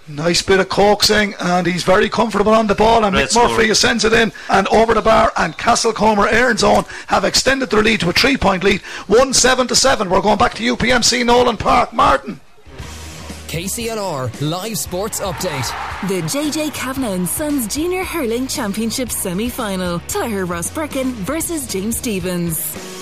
Nice 0.08 0.40
bit 0.40 0.60
of 0.60 0.68
coaxing, 0.68 1.34
and 1.40 1.66
he's 1.66 1.82
very 1.82 2.08
comfortable 2.08 2.52
on 2.52 2.68
the 2.68 2.76
ball. 2.76 3.04
And 3.04 3.12
Great 3.12 3.30
Mick 3.30 3.34
Murphy 3.34 3.74
sends 3.74 4.04
it 4.04 4.12
in 4.12 4.32
and 4.48 4.68
over 4.68 4.94
the 4.94 5.02
bar. 5.02 5.32
And 5.36 5.58
Castlecomer 5.58 6.32
Erin's 6.32 6.62
own 6.62 6.84
have 7.08 7.24
extended 7.24 7.70
their 7.70 7.82
lead 7.82 8.00
to 8.00 8.10
a 8.10 8.12
three-point 8.12 8.62
lead, 8.62 8.82
one 9.08 9.32
seven 9.32 9.66
to 9.66 9.74
seven. 9.74 10.08
We're 10.08 10.20
going 10.20 10.38
back 10.38 10.54
to 10.54 10.76
UPMC 10.76 11.26
Nolan 11.26 11.56
Park. 11.56 11.92
Martin. 11.92 12.40
KCLR 13.48 14.50
Live 14.50 14.78
Sports 14.78 15.20
Update. 15.20 16.08
The 16.08 16.20
JJ 16.22 16.74
Kavanagh 16.74 17.12
and 17.12 17.28
Sons 17.28 17.72
Junior 17.72 18.04
Hurling 18.04 18.46
Championship 18.48 19.10
semi 19.10 19.48
final. 19.48 19.98
Tullogher 20.00 20.46
Rosbercon 20.46 21.12
versus 21.12 21.66
James 21.66 21.96
Stephens. 21.96 22.95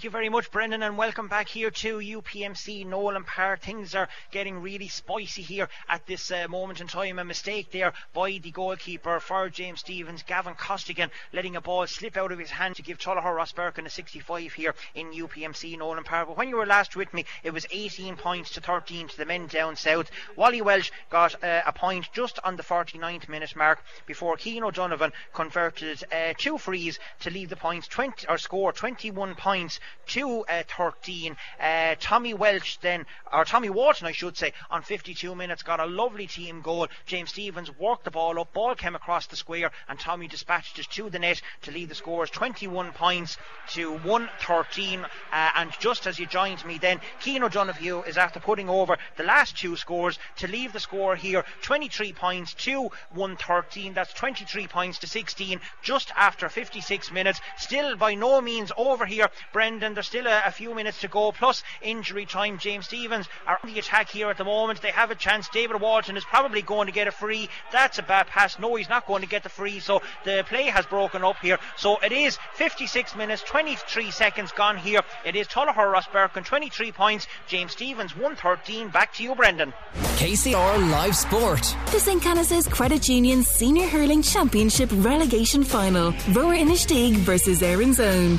Thank 0.00 0.04
you 0.06 0.10
very 0.12 0.30
much, 0.30 0.50
Brendan, 0.50 0.82
and 0.82 0.96
welcome 0.96 1.28
back 1.28 1.46
here 1.46 1.70
to 1.70 1.98
UPMC 1.98 2.86
Nolan 2.86 3.24
Park. 3.24 3.60
Things 3.60 3.94
are 3.94 4.08
getting 4.30 4.62
really 4.62 4.88
spicy 4.88 5.42
here 5.42 5.68
at 5.90 6.06
this 6.06 6.30
uh, 6.30 6.48
moment 6.48 6.80
in 6.80 6.86
time. 6.86 7.18
A 7.18 7.24
mistake 7.24 7.70
there 7.70 7.92
by 8.14 8.38
the 8.42 8.50
goalkeeper 8.50 9.20
for 9.20 9.50
James 9.50 9.80
Stephens, 9.80 10.22
Gavin 10.22 10.54
Costigan, 10.54 11.10
letting 11.34 11.54
a 11.54 11.60
ball 11.60 11.86
slip 11.86 12.16
out 12.16 12.32
of 12.32 12.38
his 12.38 12.48
hand 12.48 12.76
to 12.76 12.82
give 12.82 12.96
Tullogher 12.96 13.36
Rosbercon 13.36 13.84
a 13.84 13.90
65 13.90 14.54
here 14.54 14.74
in 14.94 15.12
UPMC 15.12 15.76
Nolan 15.76 16.02
Park. 16.02 16.28
But 16.28 16.38
when 16.38 16.48
you 16.48 16.56
were 16.56 16.64
last 16.64 16.96
with 16.96 17.12
me, 17.12 17.26
it 17.42 17.50
was 17.50 17.66
18 17.70 18.16
points 18.16 18.52
to 18.52 18.62
13 18.62 19.08
to 19.08 19.16
the 19.18 19.26
men 19.26 19.48
down 19.48 19.76
south. 19.76 20.10
Wally 20.34 20.62
Welsh 20.62 20.90
got 21.10 21.44
uh, 21.44 21.60
a 21.66 21.74
point 21.74 22.08
just 22.14 22.38
on 22.42 22.56
the 22.56 22.62
49th 22.62 23.28
minute 23.28 23.54
mark 23.54 23.84
before 24.06 24.38
Keane 24.38 24.64
O'Donovan 24.64 25.12
converted 25.34 26.02
uh, 26.10 26.32
two 26.38 26.56
frees 26.56 26.98
to 27.20 27.28
leave 27.28 27.50
the 27.50 27.56
points 27.56 27.86
20 27.86 28.26
or 28.28 28.38
score 28.38 28.72
21 28.72 29.34
points 29.34 29.78
to 30.08 30.44
uh, 30.44 30.62
13. 30.76 31.36
Uh, 31.60 31.94
Tommy 32.00 32.34
Welch 32.34 32.78
then, 32.80 33.06
or 33.32 33.44
Tommy 33.44 33.70
Walton, 33.70 34.06
I 34.06 34.12
should 34.12 34.36
say, 34.36 34.52
on 34.70 34.82
52 34.82 35.34
minutes 35.34 35.62
got 35.62 35.80
a 35.80 35.86
lovely 35.86 36.26
team 36.26 36.62
goal. 36.62 36.88
James 37.06 37.30
Stephens 37.30 37.70
worked 37.78 38.04
the 38.04 38.10
ball 38.10 38.38
up, 38.40 38.52
ball 38.52 38.74
came 38.74 38.94
across 38.94 39.26
the 39.26 39.36
square, 39.36 39.70
and 39.88 39.98
Tommy 39.98 40.28
dispatched 40.28 40.78
it 40.78 40.88
to 40.90 41.10
the 41.10 41.18
net 41.18 41.40
to 41.62 41.70
lead 41.70 41.88
the 41.88 41.94
scores 41.94 42.30
21 42.30 42.92
points 42.92 43.36
to 43.68 43.92
113. 43.98 45.00
Uh, 45.00 45.06
and 45.54 45.70
just 45.78 46.06
as 46.06 46.18
you 46.18 46.26
joined 46.26 46.64
me 46.64 46.78
then, 46.78 47.00
Keane 47.20 47.42
O'Donoghue 47.42 48.02
is 48.02 48.16
after 48.16 48.40
putting 48.40 48.68
over 48.68 48.98
the 49.16 49.22
last 49.22 49.56
two 49.56 49.76
scores 49.76 50.18
to 50.36 50.48
leave 50.48 50.72
the 50.72 50.80
score 50.80 51.16
here 51.16 51.44
23 51.62 52.12
points 52.12 52.54
to 52.54 52.90
113. 53.10 53.94
That's 53.94 54.12
23 54.14 54.66
points 54.66 54.98
to 54.98 55.06
16 55.06 55.60
just 55.82 56.10
after 56.16 56.48
56 56.48 57.12
minutes. 57.12 57.40
Still 57.58 57.96
by 57.96 58.14
no 58.14 58.40
means 58.40 58.72
over 58.76 59.06
here, 59.06 59.28
Brendan. 59.52 59.79
And 59.82 59.96
there's 59.96 60.06
still 60.06 60.26
a, 60.26 60.42
a 60.46 60.50
few 60.50 60.74
minutes 60.74 61.00
to 61.00 61.08
go, 61.08 61.32
plus 61.32 61.62
injury 61.82 62.26
time. 62.26 62.58
James 62.58 62.86
Stephens 62.86 63.26
are 63.46 63.58
on 63.62 63.72
the 63.72 63.78
attack 63.78 64.10
here 64.10 64.30
at 64.30 64.38
the 64.38 64.44
moment. 64.44 64.82
They 64.82 64.90
have 64.90 65.10
a 65.10 65.14
chance. 65.14 65.48
David 65.48 65.80
Walton 65.80 66.16
is 66.16 66.24
probably 66.24 66.62
going 66.62 66.86
to 66.86 66.92
get 66.92 67.08
a 67.08 67.12
free. 67.12 67.48
That's 67.72 67.98
a 67.98 68.02
bad 68.02 68.26
pass. 68.26 68.58
No, 68.58 68.74
he's 68.76 68.88
not 68.88 69.06
going 69.06 69.22
to 69.22 69.28
get 69.28 69.42
the 69.42 69.48
free. 69.48 69.80
So 69.80 70.02
the 70.24 70.44
play 70.48 70.64
has 70.64 70.86
broken 70.86 71.24
up 71.24 71.36
here. 71.40 71.58
So 71.76 71.98
it 71.98 72.12
is 72.12 72.38
56 72.54 73.16
minutes, 73.16 73.42
23 73.42 74.10
seconds 74.10 74.52
gone 74.52 74.76
here. 74.76 75.00
It 75.24 75.36
is 75.36 75.46
Tullogher 75.46 75.92
Rosbercon, 75.92 76.44
23 76.44 76.92
points. 76.92 77.26
James 77.46 77.72
Stephens, 77.72 78.14
113. 78.14 78.88
Back 78.88 79.14
to 79.14 79.22
you, 79.22 79.34
Brendan. 79.34 79.72
KCLR 79.94 80.90
Live 80.90 81.16
Sport. 81.16 81.76
The 81.92 82.00
St. 82.00 82.22
Canice's 82.22 82.68
Credit 82.68 83.08
Union 83.08 83.42
Senior 83.42 83.86
Hurling 83.86 84.22
Championship 84.22 84.90
relegation 84.92 85.64
final. 85.64 86.12
Rower 86.32 86.54
Inistioge 86.54 87.16
versus 87.16 87.62
Erin's 87.62 88.00
Own. 88.00 88.38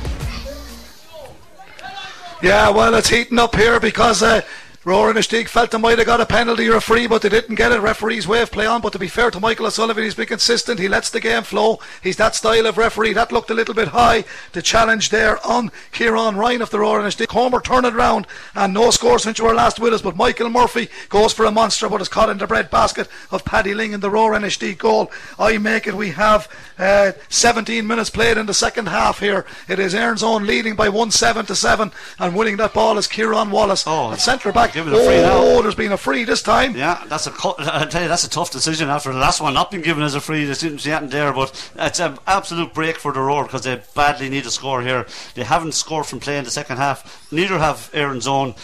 Yeah, 2.42 2.70
well, 2.70 2.92
it's 2.96 3.08
heating 3.08 3.38
up 3.38 3.54
here 3.54 3.78
because 3.78 4.20
uh, 4.20 4.42
Rower 4.84 5.14
Inistioge 5.14 5.46
felt 5.46 5.70
they 5.70 5.78
might 5.78 5.98
have 5.98 6.08
got 6.08 6.20
a 6.20 6.26
penalty 6.26 6.68
or 6.68 6.74
a 6.74 6.80
free, 6.80 7.06
but 7.06 7.22
they 7.22 7.28
didn't 7.28 7.54
get 7.54 7.70
it. 7.70 7.80
Referees 7.80 8.26
wave 8.26 8.50
play 8.50 8.66
on. 8.66 8.80
But 8.80 8.92
to 8.94 8.98
be 8.98 9.06
fair 9.06 9.30
to 9.30 9.38
Michael 9.38 9.66
O'Sullivan, 9.66 10.02
he's 10.02 10.16
been 10.16 10.26
consistent. 10.26 10.80
He 10.80 10.88
lets 10.88 11.08
the 11.08 11.20
game 11.20 11.44
flow. 11.44 11.78
He's 12.02 12.16
that 12.16 12.34
style 12.34 12.66
of 12.66 12.76
referee. 12.76 13.12
That 13.12 13.30
looked 13.30 13.50
a 13.50 13.54
little 13.54 13.74
bit 13.74 13.88
high. 13.88 14.24
The 14.50 14.60
challenge 14.60 15.10
there 15.10 15.38
on 15.46 15.70
Kieran 15.92 16.34
Ryan 16.34 16.62
of 16.62 16.70
the 16.70 16.80
Rower 16.80 17.00
Inistioge. 17.00 17.28
Comer 17.28 17.60
turn 17.60 17.84
it 17.84 17.94
round 17.94 18.26
and 18.56 18.74
no 18.74 18.90
score 18.90 19.20
since 19.20 19.38
you 19.38 19.44
were 19.44 19.54
last 19.54 19.78
with 19.78 19.94
us. 19.94 20.02
But 20.02 20.16
Michael 20.16 20.50
Murphy 20.50 20.88
goes 21.08 21.32
for 21.32 21.44
a 21.44 21.52
monster, 21.52 21.88
but 21.88 22.00
is 22.00 22.08
caught 22.08 22.28
in 22.28 22.38
the 22.38 22.48
bread 22.48 22.68
basket 22.68 23.08
of 23.30 23.44
Paddy 23.44 23.74
Ling 23.74 23.92
in 23.92 24.00
the 24.00 24.10
Rower 24.10 24.32
Inistioge 24.32 24.78
goal. 24.78 25.12
I 25.38 25.58
make 25.58 25.86
it. 25.86 25.94
We 25.94 26.10
have 26.10 26.48
uh, 26.76 27.12
17 27.28 27.86
minutes 27.86 28.10
played 28.10 28.36
in 28.36 28.46
the 28.46 28.54
second 28.54 28.88
half 28.88 29.20
here. 29.20 29.46
It 29.68 29.78
is 29.78 29.94
Erin's 29.94 30.24
own 30.24 30.44
leading 30.44 30.74
by 30.74 30.88
1 30.88 31.12
7 31.12 31.46
to 31.46 31.54
7 31.54 31.92
and 32.18 32.34
winning 32.34 32.56
that 32.56 32.74
ball 32.74 32.98
is 32.98 33.06
Kieran 33.06 33.52
Wallace. 33.52 33.84
Oh. 33.86 34.10
At 34.10 34.20
centre 34.20 34.50
back, 34.50 34.71
give 34.72 34.86
it 34.86 34.94
a 34.94 34.96
free 34.96 35.20
now. 35.20 35.38
Oh, 35.38 35.62
there's 35.62 35.74
been 35.74 35.92
a 35.92 35.96
free 35.96 36.24
this 36.24 36.42
time. 36.42 36.76
Yeah, 36.76 37.04
that's 37.08 37.26
a 37.26 37.32
I 37.58 37.86
tell 37.86 38.02
you 38.02 38.08
that's 38.08 38.24
a 38.24 38.30
tough 38.30 38.50
decision 38.50 38.88
after 38.88 39.12
the 39.12 39.18
last 39.18 39.40
one 39.40 39.54
not 39.54 39.70
being 39.70 39.82
given 39.82 40.02
as 40.02 40.14
a 40.14 40.20
free. 40.20 40.44
There 40.44 40.54
seems 40.54 40.82
to 40.84 41.00
be 41.00 41.06
there, 41.06 41.32
but 41.32 41.70
it's 41.76 42.00
an 42.00 42.18
absolute 42.26 42.74
break 42.74 42.96
for 42.96 43.12
the 43.12 43.20
Rower 43.20 43.44
because 43.44 43.62
they 43.62 43.80
badly 43.94 44.28
need 44.28 44.46
a 44.46 44.50
score 44.50 44.82
here. 44.82 45.06
They 45.34 45.44
haven't 45.44 45.72
scored 45.72 46.06
from 46.06 46.20
play 46.20 46.38
in 46.38 46.44
the 46.44 46.50
second 46.50 46.78
half. 46.78 47.30
Neither 47.32 47.58
have 47.58 47.90
Erin's 47.92 48.26
own. 48.26 48.54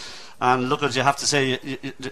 And 0.41 0.69
look, 0.69 0.83
as 0.83 0.95
you 0.95 1.03
have 1.03 1.17
to 1.17 1.25
say, 1.25 1.59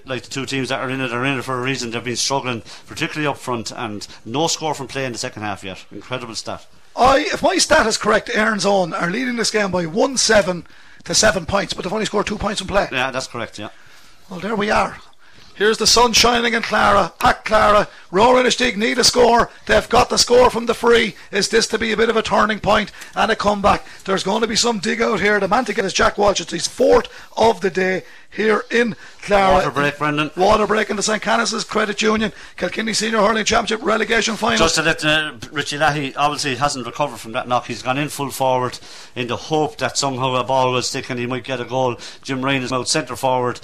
like 0.06 0.24
the 0.24 0.30
two 0.30 0.46
teams 0.46 0.70
that 0.70 0.82
are 0.82 0.90
in 0.90 1.00
it 1.00 1.14
are 1.14 1.24
in 1.24 1.40
it 1.40 1.44
for 1.44 1.58
a 1.58 1.62
reason. 1.62 1.92
They've 1.92 2.04
been 2.04 2.18
struggling, 2.18 2.62
particularly 2.86 3.28
up 3.28 3.38
front, 3.38 3.72
and 3.72 4.06
no 4.26 4.48
score 4.48 4.74
from 4.74 4.88
play 4.88 5.06
in 5.06 5.14
the 5.14 5.18
second 5.18 5.44
half 5.44 5.64
yet. 5.64 5.86
Incredible 5.92 6.36
stat. 6.36 6.68
I, 6.98 7.20
if 7.20 7.42
my 7.42 7.58
stat 7.58 7.88
is 7.88 7.98
correct, 7.98 8.30
Erin's 8.34 8.66
own 8.66 8.94
are 8.94 9.10
leading 9.10 9.36
this 9.38 9.52
game 9.52 9.72
by 9.72 9.86
one 9.86 10.18
seven 10.18 10.66
to 11.06 11.16
seven 11.16 11.46
points, 11.46 11.74
but 11.74 11.84
they've 11.84 11.94
only 11.94 12.06
scored 12.06 12.28
two 12.28 12.38
points 12.38 12.60
in 12.60 12.68
play. 12.68 12.88
Yeah, 12.92 13.12
that's 13.12 13.28
correct. 13.28 13.60
Yeah. 13.60 13.70
Well, 14.30 14.40
there 14.42 14.56
we 14.56 14.70
are. 14.70 14.98
Here's 15.58 15.80
the 15.80 15.88
sun 15.88 16.14
shining 16.14 16.54
in 16.54 16.62
Clara. 16.62 17.14
At 17.22 17.44
Clara, 17.44 17.88
Rower 18.12 18.44
Inistioge 18.44 18.76
need 18.76 19.00
a 19.00 19.04
score. 19.04 19.50
They've 19.66 19.90
got 19.90 20.10
the 20.10 20.18
score 20.18 20.52
from 20.52 20.68
the 20.68 20.76
free. 20.76 21.16
Is 21.32 21.50
this 21.50 21.66
to 21.70 21.80
be 21.80 21.92
a 21.92 21.98
bit 21.98 22.10
of 22.10 22.16
a 22.16 22.22
turning 22.22 22.60
point 22.60 22.92
and 23.16 23.32
a 23.32 23.36
comeback? 23.36 23.84
There's 24.04 24.24
going 24.24 24.42
to 24.42 24.48
be 24.48 24.56
some 24.56 24.78
dig 24.78 25.02
out 25.02 25.20
here. 25.20 25.40
The 25.40 25.48
man 25.48 25.66
to 25.66 25.74
get 25.74 25.84
is 25.86 25.94
Jack 25.94 26.18
Walsh. 26.18 26.42
It's 26.42 26.52
his 26.52 26.68
fourth 26.68 27.08
of 27.36 27.62
the 27.62 27.72
day 27.72 28.04
here 28.30 28.66
in 28.70 28.96
Clara. 29.24 29.56
Water 29.56 29.72
break, 29.72 29.98
Brendan. 29.98 30.30
Water 30.38 30.68
break 30.68 30.92
in 30.92 30.96
the 30.96 31.02
St. 31.02 31.24
Canice's 31.24 31.64
Credit 31.64 32.00
Union. 32.04 32.34
Kilkenny 32.56 32.94
Senior 32.94 33.22
Hurling 33.22 33.46
Championship 33.46 33.84
relegation 33.84 34.36
final. 34.36 34.60
Just 34.60 34.76
to 34.76 34.84
let 34.84 35.04
uh, 35.04 35.34
Richie 35.52 35.80
Lahey 35.80 36.14
obviously 36.16 36.56
hasn't 36.56 36.86
recovered 36.86 37.18
from 37.18 37.32
that 37.32 37.48
knock. 37.48 37.66
He's 37.66 37.82
gone 37.82 37.98
in 37.98 38.10
full 38.10 38.30
forward 38.30 38.78
in 39.16 39.26
the 39.26 39.38
hope 39.38 39.78
that 39.78 39.98
somehow 39.98 40.36
a 40.36 40.44
ball 40.44 40.72
will 40.74 40.84
stick 40.84 41.10
and 41.10 41.20
he 41.20 41.26
might 41.26 41.46
get 41.46 41.60
a 41.60 41.66
goal. 41.66 41.98
Jim 42.22 42.46
Ryan 42.46 42.62
is 42.62 42.72
out 42.72 42.88
centre 42.88 43.16
forward. 43.16 43.60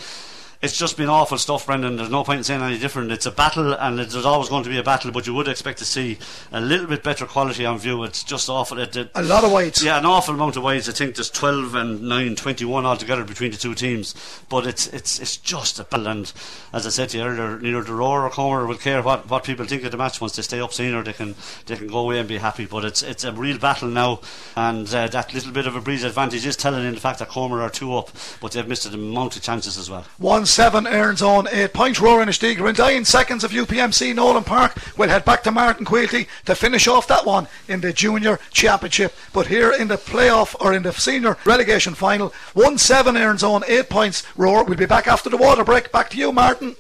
It's 0.64 0.78
just 0.78 0.96
been 0.96 1.10
awful 1.10 1.38
stuff, 1.38 1.66
Brendan. 1.66 1.98
There's 1.98 2.10
no 2.10 2.24
point 2.24 2.38
in 2.38 2.44
saying 2.46 2.62
any 2.62 2.80
different. 2.80 3.12
It's 3.12 3.26
a 3.26 3.32
battle, 3.32 3.74
and 3.74 4.00
it- 4.00 4.10
there's 4.12 4.24
always 4.26 4.48
going 4.48 4.64
to 4.64 4.70
be 4.70 4.78
a 4.78 4.84
battle, 4.84 5.12
but 5.12 5.28
you 5.28 5.34
would 5.34 5.50
expect 5.50 5.80
to 5.80 5.86
see 5.86 6.18
a 6.54 6.62
little 6.62 6.88
bit 6.88 7.04
better 7.04 7.26
quality 7.26 7.66
on 7.66 7.78
view. 7.80 8.04
It's 8.06 8.24
just 8.24 8.48
awful. 8.50 8.80
It, 8.80 8.96
it, 8.96 9.12
a 9.14 9.22
lot 9.24 9.44
of 9.44 9.52
weights. 9.52 9.84
yeah, 9.84 9.98
an 10.00 10.06
awful 10.06 10.34
amount 10.36 10.56
of 10.56 10.64
wides. 10.64 10.88
I 10.88 10.94
think 10.94 11.16
there's 11.16 11.30
12 11.30 11.76
and 11.76 12.02
9, 12.04 12.36
21 12.38 12.86
altogether 12.86 13.26
between 13.26 13.52
the 13.52 13.58
two 13.58 13.76
teams. 13.76 14.16
But 14.48 14.66
it's 14.66 14.88
it's 14.88 15.20
it's 15.20 15.36
just 15.36 15.80
a 15.80 15.84
battle. 15.84 16.08
And 16.08 16.32
as 16.72 16.88
I 16.88 16.92
said 16.92 17.10
to 17.10 17.18
you 17.18 17.24
earlier, 17.26 17.60
neither 17.60 17.84
the 17.84 17.94
Rower 17.94 18.24
or 18.24 18.30
Comer 18.30 18.66
will 18.66 18.78
care 18.78 19.02
what, 19.02 19.30
what 19.30 19.44
people 19.44 19.66
think 19.66 19.84
of 19.84 19.92
the 19.92 19.98
match. 19.98 20.22
Once 20.22 20.38
they 20.38 20.42
stay 20.44 20.62
up 20.62 20.72
senior, 20.72 21.04
they 21.04 21.12
can 21.12 21.36
they 21.66 21.76
can 21.76 21.88
go 21.88 22.00
away 22.00 22.20
and 22.20 22.30
be 22.30 22.38
happy. 22.38 22.66
But 22.66 22.86
it's 22.86 23.04
it's 23.04 23.26
a 23.26 23.34
real 23.34 23.58
battle 23.58 23.90
now. 23.90 24.22
And 24.56 24.88
uh, 24.94 25.08
that 25.10 25.34
little 25.34 25.52
bit 25.52 25.68
of 25.68 25.76
a 25.76 25.82
breeze 25.82 26.06
advantage 26.06 26.46
is 26.46 26.56
telling 26.56 26.86
in 26.86 26.94
the 26.94 27.02
fact 27.02 27.20
that 27.20 27.28
Comer 27.28 27.62
are 27.62 27.70
two 27.70 27.94
up, 27.98 28.12
but 28.40 28.54
they've 28.54 28.66
missed 28.66 28.86
an 28.86 28.94
amount 28.94 29.36
of 29.36 29.42
chances 29.42 29.78
as 29.78 29.90
well. 29.90 30.06
1 30.20 30.46
7 30.54 30.86
Erin's 30.86 31.24
Own 31.24 31.48
8 31.52 31.74
points. 31.74 32.00
Rower 32.00 32.24
Inistioge 32.24 32.60
are 32.60 32.70
in 32.70 32.76
dying 32.76 33.06
seconds 33.06 33.44
of 33.44 33.50
UPMC 33.50 34.14
Nolan 34.14 34.44
Park. 34.44 34.78
We'll 34.96 35.10
head 35.10 35.26
back 35.26 35.42
to 35.44 35.52
Martin 35.52 35.84
Quilty 35.84 36.28
to 36.46 36.54
finish 36.54 36.88
off 36.88 37.08
that 37.08 37.26
one 37.26 37.48
in 37.68 37.82
the 37.82 37.92
Junior 37.92 38.40
Championship. 38.52 39.16
But 39.34 39.48
here 39.48 39.72
in 39.72 39.88
the 39.88 39.96
playoff 39.96 40.56
or 40.62 40.72
in 40.72 40.84
the 40.84 40.94
senior 40.94 41.38
relegation 41.44 41.96
final, 41.96 42.32
1 42.54 42.78
7 42.78 43.18
Erin's 43.18 43.44
Own 43.44 43.64
8 43.68 43.90
points. 43.90 44.24
Rower, 44.38 44.64
we'll 44.64 44.78
be 44.78 44.86
back 44.86 45.08
after 45.08 45.28
the 45.28 45.38
water 45.38 45.64
break. 45.64 45.92
Back 45.92 46.12
to 46.12 46.18
you, 46.18 46.32
Martin. 46.32 46.76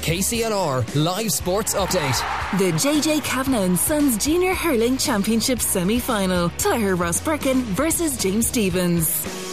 KCLR 0.00 0.94
Live 0.94 1.30
Sports 1.30 1.74
Update. 1.74 2.58
The 2.58 2.72
JJ 2.72 3.22
Kavanagh 3.22 3.64
and 3.64 3.78
Sons 3.78 4.16
Junior 4.16 4.54
Hurling 4.54 4.96
Championship 4.96 5.60
semi 5.60 6.00
final. 6.00 6.48
Tullogher 6.48 6.96
Rosbercon 6.96 7.64
versus 7.64 8.16
James 8.16 8.46
Stephens. 8.46 9.51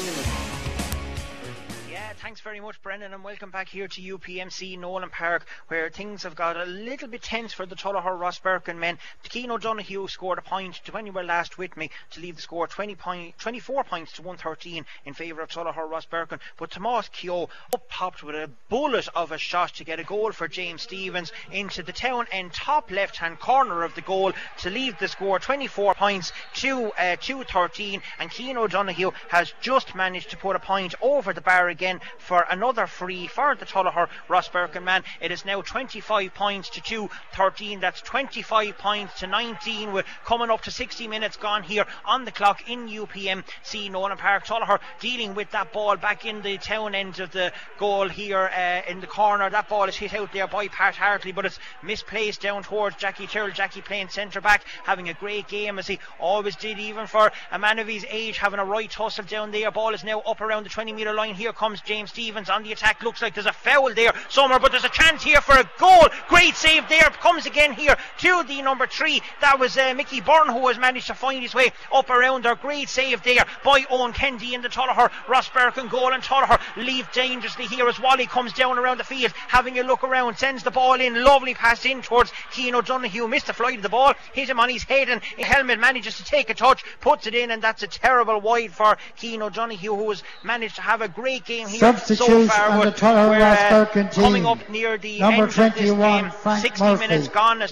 Very 2.60 2.68
much, 2.68 2.82
Brendan, 2.82 3.14
and 3.14 3.24
welcome 3.24 3.51
back 3.51 3.70
here 3.70 3.88
to 3.88 4.18
UPMC 4.18 4.78
Nolan 4.78 5.10
Park, 5.10 5.45
where 5.70 5.89
things 5.89 6.24
have 6.24 6.36
got 6.36 6.57
a 6.57 6.66
little 6.66 7.07
bit 7.07 7.22
tense 7.22 7.53
for 7.53 7.66
the 7.66 7.74
Tullogher 7.74 8.20
Rosbercon 8.20 8.76
men. 8.76 8.99
Keane 9.24 9.49
O'Donoghue 9.49 10.10
scored 10.10 10.39
a 10.39 10.41
point 10.41 10.76
to 10.84 10.91
when 10.91 11.05
you 11.05 11.14
were 11.14 11.24
last 11.24 11.57
with 11.57 11.78
me 11.78 11.89
to 12.10 12.20
leave 12.20 12.36
the 12.36 12.41
score 12.41 12.68
20 12.68 12.95
point, 12.95 13.38
24 13.38 13.86
points 13.86 14.12
to 14.12 14.24
113 14.24 14.86
in 15.05 15.14
favour 15.14 15.39
of 15.39 15.49
Tullogher 15.49 15.89
Rosbercon. 15.89 16.41
But 16.57 16.72
Tomas 16.72 17.07
Keogh 17.14 17.47
up 17.74 17.88
popped 17.88 18.24
with 18.24 18.36
a 18.36 18.49
bullet 18.68 19.07
of 19.16 19.32
a 19.32 19.38
shot 19.38 19.76
to 19.76 19.86
get 19.86 20.01
a 20.01 20.03
goal 20.03 20.34
for 20.34 20.49
James 20.49 20.82
Stephens 20.82 21.32
into 21.53 21.82
the 21.82 21.93
town 21.93 22.28
end 22.30 22.51
top 22.51 22.91
left 22.91 23.16
hand 23.16 23.39
corner 23.39 23.84
of 23.84 23.95
the 23.95 24.01
goal 24.01 24.34
to 24.57 24.70
leave 24.70 24.99
the 24.99 25.07
score 25.07 25.39
24 25.39 25.95
points 25.95 26.34
to 26.55 26.91
uh, 26.97 27.16
213. 27.22 28.01
And 28.20 28.30
Keane 28.30 28.57
O'Donoghue 28.57 29.12
has 29.30 29.53
just 29.62 29.95
managed 29.95 30.32
to 30.32 30.38
put 30.38 30.57
a 30.57 30.60
point 30.60 30.93
over 31.01 31.32
the 31.32 31.39
bar 31.39 31.70
again 31.70 32.01
for 32.18 32.48
another 32.49 32.87
free 32.87 33.27
for 33.27 33.55
the 33.55 33.65
Tullogher 33.65 34.07
Ross 34.27 34.49
man. 34.81 35.03
It 35.21 35.31
is 35.31 35.45
now 35.45 35.61
25 35.61 36.33
points 36.33 36.69
to 36.71 36.81
213. 36.81 37.79
That's 37.79 38.01
25 38.01 38.77
points 38.77 39.19
to 39.19 39.27
19. 39.27 39.93
We're 39.93 40.03
coming 40.25 40.49
up 40.49 40.61
to 40.63 40.71
60 40.71 41.07
minutes 41.07 41.37
gone 41.37 41.63
here 41.63 41.85
on 42.05 42.25
the 42.25 42.31
clock 42.31 42.69
in 42.69 42.87
UPM. 42.87 43.43
See 43.63 43.89
Nolan 43.89 44.17
Park. 44.17 44.45
Tullogher 44.45 44.79
dealing 44.99 45.35
with 45.35 45.51
that 45.51 45.71
ball 45.71 45.97
back 45.97 46.25
in 46.25 46.41
the 46.41 46.57
town 46.57 46.95
end 46.95 47.19
of 47.19 47.31
the 47.31 47.51
goal 47.77 48.09
here 48.09 48.49
uh, 48.55 48.89
in 48.89 49.01
the 49.01 49.07
corner. 49.07 49.49
That 49.49 49.69
ball 49.69 49.85
is 49.85 49.95
hit 49.95 50.13
out 50.13 50.33
there 50.33 50.47
by 50.47 50.67
Pat 50.67 50.95
Hartley, 50.95 51.31
but 51.31 51.45
it's 51.45 51.59
misplaced 51.83 52.41
down 52.41 52.63
towards 52.63 52.95
Jackie 52.95 53.27
Tyrrell. 53.27 53.51
Jackie 53.51 53.81
playing 53.81 54.09
centre 54.09 54.41
back, 54.41 54.63
having 54.83 55.09
a 55.09 55.13
great 55.13 55.47
game 55.47 55.79
as 55.79 55.87
he 55.87 55.99
always 56.19 56.55
did, 56.55 56.79
even 56.79 57.07
for 57.07 57.31
a 57.51 57.59
man 57.59 57.79
of 57.79 57.87
his 57.87 58.05
age, 58.09 58.37
having 58.37 58.59
a 58.59 58.65
right 58.65 58.93
hustle 58.93 59.25
down 59.25 59.51
there. 59.51 59.71
Ball 59.71 59.93
is 59.93 60.03
now 60.03 60.21
up 60.21 60.41
around 60.41 60.63
the 60.63 60.69
20 60.69 60.93
metre 60.93 61.13
line. 61.13 61.35
Here 61.35 61.53
comes 61.53 61.81
James 61.81 62.11
Stephens 62.11 62.38
on 62.47 62.61
the 62.61 62.71
attack. 62.71 63.01
Looks 63.01 63.23
like 63.23 63.33
there's 63.33 63.47
a 63.47 63.53
foul 63.53 63.91
there 63.95 64.13
somewhere, 64.29 64.59
but 64.59 64.71
there's 64.71 64.83
a 64.83 64.89
chance 64.89 65.23
here 65.23 65.41
for 65.41 65.57
a 65.57 65.67
goal. 65.79 66.09
Great 66.27 66.55
save 66.55 66.87
there. 66.87 67.09
Comes 67.09 67.47
again 67.47 67.73
here 67.73 67.97
to 68.19 68.43
the 68.43 68.61
number 68.61 68.85
three. 68.85 69.23
That 69.41 69.57
was 69.57 69.75
uh, 69.77 69.95
Mickey 69.95 70.21
Byrne 70.21 70.49
who 70.49 70.67
has 70.67 70.77
managed 70.77 71.07
to 71.07 71.15
find 71.15 71.41
his 71.41 71.55
way 71.55 71.71
up 71.91 72.11
around 72.11 72.45
there. 72.45 72.55
Great 72.55 72.87
save 72.89 73.23
there 73.23 73.45
by 73.63 73.83
Owen 73.89 74.13
Kennedy 74.13 74.53
in 74.53 74.61
the 74.61 74.69
Tullogher. 74.69 75.09
Ross 75.27 75.49
Birkin 75.49 75.87
goal 75.87 76.13
and 76.13 76.21
Tullogher 76.21 76.59
leave 76.77 77.11
dangerously 77.11 77.65
here 77.65 77.87
as 77.87 77.99
Wally 77.99 78.27
comes 78.27 78.53
down 78.53 78.77
around 78.77 78.99
the 78.99 79.03
field, 79.03 79.33
having 79.47 79.79
a 79.79 79.83
look 79.83 80.03
around, 80.03 80.37
sends 80.37 80.63
the 80.63 80.71
ball 80.71 81.01
in. 81.01 81.23
Lovely 81.23 81.55
pass 81.55 81.85
in 81.85 82.01
towards 82.01 82.31
Keane 82.51 82.75
O'Donoghue. 82.75 83.27
Missed 83.27 83.47
the 83.47 83.53
flight 83.53 83.77
of 83.77 83.83
the 83.83 83.89
ball, 83.89 84.13
hit 84.33 84.49
him 84.49 84.59
on 84.59 84.69
his 84.69 84.83
head, 84.83 85.09
and 85.09 85.21
Helmet 85.21 85.79
manages 85.79 86.17
to 86.17 86.23
take 86.23 86.49
a 86.49 86.53
touch, 86.53 86.83
puts 87.01 87.25
it 87.27 87.33
in, 87.33 87.51
and 87.51 87.61
that's 87.61 87.83
a 87.83 87.87
terrible 87.87 88.39
wide 88.39 88.71
for 88.71 88.97
Keane 89.17 89.41
O'Donoghue, 89.41 89.95
who 89.95 90.09
has 90.09 90.23
managed 90.43 90.75
to 90.75 90.81
have 90.81 91.01
a 91.01 91.07
great 91.07 91.45
game 91.45 91.67
here 91.67 91.79
Far. 92.28 92.70
on 92.70 92.80
the 92.80 92.86
but 92.86 92.97
Tullogher 92.97 93.41
uh, 93.41 93.86
team. 94.09 94.24
coming 94.24 94.45
up 94.45 94.70
near 94.70 94.97
the 94.97 95.20
Number 95.20 95.43
end 95.43 95.49
of 95.51 95.55
this 95.55 95.89
21, 95.89 96.24
game. 96.24 96.32
Frank 96.32 96.61
60 96.61 96.84
Murphy, 96.84 97.07
minutes 97.07 97.28
gone 97.30 97.61
as 97.61 97.72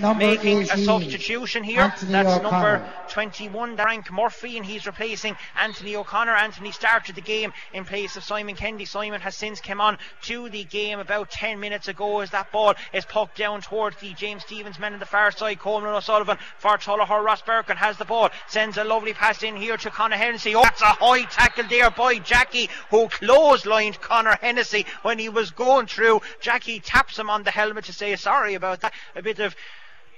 number 0.00 0.24
making 0.26 0.62
a 0.62 0.76
substitution 0.78 1.64
here. 1.64 1.80
Anthony 1.82 2.12
That's 2.12 2.28
O'Connor. 2.28 2.78
number 2.78 2.92
21, 3.08 3.76
Frank 3.76 4.12
Murphy, 4.12 4.56
and 4.56 4.66
he's 4.66 4.86
replacing 4.86 5.36
Anthony 5.58 5.96
O'Connor. 5.96 6.34
Anthony 6.34 6.72
started 6.72 7.14
the 7.14 7.20
game 7.20 7.52
in 7.72 7.84
place 7.84 8.16
of 8.16 8.24
Simon 8.24 8.54
Kennedy. 8.54 8.84
Simon 8.84 9.20
has 9.20 9.34
since 9.34 9.60
come 9.60 9.80
on 9.80 9.98
to 10.22 10.48
the 10.48 10.64
game 10.64 10.98
about 10.98 11.30
10 11.30 11.58
minutes 11.60 11.88
ago 11.88 12.20
as 12.20 12.30
that 12.30 12.52
ball 12.52 12.74
is 12.92 13.04
poked 13.04 13.36
down 13.36 13.60
towards 13.62 13.96
the 14.00 14.12
James 14.14 14.42
Stephens 14.42 14.78
men 14.78 14.92
in 14.94 15.00
the 15.00 15.06
far 15.06 15.30
side. 15.30 15.58
Coleman 15.58 15.90
O'Sullivan 15.94 16.38
for 16.58 16.78
Tullogher. 16.78 17.22
Ross 17.24 17.42
Birkin 17.42 17.76
has 17.76 17.96
the 17.98 18.04
ball, 18.04 18.30
sends 18.48 18.76
a 18.76 18.84
lovely 18.84 19.12
pass 19.12 19.42
in 19.42 19.56
here 19.56 19.76
to 19.76 19.90
Conor 19.90 20.16
Hennessy. 20.16 20.54
Oh, 20.54 20.62
that's 20.62 20.80
a 20.82 20.86
high 20.86 21.24
tackle 21.24 21.64
there 21.68 21.90
by 21.90 22.18
Jackie, 22.18 22.68
who 22.90 23.08
clotheslined 23.70 24.00
Conor 24.00 24.36
Hennessy 24.40 24.84
when 25.02 25.18
he 25.18 25.28
was 25.28 25.52
going 25.52 25.86
through. 25.86 26.20
Jackie 26.40 26.80
taps 26.80 27.18
him 27.18 27.30
on 27.30 27.44
the 27.44 27.50
helmet 27.50 27.84
to 27.84 27.92
say 27.92 28.16
sorry 28.16 28.54
about 28.54 28.80
that. 28.80 28.92
A 29.14 29.22
bit 29.22 29.38
of 29.38 29.54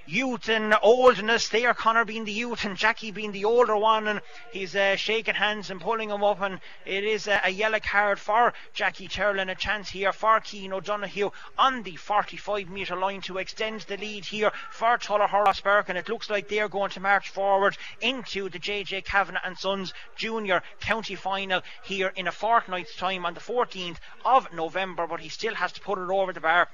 youth 0.06 0.48
and 0.48 0.74
oldness 0.82 1.48
there, 1.48 1.74
Connor 1.74 2.04
being 2.04 2.24
the 2.24 2.32
youth 2.32 2.64
and 2.64 2.76
Jackie 2.76 3.10
being 3.10 3.32
the 3.32 3.44
older 3.44 3.76
one, 3.76 4.08
and 4.08 4.20
he's 4.52 4.74
uh, 4.74 4.96
shaking 4.96 5.34
hands 5.34 5.70
and 5.70 5.80
pulling 5.80 6.10
him 6.10 6.24
up, 6.24 6.40
and 6.40 6.60
it 6.84 7.04
is 7.04 7.28
a, 7.28 7.40
a 7.44 7.50
yellow 7.50 7.78
card 7.80 8.18
for 8.18 8.52
Jackie 8.72 9.08
Tyrrell 9.08 9.40
and 9.40 9.50
a 9.50 9.54
chance 9.54 9.90
here 9.90 10.12
for 10.12 10.40
Keane 10.40 10.72
O'Donoghue 10.72 11.30
on 11.56 11.82
the 11.82 11.96
45 11.96 12.68
metre 12.68 12.96
line 12.96 13.20
to 13.22 13.38
extend 13.38 13.82
the 13.82 13.96
lead 13.96 14.24
here 14.24 14.52
for 14.70 14.98
Tullogher 14.98 15.44
Rosbercon. 15.46 15.96
It 15.96 16.08
looks 16.08 16.28
like 16.28 16.48
they're 16.48 16.68
going 16.68 16.90
to 16.90 17.00
march 17.00 17.28
forward 17.28 17.76
into 18.00 18.48
the 18.48 18.58
JJ 18.58 19.04
Kavanagh 19.04 19.40
and 19.44 19.58
Sons 19.58 19.92
Junior 20.16 20.62
County 20.80 21.14
Final 21.14 21.62
here 21.84 22.12
in 22.16 22.26
a 22.26 22.32
fortnight's 22.32 22.96
time 22.96 23.24
on 23.24 23.34
the 23.34 23.40
14th 23.40 23.98
of 24.24 24.52
November, 24.52 25.06
but 25.06 25.20
he 25.20 25.28
still 25.28 25.54
has 25.54 25.72
to 25.72 25.80
put 25.80 25.98
it 25.98 26.10
over 26.10 26.32
the 26.32 26.40
bar. 26.40 26.68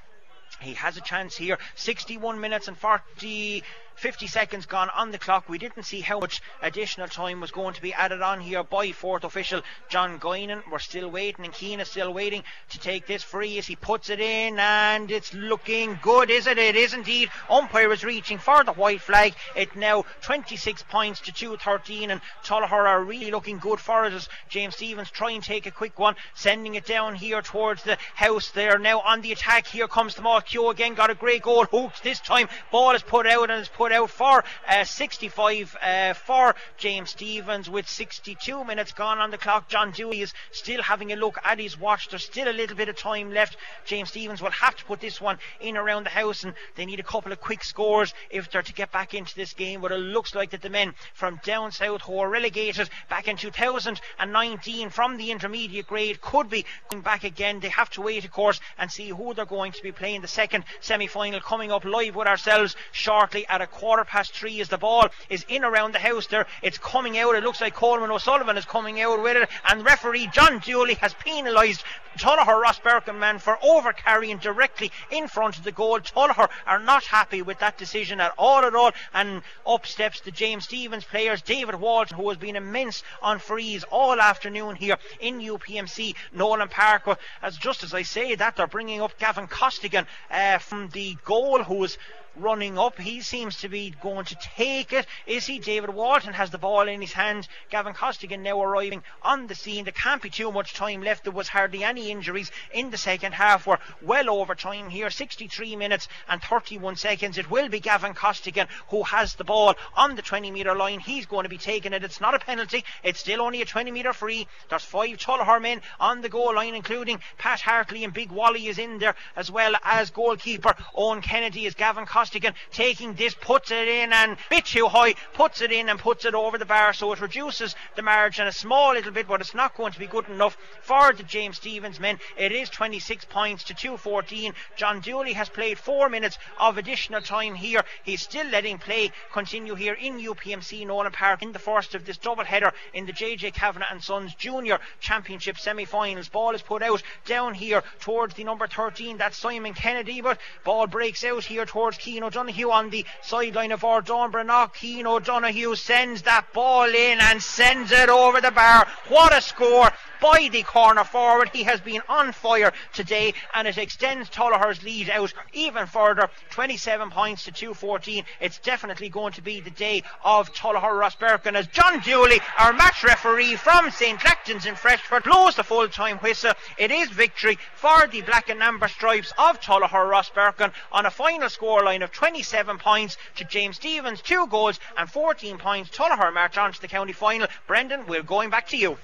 He 0.61 0.75
has 0.75 0.97
a 0.97 1.01
chance 1.01 1.37
here. 1.37 1.59
61 1.77 2.41
minutes 2.41 2.69
and 2.69 2.77
40. 2.77 3.63
50 3.99 4.29
seconds 4.29 4.67
gone 4.67 4.89
on 4.95 5.11
the 5.11 5.19
clock. 5.19 5.49
We 5.49 5.59
didn't 5.59 5.83
see 5.83 6.01
how 6.01 6.21
much 6.21 6.41
additional 6.63 7.09
time 7.09 7.41
was 7.41 7.51
going 7.51 7.75
to 7.75 7.83
be 7.83 7.93
added 7.93 8.23
on 8.23 8.41
here 8.41 8.63
by 8.63 8.93
fourth 8.93 9.25
official 9.25 9.63
John 9.89 10.21
Guinan. 10.21 10.63
We're 10.71 10.79
still 10.79 11.11
waiting, 11.11 11.45
and 11.45 11.53
Keane 11.53 11.81
is 11.81 11.89
still 11.89 12.15
waiting 12.15 12.45
to 12.71 12.79
take 12.79 13.09
this 13.09 13.25
free 13.25 13.59
as 13.59 13.67
he 13.67 13.75
puts 13.75 14.09
it 14.09 14.21
in, 14.21 14.57
and 14.61 15.11
it's 15.11 15.35
looking 15.35 15.99
good, 16.01 16.31
is 16.31 16.47
it? 16.47 16.59
It 16.59 16.77
is 16.77 16.95
indeed. 16.95 17.31
Umpire 17.51 17.93
is 17.93 18.05
reaching 18.05 18.39
for 18.39 18.63
the 18.63 18.73
white 18.73 19.01
flag. 19.01 19.35
It 19.57 19.75
now 19.75 20.05
26 20.21 20.85
points 20.85 21.21
to 21.23 21.33
213, 21.33 22.13
and 22.13 22.21
Tullogher 22.45 22.73
are 22.73 23.03
really 23.03 23.33
looking 23.33 23.59
good 23.59 23.81
for 23.81 24.05
it 24.05 24.13
as 24.13 24.29
James 24.49 24.77
Stephens 24.77 25.11
try 25.11 25.33
and 25.33 25.43
take 25.43 25.67
a 25.67 25.73
quick 25.73 25.99
one, 25.99 26.15
sending 26.35 26.77
it 26.77 26.87
down 26.87 27.17
here 27.17 27.43
towards 27.43 27.83
the 27.83 27.99
house 28.15 28.53
there. 28.53 28.79
Now 28.79 29.01
on 29.01 29.23
the 29.23 29.33
attack, 29.33 29.67
here 29.67 29.89
comes 29.89 30.15
the 30.15 30.23
Moss 30.23 30.45
Q 30.45 30.71
again, 30.71 30.95
got 30.95 31.11
a 31.11 31.17
great 31.17 31.43
goal. 31.43 31.65
Hooks 31.65 31.99
this 31.99 32.21
time. 32.21 32.49
Ball 32.71 32.95
is 32.95 33.03
put 33.03 33.27
out 33.27 33.51
and 33.51 33.61
is 33.61 33.69
put 33.69 33.88
out 33.93 34.11
for 34.11 34.45
uh, 34.69 34.85
65 34.85 35.77
uh, 35.81 36.15
for 36.15 36.55
James 36.77 37.11
Stephens 37.11 37.69
with 37.71 37.89
62 37.89 38.65
minutes 38.65 38.93
gone 38.93 39.19
on 39.19 39.31
the 39.31 39.39
clock. 39.39 39.69
John 39.69 39.91
Dooley 39.91 40.23
is 40.23 40.33
still 40.51 40.83
having 40.83 41.13
a 41.13 41.17
look 41.17 41.39
at 41.45 41.59
his 41.59 41.79
watch. 41.79 42.09
There's 42.09 42.25
still 42.25 42.49
a 42.49 42.53
little 42.53 42.77
bit 42.77 42.89
of 42.89 42.97
time 42.97 43.33
left. 43.33 43.57
James 43.85 44.11
Stevens 44.11 44.43
will 44.43 44.51
have 44.51 44.77
to 44.77 44.85
put 44.85 45.01
this 45.01 45.21
one 45.21 45.39
in 45.61 45.77
around 45.77 46.05
the 46.05 46.11
house 46.11 46.45
and 46.45 46.55
they 46.77 46.87
need 46.87 47.01
a 47.01 47.05
couple 47.05 47.33
of 47.33 47.41
quick 47.41 47.65
scores 47.65 48.15
if 48.31 48.51
they're 48.51 48.63
to 48.63 48.73
get 48.73 48.93
back 48.93 49.15
into 49.15 49.35
this 49.35 49.53
game. 49.53 49.81
But 49.81 49.93
it 49.93 49.99
looks 49.99 50.35
like 50.35 50.51
that 50.51 50.63
the 50.63 50.71
men 50.71 50.95
from 51.15 51.41
down 51.45 51.73
south 51.73 52.03
who 52.03 52.15
were 52.15 52.29
relegated 52.29 52.91
back 53.09 53.29
in 53.29 53.37
2019 53.37 54.91
from 54.91 55.17
the 55.17 55.31
intermediate 55.31 55.87
grade 55.87 56.21
could 56.21 56.51
be 56.51 56.65
going 56.91 57.03
back 57.03 57.25
again. 57.25 57.61
They 57.61 57.69
have 57.69 57.91
to 57.91 58.03
wait, 58.03 58.25
of 58.25 58.33
course, 58.33 58.61
and 58.79 58.91
see 58.91 59.09
who 59.09 59.35
they're 59.35 59.45
going 59.45 59.73
to 59.73 59.83
be 59.83 59.93
playing 59.93 60.23
the 60.23 60.29
second 60.29 60.65
semi 60.81 61.07
final 61.07 61.41
coming 61.41 61.73
up 61.73 61.85
live 61.85 62.17
with 62.17 62.29
ourselves 62.29 62.77
shortly 62.93 63.47
at 63.47 63.61
a 63.61 63.67
quarter 63.79 64.05
past 64.05 64.35
three 64.35 64.61
as 64.61 64.69
the 64.69 64.77
ball 64.77 65.09
is 65.31 65.45
in 65.49 65.65
around 65.65 65.95
the 65.95 66.01
house 66.01 66.27
there. 66.27 66.47
It's 66.63 66.79
coming 66.79 67.17
out. 67.17 67.37
It 67.37 67.45
looks 67.45 67.61
like 67.61 67.75
Coleman 67.75 68.11
O'Sullivan 68.11 68.57
is 68.57 68.65
coming 68.65 69.01
out 69.01 69.23
with 69.23 69.37
it, 69.37 69.49
and 69.69 69.85
referee 69.85 70.27
John 70.33 70.59
Dooley 70.59 70.95
has 70.95 71.15
penalised 71.15 71.85
Tullogher 72.19 72.61
Ross 72.61 72.81
man 73.15 73.39
for 73.39 73.57
over 73.63 73.93
carrying 73.93 74.39
directly 74.39 74.91
in 75.13 75.29
front 75.29 75.57
of 75.57 75.63
the 75.63 75.71
goal. 75.71 76.01
Tullogher 76.01 76.49
are 76.67 76.81
not 76.81 77.05
happy 77.05 77.43
with 77.43 77.61
that 77.61 77.79
decision 77.79 78.21
at 78.21 78.35
all 78.37 78.65
at 78.65 78.75
all, 78.75 78.91
and 79.15 79.43
up 79.65 79.87
steps 79.87 80.21
the 80.21 80.33
James 80.33 80.65
Stephens 80.65 81.05
players, 81.05 81.43
David 81.43 81.77
Walton, 81.77 82.17
who 82.17 82.29
has 82.29 82.39
been 82.39 82.57
immense 82.57 83.05
on 83.23 83.39
frees 83.39 83.85
all 83.85 84.21
afternoon 84.21 84.75
here 84.75 84.97
in 85.21 85.39
UPMC 85.39 86.17
Nolan 86.33 86.69
Park. 86.69 87.19
As 87.41 87.57
just 87.57 87.85
as 87.85 87.95
I 87.95 88.03
say 88.03 88.35
that, 88.35 88.57
they're 88.57 88.67
bringing 88.67 89.01
up 89.01 89.17
Gavin 89.19 89.47
Costigan 89.47 90.07
uh, 90.31 90.59
from 90.59 90.89
the 90.89 91.17
goal, 91.25 91.63
who 91.63 91.75
was 91.75 91.99
running 92.41 92.79
up. 92.79 92.99
He 92.99 93.21
seems 93.21 93.59
to 93.61 93.69
be 93.69 93.95
going 94.03 94.25
to 94.27 94.37
take 94.57 94.93
it. 94.93 95.07
Is 95.27 95.47
he? 95.47 95.59
David 95.59 95.91
Walton 95.91 96.33
has 96.33 96.51
the 96.51 96.59
ball 96.59 96.89
in 96.89 97.01
his 97.01 97.13
hand. 97.13 97.49
Gavin 97.71 97.95
Costigan 97.95 98.43
now 98.43 98.63
arriving 98.63 99.03
on 99.23 99.47
the 99.47 99.55
scene. 99.55 99.85
There 99.85 99.93
can't 99.93 100.23
be 100.23 100.31
too 100.31 100.53
much 100.53 100.75
time 100.75 101.03
left. 101.03 101.25
There 101.25 101.33
was 101.33 101.49
hardly 101.49 101.85
any 101.85 102.11
injuries 102.11 102.51
in 102.73 102.91
the 102.91 102.97
second 102.97 103.33
half. 103.33 103.67
We're 103.67 103.79
well 104.03 104.31
over 104.31 104.55
time 104.55 104.89
here 104.89 105.11
63 105.11 105.77
minutes 105.77 106.09
and 106.29 106.43
31 106.43 106.97
seconds. 106.97 107.39
It 107.39 107.51
will 107.51 107.69
be 107.69 107.81
Gavin 107.81 108.15
Costigan 108.15 108.69
who 108.89 109.03
has 109.03 109.35
the 109.35 109.45
ball 109.45 109.75
on 109.97 110.15
the 110.15 110.23
20 110.23 110.51
metre 110.51 110.75
line. 110.75 111.01
He's 111.01 111.27
going 111.27 111.43
to 111.43 111.49
be 111.49 111.59
taking 111.59 111.93
it. 111.93 112.05
It's 112.05 112.21
not 112.21 112.35
a 112.35 112.39
penalty, 112.39 112.85
it's 113.03 113.21
still 113.21 113.43
only 113.43 113.63
a 113.63 113.65
20 113.65 113.91
metre 113.91 114.13
free. 114.13 114.47
There's 114.69 114.85
five 114.85 115.17
Tullogher 115.19 115.61
men 115.61 115.83
on 115.99 116.21
the 116.21 116.29
goal 116.29 116.55
line, 116.55 116.75
including 116.75 117.21
Pat 117.37 117.61
Hartley 117.61 118.05
and 118.05 118.13
Big 118.13 118.31
Wally 118.31 118.69
is 118.69 118.79
in 118.79 118.99
there, 118.99 119.15
as 119.37 119.51
well 119.51 119.75
as 119.83 120.11
goalkeeper 120.11 120.75
Owen 120.95 121.21
Kennedy 121.21 121.67
is 121.67 121.75
Gavin 121.75 122.07
Costigan 122.07 122.28
Costigan 122.29 122.53
taking 122.73 123.15
this, 123.15 123.33
puts 123.33 123.71
it 123.71 123.89
in 123.89 124.13
and 124.13 124.37
bit 124.51 124.67
too 124.67 124.87
high, 124.87 125.15
puts 125.33 125.63
it 125.63 125.73
in 125.73 125.89
and 125.89 125.99
puts 125.99 126.27
it 126.27 126.35
over 126.35 126.59
the 126.59 126.67
bar, 126.67 126.93
so 126.93 127.11
it 127.13 127.23
reduces 127.23 127.75
the 127.97 128.03
margin 128.03 128.47
a 128.47 128.53
small 128.53 128.93
little 128.93 129.13
bit, 129.13 129.27
but 129.27 129.41
it's 129.41 129.55
not 129.55 129.75
going 129.75 129.95
to 129.95 129.99
be 129.99 130.07
good 130.07 130.29
enough 130.29 130.59
for 130.83 131.15
the 131.15 131.23
James 131.23 131.57
Stephens 131.57 131.99
men. 131.99 132.19
It 132.37 132.53
is 132.53 132.69
26 132.69 133.25
points 133.25 133.65
to 133.65 133.75
214. 133.75 134.53
John 134.77 135.01
Dooley 135.01 135.33
has 135.33 135.49
played 135.49 135.79
four 135.79 136.11
minutes 136.11 136.37
of 136.61 136.77
additional 136.77 137.23
time 137.23 137.55
here. 137.55 137.83
He's 138.05 138.21
still 138.21 138.47
letting 138.49 138.77
play 138.77 139.11
continue 139.33 139.75
here 139.75 139.95
in 139.95 140.19
UPMC 140.19 140.87
Nolan 140.87 141.13
Park 141.13 141.43
in 141.43 141.53
the 141.53 141.59
first 141.59 141.95
of 141.95 142.05
this 142.05 142.19
double 142.19 142.45
header 142.45 142.75
in 142.93 143.07
the 143.07 143.13
JJ 143.15 143.55
Kavanagh 143.55 143.87
and 143.91 144.05
Sons 144.05 144.35
Junior 144.35 144.81
Championship 145.01 145.59
semi-finals. 145.59 146.29
Ball 146.29 146.55
is 146.55 146.61
put 146.61 146.83
out 146.83 147.03
down 147.25 147.55
here 147.55 147.83
towards 148.01 148.35
the 148.35 148.45
number 148.45 148.67
13. 148.67 149.17
That's 149.17 149.39
Simon 149.39 149.73
Kennedy, 149.73 150.21
but 150.21 150.39
ball 150.63 150.87
breaks 150.87 151.25
out 151.25 151.45
here 151.45 151.65
towards 151.65 151.97
Keane 152.09 152.23
O'Donoghue 152.23 152.71
on 152.71 152.89
the 152.89 153.05
sideline 153.21 153.71
of 153.71 153.85
our 153.85 154.01
Dunbranagh. 154.01 154.73
Keane 154.73 155.07
O'Donoghue 155.07 155.75
sends 155.75 156.23
that 156.23 156.51
ball 156.55 156.87
in 156.87 157.21
and 157.21 157.43
sends 157.43 157.93
it 157.93 158.09
over 158.09 158.41
the 158.41 158.51
bar. 158.51 158.89
What 159.09 159.37
a 159.37 159.43
score 159.43 159.91
by 160.23 160.49
the 160.51 160.63
corner 160.63 161.05
forward. 161.05 161.51
He 161.53 161.65
has 161.65 161.81
been 161.81 162.01
on 162.09 162.33
fire 162.33 162.73
today 162.95 163.35
and 163.55 163.69
it 163.69 163.79
extends 163.79 164.31
Tullogher's 164.31 164.83
lead 164.83 165.11
out 165.11 165.33
even 165.53 165.87
further. 165.87 166.31
27 166.51 167.11
points 167.11 167.45
to 167.45 167.53
214. 167.53 168.25
It's 168.41 168.59
definitely 168.59 169.11
going 169.11 169.35
to 169.35 169.43
be 169.43 169.61
the 169.61 169.71
day 169.71 170.03
of 170.25 170.53
Tullogher 170.55 170.99
Rosbercon 170.99 171.55
as 171.55 171.67
John 171.69 172.01
Dooley, 172.01 172.41
our 172.59 172.73
match 172.73 173.05
referee 173.05 173.57
from 173.57 173.91
St. 173.91 174.19
Lachtain's 174.21 174.67
in 174.67 174.75
Freshford, 174.75 175.25
blows 175.25 175.57
the 175.57 175.63
full 175.63 175.89
time 175.89 176.19
whistle. 176.19 176.55
It 176.79 176.91
is 176.91 177.11
victory 177.11 177.59
for 177.75 178.07
the 178.07 178.23
black 178.23 178.49
and 178.49 178.63
amber 178.63 178.89
stripes 178.89 179.33
of 179.39 179.61
Tullogher 179.61 180.11
Rosbercon 180.11 180.73
on 180.91 181.07
a 181.07 181.11
final 181.11 181.49
scoreline 181.49 181.98
of 182.03 182.13
27 182.13 182.79
points 182.79 183.17
to 183.37 183.45
James 183.45 183.77
Stephens, 183.77 184.21
two 184.23 184.47
goals 184.47 184.81
and 184.97 185.11
14 185.11 185.59
points. 185.59 185.91
Tullogher 185.91 186.33
march 186.33 186.57
on 186.59 186.73
to 186.73 186.81
the 186.81 186.89
county 186.89 187.13
final. 187.13 187.49
Brendan, 187.67 188.07
we're 188.07 188.23
going 188.23 188.51
back 188.51 188.69
to 188.69 188.77
you. 188.77 188.99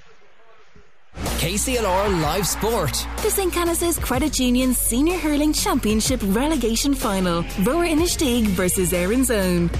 KCLR 1.17 2.23
Live 2.23 2.47
Sport. 2.47 3.07
The 3.23 3.31
St. 3.31 3.53
Canice's 3.53 3.99
Credit 3.99 4.39
Union 4.39 4.75
Senior 4.75 5.19
Hurling 5.19 5.53
Championship 5.53 6.21
Relegation 6.25 6.95
Final. 6.95 7.45
Rower 7.63 7.85
Inistioge 7.85 8.47
versus 8.47 8.93
Erin's 8.93 9.31
Own. 9.31 9.71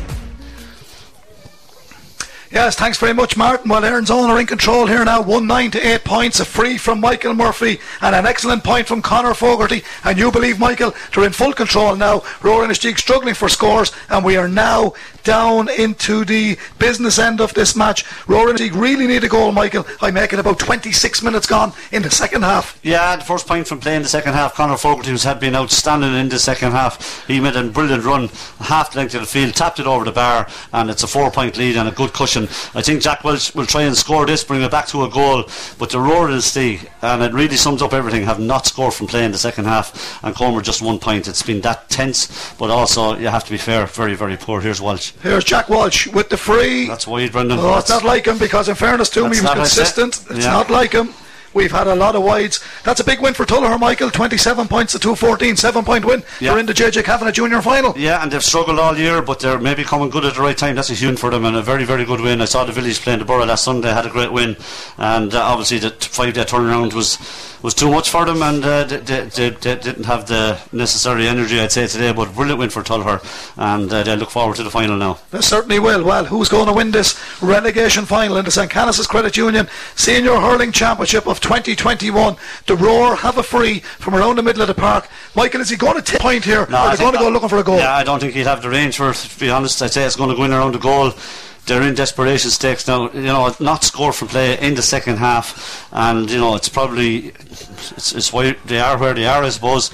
Yes, 2.55 2.77
thanks 2.77 2.99
very 2.99 3.13
much, 3.13 3.37
Martin. 3.37 3.69
Well, 3.69 3.85
Erin's 3.85 4.13
Own 4.13 4.31
are 4.31 4.39
in 4.39 4.47
control 4.47 4.87
here 4.87 5.05
now. 5.05 5.21
1 5.21 5.45
9 5.45 5.73
to 5.73 5.95
8 5.95 6.05
points. 6.05 6.39
A 6.39 6.45
free 6.45 6.79
from 6.79 7.01
Michael 7.01 7.35
Murphy 7.35 7.81
and 8.01 8.15
an 8.15 8.27
excellent 8.27 8.63
point 8.63 8.87
from 8.87 9.03
Conor 9.03 9.35
Fogarty. 9.35 9.83
And 10.05 10.17
you 10.17 10.31
believe, 10.31 10.61
Michael, 10.61 10.95
they're 11.13 11.25
in 11.25 11.33
full 11.33 11.53
control 11.53 11.97
now. 11.97 12.23
Rower 12.43 12.65
Inistioge 12.65 12.99
struggling 12.99 13.35
for 13.35 13.49
scores. 13.49 13.91
And 14.09 14.25
we 14.25 14.37
are 14.37 14.47
now 14.47 14.93
down 15.25 15.69
into 15.69 16.25
the 16.25 16.57
business 16.79 17.19
end 17.19 17.41
of 17.41 17.53
this 17.55 17.75
match. 17.75 18.05
Rower 18.29 18.53
Inistioge 18.53 18.81
really 18.81 19.09
need 19.09 19.25
a 19.25 19.29
goal, 19.29 19.51
Michael. 19.51 19.85
I 20.01 20.13
make 20.13 20.33
it 20.33 20.39
about 20.39 20.61
26 20.61 21.23
minutes 21.25 21.49
gone 21.49 21.73
in 21.91 22.03
the 22.03 22.11
second 22.11 22.43
half. 22.43 22.79
Yeah, 22.85 23.17
the 23.17 23.25
first 23.25 23.49
point 23.49 23.67
from 23.67 23.81
playing 23.81 24.03
the 24.03 24.09
second 24.09 24.35
half, 24.35 24.55
Conor 24.55 24.77
Fogarty, 24.77 25.17
had 25.17 25.41
been 25.41 25.57
outstanding 25.57 26.15
in 26.15 26.29
the 26.29 26.39
second 26.39 26.71
half. 26.71 27.27
He 27.27 27.41
made 27.41 27.57
a 27.57 27.65
brilliant 27.65 28.05
run, 28.05 28.29
half 28.61 28.95
length 28.95 29.15
of 29.17 29.23
the 29.23 29.27
field, 29.27 29.55
tapped 29.55 29.81
it 29.81 29.87
over 29.87 30.05
the 30.05 30.13
bar, 30.13 30.47
and 30.73 30.89
it's 30.89 31.03
a 31.03 31.09
four 31.09 31.33
point 31.33 31.57
lead 31.57 31.77
and 31.77 31.89
a 31.89 31.93
good 31.93 32.13
cushion. 32.13 32.44
I 32.75 32.83
think 32.83 33.03
Jack 33.03 33.25
Walsh 33.25 33.55
will 33.55 33.67
try 33.67 33.83
and 33.83 33.97
score 33.97 34.27
this, 34.27 34.45
bring 34.45 34.63
it 34.63 34.71
back 34.71 34.87
to 34.89 35.05
a 35.05 35.11
goal. 35.11 35.45
But 35.79 35.91
the 35.91 36.01
Rower 36.01 36.41
Steve, 36.41 36.89
and 37.03 37.23
it 37.23 37.33
really 37.33 37.57
sums 37.57 37.83
up 37.83 37.93
everything, 37.93 38.25
have 38.25 38.41
not 38.41 38.67
scored 38.67 38.95
from 38.95 39.07
playing 39.07 39.33
the 39.33 39.39
second 39.39 39.65
half, 39.65 40.23
and 40.25 40.35
Comer 40.35 40.61
just 40.61 40.83
one 40.83 40.99
point. 40.99 41.29
It's 41.29 41.43
been 41.43 41.61
that 41.63 41.89
tense, 41.89 42.55
but 42.55 42.71
also 42.71 43.17
you 43.17 43.29
have 43.29 43.45
to 43.45 43.51
be 43.51 43.59
fair, 43.59 43.87
very, 43.87 44.15
very 44.15 44.37
poor. 44.37 44.61
Here's 44.61 44.81
Walsh. 44.81 45.13
Here's 45.23 45.45
Jack 45.45 45.69
Walsh 45.69 46.07
with 46.07 46.29
the 46.29 46.37
free. 46.37 46.87
That's 46.87 47.07
wide, 47.07 47.33
Brendan. 47.33 47.59
Oh, 47.61 47.79
it's 47.79 47.91
not 47.91 48.05
like 48.05 48.27
him 48.27 48.39
because, 48.39 48.69
in 48.69 48.75
fairness 48.75 49.11
to 49.11 49.25
him, 49.25 49.33
he 49.33 49.41
was 49.41 49.51
consistent. 49.51 50.25
It's 50.31 50.45
yeah. 50.45 50.53
not 50.53 50.71
like 50.71 50.93
him. 50.93 51.15
We've 51.55 51.71
had 51.71 51.87
a 51.87 51.95
lot 51.95 52.17
of 52.17 52.23
wides. 52.25 52.61
That's 52.83 53.01
a 53.01 53.05
big 53.05 53.21
win 53.21 53.33
for 53.33 53.47
Tullogher, 53.47 53.79
Michael. 53.79 54.11
27 54.11 54.67
points 54.69 54.93
to 54.93 54.99
214, 54.99 55.57
seven 55.57 55.85
point 55.85 56.05
win. 56.05 56.23
Yeah. 56.41 56.51
They're 56.51 56.59
in 56.59 56.67
the 56.67 56.73
JJ 56.73 57.05
Kavanagh 57.05 57.33
Junior 57.33 57.63
final. 57.63 57.95
Yeah, 57.97 58.23
and 58.23 58.31
they've 58.33 58.43
struggled 58.43 58.79
all 58.79 58.97
year, 58.99 59.23
but 59.23 59.39
they're 59.41 59.61
maybe 59.61 59.85
coming 59.85 60.11
good 60.11 60.25
at 60.25 60.35
the 60.35 60.41
right 60.41 60.59
time. 60.59 60.75
That's 60.75 60.91
a 60.91 60.95
huge 60.95 61.19
for 61.19 61.31
them 61.31 61.45
and 61.45 61.57
a 61.57 61.63
very, 61.63 61.85
very 61.85 62.05
good 62.05 62.21
win. 62.21 62.41
I 62.41 62.47
saw 62.47 62.65
the 62.65 62.73
village 62.73 63.01
playing 63.01 63.21
the 63.21 63.25
Borough 63.25 63.47
last 63.47 63.65
Sunday, 63.65 63.93
had 63.93 64.05
a 64.05 64.11
great 64.11 64.33
win, 64.33 64.57
and 64.99 65.33
uh, 65.33 65.43
obviously 65.43 65.79
the 65.79 65.91
five 65.91 66.35
day 66.35 66.43
turnaround 66.43 66.93
was 66.93 67.19
was 67.65 67.73
too 67.73 67.91
much 67.91 68.11
for 68.11 68.27
them, 68.27 68.43
and 68.43 68.63
uh, 68.63 68.85
didn't 68.85 70.05
have 70.05 70.27
the 70.27 70.61
necessary 70.71 71.27
energy, 71.27 71.59
I'd 71.59 71.73
say, 71.73 71.87
today. 71.87 72.13
But 72.13 72.35
brilliant 72.35 72.59
win 72.59 72.69
for 72.69 72.83
Tullogher, 72.83 73.25
and 73.57 73.91
uh, 73.91 74.03
they 74.03 74.15
look 74.17 74.29
forward 74.29 74.57
to 74.57 74.63
the 74.63 74.71
final 74.71 74.99
now. 74.99 75.19
They 75.31 75.41
certainly 75.41 75.79
will. 75.79 76.05
Well, 76.05 76.27
who's 76.27 76.51
going 76.51 76.67
to 76.67 76.75
win 76.75 76.91
this 76.91 77.19
relegation 77.41 78.05
final 78.05 78.37
in 78.37 78.45
the 78.45 78.51
St. 78.51 78.71
Canice's 78.71 79.07
Credit 79.07 79.35
Union 79.39 79.67
Senior 79.95 80.35
Hurling 80.35 80.73
Championship 80.73 81.27
of 81.27 81.41
2021? 81.41 82.37
The 82.67 82.77
Rower 82.77 83.17
have 83.17 83.39
a 83.39 83.43
free 83.43 83.81
from 83.81 84.15
around 84.15 84.37
the 84.37 84.43
middle 84.43 84.61
of 84.61 84.69
the 84.69 84.75
park. 84.75 85.09
Michael, 85.35 85.63
is 85.63 85.71
he 85.71 85.77
going 85.77 85.97
to 85.97 86.03
take 86.03 86.21
a 86.21 86.23
point 86.23 86.45
here, 86.45 86.67
no, 86.69 86.77
or 86.77 86.81
are 86.81 86.97
they 86.99 87.03
going 87.03 87.15
to 87.15 87.19
go 87.19 87.31
looking 87.31 87.49
for 87.49 87.59
a 87.59 87.65
goal? 87.65 87.79
Yeah, 87.79 87.95
I 87.95 88.05
don't 88.05 88.21
think 88.21 88.35
he'd 88.35 88.47
have 88.47 88.61
the 88.61 88.69
range 88.69 88.99
for 88.99 89.09
it. 89.09 89.17
To 89.17 89.41
be 89.41 89.49
honest, 89.49 89.81
I'd 89.81 89.91
say 89.91 90.05
it's 90.05 90.17
going 90.17 90.29
to 90.29 90.37
go 90.37 90.45
in 90.45 90.53
around 90.53 90.73
the 90.73 90.79
goal 90.79 91.15
they're 91.67 91.83
in 91.83 91.95
desperation 91.95 92.51
stakes 92.51 92.87
now. 92.87 93.11
You 93.13 93.23
know, 93.23 93.55
not 93.61 93.85
score 93.85 94.13
from 94.13 94.29
play 94.29 94.59
in 94.59 94.75
the 94.75 94.83
second 94.83 95.17
half, 95.19 95.89
and 95.93 96.31
you 96.31 96.39
know 96.39 96.55
it's 96.57 96.69
probably 96.69 97.29
it's, 97.29 98.15
it's 98.15 98.33
why 98.33 98.57
they 98.67 98.79
are 98.81 98.99
where 98.99 99.15
they 99.15 99.27
are. 99.27 99.43
I 99.43 99.49
suppose 99.51 99.91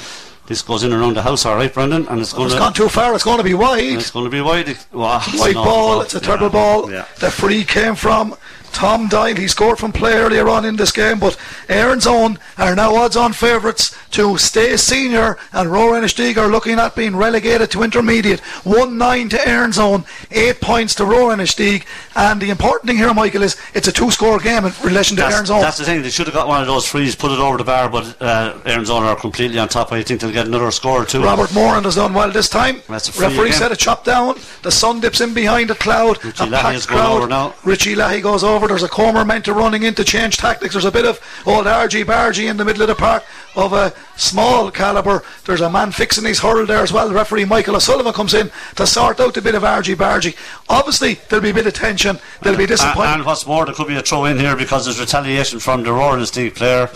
this 0.47 0.63
goes 0.63 0.83
in 0.83 0.93
around 0.93 1.15
the 1.15 1.23
house, 1.23 1.47
all 1.47 1.55
right, 1.55 1.73
Brendan, 1.73 2.09
and 2.09 2.21
it's 2.21 2.33
going 2.33 2.47
It's 2.47 2.55
to 2.55 2.61
gone 2.61 2.73
too 2.73 2.89
far. 2.89 3.15
It's 3.15 3.23
going 3.23 3.39
to 3.39 3.45
be 3.45 3.55
wide. 3.55 3.85
it's 3.99 4.11
going 4.11 4.25
to 4.25 4.31
be 4.31 4.41
wide. 4.41 4.69
It's 4.69 4.85
an 4.93 4.99
awful 5.01 5.53
ball, 5.55 6.01
it's 6.01 6.15
a 6.17 6.21
terrible 6.21 6.47
Yeah. 6.47 6.51
ball. 6.53 6.91
Yeah. 6.91 7.05
The 7.21 7.31
free 7.31 7.63
came 7.63 7.95
from 7.95 8.35
Tom 8.73 9.09
Doyle. 9.09 9.35
He 9.37 9.49
scored 9.49 9.79
from 9.79 9.93
play 9.93 10.15
earlier 10.15 10.49
on 10.49 10.65
in 10.65 10.77
this 10.77 10.93
game, 10.93 11.19
but 11.19 11.37
Erin's 11.69 12.07
Own 12.07 12.39
are 12.59 12.75
now 12.75 12.95
odds 12.97 13.17
on 13.17 13.33
favourites 13.33 13.97
to 14.13 14.37
stay 14.39 14.77
senior, 14.77 15.39
and 15.53 15.71
Rower 15.71 15.93
Inistioge 16.01 16.37
are 16.37 16.49
looking 16.49 16.79
at 16.79 16.97
being 16.97 17.15
relegated 17.17 17.71
to 17.73 17.83
intermediate. 17.83 18.41
1 18.41 18.99
9 18.99 19.29
to 19.31 19.49
Erin's 19.49 19.79
Own, 19.79 20.05
8 20.31 20.61
points 20.61 20.95
to 20.97 21.05
Rower 21.05 21.35
Inistioge. 21.35 21.85
And 22.17 22.41
the 22.41 22.51
important 22.51 22.89
thing 22.89 22.97
here, 22.97 23.13
Michael, 23.15 23.43
is 23.43 23.57
it's 23.75 23.89
a 23.89 23.93
two 23.93 24.11
score 24.11 24.39
game 24.39 24.65
in 24.65 24.73
relation 24.83 25.17
to 25.17 25.23
That's, 25.23 25.35
Erin's 25.37 25.51
Own. 25.51 25.61
that's 25.61 25.79
the 25.79 25.85
thing. 25.85 26.03
They 26.03 26.11
should 26.11 26.27
have 26.27 26.35
got 26.35 26.49
one 26.49 26.61
of 26.61 26.67
those 26.67 26.87
frees, 26.87 27.15
put 27.15 27.31
it 27.33 27.39
over 27.39 27.57
the 27.57 27.65
bar, 27.65 27.89
but 27.89 28.21
uh, 28.21 28.59
Erin's 28.65 28.91
Own 28.91 29.05
are 29.05 29.17
completely 29.17 29.59
on 29.59 29.69
top. 29.69 29.93
I 29.93 30.03
think 30.03 30.21
they'll 30.21 30.33
get 30.33 30.47
another 30.47 30.71
score 30.71 31.03
or 31.03 31.07
two. 31.07 31.23
Robert 31.23 31.53
Moran 31.55 31.85
has 31.85 31.95
done 31.95 32.13
well 32.15 32.31
this 32.31 32.49
time. 32.49 32.83
That's 32.89 33.09
a 33.09 33.13
free 33.13 33.27
Referee 33.27 33.49
again. 33.51 33.59
said 33.59 33.73
a 33.73 33.77
chop 33.77 34.05
down. 34.05 34.37
The 34.63 34.71
sun 34.73 35.01
dips 35.01 35.21
in 35.21 35.35
behind 35.35 35.71
a 35.71 35.75
cloud. 35.75 36.23
Richie 36.25 36.45
Lahey 36.47 36.75
is 36.75 36.87
going 36.87 37.01
crowd. 37.01 37.17
over 37.19 37.27
now. 37.29 37.55
Richie 37.65 37.95
Lahey 37.95 38.23
goes 38.23 38.43
over. 38.45 38.60
There's 38.69 38.83
a 38.83 38.89
Comer 38.89 39.25
Mentor 39.25 39.55
running 39.55 39.83
in 39.83 39.95
to 39.95 40.05
change 40.05 40.37
tactics. 40.37 40.75
There's 40.75 40.85
a 40.85 40.93
bit 40.93 41.05
of 41.05 41.21
old 41.47 41.67
argy 41.67 42.05
bargy 42.05 42.49
in 42.51 42.57
the 42.57 42.65
middle 42.65 42.83
of 42.83 42.89
the 42.89 42.95
park 42.95 43.25
of 43.57 43.73
a 43.73 43.93
small 44.17 44.71
calibre. 44.71 45.23
There's 45.45 45.61
a 45.61 45.71
man 45.71 45.93
fixing 45.93 46.25
his 46.25 46.39
hurl 46.39 46.67
there 46.67 46.83
as 46.83 46.93
well. 46.93 47.13
Referee 47.13 47.45
Michael 47.45 47.77
O'Sullivan 47.77 48.13
comes 48.13 48.35
in 48.35 48.51
to 48.77 48.87
sort 48.87 49.21
out 49.21 49.37
a 49.37 49.43
bit 49.43 49.55
of 49.55 49.65
argy 49.65 49.95
bargy. 49.95 50.37
Obviously, 50.69 51.15
there'll 51.29 51.43
be 51.43 51.51
a 51.51 51.55
bit 51.55 51.67
of 51.67 51.75
tension. 51.75 52.19
There'll 52.43 52.59
be 52.59 52.67
disappointment. 52.67 53.17
and 53.17 53.27
what's 53.27 53.47
more, 53.47 53.65
there 53.65 53.75
could 53.75 53.89
be 53.89 53.97
a 53.97 54.03
throw 54.03 54.25
in 54.27 54.39
here 54.39 54.57
because 54.57 54.85
there's 54.85 55.01
retaliation 55.01 55.59
from 55.61 55.83
the 55.83 55.93
Rower 55.93 56.17
Inistioge 56.17 56.55
player, 56.55 56.91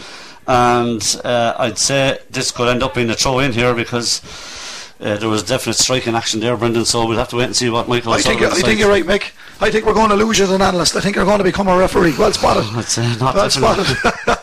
and 0.47 1.21
uh, 1.25 1.55
I'd 1.59 1.79
say 1.79 2.19
this 2.31 2.51
could 2.51 2.69
end 2.69 2.83
up 2.83 2.95
being 2.95 3.11
a 3.11 3.15
throw 3.15 3.39
in 3.41 3.53
here 3.53 3.75
because. 3.75 4.23
Uh, 5.01 5.17
there 5.17 5.29
was 5.29 5.43
definite 5.43 5.75
striking 5.75 6.15
action 6.15 6.39
there, 6.39 6.57
Brendan. 6.57 6.85
So 6.85 7.05
we'll 7.05 7.19
have 7.19 7.29
to 7.31 7.37
wait 7.37 7.47
and 7.47 7.57
see 7.57 7.69
what 7.69 7.89
Michael. 7.89 8.13
I 8.13 8.21
think, 8.21 8.41
I 8.43 8.51
think 8.51 8.79
you're 8.79 8.89
right, 8.89 9.05
Mick. 9.05 9.33
I 9.61 9.71
think 9.71 9.87
we're 9.87 9.95
going 9.95 10.11
to 10.11 10.17
lose 10.17 10.39
you 10.39 10.45
as 10.45 10.51
an 10.51 10.63
analyst. 10.63 10.97
I 10.97 11.01
think 11.01 11.17
you're 11.17 11.25
going 11.25 11.39
to 11.39 11.45
become 11.45 11.69
a 11.69 11.77
referee. 11.77 12.15
Well 12.19 12.33
spotted. 12.33 12.67
It's, 12.79 12.99
uh, 12.99 13.17
not 13.21 13.35
well 13.35 13.49
definitely. 13.49 13.95
spotted. 13.95 14.39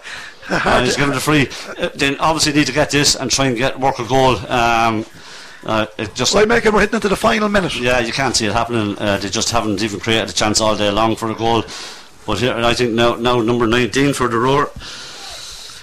and 0.49 0.85
he's 0.85 0.97
given 0.97 1.15
it 1.15 1.19
free. 1.21 1.49
Uh, 1.77 1.89
then 1.95 2.17
obviously 2.19 2.53
need 2.53 2.67
to 2.67 2.73
get 2.73 2.91
this 2.91 3.15
and 3.15 3.29
try 3.29 3.47
and 3.47 3.57
get 3.57 3.79
work 3.79 3.99
a 3.99 4.05
goal. 4.05 4.37
Um, 4.49 5.05
uh, 5.63 5.85
it 5.97 6.15
just 6.15 6.33
Right, 6.33 6.47
Mick, 6.47 6.71
we're 6.71 6.79
hitting 6.79 6.95
into 6.95 7.09
the 7.09 7.15
final 7.15 7.47
minute. 7.49 7.79
yeah, 7.79 7.99
you 7.99 8.11
can't 8.11 8.35
see 8.35 8.47
it 8.47 8.53
happening. 8.53 8.97
Uh, 8.97 9.17
they 9.17 9.29
just 9.29 9.51
haven't 9.51 9.83
even 9.83 9.99
created 9.99 10.29
a 10.29 10.33
chance 10.33 10.59
all 10.59 10.75
day 10.75 10.89
long 10.89 11.15
for 11.15 11.29
a 11.29 11.35
goal. 11.35 11.63
But 12.25 12.39
here, 12.39 12.53
I 12.53 12.73
think 12.73 12.91
now, 12.91 13.15
now 13.15 13.41
number 13.41 13.67
19 13.67 14.13
for 14.13 14.27
the 14.27 14.37
Rower, 14.37 14.65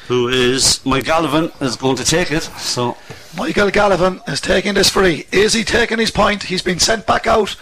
who 0.09 0.29
is 0.29 0.85
Mike 0.85 1.05
Gallivan, 1.05 1.53
is 1.63 1.77
going 1.77 1.97
to 1.97 2.05
take 2.05 2.31
it. 2.33 2.43
So 2.43 2.97
Michael 3.37 3.71
Gallivan 3.71 4.27
is 4.29 4.41
taking 4.41 4.75
this 4.75 4.91
free. 4.91 5.27
Is 5.31 5.53
he 5.53 5.65
taking 5.65 5.99
his 5.99 6.11
point? 6.11 6.45
He's 6.45 6.63
been 6.63 6.79
sent 6.79 7.07
back 7.07 7.27
out 7.27 7.57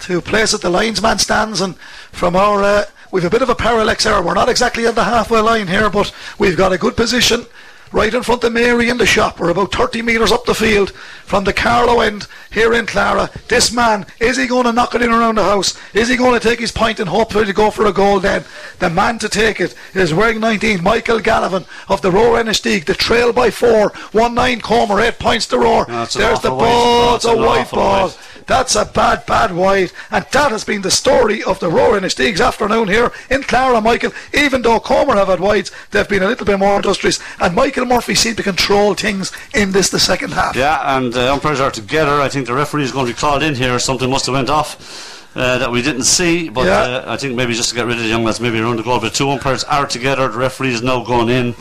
to 0.00 0.20
place 0.20 0.54
at 0.54 0.60
the 0.60 0.70
linesman 0.70 1.18
stands, 1.18 1.60
and 1.60 1.76
from 2.12 2.36
our 2.36 2.62
uh, 2.62 2.84
we've 3.10 3.24
a 3.24 3.30
bit 3.30 3.42
of 3.42 3.48
a 3.48 3.54
parallax 3.54 4.06
error. 4.06 4.22
We're 4.22 4.34
not 4.34 4.48
exactly 4.48 4.86
at 4.86 4.94
the 4.94 5.04
halfway 5.04 5.40
line 5.40 5.68
here, 5.68 5.90
but 5.90 6.12
we've 6.38 6.56
got 6.56 6.72
a 6.72 6.78
good 6.78 6.96
position. 6.96 7.46
Right 7.92 8.14
in 8.14 8.22
front 8.22 8.44
of 8.44 8.52
Mary 8.52 8.88
in 8.88 8.98
the 8.98 9.06
shop. 9.06 9.40
We're 9.40 9.50
about 9.50 9.74
30 9.74 10.02
metres 10.02 10.30
up 10.30 10.44
the 10.44 10.54
field 10.54 10.92
from 11.24 11.42
the 11.42 11.52
Carlow 11.52 11.98
end 12.00 12.28
here 12.52 12.72
in 12.72 12.86
Clara. 12.86 13.28
This 13.48 13.72
man, 13.72 14.06
is 14.20 14.36
he 14.36 14.46
going 14.46 14.66
to 14.66 14.72
knock 14.72 14.94
it 14.94 15.02
in 15.02 15.10
around 15.10 15.38
the 15.38 15.42
house? 15.42 15.76
Is 15.92 16.08
he 16.08 16.16
going 16.16 16.38
to 16.38 16.48
take 16.48 16.60
his 16.60 16.70
point 16.70 17.00
and 17.00 17.08
hopefully 17.08 17.46
to 17.46 17.52
go 17.52 17.68
for 17.68 17.86
a 17.86 17.92
goal 17.92 18.20
then? 18.20 18.44
The 18.78 18.90
man 18.90 19.18
to 19.18 19.28
take 19.28 19.60
it 19.60 19.74
is 19.92 20.14
wearing 20.14 20.38
19, 20.38 20.84
Michael 20.84 21.18
Gallivan 21.18 21.66
of 21.88 22.00
the 22.00 22.12
Rower 22.12 22.40
Inistioge. 22.40 22.84
The 22.84 22.94
trail 22.94 23.32
by 23.32 23.50
four. 23.50 23.90
1 24.12 24.34
9 24.34 24.60
Comer, 24.60 25.00
8 25.00 25.18
points 25.18 25.46
to 25.48 25.58
Rower. 25.58 25.84
An 25.88 26.06
There's 26.14 26.40
the 26.40 26.50
ball. 26.50 27.16
It's 27.16 27.24
a 27.24 27.36
white 27.36 27.72
ball. 27.72 28.12
That's 28.50 28.74
a 28.74 28.84
bad, 28.84 29.26
bad 29.26 29.54
wide. 29.54 29.92
And 30.10 30.26
that 30.32 30.50
has 30.50 30.64
been 30.64 30.82
the 30.82 30.90
story 30.90 31.40
of 31.44 31.60
the 31.60 31.70
Rower 31.70 31.96
Inistioge's 31.96 32.40
afternoon 32.40 32.88
here 32.88 33.12
in 33.30 33.44
Clara, 33.44 33.80
Michael. 33.80 34.10
Even 34.34 34.62
though 34.62 34.80
Comer 34.80 35.14
have 35.14 35.28
had 35.28 35.38
wides, 35.38 35.70
they've 35.92 36.08
been 36.08 36.24
a 36.24 36.26
little 36.26 36.44
bit 36.44 36.58
more 36.58 36.74
industrious. 36.74 37.20
And 37.38 37.54
Michael 37.54 37.84
Murphy 37.84 38.16
seemed 38.16 38.38
to 38.38 38.42
control 38.42 38.94
things 38.94 39.30
in 39.54 39.70
this 39.70 39.90
the 39.90 40.00
second 40.00 40.32
half. 40.32 40.56
yeah, 40.56 40.96
and 40.96 41.14
uh, 41.14 41.32
umpires 41.32 41.60
are 41.60 41.70
together. 41.70 42.20
I 42.20 42.28
think 42.28 42.48
the 42.48 42.54
referee 42.54 42.82
is 42.82 42.90
going 42.90 43.06
to 43.06 43.12
be 43.12 43.16
called 43.16 43.44
in 43.44 43.54
here. 43.54 43.78
Something 43.78 44.10
must 44.10 44.26
have 44.26 44.34
went 44.34 44.50
off. 44.50 45.16
Uh, 45.36 45.58
that 45.58 45.70
we 45.70 45.80
didn't 45.80 46.02
see, 46.02 46.48
but 46.48 46.66
Yeah. 46.66 46.80
uh, 46.80 47.04
I 47.06 47.16
think 47.16 47.36
maybe 47.36 47.54
just 47.54 47.68
to 47.68 47.76
get 47.76 47.86
rid 47.86 47.98
of 47.98 48.02
the 48.02 48.08
young 48.08 48.24
lads, 48.24 48.40
maybe 48.40 48.58
around 48.58 48.78
the 48.78 48.82
goal. 48.82 48.98
But 48.98 49.14
two 49.14 49.30
umpires 49.30 49.62
are 49.62 49.86
together. 49.86 50.26
The 50.26 50.36
referee 50.38 50.74
is 50.74 50.82
now 50.82 51.04
going 51.04 51.28
in, 51.28 51.54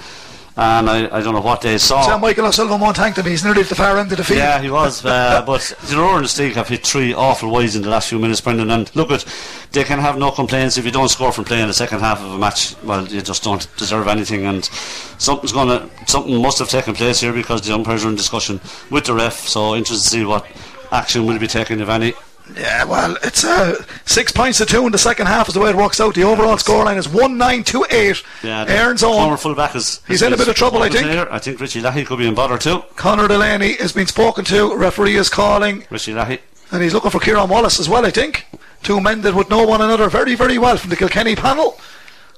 and 0.58 0.90
I, 0.90 1.18
I 1.18 1.22
don't 1.22 1.34
know 1.34 1.42
what 1.42 1.62
they 1.62 1.78
saw. 1.78 2.02
So 2.02 2.18
Michael 2.18 2.46
O'Sullivan 2.46 2.80
won't 2.80 2.98
thank 2.98 3.16
them. 3.16 3.26
He's 3.26 3.44
nearly 3.44 3.62
at 3.62 3.70
the 3.70 3.76
far 3.76 3.98
end 3.98 4.12
of 4.12 4.18
the 4.18 4.24
field. 4.24 4.40
Yeah, 4.40 4.62
he 4.62 4.70
was. 4.70 5.06
Uh, 5.06 5.42
but 5.46 5.74
and 5.90 6.24
the 6.26 6.28
Steak 6.28 6.56
have 6.56 6.68
hit 6.68 6.86
three 6.86 7.14
awful 7.14 7.50
wides 7.50 7.76
in 7.76 7.82
the 7.82 7.90
last 7.90 8.10
few 8.10 8.20
minutes, 8.20 8.42
Brendan. 8.42 8.72
And 8.72 8.94
look, 8.96 9.12
at 9.12 9.26
they 9.72 9.84
can 9.84 10.00
have 10.00 10.18
no 10.18 10.32
complaints 10.32 10.78
if 10.78 10.86
you 10.86 10.92
don't 10.92 11.10
score 11.10 11.32
from 11.32 11.46
playing 11.46 11.68
the 11.68 11.74
second 11.74 12.00
half 12.00 12.22
of 12.22 12.34
a 12.34 12.38
match. 12.38 12.76
Well, 12.84 13.08
you 13.08 13.22
just 13.22 13.44
don't 13.44 13.68
deserve 13.78 14.08
anything, 14.08 14.46
and 14.46 14.66
something's 14.66 15.54
gonna, 15.54 15.90
something 16.08 16.42
must 16.42 16.60
have 16.60 16.70
taken 16.70 16.94
place 16.94 17.20
here 17.22 17.34
because 17.34 17.62
the 17.62 17.74
umpires 17.74 18.06
are 18.06 18.10
in 18.10 18.16
discussion 18.16 18.60
with 18.90 19.06
the 19.06 19.14
ref. 19.14 19.48
So 19.48 19.76
interested 19.76 20.04
to 20.04 20.18
see 20.18 20.26
what 20.26 20.46
action 20.92 21.26
will 21.26 21.40
be 21.40 21.48
taken, 21.48 21.80
if 21.82 21.90
any. 21.90 22.14
Yeah, 22.56 22.84
well, 22.86 23.18
it's 23.24 23.44
uh, 23.44 23.84
six 24.06 24.32
points 24.32 24.58
to 24.58 24.66
two 24.66 24.86
in 24.86 24.92
the 24.92 24.98
second 24.98 25.28
half 25.28 25.48
is 25.48 25.54
the 25.54 25.60
way 25.60 25.70
it 25.70 25.76
works 25.76 26.00
out. 26.00 26.16
The 26.16 26.24
overall 26.24 26.58
scoreline 26.58 26.98
is 26.98 27.08
one 27.08 27.38
nine 27.38 27.64
two 27.64 27.86
eight. 27.90 28.24
Yeah, 28.44 28.66
Erin's 28.68 29.02
former 29.02 29.38
fullback 29.38 29.76
is. 29.76 30.02
He's 30.08 30.22
in 30.22 30.34
a 30.34 30.38
bit 30.38 30.48
of 30.48 30.56
trouble, 30.56 30.82
I 30.82 30.90
think. 30.90 31.08
I 31.08 31.40
think 31.40 31.60
Richie 31.60 31.82
Lahey 31.82 32.06
could 32.06 32.20
be 32.20 32.28
in 32.28 32.36
bother 32.36 32.58
too. 32.58 32.84
Conor 32.96 33.28
Delaney 33.28 33.74
has 33.78 33.94
been 33.94 34.08
spoken 34.08 34.46
to. 34.46 34.76
Referee 34.76 35.16
is 35.16 35.30
calling. 35.30 35.86
Richie 35.90 36.14
Lahey. 36.14 36.40
And 36.72 36.84
he's 36.84 36.94
looking 36.94 37.12
for 37.12 37.20
Kieran 37.20 37.50
Wallace 37.50 37.80
as 37.80 37.90
well, 37.90 38.06
I 38.06 38.12
think. 38.12 38.46
Two 38.84 39.02
men 39.02 39.22
that 39.22 39.34
would 39.34 39.50
know 39.50 39.66
one 39.66 39.82
another 39.82 40.08
very, 40.10 40.36
very 40.36 40.58
well 40.58 40.78
from 40.78 40.90
the 40.90 40.96
Kilkenny 40.96 41.36
panel. 41.36 41.80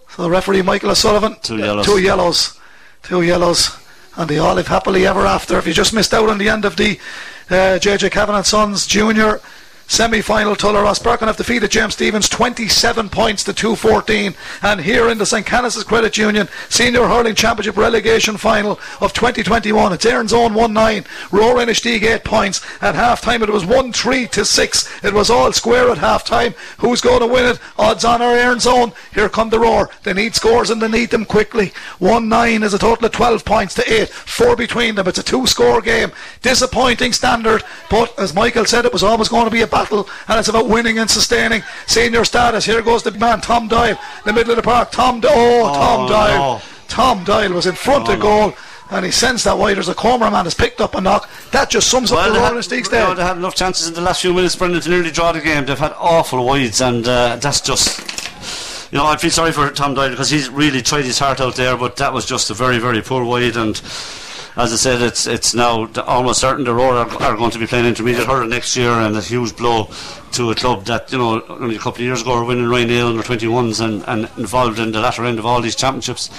So 0.10 0.24
the 0.24 0.30
referee 0.30 0.62
Michael 0.62 0.92
O'Sullivan. 0.92 1.36
Two 1.42 1.58
yellows. 1.58 1.86
Two 1.86 1.98
yellows. 2.00 2.60
Two 3.04 3.22
yellows. 3.22 3.78
And 4.18 4.30
they 4.30 4.38
all 4.40 4.56
live 4.56 4.68
happily 4.68 5.06
ever 5.06 5.26
after. 5.26 5.58
If 5.58 5.68
you 5.68 5.74
just 5.74 5.94
missed 5.94 6.14
out 6.14 6.30
on 6.30 6.38
the 6.38 6.50
end 6.50 6.66
of 6.66 6.76
the 6.76 7.00
uh, 7.50 7.80
JJ 7.80 8.12
Kavanagh 8.12 8.38
and 8.40 8.46
Sons 8.46 8.88
Junior 8.88 9.40
semi-final, 9.92 10.56
Tullogher 10.56 10.86
Rosbercon 10.86 11.28
have 11.28 11.36
defeated 11.36 11.70
James 11.70 11.96
Stephens 11.96 12.30
27 12.30 13.10
points 13.10 13.44
to 13.44 13.52
214 13.52 14.34
and 14.62 14.80
here 14.80 15.10
in 15.10 15.18
the 15.18 15.26
St. 15.26 15.46
Canice's 15.46 15.84
Credit 15.84 16.18
Union 16.18 16.48
Senior 16.70 17.08
Hurling 17.08 17.36
Championship 17.36 17.76
relegation 17.76 18.38
final 18.38 18.80
of 19.02 19.12
2021 19.12 19.92
it's 19.92 20.06
Erin's 20.06 20.32
own 20.32 20.54
1-9 20.54 21.06
Rower 21.34 21.56
Inistioge 21.56 22.04
8 22.04 22.24
points. 22.24 22.62
At 22.82 22.96
half 22.96 23.20
time 23.20 23.44
it 23.44 23.50
was 23.50 23.66
1-3 23.66 24.32
to 24.32 24.46
6 24.46 25.04
it 25.04 25.14
was 25.14 25.30
all 25.30 25.52
square 25.52 25.90
at 25.92 25.98
half 25.98 26.24
time 26.24 26.54
who's 26.78 27.02
going 27.02 27.20
to 27.20 27.28
win 27.28 27.46
it? 27.46 27.60
Odds 27.78 28.06
on 28.06 28.22
our 28.22 28.34
Erin's 28.34 28.66
own. 28.66 28.94
Here 29.14 29.28
come 29.28 29.50
the 29.50 29.60
Rower. 29.60 29.90
They 30.04 30.14
need 30.14 30.36
scores 30.36 30.70
and 30.70 30.82
they 30.82 30.88
need 30.88 31.10
them 31.10 31.26
quickly. 31.26 31.74
1-9 32.00 32.64
is 32.64 32.74
a 32.74 32.80
total 32.80 33.08
of 33.08 33.12
12 33.12 33.44
points 33.44 33.76
to 33.76 33.94
8 33.94 34.08
4 34.08 34.56
between 34.56 34.96
them. 34.96 35.10
It's 35.10 35.20
a 35.20 35.24
two 35.24 35.46
score 35.48 35.82
game. 35.82 36.14
Disappointing 36.42 37.12
standard. 37.12 37.66
But 37.90 38.18
as 38.18 38.34
Michael 38.34 38.64
said 38.64 38.86
it 38.86 38.94
was 38.94 39.04
always 39.04 39.28
going 39.28 39.44
to 39.44 39.52
be 39.52 39.62
a 39.64 39.68
battle 39.68 39.81
and 39.90 40.40
it's 40.40 40.48
about 40.50 40.68
winning 40.68 41.00
and 41.00 41.10
sustaining 41.10 41.64
senior 41.88 42.24
status 42.26 42.66
here 42.66 42.82
goes 42.82 43.04
the 43.04 43.12
man 43.12 43.42
Tom 43.42 43.68
Doyle 43.68 43.98
the 44.26 44.34
middle 44.34 44.52
of 44.52 44.58
the 44.58 44.62
park 44.64 44.92
Tom 44.92 45.20
Do- 45.20 45.28
oh, 45.32 45.74
Tom 45.74 46.00
Oh, 46.02 46.08
Doyle 46.08 46.38
no. 46.58 46.62
Tom 46.88 47.24
Doyle 47.24 47.54
was 47.54 47.66
in 47.66 47.76
front 47.76 48.08
Oh, 48.10 48.14
of 48.14 48.20
no. 48.20 48.24
goal 48.24 48.54
and 48.92 49.06
he 49.06 49.12
sends 49.12 49.44
that 49.46 49.58
wide 49.58 49.78
there's 49.78 49.88
a 49.90 49.96
Comer 49.96 50.30
man 50.30 50.44
has 50.46 50.54
picked 50.54 50.82
up 50.82 50.96
a 50.96 51.02
knock 51.02 51.30
that 51.52 51.70
just 51.70 51.90
sums 51.90 52.12
up 52.12 52.34
the 52.34 52.40
had, 52.40 52.62
Stakes 52.64 52.90
there 52.90 53.14
they 53.16 53.24
had 53.24 53.38
enough 53.38 53.56
chances 53.56 53.88
in 53.88 53.94
the 53.94 54.02
last 54.02 54.22
few 54.22 54.34
minutes, 54.34 54.56
Brendan, 54.56 54.82
to 54.82 54.90
nearly 54.90 55.12
draw 55.12 55.32
the 55.32 55.40
game. 55.40 55.66
They've 55.66 55.80
had 55.80 55.94
awful 55.98 56.46
wides, 56.46 56.82
and 56.82 57.08
uh, 57.08 57.38
that's 57.38 57.62
just. 57.62 58.92
You 58.92 58.98
know, 58.98 59.06
I 59.06 59.16
feel 59.16 59.32
sorry 59.32 59.54
for 59.54 59.70
Tom 59.72 59.94
Doyle 59.94 60.10
because 60.10 60.30
he's 60.30 60.50
really 60.50 60.82
tried 60.82 61.06
his 61.06 61.18
heart 61.18 61.40
out 61.40 61.56
there, 61.56 61.78
but 61.78 61.96
that 61.96 62.12
was 62.12 62.26
just 62.26 62.50
a 62.50 62.54
very, 62.54 62.78
very 62.78 63.02
poor 63.02 63.24
wide. 63.24 63.56
And 63.56 63.78
as 64.58 64.74
I 64.74 64.76
said, 64.76 65.02
it's 65.02 65.28
it's 65.28 65.54
now 65.54 65.90
almost 66.02 66.42
certain 66.42 66.66
the 66.66 66.74
Rower 66.74 66.98
are, 66.98 67.24
are 67.24 67.38
going 67.38 67.52
to 67.52 67.60
be 67.60 67.68
playing 67.68 67.86
intermediate 67.86 68.28
hurling 68.28 68.50
next 68.50 68.76
year, 68.76 68.92
and 68.92 69.16
a 69.16 69.22
huge 69.22 69.56
blow 69.56 69.90
to 70.34 70.52
a 70.52 70.56
club 70.56 70.86
that 70.86 71.12
you 71.12 71.18
know 71.18 71.42
only 71.48 71.76
a 71.76 71.80
couple 71.80 72.02
of 72.02 72.02
years 72.02 72.22
ago 72.22 72.36
were 72.36 72.46
winning 72.46 72.68
Ryan 72.68 72.90
Hill 72.90 73.08
under 73.08 73.24
21s 73.24 73.84
and, 73.84 74.04
and 74.08 74.30
involved 74.38 74.80
in 74.80 74.92
the 74.92 75.00
latter 75.00 75.26
end 75.26 75.40
of 75.40 75.46
all 75.46 75.62
these 75.62 75.76
championships. 75.76 76.30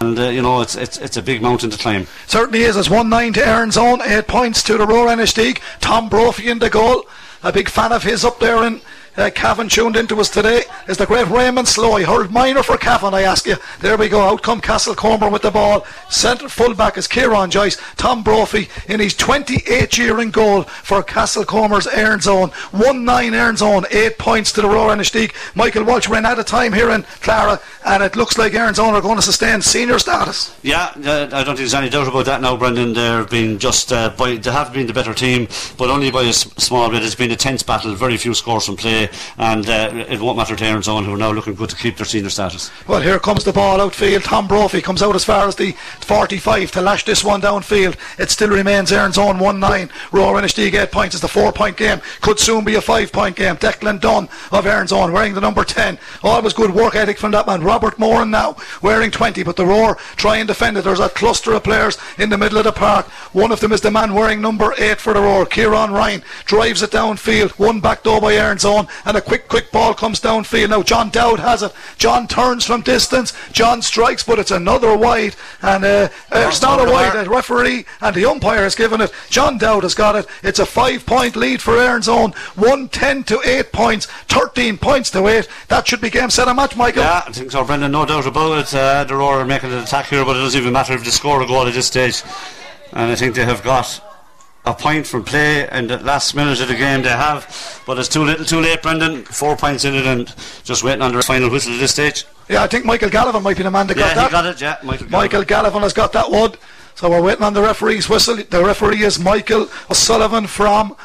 And 0.00 0.18
uh, 0.18 0.28
you 0.28 0.40
know, 0.40 0.62
it's 0.62 0.76
it's 0.76 0.96
it's 0.98 1.16
a 1.16 1.22
big 1.22 1.42
mountain 1.42 1.70
to 1.70 1.78
climb. 1.78 2.06
Certainly 2.26 2.62
is. 2.62 2.76
It's 2.76 2.88
1 2.88 3.08
9 3.08 3.32
to 3.34 3.46
Erin's 3.46 3.76
own, 3.76 4.00
8 4.00 4.26
points 4.26 4.62
to 4.64 4.78
the 4.78 4.86
Rower 4.86 5.08
Inistioge. 5.08 5.60
Tom 5.80 6.08
Brophy 6.08 6.48
in 6.48 6.60
the 6.60 6.70
goal. 6.70 7.04
A 7.42 7.52
big 7.52 7.68
fan 7.68 7.92
of 7.92 8.02
his 8.02 8.24
up 8.24 8.40
there 8.40 8.64
in 8.64 8.80
uh, 9.18 9.30
Cavan 9.30 9.68
tuned 9.68 9.96
into 9.96 10.18
us 10.20 10.30
today 10.30 10.62
is 10.86 10.96
the 10.96 11.06
great 11.06 11.28
Raymond 11.28 11.66
Slow. 11.66 11.96
He 11.96 12.04
hurled 12.04 12.30
minor 12.30 12.62
for 12.62 12.78
Cavan, 12.78 13.14
I 13.14 13.22
ask 13.22 13.46
you. 13.46 13.56
There 13.80 13.96
we 13.96 14.08
go. 14.08 14.20
Out 14.20 14.42
come 14.42 14.60
Castlecomer 14.60 15.30
with 15.30 15.42
the 15.42 15.50
ball. 15.50 15.84
Centre 16.08 16.48
fullback 16.48 16.96
is 16.96 17.06
Kieran 17.06 17.50
Joyce. 17.50 17.76
Tom 17.96 18.22
Brophy 18.22 18.68
in 18.86 19.00
his 19.00 19.14
28th 19.14 19.98
year 19.98 20.20
in 20.20 20.30
goal 20.30 20.62
for 20.62 21.02
Castle 21.02 21.44
Erin's 21.92 22.28
Own. 22.28 22.50
1 22.70 23.04
9 23.04 23.34
Erin's 23.34 23.62
Own. 23.62 23.84
8 23.90 24.18
points 24.18 24.52
to 24.52 24.62
the 24.62 24.68
Rower 24.68 24.94
Inistioge. 24.94 25.34
Michael 25.54 25.84
Walsh 25.84 26.08
ran 26.08 26.24
out 26.24 26.38
of 26.38 26.46
time 26.46 26.72
here 26.72 26.90
in 26.90 27.02
Clara, 27.20 27.60
and 27.84 28.02
it 28.02 28.16
looks 28.16 28.38
like 28.38 28.54
Erin's 28.54 28.78
Own 28.78 28.94
are 28.94 29.00
going 29.00 29.16
to 29.16 29.22
sustain 29.22 29.60
senior 29.62 29.98
status. 29.98 30.54
Yeah, 30.62 30.92
uh, 31.04 31.28
I 31.32 31.42
don't 31.42 31.56
think 31.56 31.58
there's 31.58 31.74
any 31.74 31.88
doubt 31.88 32.08
about 32.08 32.26
that 32.26 32.40
now, 32.40 32.56
Brendan. 32.56 32.92
They've 32.92 33.28
been 33.28 33.58
just 33.58 33.92
uh, 33.92 34.10
by, 34.10 34.36
they 34.36 34.50
have 34.50 34.72
been 34.72 34.86
the 34.86 34.92
better 34.92 35.14
team, 35.14 35.48
but 35.76 35.90
only 35.90 36.10
by 36.10 36.22
a 36.22 36.28
s- 36.28 36.52
small 36.62 36.88
bit. 36.90 37.02
It's 37.02 37.14
been 37.14 37.30
a 37.30 37.36
tense 37.36 37.62
battle, 37.62 37.94
very 37.94 38.16
few 38.16 38.34
scores 38.34 38.66
from 38.66 38.76
play, 38.76 39.07
and 39.38 39.68
uh, 39.68 40.04
it 40.08 40.20
won't 40.20 40.36
matter 40.36 40.56
to 40.56 40.64
Erin's 40.64 40.88
Own, 40.88 41.04
who 41.04 41.14
are 41.14 41.18
now 41.18 41.32
looking 41.32 41.54
good 41.54 41.70
to 41.70 41.76
keep 41.76 41.96
their 41.96 42.06
senior 42.06 42.30
status. 42.30 42.70
Well, 42.86 43.00
here 43.00 43.18
comes 43.18 43.44
the 43.44 43.52
ball 43.52 43.80
outfield. 43.80 44.24
Tom 44.24 44.46
Brophy 44.48 44.80
comes 44.80 45.02
out 45.02 45.14
as 45.14 45.24
far 45.24 45.46
as 45.46 45.56
the 45.56 45.72
45 46.00 46.70
to 46.72 46.80
lash 46.80 47.04
this 47.04 47.24
one 47.24 47.40
downfield. 47.40 47.96
It 48.18 48.30
still 48.30 48.50
remains 48.50 48.92
Erin's 48.92 49.18
own 49.18 49.38
1 49.38 49.60
9. 49.60 49.90
Rower 50.12 50.40
Inistioge 50.40 50.74
8 50.74 50.90
points. 50.90 51.14
It's 51.14 51.24
a 51.24 51.28
4 51.28 51.52
point 51.52 51.76
game. 51.76 52.00
Could 52.20 52.38
soon 52.38 52.64
be 52.64 52.74
a 52.74 52.80
5 52.80 53.12
point 53.12 53.36
game. 53.36 53.56
Declan 53.56 54.00
Dunn 54.00 54.28
of 54.52 54.66
Erin's 54.66 54.92
own 54.92 55.12
wearing 55.12 55.34
the 55.34 55.40
number 55.40 55.64
10. 55.64 55.98
Always 56.22 56.52
good 56.52 56.74
work 56.74 56.94
ethic 56.94 57.18
from 57.18 57.30
that 57.32 57.46
man. 57.46 57.62
Robert 57.62 57.98
Moran 57.98 58.30
now 58.30 58.56
wearing 58.82 59.10
20. 59.10 59.42
But 59.42 59.56
the 59.56 59.66
Rower 59.66 59.96
try 60.16 60.38
and 60.38 60.48
defend 60.48 60.76
it. 60.76 60.84
There's 60.84 61.00
a 61.00 61.08
cluster 61.08 61.52
of 61.52 61.64
players 61.64 61.98
in 62.18 62.30
the 62.30 62.38
middle 62.38 62.58
of 62.58 62.64
the 62.64 62.72
park. 62.72 63.06
One 63.32 63.52
of 63.52 63.60
them 63.60 63.72
is 63.72 63.80
the 63.80 63.90
man 63.90 64.14
wearing 64.14 64.40
number 64.40 64.74
8 64.78 65.00
for 65.00 65.12
the 65.12 65.20
Rower. 65.20 65.46
Kieran 65.46 65.92
Ryan 65.92 66.22
drives 66.44 66.82
it 66.82 66.90
downfield. 66.90 67.50
One 67.52 67.80
back 67.80 68.02
door 68.02 68.20
by 68.20 68.34
Erin's 68.34 68.64
own. 68.64 68.87
And 69.04 69.16
a 69.16 69.20
quick, 69.20 69.48
quick 69.48 69.70
ball 69.70 69.94
comes 69.94 70.20
downfield. 70.20 70.70
Now 70.70 70.82
John 70.82 71.10
Dowd 71.10 71.40
has 71.40 71.62
it. 71.62 71.72
John 71.96 72.26
turns 72.26 72.64
from 72.64 72.82
distance. 72.82 73.32
John 73.52 73.82
strikes, 73.82 74.22
but 74.22 74.38
it's 74.38 74.50
another 74.50 74.96
wide. 74.96 75.36
And 75.62 75.84
uh, 75.84 76.08
uh, 76.30 76.46
it's 76.48 76.62
not 76.62 76.80
a 76.80 76.90
wide. 76.90 77.24
The 77.24 77.30
referee 77.30 77.86
and 78.00 78.14
the 78.14 78.24
umpire 78.26 78.62
has 78.62 78.74
given 78.74 79.00
it. 79.00 79.12
John 79.30 79.58
Dowd 79.58 79.82
has 79.82 79.94
got 79.94 80.16
it. 80.16 80.26
It's 80.42 80.58
a 80.58 80.66
five 80.66 81.06
point 81.06 81.36
lead 81.36 81.60
for 81.60 81.76
Erin's 81.76 82.08
own. 82.08 82.32
110 82.56 83.24
to 83.24 83.40
8 83.44 83.72
points. 83.72 84.06
13 84.06 84.78
points 84.78 85.10
to 85.12 85.26
8. 85.26 85.48
That 85.68 85.86
should 85.86 86.00
be 86.00 86.10
game 86.10 86.30
set 86.30 86.48
a 86.48 86.54
match, 86.54 86.76
Michael. 86.76 87.02
Yeah, 87.02 87.22
I 87.26 87.32
think 87.32 87.50
so, 87.50 87.64
Brendan. 87.64 87.92
No 87.92 88.06
doubt 88.06 88.26
about 88.26 88.58
it. 88.58 88.74
Uh, 88.74 89.04
the 89.04 89.16
Rower 89.16 89.40
are 89.40 89.46
making 89.46 89.72
an 89.72 89.78
attack 89.78 90.06
here, 90.06 90.24
but 90.24 90.36
it 90.36 90.40
doesn't 90.40 90.60
even 90.60 90.72
matter 90.72 90.94
if 90.94 91.04
they 91.04 91.10
score 91.10 91.42
a 91.42 91.46
goal 91.46 91.66
at 91.66 91.74
this 91.74 91.86
stage. 91.86 92.22
And 92.92 93.10
I 93.10 93.14
think 93.14 93.34
they 93.34 93.44
have 93.44 93.62
got 93.62 94.02
a 94.70 94.74
point 94.74 95.06
from 95.06 95.24
play 95.24 95.68
in 95.70 95.86
the 95.86 95.98
last 95.98 96.34
minute 96.34 96.60
of 96.60 96.68
the 96.68 96.74
game 96.74 97.02
they 97.02 97.08
have, 97.08 97.82
but 97.86 97.98
it's 97.98 98.08
too 98.08 98.22
little, 98.24 98.44
too 98.44 98.60
late, 98.60 98.82
Brendan. 98.82 99.24
Four 99.24 99.56
points 99.56 99.84
in 99.84 99.94
it, 99.94 100.06
and 100.06 100.32
just 100.64 100.82
waiting 100.84 101.02
on 101.02 101.12
the 101.12 101.22
final 101.22 101.50
whistle 101.50 101.72
at 101.74 101.80
this 101.80 101.92
stage. 101.92 102.24
Yeah, 102.48 102.62
I 102.62 102.66
think 102.66 102.84
Michael 102.84 103.08
Gallivan 103.10 103.42
might 103.42 103.56
be 103.56 103.62
the 103.62 103.70
man 103.70 103.86
that 103.88 103.96
Yeah, 103.96 104.14
got 104.14 104.14
that. 104.14 104.26
he 104.26 104.30
got 104.32 104.46
it. 104.46 104.60
Yeah, 104.60 104.76
Michael. 104.82 105.08
Michael 105.08 105.42
Gallivan 105.44 105.80
has 105.82 105.92
got 105.92 106.12
that 106.12 106.30
one. 106.30 106.52
So 106.94 107.08
we're 107.08 107.22
waiting 107.22 107.44
on 107.44 107.54
the 107.54 107.62
referee's 107.62 108.08
whistle. 108.08 108.36
The 108.36 108.64
referee 108.64 109.02
is 109.04 109.18
Michael 109.18 109.68
O'Sullivan 109.90 110.46
from 110.48 110.96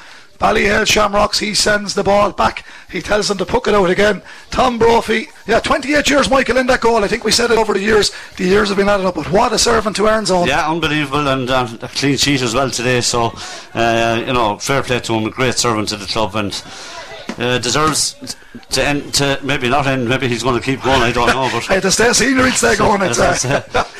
Ballyhale 0.43 0.85
Shamrocks. 0.85 1.39
He 1.39 1.53
sends 1.53 1.95
the 1.95 2.03
ball 2.03 2.33
back. 2.33 2.65
He 2.91 3.01
tells 3.01 3.29
them 3.29 3.37
to 3.37 3.45
puck 3.45 3.65
it 3.69 3.73
out 3.73 3.89
again. 3.89 4.21
Tom 4.51 4.77
Brophy, 4.77 5.29
yeah, 5.47 5.61
28 5.61 6.09
years, 6.09 6.29
Michael, 6.29 6.57
in 6.57 6.67
that 6.67 6.81
goal. 6.81 7.01
I 7.01 7.07
think 7.07 7.23
we 7.23 7.31
said 7.31 7.49
it 7.49 7.57
over 7.57 7.73
the 7.73 7.79
years. 7.79 8.11
The 8.35 8.43
years 8.43 8.67
have 8.67 8.77
been 8.77 8.89
added 8.89 9.05
up, 9.05 9.15
but 9.15 9.31
what 9.31 9.53
a 9.53 9.57
servant 9.57 9.95
to 9.95 10.09
Erin's 10.09 10.31
own. 10.31 10.49
Yeah, 10.49 10.69
unbelievable, 10.69 11.29
and 11.29 11.49
uh, 11.49 11.69
a 11.81 11.87
clean 11.87 12.17
sheet 12.17 12.41
as 12.41 12.53
well 12.53 12.69
today. 12.69 12.99
So, 12.99 13.33
uh, 13.73 14.21
you 14.27 14.33
know, 14.33 14.57
fair 14.59 14.83
play 14.83 14.99
to 14.99 15.13
him. 15.13 15.27
A 15.27 15.29
great 15.31 15.55
servant 15.55 15.87
to 15.89 15.95
the 15.95 16.07
club, 16.07 16.35
and 16.35 16.61
uh, 17.37 17.57
deserves 17.59 18.35
to 18.71 18.85
end. 18.85 19.13
To 19.13 19.39
maybe 19.43 19.69
not 19.69 19.87
end. 19.87 20.09
Maybe 20.09 20.27
he's 20.27 20.43
going 20.43 20.59
to 20.59 20.65
keep 20.65 20.83
going. 20.83 21.01
I 21.01 21.13
don't 21.13 21.27
know, 21.27 21.49
but 21.53 21.63
Hey, 21.67 21.79
to 21.79 21.89
stay 21.89 22.11
senior, 22.11 22.43
he'd 22.43 22.55
stay 22.55 22.75
going. 22.85 23.01
It's, 23.01 23.17
uh. 23.17 23.85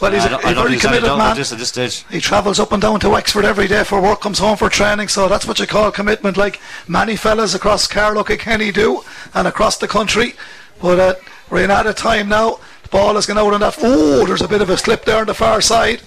well, 0.00 0.12
he's 0.12 0.24
a, 0.24 0.30
don't, 0.30 0.44
a 0.44 0.46
I 0.46 0.54
don't 0.54 0.68
very 0.68 0.78
committed 0.78 1.16
man. 1.16 1.36
this 1.36 1.50
this 1.50 1.68
stage. 1.68 2.04
He 2.10 2.20
travels 2.20 2.58
up 2.58 2.72
and 2.72 2.80
down 2.80 3.00
to 3.00 3.10
Wexford 3.10 3.44
every 3.44 3.68
day 3.68 3.84
for 3.84 4.00
work, 4.00 4.20
comes 4.20 4.38
home 4.38 4.56
for 4.56 4.68
training, 4.68 5.08
so 5.08 5.28
that's 5.28 5.46
what 5.46 5.58
you 5.58 5.66
call 5.66 5.90
commitment, 5.92 6.36
like 6.36 6.60
many 6.88 7.16
fellas 7.16 7.54
across 7.54 7.86
Carlow, 7.86 8.24
Kenny 8.24 8.72
do, 8.72 9.02
and 9.34 9.46
across 9.46 9.76
the 9.78 9.88
country. 9.88 10.34
But 10.80 10.98
uh, 10.98 11.14
we're 11.50 11.64
in 11.64 11.70
out 11.70 11.86
of 11.86 11.96
time 11.96 12.28
now. 12.28 12.60
The 12.82 12.88
ball 12.88 13.16
is 13.16 13.26
going 13.26 13.38
out 13.38 13.52
on 13.52 13.60
that. 13.60 13.76
Oh, 13.82 14.24
there's 14.24 14.42
a 14.42 14.48
bit 14.48 14.62
of 14.62 14.70
a 14.70 14.76
slip 14.76 15.04
there 15.04 15.20
on 15.20 15.26
the 15.26 15.34
far 15.34 15.60
side. 15.60 16.00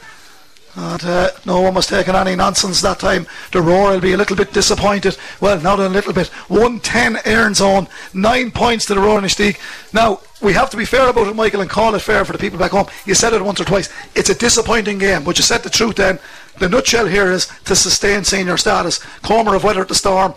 And 0.76 1.04
uh, 1.04 1.30
no 1.46 1.62
one 1.62 1.76
was 1.76 1.86
taking 1.86 2.16
any 2.16 2.36
nonsense 2.36 2.82
that 2.82 3.00
time. 3.00 3.28
The 3.52 3.62
Rower 3.62 3.92
will 3.92 4.00
be 4.00 4.14
a 4.14 4.18
little 4.18 4.36
bit 4.36 4.54
disappointed. 4.54 5.18
Well, 5.40 5.60
not 5.62 5.80
a 5.80 5.88
little 5.88 6.14
bit. 6.14 6.28
110 6.48 7.20
Erin's 7.26 7.62
Own. 7.62 7.88
Nine 8.14 8.50
points 8.50 8.86
to 8.86 8.96
the 8.96 9.02
Rower 9.02 9.20
Inistioge. 9.20 9.60
Now, 9.94 10.22
we 10.42 10.54
have 10.54 10.72
to 10.72 10.78
be 10.78 10.86
fair 10.86 11.10
about 11.10 11.28
it, 11.28 11.36
Michael, 11.36 11.62
and 11.62 11.70
call 11.70 11.94
it 11.94 12.00
fair 12.00 12.26
for 12.26 12.34
the 12.34 12.40
people 12.40 12.58
back 12.58 12.72
home. 12.72 12.88
You 13.06 13.14
said 13.14 13.34
it 13.34 13.46
once 13.46 13.62
or 13.62 13.66
twice. 13.66 13.90
It's 14.16 14.30
a 14.30 14.36
disappointing 14.36 14.98
game, 14.98 15.24
but 15.24 15.38
you 15.38 15.44
said 15.44 15.62
the 15.62 15.70
truth 15.70 15.96
then. 15.96 16.20
The 16.58 16.70
nutshell 16.70 17.06
here 17.06 17.32
is 17.32 17.48
to 17.66 17.76
sustain 17.76 18.24
senior 18.24 18.58
status. 18.58 18.98
Comer 19.22 19.54
have 19.54 19.64
weathered 19.64 19.90
the 19.90 19.96
storm. 19.96 20.34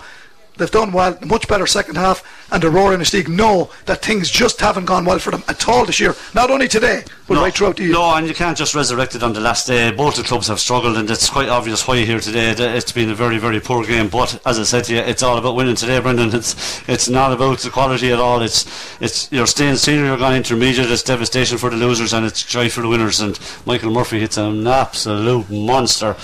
They've 0.57 0.71
done 0.71 0.93
well, 0.93 1.19
much 1.25 1.49
better 1.49 1.67
second 1.67 1.97
half, 1.97 2.23
and 2.51 2.63
the 2.63 2.71
Rower 2.71 2.97
League 2.97 3.29
know 3.29 3.71
that 3.85 4.03
things 4.03 4.31
just 4.31 4.61
haven't 4.61 4.87
gone 4.87 5.05
well 5.05 5.19
for 5.19 5.31
them 5.31 5.45
at 5.49 5.69
all 5.69 5.85
this 5.85 6.01
year. 6.01 6.15
Not 6.35 6.51
only 6.51 6.67
today, 6.69 7.05
but 7.27 7.35
no, 7.35 7.43
right 7.43 7.55
throughout 7.55 7.77
the 7.77 7.85
year. 7.85 7.93
No, 7.93 8.15
and 8.15 8.27
you 8.27 8.35
can't 8.35 8.57
just 8.57 8.75
resurrect 8.75 9.15
it 9.15 9.23
on 9.23 9.33
the 9.33 9.41
last 9.41 9.67
day. 9.67 9.91
Both 9.91 10.17
the 10.17 10.23
clubs 10.23 10.49
have 10.49 10.61
struggled, 10.61 10.97
and 10.97 11.11
it's 11.11 11.29
quite 11.29 11.49
obvious 11.49 11.87
why 11.87 11.97
you're 11.97 12.07
here 12.07 12.21
today. 12.21 12.55
that 12.55 12.77
It's 12.77 12.93
been 12.93 13.11
a 13.11 13.15
very, 13.15 13.39
very 13.39 13.61
poor 13.61 13.85
game. 13.85 14.09
But 14.09 14.41
as 14.47 14.59
I 14.59 14.63
said 14.63 14.85
to 14.85 14.95
you, 14.95 15.01
it's 15.01 15.23
all 15.23 15.37
about 15.37 15.57
winning 15.57 15.77
today, 15.77 16.01
Brendan. 16.01 16.31
It's 16.37 16.87
it's 16.89 17.09
not 17.09 17.33
about 17.33 17.59
the 17.61 17.71
quality 17.71 18.13
at 18.13 18.19
all. 18.19 18.43
It's 18.43 18.67
it's 19.01 19.31
you're 19.33 19.47
staying 19.47 19.77
senior, 19.77 20.07
you're 20.07 20.19
going 20.19 20.37
intermediate. 20.37 20.91
It's 20.91 21.03
devastation 21.03 21.59
for 21.59 21.71
the 21.71 21.77
losers, 21.77 22.13
and 22.13 22.25
it's 22.27 22.43
joy 22.43 22.69
for 22.69 22.83
the 22.83 22.89
winners. 22.89 23.21
And 23.21 23.39
Michael 23.65 23.91
Murphy 23.91 24.21
hits 24.21 24.37
an 24.37 24.67
absolute 24.67 25.51
monster. 25.51 26.17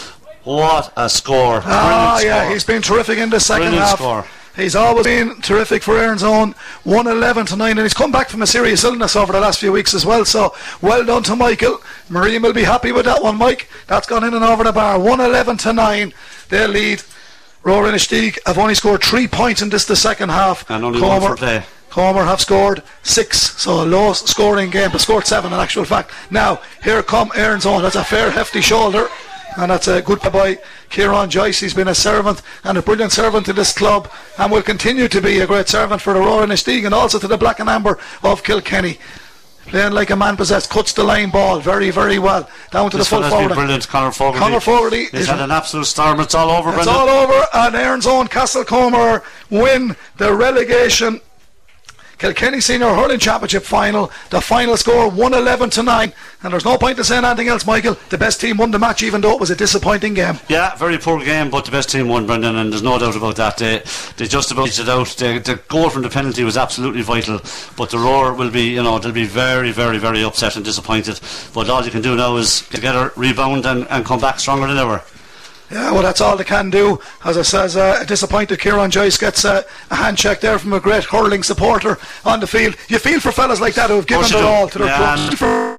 What 0.45 0.93
a 0.97 1.09
score! 1.09 1.61
Ah, 1.65 2.17
Brilliant 2.17 2.25
yeah, 2.27 2.43
score. 2.43 2.53
he's 2.53 2.65
been 2.65 2.83
terrific 2.83 3.19
in 3.19 3.31
the 3.31 3.41
second 3.41 3.69
Brilliant 3.71 3.87
half. 3.87 3.99
score. 3.99 4.27
He's 4.57 4.75
always 4.77 5.07
been 5.07 5.41
terrific 5.41 5.83
for 5.83 5.97
Erin's 5.97 6.23
own. 6.23 6.55
111 6.85 7.47
to 7.47 7.57
9, 7.57 7.71
and 7.71 7.81
he's 7.81 7.95
come 7.95 8.13
back 8.13 8.29
from 8.29 8.43
a 8.43 8.47
serious 8.47 8.85
illness 8.85 9.17
over 9.17 9.33
the 9.33 9.41
last 9.41 9.61
few 9.61 9.73
weeks 9.73 9.95
as 9.95 10.05
well. 10.05 10.27
So, 10.27 10.55
well 10.83 11.05
done 11.07 11.23
to 11.23 11.37
Michael. 11.37 11.81
Marine 12.11 12.43
will 12.43 12.53
be 12.53 12.65
happy 12.65 12.93
with 12.93 13.07
that 13.07 13.23
one, 13.23 13.39
Mike. 13.39 13.69
That's 13.87 14.07
gone 14.07 14.25
in 14.25 14.35
and 14.35 14.45
over 14.45 14.63
the 14.63 14.73
bar. 14.73 14.99
111 14.99 15.57
to 15.59 15.73
9. 15.73 16.13
Their 16.51 16.69
lead. 16.69 17.03
Rower 17.63 17.87
Inistioge 17.91 18.39
have 18.45 18.59
only 18.59 18.75
scored 18.75 19.03
three 19.03 19.27
points 19.29 19.63
in 19.63 19.71
this, 19.71 19.87
the 19.87 19.97
second 19.97 20.29
half. 20.31 20.69
And 20.69 20.85
only 20.85 21.01
one 21.01 21.21
for 21.23 21.37
play. 21.37 21.63
Comer 21.89 22.25
have 22.25 22.41
scored 22.41 22.83
six, 23.03 23.39
so 23.61 23.83
a 23.83 23.85
low 23.85 24.13
scoring 24.15 24.71
game, 24.71 24.91
but 24.91 25.01
scored 25.01 25.27
seven 25.27 25.53
in 25.53 25.61
actual 25.61 25.85
fact. 25.85 26.11
Now, 26.31 26.61
here 26.83 27.03
come 27.03 27.31
Erin's 27.35 27.65
own. 27.67 27.83
That's 27.83 27.97
a 27.97 28.05
fair, 28.05 28.31
hefty 28.31 28.61
shoulder. 28.63 29.09
And 29.59 29.71
that's 29.71 29.87
a 29.89 30.01
good 30.01 30.21
by 30.21 30.59
Kieran 30.89 31.29
Joyce. 31.29 31.61
He's 31.61 31.75
been 31.75 31.89
a 31.89 31.95
servant 31.95 32.41
and 32.65 32.79
a 32.79 32.83
brilliant 32.83 33.13
servant 33.13 33.45
to 33.47 33.53
this 33.53 33.73
club 33.73 34.11
and 34.39 34.51
will 34.51 34.63
continue 34.63 35.09
to 35.09 35.21
be 35.21 35.41
a 35.41 35.47
great 35.47 35.69
servant 35.69 36.01
for 36.01 36.15
the 36.15 36.21
Rower 36.21 36.47
Inistioge 36.47 36.85
and 36.87 36.95
also 36.95 37.19
to 37.19 37.29
the 37.29 37.37
Black 37.37 37.61
and 37.61 37.69
Amber 37.69 37.99
of 38.23 38.43
Kilkenny. 38.43 38.99
Playing 39.67 39.93
like 39.93 40.11
a 40.11 40.17
man 40.17 40.37
possessed, 40.37 40.71
cuts 40.71 40.93
the 40.93 41.05
line 41.05 41.31
ball 41.31 41.61
very, 41.61 41.91
very 41.91 42.19
well. 42.19 42.49
Down 42.73 42.91
to 42.91 42.97
This 42.97 43.07
the 43.09 43.11
full 43.11 43.21
one 43.21 43.25
has 43.25 43.33
been 43.33 43.41
forward. 43.49 43.55
brilliant, 43.55 43.89
Conor 43.89 44.11
Fogarty. 44.11 44.39
Conor 44.41 44.61
Fogarty 44.61 45.05
He's 45.05 45.21
is- 45.21 45.27
had 45.29 45.39
an 45.41 45.53
absolute 45.53 45.85
storm. 45.87 46.19
It's 46.19 46.35
all 46.35 46.51
over, 46.51 46.71
It's 46.75 46.85
Brendan. 46.85 46.95
all 46.97 47.09
over, 47.09 47.47
and 47.55 47.75
Erin's 47.77 48.07
own 48.07 48.27
Castlecomer 48.29 49.23
win 49.51 49.95
the 50.17 50.35
relegation. 50.35 51.21
Kilkenny 52.23 52.61
Senior 52.61 52.95
Hurling 52.95 53.19
Championship 53.19 53.65
final. 53.65 54.09
The 54.31 54.41
final 54.41 54.77
score 54.77 55.11
111 55.11 55.71
to 55.71 55.83
9. 55.83 56.13
And 56.45 56.53
there's 56.53 56.65
no 56.65 56.79
point 56.79 56.97
in 56.97 57.03
saying 57.03 57.25
anything 57.25 57.49
else, 57.49 57.67
Michael. 57.67 57.97
The 58.11 58.17
best 58.17 58.41
team 58.41 58.59
won 58.59 58.71
the 58.71 58.79
match, 58.79 59.03
even 59.03 59.21
though 59.21 59.33
it 59.33 59.41
was 59.41 59.51
a 59.51 59.57
disappointing 59.57 60.15
game. 60.15 60.39
Yeah, 60.49 60.77
very 60.77 60.99
poor 60.99 61.19
game, 61.25 61.51
but 61.51 61.65
the 61.65 61.73
best 61.73 61.91
team 61.91 62.07
won, 62.07 62.25
Brendan, 62.27 62.55
and 62.55 62.71
there's 62.71 62.85
no 62.85 62.97
doubt 62.97 63.17
about 63.17 63.35
that. 63.37 63.57
They, 63.57 63.83
they 64.19 64.29
just 64.29 64.53
about 64.53 64.69
edged 64.69 64.79
it 64.79 64.89
out. 64.89 65.09
The, 65.09 65.41
the 65.41 65.61
goal 65.67 65.91
from 65.91 66.03
the 66.03 66.11
penalty 66.11 66.45
was 66.45 66.57
absolutely 66.57 67.03
vital, 67.03 67.41
but 67.77 67.91
the 67.91 67.99
Rower 67.99 68.33
will 68.35 68.53
be, 68.53 68.67
you 68.71 68.85
know, 68.85 69.01
they'll 69.01 69.11
be 69.11 69.25
very, 69.25 69.73
very, 69.73 69.99
very 69.99 70.23
upset 70.23 70.55
and 70.55 70.65
disappointed. 70.65 71.19
But 71.53 71.69
all 71.71 71.85
you 71.85 71.91
can 71.91 72.03
do 72.03 72.15
now 72.15 72.37
is 72.37 72.63
get 72.71 72.77
together, 72.77 73.11
rebound, 73.17 73.67
and, 73.67 73.89
and 73.89 74.05
come 74.05 74.21
back 74.21 74.39
stronger 74.39 74.69
than 74.69 74.79
ever. 74.79 75.03
Yeah, 75.73 75.91
well, 75.93 76.03
that's 76.03 76.21
all 76.21 76.37
they 76.37 76.45
can 76.45 76.69
do. 76.69 77.01
As 77.25 77.39
I 77.39 77.43
says, 77.43 77.77
uh, 77.77 77.99
a 78.03 78.05
disappointed 78.05 78.61
Kieran 78.61 78.91
Joyce 78.91 79.17
gets 79.17 79.45
uh, 79.45 79.63
a 79.91 79.95
hand 79.95 80.19
check 80.19 80.41
there 80.41 80.59
from 80.59 80.75
a 80.75 80.81
great 80.81 81.05
hurling 81.05 81.43
supporter 81.43 81.99
on 82.27 82.41
the 82.41 82.47
field. 82.47 82.77
You 82.89 82.99
feel 82.99 83.21
for 83.21 83.33
fellas 83.33 83.61
like 83.61 83.75
that 83.75 83.89
who 83.89 83.97
have 83.97 84.07
given 84.07 84.27
you 84.27 84.33
their 84.33 84.45
all 84.45 84.69
to 84.69 84.79
their 84.79 84.89
Yeah, 84.89 85.17
clubs. 85.17 85.79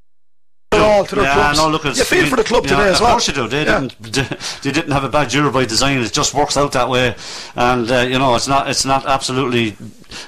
All 0.82 1.06
to 1.06 1.16
their 1.16 1.24
yeah, 1.26 1.34
clubs. 1.34 1.58
No, 1.58 1.70
look, 1.70 1.86
it's, 1.86 2.00
you 2.00 2.06
feel 2.06 2.26
for 2.28 2.36
the 2.36 2.44
club 2.44 2.64
today 2.64 2.90
as 2.90 3.00
well. 3.02 3.10
Of 3.10 3.14
course 3.16 3.28
you 3.28 3.34
do. 3.34 3.48
They 3.48 3.66
Yeah. 3.66 3.88
didn't. 4.02 4.62
They 4.64 4.72
didn't 4.72 4.92
have 4.92 5.04
a 5.04 5.10
bad 5.10 5.34
year 5.34 5.50
by 5.52 5.66
design. 5.66 6.00
It 6.00 6.14
just 6.14 6.34
works 6.34 6.58
out 6.58 6.72
that 6.74 6.90
way, 6.90 7.16
and 7.56 7.90
uh, 7.92 8.00
you 8.02 8.18
know 8.20 8.36
it's 8.36 8.48
not. 8.48 8.70
It's 8.70 8.86
not 8.86 9.06
absolutely 9.06 9.76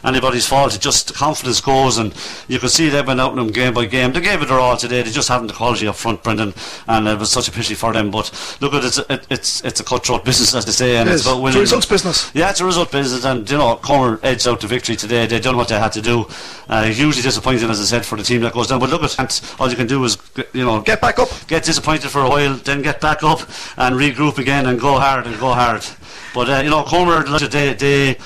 anybody's 0.04 0.46
fault. 0.48 0.76
It 0.76 0.82
just 0.82 1.14
confidence 1.16 1.62
goes, 1.62 1.98
and 1.98 2.14
you 2.48 2.60
can 2.60 2.70
see 2.70 2.90
they've 2.90 3.06
been 3.06 3.20
out 3.20 3.32
in 3.32 3.38
them 3.38 3.52
game 3.52 3.74
by 3.74 3.86
game. 3.86 4.14
They 4.14 4.22
gave 4.22 4.42
it 4.42 4.48
their 4.48 4.60
all 4.60 4.78
today. 4.78 5.02
They 5.02 5.12
just 5.12 5.28
haven't 5.28 5.48
the 5.48 5.54
quality 5.54 5.88
up 5.88 5.96
front, 5.96 6.24
Brendan, 6.24 6.54
and 6.88 7.08
it 7.08 7.20
was 7.20 7.32
such 7.32 7.48
a 7.48 7.52
pity 7.52 7.76
for 7.76 7.94
them. 7.94 8.12
But 8.12 8.58
look, 8.62 8.74
at 8.74 8.84
it's 8.84 8.98
it, 8.98 9.28
it's 9.30 9.64
it's 9.64 9.80
a 9.80 9.84
cutthroat 9.84 10.26
business, 10.26 10.54
as 10.56 10.66
they 10.66 10.72
say, 10.72 10.98
and 10.98 11.10
It 11.10 11.14
it's 11.14 11.26
about 11.26 11.46
It's 11.46 11.56
a 11.56 11.60
results 11.60 11.86
business. 11.86 12.32
Yeah, 12.34 12.50
it's 12.50 12.60
a 12.60 12.66
result 12.66 12.92
business, 12.92 13.24
and 13.26 13.50
you 13.50 13.58
know, 13.58 13.76
Comer 13.78 14.20
edged 14.24 14.48
out 14.48 14.62
the 14.62 14.68
victory 14.68 14.96
today. 14.96 15.26
They 15.26 15.40
done 15.40 15.58
what 15.58 15.68
they 15.68 15.80
had 15.80 15.92
to 15.94 16.02
do. 16.02 16.28
Uh, 16.68 16.86
hugely 16.86 17.22
disappointing, 17.22 17.70
as 17.70 17.80
I 17.80 17.84
said, 17.84 18.06
for 18.06 18.18
the 18.18 18.24
team 18.24 18.42
that 18.42 18.54
goes 18.54 18.68
down. 18.68 18.80
But 18.80 18.90
look 18.90 19.04
at 19.04 19.56
all 19.60 19.70
you 19.70 19.76
can 19.76 19.88
do 19.88 20.04
is 20.04 20.16
you 20.54 20.66
know 20.66 20.82
Get 20.82 21.02
back 21.02 21.20
up. 21.20 21.30
get 21.48 21.64
disappointed 21.64 22.10
for 22.10 22.22
a 22.22 22.30
while, 22.30 22.56
then 22.56 22.82
get 22.82 23.02
back 23.02 23.24
up 23.24 23.40
and 23.78 23.96
regroup 23.96 24.38
again 24.38 24.66
and 24.66 24.80
go 24.80 25.00
hard 25.00 25.26
and 25.28 25.40
go 25.40 25.54
hard. 25.54 25.84
But 26.36 26.50
uh, 26.50 26.62
you 26.64 26.70
know, 26.70 26.84
Comer, 26.84 27.24
they, 27.48 27.74
they 27.74 28.18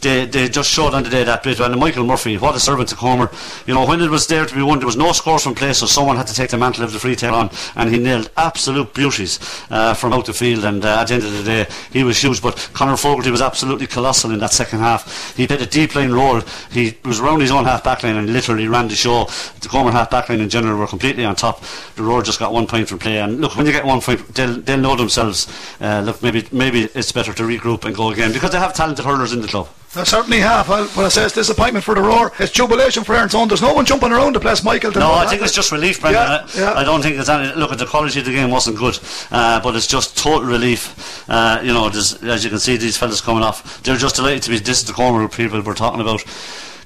they 0.00 0.26
they 0.26 0.48
just 0.48 0.70
showed 0.70 0.94
on 0.94 1.02
the 1.02 1.10
day 1.10 1.24
that 1.24 1.42
bit. 1.42 1.58
And 1.58 1.76
Michael 1.80 2.04
Murphy, 2.04 2.38
what 2.38 2.54
a 2.54 2.60
servant 2.60 2.88
to 2.90 2.94
Comer. 2.94 3.28
You 3.66 3.74
know, 3.74 3.84
when 3.84 4.00
it 4.00 4.08
was 4.08 4.28
there 4.28 4.46
to 4.46 4.54
be 4.54 4.62
won, 4.62 4.78
there 4.78 4.86
was 4.86 4.96
no 4.96 5.10
scores 5.10 5.42
from 5.42 5.56
play, 5.56 5.72
so 5.72 5.86
someone 5.86 6.16
had 6.16 6.28
to 6.28 6.34
take 6.34 6.50
the 6.50 6.58
mantle 6.58 6.84
of 6.84 6.92
the 6.92 7.00
free 7.00 7.16
tail 7.16 7.34
on, 7.34 7.50
and 7.74 7.92
he 7.92 7.98
nailed 7.98 8.30
absolute 8.36 8.94
beauties 8.94 9.40
uh, 9.70 9.94
from 9.94 10.12
out 10.12 10.26
the 10.26 10.32
field. 10.32 10.64
And 10.64 10.84
uh, 10.84 11.00
at 11.00 11.08
the 11.08 11.14
end 11.14 11.24
of 11.24 11.32
the 11.32 11.42
day, 11.42 11.66
he 11.90 12.04
was 12.04 12.22
huge. 12.22 12.40
But 12.40 12.70
Conor 12.72 12.96
Fogarty 12.96 13.32
was 13.32 13.42
absolutely 13.42 13.88
colossal 13.88 14.30
in 14.30 14.38
that 14.38 14.52
second 14.52 14.78
half. 14.78 15.36
He 15.36 15.48
played 15.48 15.62
a 15.62 15.66
deep 15.66 15.96
line 15.96 16.12
role. 16.12 16.42
He 16.70 16.96
was 17.04 17.18
around 17.18 17.40
his 17.40 17.50
own 17.50 17.64
half 17.64 17.82
back 17.82 18.04
line 18.04 18.14
and 18.14 18.32
literally 18.32 18.68
ran 18.68 18.86
the 18.86 18.94
show. 18.94 19.24
The 19.60 19.68
Comer 19.68 19.90
half 19.90 20.08
back 20.10 20.28
line 20.28 20.40
in 20.40 20.48
general 20.48 20.78
were 20.78 20.86
completely 20.86 21.24
on 21.24 21.34
top. 21.34 21.55
The 21.96 22.02
Rower 22.02 22.22
just 22.22 22.38
got 22.38 22.52
one 22.52 22.66
point 22.66 22.88
from 22.88 22.98
play. 22.98 23.18
And 23.18 23.40
look, 23.40 23.56
when 23.56 23.66
you 23.66 23.72
get 23.72 23.84
one 23.84 24.00
point, 24.00 24.26
they'll, 24.34 24.60
they'll 24.60 24.78
know 24.78 24.96
themselves. 24.96 25.46
Uh, 25.80 26.02
look, 26.04 26.22
maybe 26.22 26.46
maybe 26.52 26.84
it's 26.94 27.12
better 27.12 27.32
to 27.32 27.42
regroup 27.42 27.84
and 27.84 27.94
go 27.94 28.10
again 28.10 28.32
because 28.32 28.50
they 28.50 28.58
have 28.58 28.74
talented 28.74 29.04
hurlers 29.04 29.32
in 29.32 29.40
the 29.42 29.48
club. 29.48 29.68
They 29.94 30.04
certainly 30.04 30.40
have. 30.40 30.68
Well, 30.68 30.86
when 30.88 31.06
I 31.06 31.08
say 31.08 31.24
it's 31.24 31.34
disappointment 31.34 31.82
for 31.82 31.94
the 31.94 32.02
Roar, 32.02 32.30
it's 32.38 32.52
jubilation 32.52 33.02
for 33.02 33.14
Erin's 33.14 33.34
own. 33.34 33.48
There's 33.48 33.62
no 33.62 33.72
one 33.72 33.86
jumping 33.86 34.12
around 34.12 34.34
to 34.34 34.40
place, 34.40 34.62
Michael. 34.62 34.90
No, 34.92 35.12
I 35.14 35.26
think 35.26 35.40
it's 35.40 35.54
just 35.54 35.72
relief, 35.72 36.02
Brendan. 36.02 36.22
Yeah, 36.22 36.46
I- 36.66 36.72
yeah. 36.72 36.78
I 36.80 36.84
don't 36.84 37.00
think 37.00 37.16
it's 37.18 37.30
any. 37.30 37.54
Look, 37.54 37.72
at 37.72 37.78
the 37.78 37.86
quality 37.86 38.18
of 38.20 38.26
the 38.26 38.32
game 38.32 38.50
wasn't 38.50 38.76
good, 38.76 38.98
uh, 39.30 39.60
but 39.62 39.74
it's 39.74 39.86
just 39.86 40.18
total 40.18 40.46
relief. 40.46 41.24
Uh, 41.30 41.60
you 41.62 41.72
know, 41.72 41.88
as 41.88 42.44
you 42.44 42.50
can 42.50 42.58
see, 42.58 42.76
these 42.76 42.98
fellas 42.98 43.22
coming 43.22 43.42
off, 43.42 43.82
they're 43.84 43.96
just 43.96 44.16
delighted 44.16 44.42
to 44.42 44.50
be. 44.50 44.58
This 44.58 44.80
is 44.80 44.84
the 44.84 44.92
corner 44.92 45.26
people 45.28 45.62
we're 45.62 45.72
talking 45.74 46.02
about. 46.02 46.22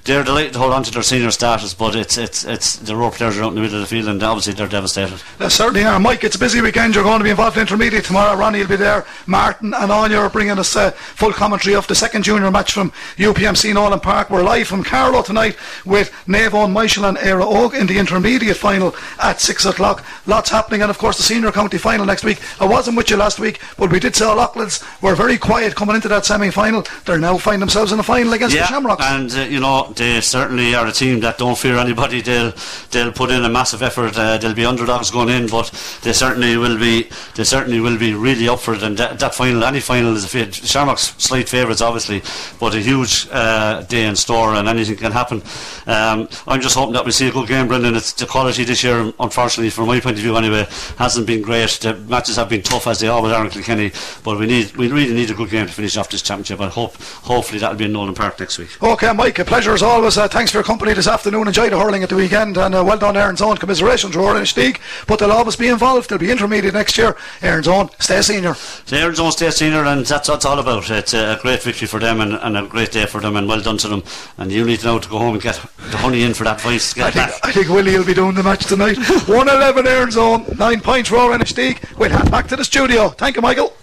They're 0.03 0.23
delighted 0.23 0.53
to 0.53 0.59
hold 0.59 0.73
on 0.73 0.81
to 0.83 0.91
their 0.91 1.03
senior 1.03 1.29
status, 1.29 1.75
but 1.75 1.95
it's 1.95 2.17
it's 2.17 2.43
it's 2.43 2.75
the 2.77 2.95
row 2.95 3.11
players 3.11 3.37
are 3.37 3.43
out 3.43 3.49
in 3.49 3.55
the 3.55 3.61
middle 3.61 3.75
of 3.75 3.81
the 3.81 3.87
field, 3.87 4.07
and 4.07 4.21
obviously 4.23 4.53
they're 4.53 4.67
devastated. 4.67 5.21
They 5.37 5.47
certainly 5.49 5.83
are. 5.83 5.99
Mike, 5.99 6.23
it's 6.23 6.35
a 6.35 6.39
busy 6.39 6.59
weekend. 6.59 6.95
You're 6.95 7.03
going 7.03 7.19
to 7.19 7.23
be 7.23 7.29
involved 7.29 7.57
in 7.57 7.61
intermediate 7.61 8.05
tomorrow. 8.05 8.35
Ronnie 8.35 8.59
will 8.61 8.67
be 8.67 8.75
there. 8.77 9.05
Martin 9.27 9.75
and 9.75 9.91
Anya 9.91 10.17
are 10.17 10.29
bringing 10.29 10.57
us 10.57 10.75
uh, 10.75 10.89
full 10.91 11.31
commentary 11.31 11.75
of 11.75 11.85
the 11.87 11.93
second 11.93 12.23
junior 12.23 12.49
match 12.49 12.73
from 12.73 12.91
UPMC 13.17 13.75
Nolan 13.75 13.99
Park. 13.99 14.31
We're 14.31 14.41
live 14.43 14.67
from 14.67 14.83
Carlow 14.83 15.21
tonight 15.21 15.55
with 15.85 16.11
Navon 16.25 16.71
Michael 16.71 17.05
and 17.05 17.19
Era 17.19 17.45
Og 17.47 17.75
in 17.75 17.85
the 17.85 17.99
intermediate 17.99 18.57
final 18.57 18.95
at 19.21 19.39
6 19.39 19.65
o'clock. 19.65 20.03
Lots 20.25 20.49
happening, 20.49 20.81
and 20.81 20.89
of 20.89 20.97
course 20.97 21.17
the 21.17 21.23
senior 21.23 21.51
county 21.51 21.77
final 21.77 22.07
next 22.07 22.23
week. 22.23 22.39
I 22.59 22.65
wasn't 22.65 22.97
with 22.97 23.11
you 23.11 23.17
last 23.17 23.39
week, 23.39 23.61
but 23.77 23.91
we 23.91 23.99
did 23.99 24.15
say 24.15 24.25
Loughlin's 24.25 24.83
were 25.03 25.13
very 25.13 25.37
quiet 25.37 25.75
coming 25.75 25.95
into 25.95 26.07
that 26.07 26.25
semi 26.25 26.49
final. 26.49 26.83
They're 27.05 27.19
now 27.19 27.37
find 27.37 27.61
themselves 27.61 27.91
in 27.91 27.97
the 27.97 28.03
final 28.03 28.33
against 28.33 28.55
the 28.55 28.65
Shamrocks. 28.65 29.05
and 29.05 29.31
uh, 29.33 29.41
you 29.41 29.59
know 29.59 29.90
they 29.95 30.21
certainly 30.21 30.75
are 30.75 30.87
a 30.87 30.91
team 30.91 31.19
that 31.21 31.37
don't 31.37 31.57
fear 31.57 31.77
anybody. 31.77 32.21
They'll 32.21 32.53
they'll 32.91 33.11
put 33.11 33.31
in 33.31 33.43
a 33.43 33.49
massive 33.49 33.81
effort. 33.81 34.17
Uh, 34.17 34.37
they'll 34.37 34.53
be 34.53 34.65
underdogs 34.65 35.11
going 35.11 35.29
in, 35.29 35.47
but 35.47 35.71
they 36.03 36.13
certainly 36.13 36.57
will 36.57 36.77
be. 36.77 37.09
They 37.35 37.43
certainly 37.43 37.79
will 37.79 37.97
be 37.97 38.13
really 38.13 38.47
up 38.47 38.59
for 38.59 38.73
it. 38.73 38.83
And 38.83 38.97
that, 38.97 39.19
that 39.19 39.35
final, 39.35 39.63
any 39.63 39.79
final, 39.79 40.15
is 40.15 40.25
a 40.25 40.27
fa- 40.27 40.51
Shamrock's 40.51 41.15
slight 41.17 41.49
favourites, 41.49 41.81
obviously, 41.81 42.21
but 42.59 42.75
a 42.75 42.79
huge 42.79 43.27
uh, 43.31 43.81
day 43.83 44.05
in 44.05 44.15
store, 44.15 44.55
and 44.55 44.67
anything 44.67 44.97
can 44.97 45.11
happen. 45.11 45.41
Um, 45.87 46.27
I'm 46.47 46.61
just 46.61 46.75
hoping 46.75 46.93
that 46.93 47.05
we 47.05 47.11
see 47.11 47.27
a 47.27 47.31
good 47.31 47.47
game, 47.47 47.67
Brendan. 47.67 47.95
It's 47.95 48.13
the 48.13 48.25
quality 48.25 48.63
this 48.63 48.83
year, 48.83 49.13
unfortunately, 49.19 49.69
from 49.69 49.87
my 49.87 49.99
point 49.99 50.17
of 50.17 50.21
view, 50.21 50.35
anyway, 50.37 50.67
hasn't 50.97 51.27
been 51.27 51.41
great. 51.41 51.69
The 51.81 51.95
matches 51.95 52.35
have 52.37 52.49
been 52.49 52.61
tough 52.61 52.87
as 52.87 52.99
they 52.99 53.07
always 53.07 53.33
are 53.33 53.45
in 53.45 53.51
Kilkenny, 53.51 53.91
but 54.23 54.39
we 54.39 54.45
need 54.45 54.75
we 54.75 54.87
really 54.89 55.13
need 55.13 55.29
a 55.31 55.33
good 55.33 55.49
game 55.49 55.67
to 55.67 55.73
finish 55.73 55.97
off 55.97 56.09
this 56.09 56.21
championship. 56.21 56.59
I 56.61 56.69
hope 56.69 56.95
hopefully 56.95 57.59
that'll 57.59 57.77
be 57.77 57.85
in 57.85 57.93
Nolan 57.93 58.15
Park 58.15 58.39
next 58.39 58.57
week. 58.57 58.81
Okay, 58.81 59.11
Mike, 59.13 59.39
a 59.39 59.45
pleasure 59.45 59.73
as 59.81 59.87
always. 59.87 60.17
Uh, 60.17 60.27
thanks 60.27 60.51
for 60.51 60.57
your 60.57 60.63
company 60.63 60.93
this 60.93 61.07
afternoon. 61.07 61.47
Enjoy 61.47 61.69
the 61.69 61.79
hurling 61.79 62.03
at 62.03 62.09
the 62.09 62.15
weekend 62.15 62.57
and 62.57 62.75
uh, 62.75 62.83
well 62.85 62.97
done, 62.97 63.17
Erin's 63.17 63.41
Own. 63.41 63.57
Commiserations, 63.57 64.15
Roar 64.15 64.37
in 64.37 64.45
League. 64.55 64.79
But 65.07 65.17
they'll 65.17 65.31
always 65.31 65.55
be 65.55 65.69
involved. 65.69 66.09
They'll 66.09 66.19
be 66.19 66.29
intermediate 66.29 66.73
next 66.73 66.97
year. 66.97 67.17
Erin's 67.41 67.67
Own, 67.67 67.89
stay 67.99 68.21
senior. 68.21 68.53
So 68.53 68.95
Erin's 68.95 69.19
Own 69.19 69.31
State 69.31 69.53
Senior, 69.53 69.83
and 69.85 70.05
that's 70.05 70.29
what 70.29 70.35
it's 70.35 70.45
all 70.45 70.59
about. 70.59 70.89
It's 70.89 71.13
a 71.13 71.39
great 71.41 71.63
victory 71.63 71.87
for 71.87 71.99
them 71.99 72.21
and, 72.21 72.33
and 72.33 72.57
a 72.57 72.67
great 72.67 72.91
day 72.91 73.05
for 73.07 73.21
them, 73.21 73.35
and 73.35 73.47
well 73.47 73.61
done 73.61 73.77
to 73.77 73.87
them. 73.87 74.03
And 74.37 74.51
you 74.51 74.65
need 74.65 74.83
now 74.83 74.99
to 74.99 75.09
go 75.09 75.17
home 75.17 75.33
and 75.33 75.41
get 75.41 75.55
the 75.89 75.97
honey 75.97 76.23
in 76.23 76.33
for 76.33 76.43
that 76.43 76.61
voice. 76.61 76.95
I 76.99 77.09
think, 77.09 77.15
back. 77.15 77.39
I 77.43 77.51
think 77.51 77.69
Willie 77.69 77.97
will 77.97 78.05
be 78.05 78.13
doing 78.13 78.35
the 78.35 78.43
match 78.43 78.65
tonight. 78.65 78.97
111 79.27 79.87
Erin's 79.87 80.17
Own, 80.17 80.45
9 80.57 80.81
points 80.81 81.09
Roar 81.09 81.33
in 81.33 81.41
League. 81.57 81.81
We'll 81.97 82.11
head 82.11 82.29
back 82.29 82.47
to 82.49 82.55
the 82.55 82.65
studio. 82.65 83.09
Thank 83.09 83.35
you, 83.35 83.41
Michael. 83.41 83.73